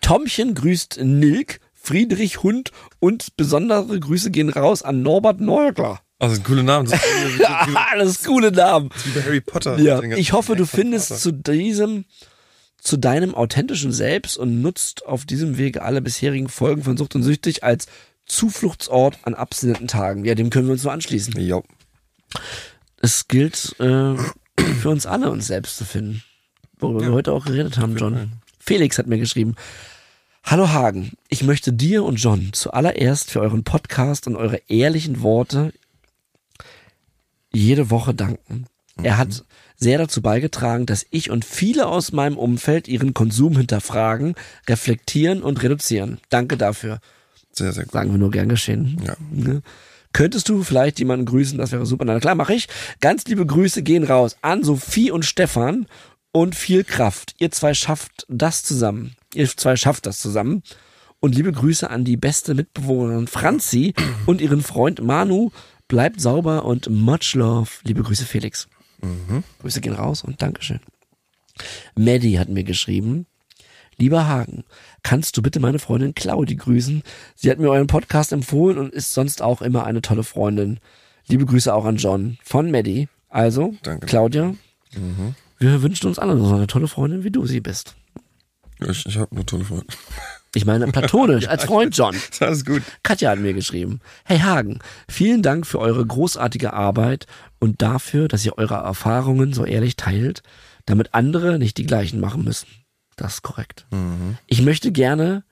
Tomchen 0.00 0.56
grüßt 0.56 0.98
Nilk, 1.04 1.60
Friedrich 1.72 2.42
Hund 2.42 2.72
und 2.98 3.36
besondere 3.36 4.00
Grüße 4.00 4.32
gehen 4.32 4.48
raus 4.48 4.82
an 4.82 5.02
Norbert 5.02 5.40
Neugler. 5.40 6.00
Also, 6.22 6.36
ein 6.36 6.44
cooler 6.44 6.62
Name. 6.62 6.88
Das 6.88 7.00
ist 7.00 7.04
wie, 7.34 7.40
wie, 7.40 7.76
Alles 7.76 8.22
coole 8.22 8.52
Namen. 8.52 8.90
wie 9.04 9.10
bei 9.10 9.24
Harry 9.24 9.40
Potter. 9.40 9.76
Ja, 9.80 10.00
ich 10.00 10.32
hoffe, 10.32 10.54
du 10.54 10.66
findest 10.66 11.20
zu 11.20 11.32
diesem, 11.32 12.04
zu 12.78 12.96
deinem 12.96 13.34
authentischen 13.34 13.90
Selbst 13.90 14.36
und 14.36 14.62
nutzt 14.62 15.04
auf 15.04 15.24
diesem 15.24 15.58
Wege 15.58 15.82
alle 15.82 16.00
bisherigen 16.00 16.48
Folgen 16.48 16.84
von 16.84 16.96
Sucht 16.96 17.16
und 17.16 17.24
Süchtig 17.24 17.64
als 17.64 17.86
Zufluchtsort 18.24 19.18
an 19.24 19.34
abstinenten 19.34 19.88
Tagen. 19.88 20.24
Ja, 20.24 20.36
dem 20.36 20.50
können 20.50 20.68
wir 20.68 20.74
uns 20.74 20.84
nur 20.84 20.92
anschließen. 20.92 21.40
Ja. 21.40 21.60
Es 23.00 23.26
gilt 23.26 23.74
äh, 23.80 24.14
für 24.80 24.90
uns 24.90 25.06
alle, 25.06 25.28
uns 25.28 25.48
selbst 25.48 25.76
zu 25.76 25.84
finden. 25.84 26.22
Worüber 26.78 27.00
wir 27.00 27.12
heute 27.12 27.32
auch 27.32 27.46
geredet 27.46 27.78
haben, 27.78 27.96
John. 27.96 28.30
Felix 28.60 28.96
hat 28.96 29.08
mir 29.08 29.18
geschrieben. 29.18 29.56
Hallo 30.44 30.70
Hagen, 30.70 31.12
ich 31.28 31.42
möchte 31.42 31.72
dir 31.72 32.04
und 32.04 32.16
John 32.16 32.50
zuallererst 32.52 33.30
für 33.30 33.40
euren 33.40 33.64
Podcast 33.64 34.28
und 34.28 34.36
eure 34.36 34.60
ehrlichen 34.68 35.22
Worte 35.22 35.72
jede 37.52 37.90
Woche 37.90 38.14
danken. 38.14 38.66
Er 39.02 39.16
hat 39.18 39.44
sehr 39.76 39.98
dazu 39.98 40.22
beigetragen, 40.22 40.86
dass 40.86 41.06
ich 41.10 41.30
und 41.30 41.44
viele 41.44 41.86
aus 41.86 42.12
meinem 42.12 42.36
Umfeld 42.36 42.88
ihren 42.88 43.14
Konsum 43.14 43.56
hinterfragen, 43.56 44.34
reflektieren 44.68 45.42
und 45.42 45.62
reduzieren. 45.62 46.18
Danke 46.28 46.56
dafür. 46.56 47.00
Sehr, 47.52 47.72
sehr 47.72 47.84
gut. 47.84 47.92
Sagen 47.92 48.10
wir 48.10 48.18
nur 48.18 48.30
gern 48.30 48.48
geschehen. 48.48 49.00
Ja. 49.04 49.16
Ne? 49.30 49.62
Könntest 50.12 50.48
du 50.48 50.62
vielleicht 50.62 50.98
jemanden 50.98 51.26
grüßen? 51.26 51.58
Das 51.58 51.72
wäre 51.72 51.86
super. 51.86 52.04
Na 52.04 52.20
klar, 52.20 52.34
mache 52.34 52.54
ich. 52.54 52.68
Ganz 53.00 53.24
liebe 53.26 53.46
Grüße 53.46 53.82
gehen 53.82 54.04
raus 54.04 54.36
an 54.42 54.62
Sophie 54.62 55.10
und 55.10 55.24
Stefan 55.24 55.86
und 56.32 56.54
viel 56.54 56.84
Kraft. 56.84 57.34
Ihr 57.38 57.50
zwei 57.50 57.74
schafft 57.74 58.26
das 58.28 58.62
zusammen. 58.62 59.16
Ihr 59.34 59.48
zwei 59.48 59.76
schafft 59.76 60.06
das 60.06 60.18
zusammen. 60.20 60.62
Und 61.20 61.34
liebe 61.34 61.52
Grüße 61.52 61.88
an 61.88 62.04
die 62.04 62.16
beste 62.16 62.54
Mitbewohnerin 62.54 63.26
Franzi 63.26 63.94
und 64.26 64.40
ihren 64.40 64.62
Freund 64.62 65.02
Manu. 65.02 65.50
Bleibt 65.92 66.22
sauber 66.22 66.64
und 66.64 66.88
much 66.88 67.34
love. 67.34 67.68
Liebe 67.82 68.02
Grüße, 68.02 68.24
Felix. 68.24 68.66
Grüße 69.60 69.82
gehen 69.82 69.92
raus 69.92 70.24
und 70.24 70.40
Dankeschön. 70.40 70.80
Maddie 71.94 72.38
hat 72.38 72.48
mir 72.48 72.64
geschrieben. 72.64 73.26
Lieber 73.98 74.26
Hagen, 74.26 74.64
kannst 75.02 75.36
du 75.36 75.42
bitte 75.42 75.60
meine 75.60 75.78
Freundin 75.78 76.14
Claudi 76.14 76.56
grüßen? 76.56 77.02
Sie 77.34 77.50
hat 77.50 77.58
mir 77.58 77.68
euren 77.68 77.88
Podcast 77.88 78.32
empfohlen 78.32 78.78
und 78.78 78.94
ist 78.94 79.12
sonst 79.12 79.42
auch 79.42 79.60
immer 79.60 79.84
eine 79.84 80.00
tolle 80.00 80.24
Freundin. 80.24 80.80
Liebe 81.26 81.44
Grüße 81.44 81.74
auch 81.74 81.84
an 81.84 81.96
John 81.96 82.38
von 82.42 82.70
Maddie. 82.70 83.10
Also, 83.28 83.74
Danke. 83.82 84.06
Claudia, 84.06 84.54
wir 85.58 85.82
wünschen 85.82 86.06
uns 86.06 86.18
alle 86.18 86.38
so 86.38 86.54
eine 86.54 86.68
tolle 86.68 86.88
Freundin, 86.88 87.22
wie 87.22 87.30
du 87.30 87.44
sie 87.44 87.60
bist. 87.60 87.96
Ich, 88.80 89.04
ich 89.04 89.18
habe 89.18 89.34
nur 89.34 89.44
tolle 89.44 89.66
Freunde. 89.66 89.88
Ich 90.54 90.64
meine 90.64 90.86
platonisch, 90.88 91.48
als 91.48 91.64
Freund 91.64 91.96
John. 91.96 92.14
Ist 92.14 92.42
alles 92.42 92.64
gut. 92.64 92.82
Katja 93.02 93.30
hat 93.30 93.38
mir 93.38 93.54
geschrieben. 93.54 94.00
Hey 94.24 94.40
Hagen, 94.40 94.80
vielen 95.08 95.42
Dank 95.42 95.66
für 95.66 95.78
eure 95.78 96.04
großartige 96.04 96.72
Arbeit 96.72 97.26
und 97.58 97.80
dafür, 97.82 98.28
dass 98.28 98.44
ihr 98.44 98.58
eure 98.58 98.74
Erfahrungen 98.74 99.52
so 99.52 99.64
ehrlich 99.64 99.96
teilt, 99.96 100.42
damit 100.86 101.14
andere 101.14 101.58
nicht 101.58 101.78
die 101.78 101.86
gleichen 101.86 102.20
machen 102.20 102.44
müssen. 102.44 102.66
Das 103.16 103.34
ist 103.34 103.42
korrekt. 103.42 103.86
Ich 104.46 104.62
möchte 104.62 104.90
gerne 104.90 105.44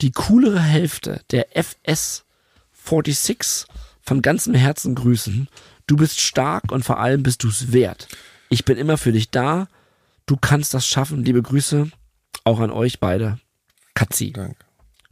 die 0.00 0.12
coolere 0.12 0.60
Hälfte 0.60 1.20
der 1.30 1.56
FS 1.56 2.24
46 2.72 3.66
von 4.02 4.22
ganzem 4.22 4.54
Herzen 4.54 4.94
grüßen. 4.94 5.48
Du 5.86 5.96
bist 5.96 6.20
stark 6.20 6.70
und 6.70 6.84
vor 6.84 7.00
allem 7.00 7.22
bist 7.22 7.42
du 7.42 7.48
es 7.48 7.72
wert. 7.72 8.08
Ich 8.48 8.64
bin 8.64 8.78
immer 8.78 8.96
für 8.96 9.12
dich 9.12 9.30
da. 9.30 9.68
Du 10.26 10.36
kannst 10.36 10.74
das 10.74 10.86
schaffen. 10.86 11.24
Liebe 11.24 11.42
Grüße 11.42 11.90
auch 12.44 12.60
an 12.60 12.70
euch 12.70 13.00
beide. 13.00 13.38
Katzi 13.98 14.32
Danke. 14.32 14.56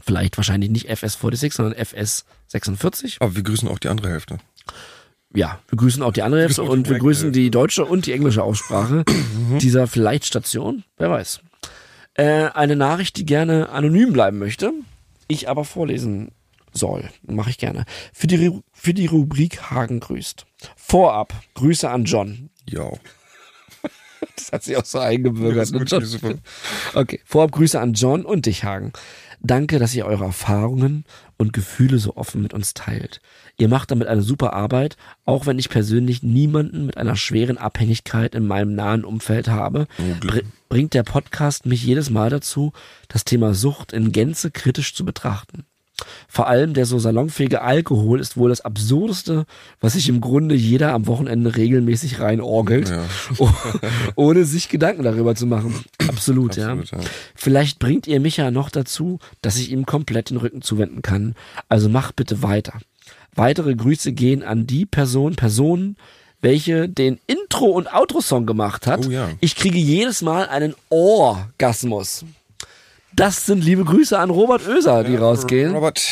vielleicht 0.00 0.36
wahrscheinlich 0.36 0.70
nicht 0.70 0.88
FS46, 0.90 1.52
sondern 1.52 1.74
FS46. 1.80 3.16
Aber 3.20 3.34
wir 3.36 3.42
grüßen 3.42 3.68
auch 3.68 3.78
die 3.78 3.88
andere 3.88 4.10
Hälfte. 4.10 4.38
Ja, 5.34 5.58
wir 5.68 5.76
grüßen 5.76 6.02
auch 6.02 6.12
die 6.12 6.22
andere 6.22 6.42
Hälfte 6.42 6.62
und 6.62 6.88
wir 6.88 6.98
grüßen 6.98 7.32
die 7.32 7.50
deutsche 7.50 7.84
und 7.84 8.06
die 8.06 8.12
englische 8.12 8.42
Aussprache 8.42 9.04
dieser 9.60 9.86
Vielleicht-Station. 9.86 10.84
Wer 10.96 11.10
weiß. 11.10 11.40
Äh, 12.14 12.48
eine 12.54 12.76
Nachricht, 12.76 13.16
die 13.16 13.26
gerne 13.26 13.68
anonym 13.68 14.12
bleiben 14.12 14.38
möchte, 14.38 14.72
ich 15.28 15.48
aber 15.48 15.64
vorlesen 15.64 16.30
soll. 16.72 17.10
Mache 17.26 17.50
ich 17.50 17.58
gerne. 17.58 17.84
Für 18.14 18.26
die, 18.28 18.38
Ru- 18.38 18.62
für 18.72 18.94
die 18.94 19.06
Rubrik 19.06 19.70
Hagen 19.70 20.00
grüßt. 20.00 20.46
Vorab, 20.76 21.34
Grüße 21.54 21.90
an 21.90 22.04
John. 22.04 22.48
Ja. 22.68 22.90
Das 24.36 24.52
hat 24.52 24.62
sich 24.62 24.76
auch 24.76 24.84
so 24.84 24.98
eingebürgert. 24.98 25.70
Ne. 25.72 26.38
Okay, 26.94 27.20
vorab 27.24 27.52
Grüße 27.52 27.80
an 27.80 27.94
John 27.94 28.24
und 28.24 28.46
dich, 28.46 28.64
Hagen. 28.64 28.92
Danke, 29.40 29.78
dass 29.78 29.94
ihr 29.94 30.06
eure 30.06 30.24
Erfahrungen 30.24 31.04
und 31.36 31.52
Gefühle 31.52 31.98
so 31.98 32.16
offen 32.16 32.42
mit 32.42 32.54
uns 32.54 32.74
teilt. 32.74 33.20
Ihr 33.58 33.68
macht 33.68 33.90
damit 33.90 34.08
eine 34.08 34.22
super 34.22 34.52
Arbeit, 34.52 34.96
auch 35.24 35.46
wenn 35.46 35.58
ich 35.58 35.68
persönlich 35.68 36.22
niemanden 36.22 36.86
mit 36.86 36.96
einer 36.96 37.16
schweren 37.16 37.58
Abhängigkeit 37.58 38.34
in 38.34 38.46
meinem 38.46 38.74
nahen 38.74 39.04
Umfeld 39.04 39.48
habe, 39.48 39.86
br 40.20 40.40
bringt 40.68 40.94
der 40.94 41.04
Podcast 41.04 41.64
mich 41.64 41.84
jedes 41.84 42.10
Mal 42.10 42.28
dazu, 42.28 42.72
das 43.06 43.24
Thema 43.24 43.54
Sucht 43.54 43.92
in 43.92 44.10
Gänze 44.10 44.50
kritisch 44.50 44.94
zu 44.94 45.04
betrachten. 45.04 45.64
Vor 46.28 46.46
allem 46.46 46.74
der 46.74 46.84
so 46.84 46.98
salonfähige 46.98 47.62
Alkohol 47.62 48.20
ist 48.20 48.36
wohl 48.36 48.50
das 48.50 48.60
Absurdeste, 48.60 49.46
was 49.80 49.94
sich 49.94 50.08
im 50.08 50.20
Grunde 50.20 50.54
jeder 50.54 50.92
am 50.92 51.06
Wochenende 51.06 51.56
regelmäßig 51.56 52.20
reinorgelt, 52.20 52.90
Ja. 52.90 53.04
oh, 53.38 53.48
ohne 54.16 54.44
sich 54.44 54.68
Gedanken 54.68 55.02
darüber 55.04 55.34
zu 55.34 55.46
machen. 55.46 55.74
Absolut, 56.06 56.58
Absolut, 56.58 56.90
ja. 56.92 56.98
ja. 56.98 57.04
Vielleicht 57.34 57.78
bringt 57.78 58.06
ihr 58.06 58.20
mich 58.20 58.36
ja 58.36 58.50
noch 58.50 58.68
dazu, 58.70 59.18
dass 59.40 59.56
ich 59.56 59.70
ihm 59.70 59.86
komplett 59.86 60.30
den 60.30 60.36
Rücken 60.36 60.60
zuwenden 60.62 61.00
kann. 61.02 61.34
Also 61.68 61.88
mach 61.88 62.12
bitte 62.12 62.42
weiter. 62.42 62.74
Weitere 63.34 63.74
Grüße 63.74 64.12
gehen 64.12 64.42
an 64.42 64.66
die 64.66 64.86
Person, 64.86 65.34
Personen, 65.36 65.96
welche 66.42 66.88
den 66.88 67.18
Intro- 67.26 67.70
und 67.70 67.92
Outro-Song 67.92 68.44
gemacht 68.46 68.86
hat. 68.86 69.06
Oh 69.06 69.10
ja. 69.10 69.30
Ich 69.40 69.56
kriege 69.56 69.78
jedes 69.78 70.20
Mal 70.22 70.46
einen 70.48 70.74
Orgasmus. 70.90 72.24
Das 73.16 73.46
sind 73.46 73.64
liebe 73.64 73.82
Grüße 73.82 74.18
an 74.18 74.28
Robert 74.28 74.68
Oeser, 74.68 75.02
die 75.02 75.16
rausgehen. 75.16 75.74
Robert. 75.74 76.02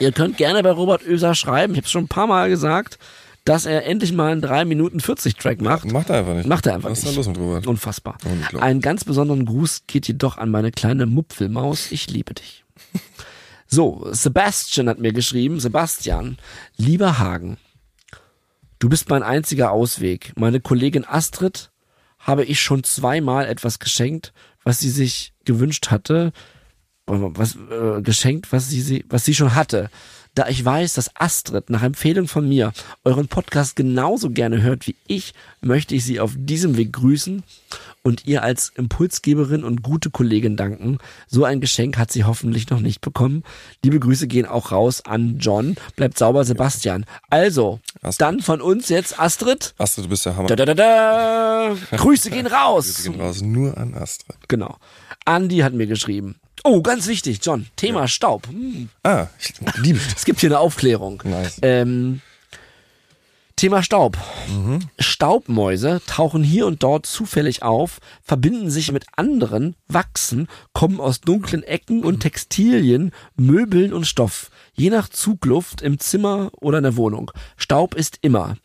Ihr 0.00 0.12
könnt 0.12 0.38
gerne 0.38 0.62
bei 0.62 0.70
Robert 0.70 1.06
Oeser 1.06 1.34
schreiben. 1.34 1.74
Ich 1.74 1.80
habe 1.80 1.88
schon 1.88 2.04
ein 2.04 2.08
paar 2.08 2.26
Mal 2.26 2.48
gesagt, 2.48 2.98
dass 3.44 3.66
er 3.66 3.84
endlich 3.84 4.14
mal 4.14 4.32
einen 4.32 4.40
3 4.40 4.64
Minuten 4.64 5.00
40 5.00 5.36
Track 5.36 5.60
macht. 5.60 5.92
Macht 5.92 6.08
er 6.08 6.20
einfach 6.20 6.32
nicht. 6.32 6.48
Macht 6.48 6.64
er 6.64 6.76
einfach 6.76 6.90
Was 6.90 7.00
ist 7.00 7.04
nicht. 7.04 7.16
da 7.16 7.18
los 7.18 7.28
mit 7.28 7.36
Robert? 7.36 7.66
Unfassbar. 7.66 8.16
Einen 8.58 8.80
ganz 8.80 9.04
besonderen 9.04 9.44
Gruß 9.44 9.82
geht 9.86 10.08
jedoch 10.08 10.38
an 10.38 10.50
meine 10.50 10.70
kleine 10.70 11.04
Mupfelmaus. 11.04 11.92
Ich 11.92 12.08
liebe 12.08 12.32
dich. 12.32 12.64
So, 13.66 14.06
Sebastian 14.10 14.88
hat 14.88 14.98
mir 14.98 15.12
geschrieben, 15.12 15.60
Sebastian, 15.60 16.38
lieber 16.76 17.18
Hagen, 17.18 17.58
du 18.78 18.88
bist 18.88 19.10
mein 19.10 19.22
einziger 19.22 19.70
Ausweg. 19.70 20.32
Meine 20.36 20.60
Kollegin 20.60 21.04
Astrid 21.04 21.70
habe 22.18 22.44
ich 22.44 22.60
schon 22.62 22.84
zweimal 22.84 23.44
etwas 23.44 23.78
geschenkt, 23.80 24.32
was 24.62 24.80
sie 24.80 24.88
sich 24.90 25.34
gewünscht 25.44 25.90
hatte, 25.90 26.32
was 27.06 27.56
äh, 27.56 28.00
geschenkt, 28.02 28.52
was 28.52 28.70
sie, 28.70 28.80
sie, 28.80 29.04
was 29.08 29.24
sie 29.24 29.34
schon 29.34 29.54
hatte. 29.54 29.90
Da 30.34 30.48
ich 30.48 30.64
weiß, 30.64 30.94
dass 30.94 31.12
Astrid 31.14 31.70
nach 31.70 31.84
Empfehlung 31.84 32.26
von 32.26 32.48
mir 32.48 32.72
euren 33.04 33.28
Podcast 33.28 33.76
genauso 33.76 34.30
gerne 34.30 34.62
hört 34.62 34.88
wie 34.88 34.96
ich, 35.06 35.32
möchte 35.60 35.94
ich 35.94 36.04
sie 36.04 36.18
auf 36.18 36.32
diesem 36.36 36.76
Weg 36.76 36.92
grüßen 36.92 37.44
und 38.02 38.26
ihr 38.26 38.42
als 38.42 38.72
Impulsgeberin 38.74 39.62
und 39.62 39.82
gute 39.82 40.10
Kollegin 40.10 40.56
danken. 40.56 40.98
So 41.28 41.44
ein 41.44 41.60
Geschenk 41.60 41.98
hat 41.98 42.10
sie 42.10 42.24
hoffentlich 42.24 42.68
noch 42.70 42.80
nicht 42.80 43.00
bekommen. 43.00 43.44
Liebe 43.84 44.00
Grüße 44.00 44.26
gehen 44.26 44.44
auch 44.44 44.72
raus 44.72 45.04
an 45.04 45.38
John. 45.38 45.76
Bleibt 45.94 46.18
sauber, 46.18 46.44
Sebastian. 46.44 47.06
Also, 47.30 47.78
Astrid. 48.02 48.20
dann 48.20 48.40
von 48.40 48.60
uns 48.60 48.88
jetzt 48.88 49.20
Astrid. 49.20 49.74
Astrid, 49.78 50.06
du 50.06 50.08
bist 50.08 50.26
der 50.26 50.36
Hammer. 50.36 50.48
Da, 50.48 50.56
da, 50.56 50.64
da, 50.66 50.74
da. 50.74 51.76
Grüße 51.96 52.30
gehen 52.30 52.46
raus. 52.48 52.86
Grüße 52.86 53.10
gehen 53.12 53.20
raus. 53.20 53.40
Nur 53.40 53.78
an 53.78 53.94
Astrid. 53.94 54.36
Genau. 54.48 54.78
Andi 55.24 55.58
hat 55.58 55.74
mir 55.74 55.86
geschrieben. 55.86 56.34
Oh, 56.66 56.80
ganz 56.80 57.06
wichtig, 57.06 57.40
John. 57.42 57.66
Thema 57.76 58.08
Staub. 58.08 58.48
Hm. 58.48 58.88
Ah, 59.02 59.26
ich 59.38 59.52
liebe. 59.76 60.00
Es 60.16 60.24
gibt 60.24 60.40
hier 60.40 60.48
eine 60.48 60.58
Aufklärung. 60.58 61.22
Nice. 61.22 61.58
Ähm, 61.60 62.22
Thema 63.56 63.82
Staub. 63.82 64.16
Staubmäuse 64.98 66.00
tauchen 66.06 66.42
hier 66.42 66.66
und 66.66 66.82
dort 66.82 67.06
zufällig 67.06 67.62
auf, 67.62 68.00
verbinden 68.22 68.70
sich 68.70 68.90
mit 68.90 69.06
anderen, 69.14 69.76
wachsen, 69.86 70.48
kommen 70.72 71.00
aus 71.00 71.20
dunklen 71.20 71.62
Ecken 71.62 72.02
und 72.02 72.20
Textilien, 72.20 73.12
Möbeln 73.36 73.92
und 73.92 74.06
Stoff. 74.06 74.50
Je 74.72 74.90
nach 74.90 75.08
Zugluft 75.08 75.82
im 75.82 76.00
Zimmer 76.00 76.50
oder 76.60 76.78
in 76.78 76.84
der 76.84 76.96
Wohnung. 76.96 77.30
Staub 77.56 77.94
ist 77.94 78.18
immer. 78.22 78.56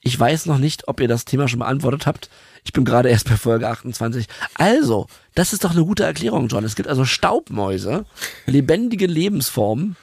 Ich 0.00 0.18
weiß 0.18 0.46
noch 0.46 0.58
nicht, 0.58 0.88
ob 0.88 1.00
ihr 1.00 1.08
das 1.08 1.24
Thema 1.24 1.48
schon 1.48 1.60
beantwortet 1.60 2.06
habt. 2.06 2.30
Ich 2.64 2.72
bin 2.72 2.84
gerade 2.84 3.08
erst 3.08 3.28
bei 3.28 3.36
Folge 3.36 3.68
28. 3.68 4.26
Also, 4.54 5.06
das 5.34 5.52
ist 5.52 5.64
doch 5.64 5.72
eine 5.72 5.84
gute 5.84 6.04
Erklärung, 6.04 6.48
John. 6.48 6.64
Es 6.64 6.76
gibt 6.76 6.88
also 6.88 7.04
Staubmäuse, 7.04 8.04
lebendige 8.46 9.06
Lebensformen, 9.06 9.96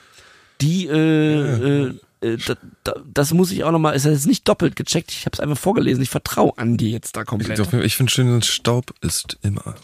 die 0.62 0.88
äh, 0.88 1.88
äh, 1.88 2.00
äh, 2.22 2.38
da, 2.38 2.56
da, 2.84 2.96
das 3.06 3.34
muss 3.34 3.52
ich 3.52 3.64
auch 3.64 3.72
nochmal, 3.72 3.96
ist 3.96 4.06
jetzt 4.06 4.28
nicht 4.28 4.48
doppelt 4.48 4.76
gecheckt, 4.76 5.12
ich 5.12 5.26
habe 5.26 5.34
es 5.34 5.40
einfach 5.40 5.58
vorgelesen, 5.58 6.04
ich 6.04 6.10
vertraue 6.10 6.58
Andi 6.58 6.92
jetzt 6.92 7.16
da 7.16 7.24
komplett. 7.24 7.60
Ich, 7.60 7.74
ich 7.74 7.96
finde 7.96 8.12
schön, 8.12 8.42
Staub 8.42 8.94
ist 9.02 9.38
immer. 9.42 9.76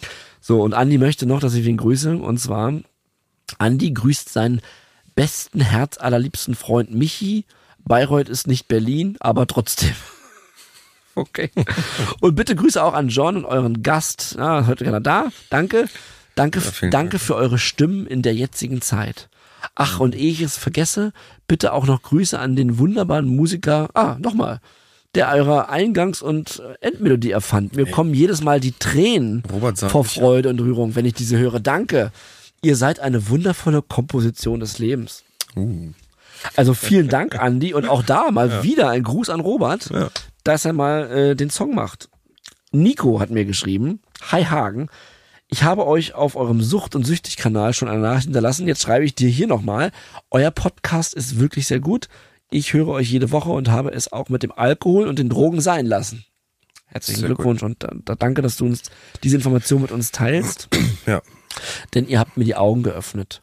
So, 0.42 0.62
und 0.62 0.74
Andi 0.74 0.98
möchte 0.98 1.26
noch, 1.26 1.40
dass 1.40 1.54
ich 1.54 1.66
ihn 1.66 1.78
grüße, 1.78 2.18
und 2.18 2.38
zwar, 2.38 2.74
Andi 3.58 3.92
grüßt 3.92 4.30
seinen 4.30 4.62
besten, 5.16 5.62
Herz 5.62 5.98
allerliebsten 5.98 6.56
Freund 6.56 6.94
Michi. 6.94 7.46
Bayreuth 7.86 8.30
ist 8.30 8.48
nicht 8.48 8.68
Berlin, 8.68 9.18
aber 9.20 9.48
trotzdem. 9.48 9.94
Okay. 11.18 11.50
Und 12.20 12.36
bitte 12.36 12.58
Grüße 12.58 12.84
auch 12.84 12.94
an 12.94 13.08
John 13.08 13.38
und 13.38 13.46
euren 13.46 13.84
Gast. 13.84 14.36
Ah, 14.38 14.68
heute 14.68 14.84
keiner 14.84 15.00
da. 15.00 15.32
Danke. 15.50 15.88
Danke, 16.36 16.60
vielen 16.60 16.92
danke 16.92 17.12
Dank. 17.12 17.24
für 17.24 17.36
eure 17.36 17.58
Stimmen 17.58 18.06
in 18.06 18.22
der 18.22 18.36
jetzigen 18.36 18.82
Zeit. 18.82 19.30
Ach, 19.76 20.02
und 20.02 20.14
ehe 20.14 20.32
ich 20.32 20.42
es 20.42 20.58
vergesse, 20.58 21.14
bitte 21.48 21.72
auch 21.72 21.86
noch 21.86 22.02
Grüße 22.02 22.38
an 22.38 22.58
den 22.58 22.78
wunderbaren 22.78 23.34
Musiker. 23.34 23.88
Ah, 23.94 24.18
nochmal. 24.20 24.60
Der 25.16 25.30
eure 25.32 25.70
Eingangs- 25.70 26.22
und 26.22 26.62
Endmelodie 26.82 27.32
erfand. 27.32 27.78
Mir 27.78 27.90
kommen 27.90 28.14
jedes 28.14 28.44
Mal 28.44 28.60
die 28.60 28.74
Tränen 28.74 29.44
vor 29.88 30.04
Freude 30.04 30.50
und 30.50 30.60
Rührung, 30.60 30.96
wenn 30.96 31.06
ich 31.06 31.14
diese 31.14 31.38
höre. 31.38 31.62
Danke. 31.62 32.12
Ihr 32.62 32.76
seid 32.76 33.00
eine 33.00 33.30
wundervolle 33.30 33.82
Komposition 33.82 34.60
des 34.60 34.80
Lebens. 34.80 35.24
Uh. 35.56 35.94
Also 36.56 36.74
vielen 36.74 37.08
Dank, 37.10 37.40
Andi. 37.40 37.74
Und 37.74 37.88
auch 37.88 38.04
da 38.04 38.32
mal 38.32 38.64
wieder 38.64 38.90
ein 38.90 39.04
Gruß 39.04 39.30
an 39.30 39.40
Robert, 39.40 39.90
Ja. 39.92 40.10
dass 40.44 40.66
er 40.66 40.74
mal 40.74 41.12
äh, 41.12 41.36
den 41.36 41.50
Song 41.50 41.76
macht. 41.76 42.10
Nico 42.72 43.20
hat 43.20 43.30
mir 43.30 43.46
geschrieben, 43.46 44.02
Hi 44.32 44.44
Hagen, 44.46 44.90
ich 45.48 45.64
habe 45.64 45.86
euch 45.86 46.14
auf 46.16 46.36
eurem 46.36 46.62
Sucht- 46.62 46.96
und 46.96 47.06
Süchtig-Kanal 47.06 47.74
schon 47.74 47.88
eine 47.88 48.02
Nachricht 48.02 48.26
hinterlassen. 48.26 48.68
Jetzt 48.68 48.82
schreibe 48.82 49.06
ich 49.06 49.16
dir 49.16 49.30
hier 49.30 49.48
nochmal. 49.48 49.92
Euer 50.32 50.52
Podcast 50.52 51.14
ist 51.14 51.40
wirklich 51.40 51.68
sehr 51.68 51.80
gut. 51.80 52.08
Ich 52.50 52.74
höre 52.74 52.90
euch 52.90 53.10
jede 53.12 53.32
Woche 53.32 53.50
und 53.52 53.70
habe 53.70 53.92
es 53.92 54.12
auch 54.12 54.30
mit 54.30 54.44
dem 54.44 54.52
Alkohol 54.52 55.08
und 55.08 55.20
den 55.20 55.30
Drogen 55.30 55.62
sein 55.62 55.86
lassen. 55.86 56.26
Herzlichen 56.88 57.20
Sehr 57.22 57.28
Glückwunsch 57.30 57.64
und 57.64 57.84
da, 57.84 57.92
da 58.06 58.16
danke, 58.16 58.42
dass 58.42 58.58
du 58.58 58.66
uns 58.66 58.84
diese 59.24 59.36
Information 59.38 59.82
mit 59.82 59.92
uns 59.92 60.12
teilst 60.12 60.70
Ja. 61.06 61.22
denn 61.94 62.08
ihr 62.08 62.20
habt 62.20 62.38
mir 62.38 62.44
die 62.46 62.56
Augen 62.56 62.84
geöffnet. 62.84 63.42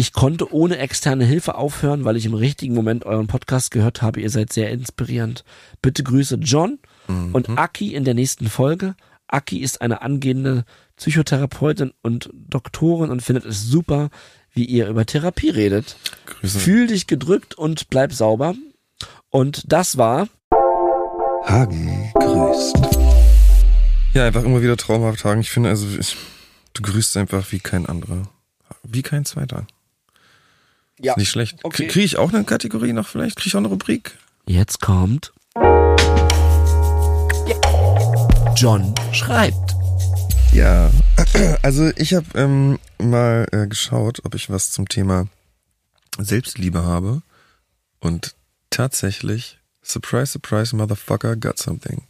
Ich 0.00 0.12
konnte 0.12 0.54
ohne 0.54 0.78
externe 0.78 1.24
Hilfe 1.24 1.56
aufhören, 1.56 2.04
weil 2.04 2.16
ich 2.16 2.24
im 2.24 2.34
richtigen 2.34 2.72
Moment 2.72 3.04
euren 3.04 3.26
Podcast 3.26 3.72
gehört 3.72 4.00
habe. 4.00 4.20
Ihr 4.20 4.30
seid 4.30 4.52
sehr 4.52 4.70
inspirierend. 4.70 5.42
Bitte 5.82 6.04
Grüße 6.04 6.36
John 6.36 6.78
und 7.32 7.58
Aki 7.58 7.96
in 7.96 8.04
der 8.04 8.14
nächsten 8.14 8.48
Folge. 8.48 8.94
Aki 9.26 9.58
ist 9.58 9.80
eine 9.80 10.00
angehende 10.00 10.64
Psychotherapeutin 10.94 11.92
und 12.00 12.30
Doktorin 12.32 13.10
und 13.10 13.22
findet 13.22 13.44
es 13.44 13.64
super, 13.64 14.10
wie 14.52 14.64
ihr 14.64 14.86
über 14.86 15.04
Therapie 15.04 15.50
redet. 15.50 15.96
Grüße. 16.26 16.60
Fühl 16.60 16.86
dich 16.86 17.08
gedrückt 17.08 17.56
und 17.56 17.90
bleib 17.90 18.12
sauber. 18.12 18.54
Und 19.30 19.64
das 19.72 19.98
war 19.98 20.28
Hagen 21.44 22.12
grüßt. 22.14 22.76
Ja, 24.14 24.26
einfach 24.26 24.44
immer 24.44 24.62
wieder 24.62 24.76
traumhaft 24.76 25.24
Hagen. 25.24 25.40
Ich 25.40 25.50
finde, 25.50 25.70
also 25.70 25.88
ich, 25.98 26.16
du 26.74 26.82
grüßt 26.82 27.16
einfach 27.16 27.50
wie 27.50 27.58
kein 27.58 27.86
anderer. 27.86 28.28
Wie 28.84 29.02
kein 29.02 29.24
zweiter. 29.24 29.66
Ja. 31.00 31.14
Nicht 31.16 31.30
schlecht. 31.30 31.58
Okay. 31.62 31.86
Kriege 31.86 32.04
ich 32.04 32.16
auch 32.16 32.32
eine 32.32 32.44
Kategorie 32.44 32.92
noch 32.92 33.06
vielleicht? 33.06 33.36
Kriege 33.36 33.48
ich 33.48 33.54
auch 33.54 33.58
eine 33.60 33.68
Rubrik? 33.68 34.16
Jetzt 34.46 34.80
kommt 34.80 35.32
John 38.56 38.92
schreibt. 39.12 39.76
Ja, 40.52 40.90
also 41.62 41.90
ich 41.96 42.14
habe 42.14 42.26
ähm, 42.34 42.78
mal 42.98 43.46
äh, 43.52 43.68
geschaut, 43.68 44.24
ob 44.24 44.34
ich 44.34 44.50
was 44.50 44.72
zum 44.72 44.88
Thema 44.88 45.28
Selbstliebe 46.18 46.82
habe. 46.82 47.22
Und 48.00 48.34
tatsächlich, 48.70 49.60
surprise, 49.82 50.32
surprise, 50.32 50.74
motherfucker, 50.74 51.36
got 51.36 51.58
something. 51.58 52.02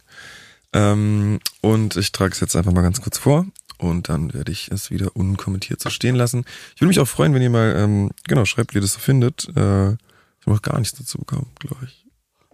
Ähm, 0.73 1.39
und 1.61 1.95
ich 1.97 2.11
trage 2.11 2.33
es 2.33 2.39
jetzt 2.39 2.55
einfach 2.55 2.71
mal 2.71 2.81
ganz 2.81 2.99
kurz 3.01 3.19
vor 3.19 3.45
und 3.79 4.09
dann 4.09 4.33
werde 4.33 4.51
ich 4.51 4.69
es 4.71 4.91
wieder 4.91 5.15
unkommentiert 5.15 5.81
so 5.81 5.89
stehen 5.89 6.15
lassen. 6.15 6.45
Ich 6.75 6.81
würde 6.81 6.89
mich 6.89 6.99
auch 6.99 7.07
freuen, 7.07 7.33
wenn 7.33 7.41
ihr 7.41 7.49
mal, 7.49 7.75
ähm, 7.75 8.11
genau, 8.27 8.45
schreibt, 8.45 8.73
wie 8.73 8.77
ihr 8.77 8.81
das 8.81 8.93
so 8.93 8.99
findet. 8.99 9.47
Äh, 9.55 9.93
ich 9.93 10.45
habe 10.45 10.51
noch 10.55 10.61
gar 10.61 10.77
nichts 10.77 10.97
dazu 10.97 11.17
bekommen, 11.17 11.47
glaube 11.59 11.85
ich. 11.85 12.05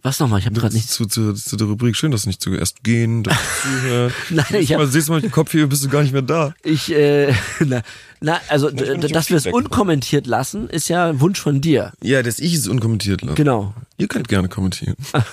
Was 0.06 0.20
nochmal? 0.20 0.40
Ich 0.40 0.46
habe 0.46 0.54
gerade 0.54 0.76
nichts. 0.76 0.94
zu, 0.94 1.08
zu, 1.08 1.34
zu 1.34 1.58
der 1.58 1.66
Rubrik. 1.66 1.96
Schön, 1.96 2.12
dass 2.12 2.24
du 2.24 2.30
nicht 2.30 2.40
zuerst 2.40 2.84
gehen, 2.84 3.24
dass 3.24 3.36
du 3.36 3.70
zuhören. 3.70 4.14
Nein, 4.30 4.46
ich 4.60 4.70
Mal 4.70 4.76
habe 4.76 4.88
siehst 4.88 5.08
du 5.08 5.14
mal 5.14 5.20
dem 5.20 5.32
Kopf 5.32 5.52
hier, 5.52 5.66
bist 5.66 5.84
du 5.84 5.90
gar 5.90 6.04
nicht 6.04 6.12
mehr 6.12 6.22
da. 6.22 6.54
Ich, 6.62 6.94
äh, 6.94 7.34
na, 7.60 7.82
na 8.22 8.40
also, 8.48 8.70
nicht 8.70 9.16
dass 9.16 9.32
wir 9.32 9.38
es 9.38 9.48
unkommentiert 9.48 10.28
lassen, 10.28 10.70
ist 10.70 10.90
ja 10.90 11.10
ein 11.10 11.22
Wunsch 11.22 11.42
von 11.42 11.60
dir. 11.60 11.92
Ja, 12.04 12.22
dass 12.22 12.38
ich 12.38 12.54
es 12.54 12.68
unkommentiert 12.68 13.24
lasse. 13.24 13.34
Genau. 13.34 13.74
Ihr 13.98 14.08
könnt 14.08 14.28
gerne 14.28 14.48
kommentieren. 14.48 14.96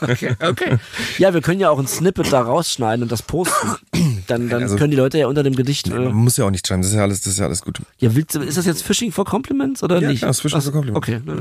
Okay, 0.00 0.36
okay. 0.40 0.78
Ja, 1.18 1.34
wir 1.34 1.40
können 1.40 1.58
ja 1.58 1.70
auch 1.70 1.78
ein 1.80 1.88
Snippet 1.88 2.32
da 2.32 2.40
rausschneiden 2.40 3.02
und 3.02 3.10
das 3.10 3.20
posten. 3.20 3.74
Dann, 4.28 4.48
dann 4.48 4.62
Also- 4.62 4.76
können 4.76 4.90
die 4.92 4.96
Leute 4.96 5.18
ja 5.18 5.26
unter 5.26 5.42
dem 5.42 5.56
Gedicht. 5.56 5.88
Man 5.88 6.06
Äh, 6.06 6.10
muss 6.10 6.36
ja 6.36 6.44
auch 6.44 6.50
nicht 6.50 6.66
schreiben, 6.66 6.82
das 6.82 6.90
ist 6.92 6.96
ja 6.96 7.02
alles, 7.02 7.20
das 7.22 7.32
ist 7.32 7.38
ja 7.40 7.46
alles 7.46 7.62
gut. 7.62 7.80
ja, 7.98 8.14
willst 8.14 8.34
ist 8.36 8.56
das 8.56 8.66
jetzt 8.66 8.82
Fishing 8.82 9.10
for 9.10 9.24
Compliments 9.24 9.82
oder 9.82 10.00
Ja, 10.00 10.08
nicht? 10.08 10.22
ist 10.22 10.40
Fishing 10.40 10.60
for 10.60 10.72
Compliments. 10.72 10.96
Okay. 10.98 11.20
Ja. 11.26 11.34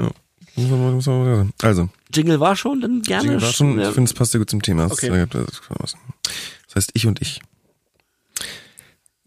Muss 0.55 0.69
man, 0.71 0.93
muss 0.95 1.05
man, 1.05 1.17
muss 1.19 1.37
man, 1.37 1.53
also, 1.61 1.89
Jingle 2.13 2.39
war 2.39 2.55
schon, 2.55 2.81
dann 2.81 3.01
gerne. 3.03 3.23
Jingle 3.23 3.41
war 3.43 3.51
schon, 3.53 3.77
ja. 3.79 3.89
ich 3.89 3.93
finde, 3.93 4.09
es 4.09 4.13
passt 4.15 4.33
ja 4.33 4.39
gut 4.39 4.49
zum 4.49 4.61
Thema. 4.61 4.83
Das, 4.87 4.93
Okay. 4.93 5.09
äh, 5.09 5.27
das 5.27 6.75
heißt, 6.75 6.91
ich 6.93 7.05
und 7.05 7.21
ich. 7.21 7.41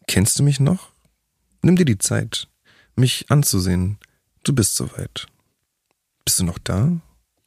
Kennst 0.07 0.39
du 0.39 0.43
mich 0.43 0.59
noch? 0.59 0.89
Nimm 1.63 1.77
dir 1.77 1.85
die 1.85 1.99
Zeit, 1.99 2.49
mich 2.97 3.27
anzusehen. 3.31 3.99
Du 4.43 4.53
bist 4.55 4.75
soweit. 4.75 5.27
Bist 6.25 6.41
du 6.41 6.45
noch 6.45 6.59
da? 6.59 6.91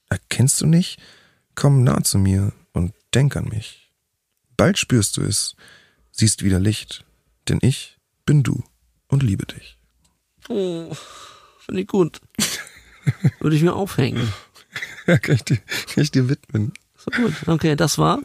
Erkennst 0.09 0.61
du 0.61 0.65
nicht? 0.67 0.99
Komm 1.55 1.83
nah 1.83 2.03
zu 2.03 2.17
mir 2.17 2.53
und 2.71 2.93
denk 3.13 3.35
an 3.35 3.45
mich. 3.49 3.91
Bald 4.55 4.77
spürst 4.77 5.17
du 5.17 5.21
es, 5.23 5.55
siehst 6.15 6.43
wieder 6.43 6.59
Licht, 6.59 7.03
denn 7.49 7.57
ich 7.61 7.97
bin 8.25 8.43
du 8.43 8.63
und 9.07 9.23
liebe 9.23 9.45
dich. 9.45 9.77
Oh, 10.47 10.91
finde 11.59 11.81
ich 11.81 11.87
gut. 11.87 12.21
Würde 13.39 13.55
ich 13.55 13.61
mir 13.63 13.73
aufhängen. 13.73 14.31
Ja, 15.07 15.17
kann 15.17 15.35
ich 15.35 15.43
dir, 15.43 15.57
kann 15.57 16.03
ich 16.03 16.11
dir 16.11 16.29
widmen. 16.29 16.71
So 16.97 17.11
gut. 17.11 17.33
Okay, 17.47 17.75
das 17.75 17.97
war. 17.97 18.19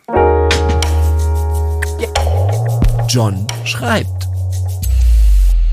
John 3.09 3.47
schreibt. 3.64 4.28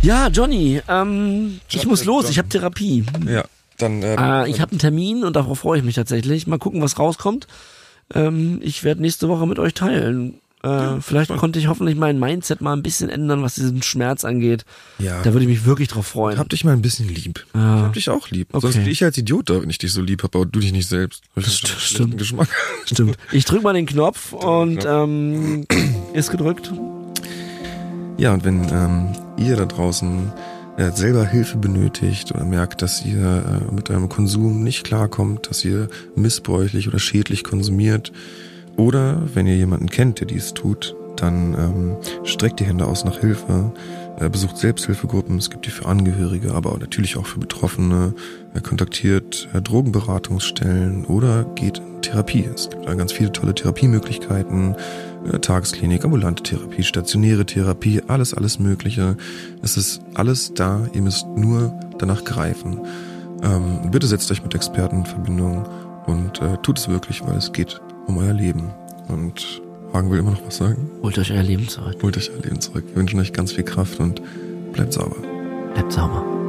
Ja, 0.02 0.28
Johnny, 0.30 0.82
ähm, 0.88 1.60
ich 1.70 1.76
John- 1.82 1.88
muss 1.90 2.06
los, 2.06 2.24
John. 2.24 2.32
ich 2.32 2.38
habe 2.38 2.50
Therapie. 2.50 3.06
Ja, 3.28 3.44
dann, 3.78 4.02
äh, 4.04 4.16
Äh, 4.46 4.50
ich 4.50 4.62
habe 4.62 4.72
einen 4.72 4.80
Termin 4.80 5.24
und 5.24 5.36
darauf 5.36 5.60
freue 5.60 5.80
ich 5.80 5.84
mich 5.86 5.96
tatsächlich. 5.96 6.48
Mal 6.48 6.60
gucken, 6.60 6.82
was 6.82 6.98
rauskommt. 6.98 7.48
Ähm, 8.14 8.60
ich 8.64 8.84
werde 8.84 9.02
nächste 9.02 9.28
Woche 9.28 9.46
mit 9.48 9.60
euch 9.60 9.74
teilen. 9.74 10.40
Äh, 10.66 11.00
vielleicht 11.02 11.36
konnte 11.38 11.60
ich 11.60 11.68
hoffentlich 11.68 11.96
mein 11.96 12.20
Mindset 12.20 12.60
mal 12.62 12.74
ein 12.74 12.82
bisschen 12.82 13.10
ändern, 13.10 13.44
was 13.44 13.56
diesen 13.56 13.84
Schmerz 13.84 14.26
angeht. 14.26 14.66
ja. 15.00 15.22
Da 15.22 15.32
würde 15.34 15.44
ich 15.44 15.50
mich 15.50 15.66
wirklich 15.66 15.88
drauf 15.90 16.08
freuen. 16.08 16.38
Hab 16.40 16.50
dich 16.50 16.64
mal 16.66 16.74
ein 16.74 16.82
bisschen 16.82 17.08
lieb. 17.08 17.46
Ja. 17.54 17.78
Ich 17.78 17.84
hab 17.84 17.94
dich 17.94 18.10
auch 18.10 18.30
lieb. 18.30 18.48
Okay. 18.52 18.62
Sonst 18.62 18.76
bin 18.84 18.88
ich 18.88 19.04
als 19.04 19.18
Idiot 19.18 19.50
da, 19.50 19.62
wenn 19.62 19.70
ich 19.70 19.78
dich 19.78 19.94
so 19.94 20.02
lieb 20.02 20.24
habe, 20.24 20.38
aber 20.40 20.46
du 20.48 20.60
dich 20.60 20.72
nicht 20.72 20.90
selbst. 20.90 21.24
Das 21.36 21.46
st- 21.46 21.68
stimmt. 21.80 22.18
Geschmack. 22.18 22.50
Stimmt. 22.86 23.18
Ich 23.32 23.46
drück 23.46 23.62
mal 23.64 23.74
den 23.74 23.86
Knopf 23.86 24.34
und 24.34 24.86
ähm, 24.88 25.66
ist 26.14 26.32
gedrückt. 26.32 26.72
Ja, 28.18 28.34
und 28.34 28.46
wenn 28.46 28.68
ähm, 28.70 29.10
ihr 29.38 29.58
da 29.58 29.66
draußen 29.66 30.32
äh, 30.78 30.92
selber 30.92 31.26
Hilfe 31.26 31.58
benötigt 31.58 32.32
oder 32.34 32.46
merkt, 32.46 32.82
dass 32.82 33.06
ihr 33.06 33.62
äh, 33.70 33.74
mit 33.74 33.90
eurem 33.90 34.10
Konsum 34.10 34.64
nicht 34.64 34.84
klarkommt, 34.86 35.50
dass 35.50 35.64
ihr 35.66 35.90
missbräuchlich 36.16 36.88
oder 36.88 37.00
schädlich 37.00 37.44
konsumiert 37.44 38.12
oder 38.78 39.22
wenn 39.34 39.48
ihr 39.48 39.56
jemanden 39.56 39.90
kennt, 39.90 40.20
der 40.20 40.28
dies 40.28 40.54
tut, 40.54 40.96
dann 41.16 41.54
ähm, 41.54 41.98
streckt 42.26 42.60
die 42.60 42.66
Hände 42.66 42.86
aus 42.86 43.06
nach 43.06 43.20
Hilfe, 43.20 43.72
äh, 44.20 44.30
besucht 44.30 44.58
Selbsthilfegruppen, 44.58 45.38
es 45.38 45.50
gibt 45.50 45.66
die 45.66 45.70
für 45.70 45.86
Angehörige, 45.86 46.54
aber 46.54 46.78
natürlich 46.78 47.18
auch 47.18 47.26
für 47.26 47.40
Betroffene, 47.40 48.14
äh, 48.54 48.62
kontaktiert 48.62 49.48
äh, 49.54 49.62
Drogenberatungsstellen 49.62 51.06
oder 51.06 51.46
geht 51.56 51.80
in 51.80 52.02
Therapie. 52.02 52.48
Es 52.54 52.70
gibt 52.70 52.86
da 52.88 52.94
ganz 52.94 53.12
viele 53.12 53.32
tolle 53.32 53.56
Therapiemöglichkeiten, 53.56 54.76
äh, 55.32 55.40
Tagesklinik, 55.40 56.04
ambulante 56.04 56.44
Therapie, 56.44 56.84
stationäre 56.84 57.46
Therapie, 57.46 58.02
alles, 58.08 58.34
alles 58.34 58.60
Mögliche. 58.60 59.18
Es 59.62 59.78
ist 59.78 60.02
alles 60.14 60.54
da, 60.54 60.88
ihr 60.94 61.02
müsst 61.02 61.28
nur 61.36 61.74
danach 61.98 62.24
greifen. 62.24 62.82
Ähm, 63.44 63.92
bitte 63.92 64.08
setzt 64.08 64.32
euch 64.32 64.44
mit 64.44 64.56
Experten 64.56 64.98
in 64.98 65.06
Verbindung 65.06 65.66
und 66.06 66.42
äh, 66.42 66.58
tut 66.62 66.78
es 66.78 66.88
wirklich, 66.88 67.26
weil 67.26 67.38
es 67.38 67.52
geht 67.52 67.82
um 68.08 68.18
euer 68.18 68.34
Leben. 68.34 68.72
Und 69.08 69.62
Hagen 69.94 70.12
will 70.12 70.20
immer 70.20 70.32
noch 70.32 70.46
was 70.46 70.58
sagen. 70.58 70.90
Holt 71.02 71.18
euch 71.18 71.32
euer 71.32 71.44
Leben 71.44 71.68
zurück. 71.68 71.98
Holt 72.02 72.18
euch 72.18 72.32
euer 72.32 72.42
Leben 72.42 72.60
zurück. 72.60 72.84
Wir 72.88 72.96
wünschen 72.98 73.20
euch 73.20 73.34
ganz 73.34 73.52
viel 73.52 73.64
Kraft 73.64 74.00
und 74.00 74.22
bleibt 74.74 74.94
sauber. 74.94 75.18
Bleibt 75.74 75.92
sauber. 75.92 76.45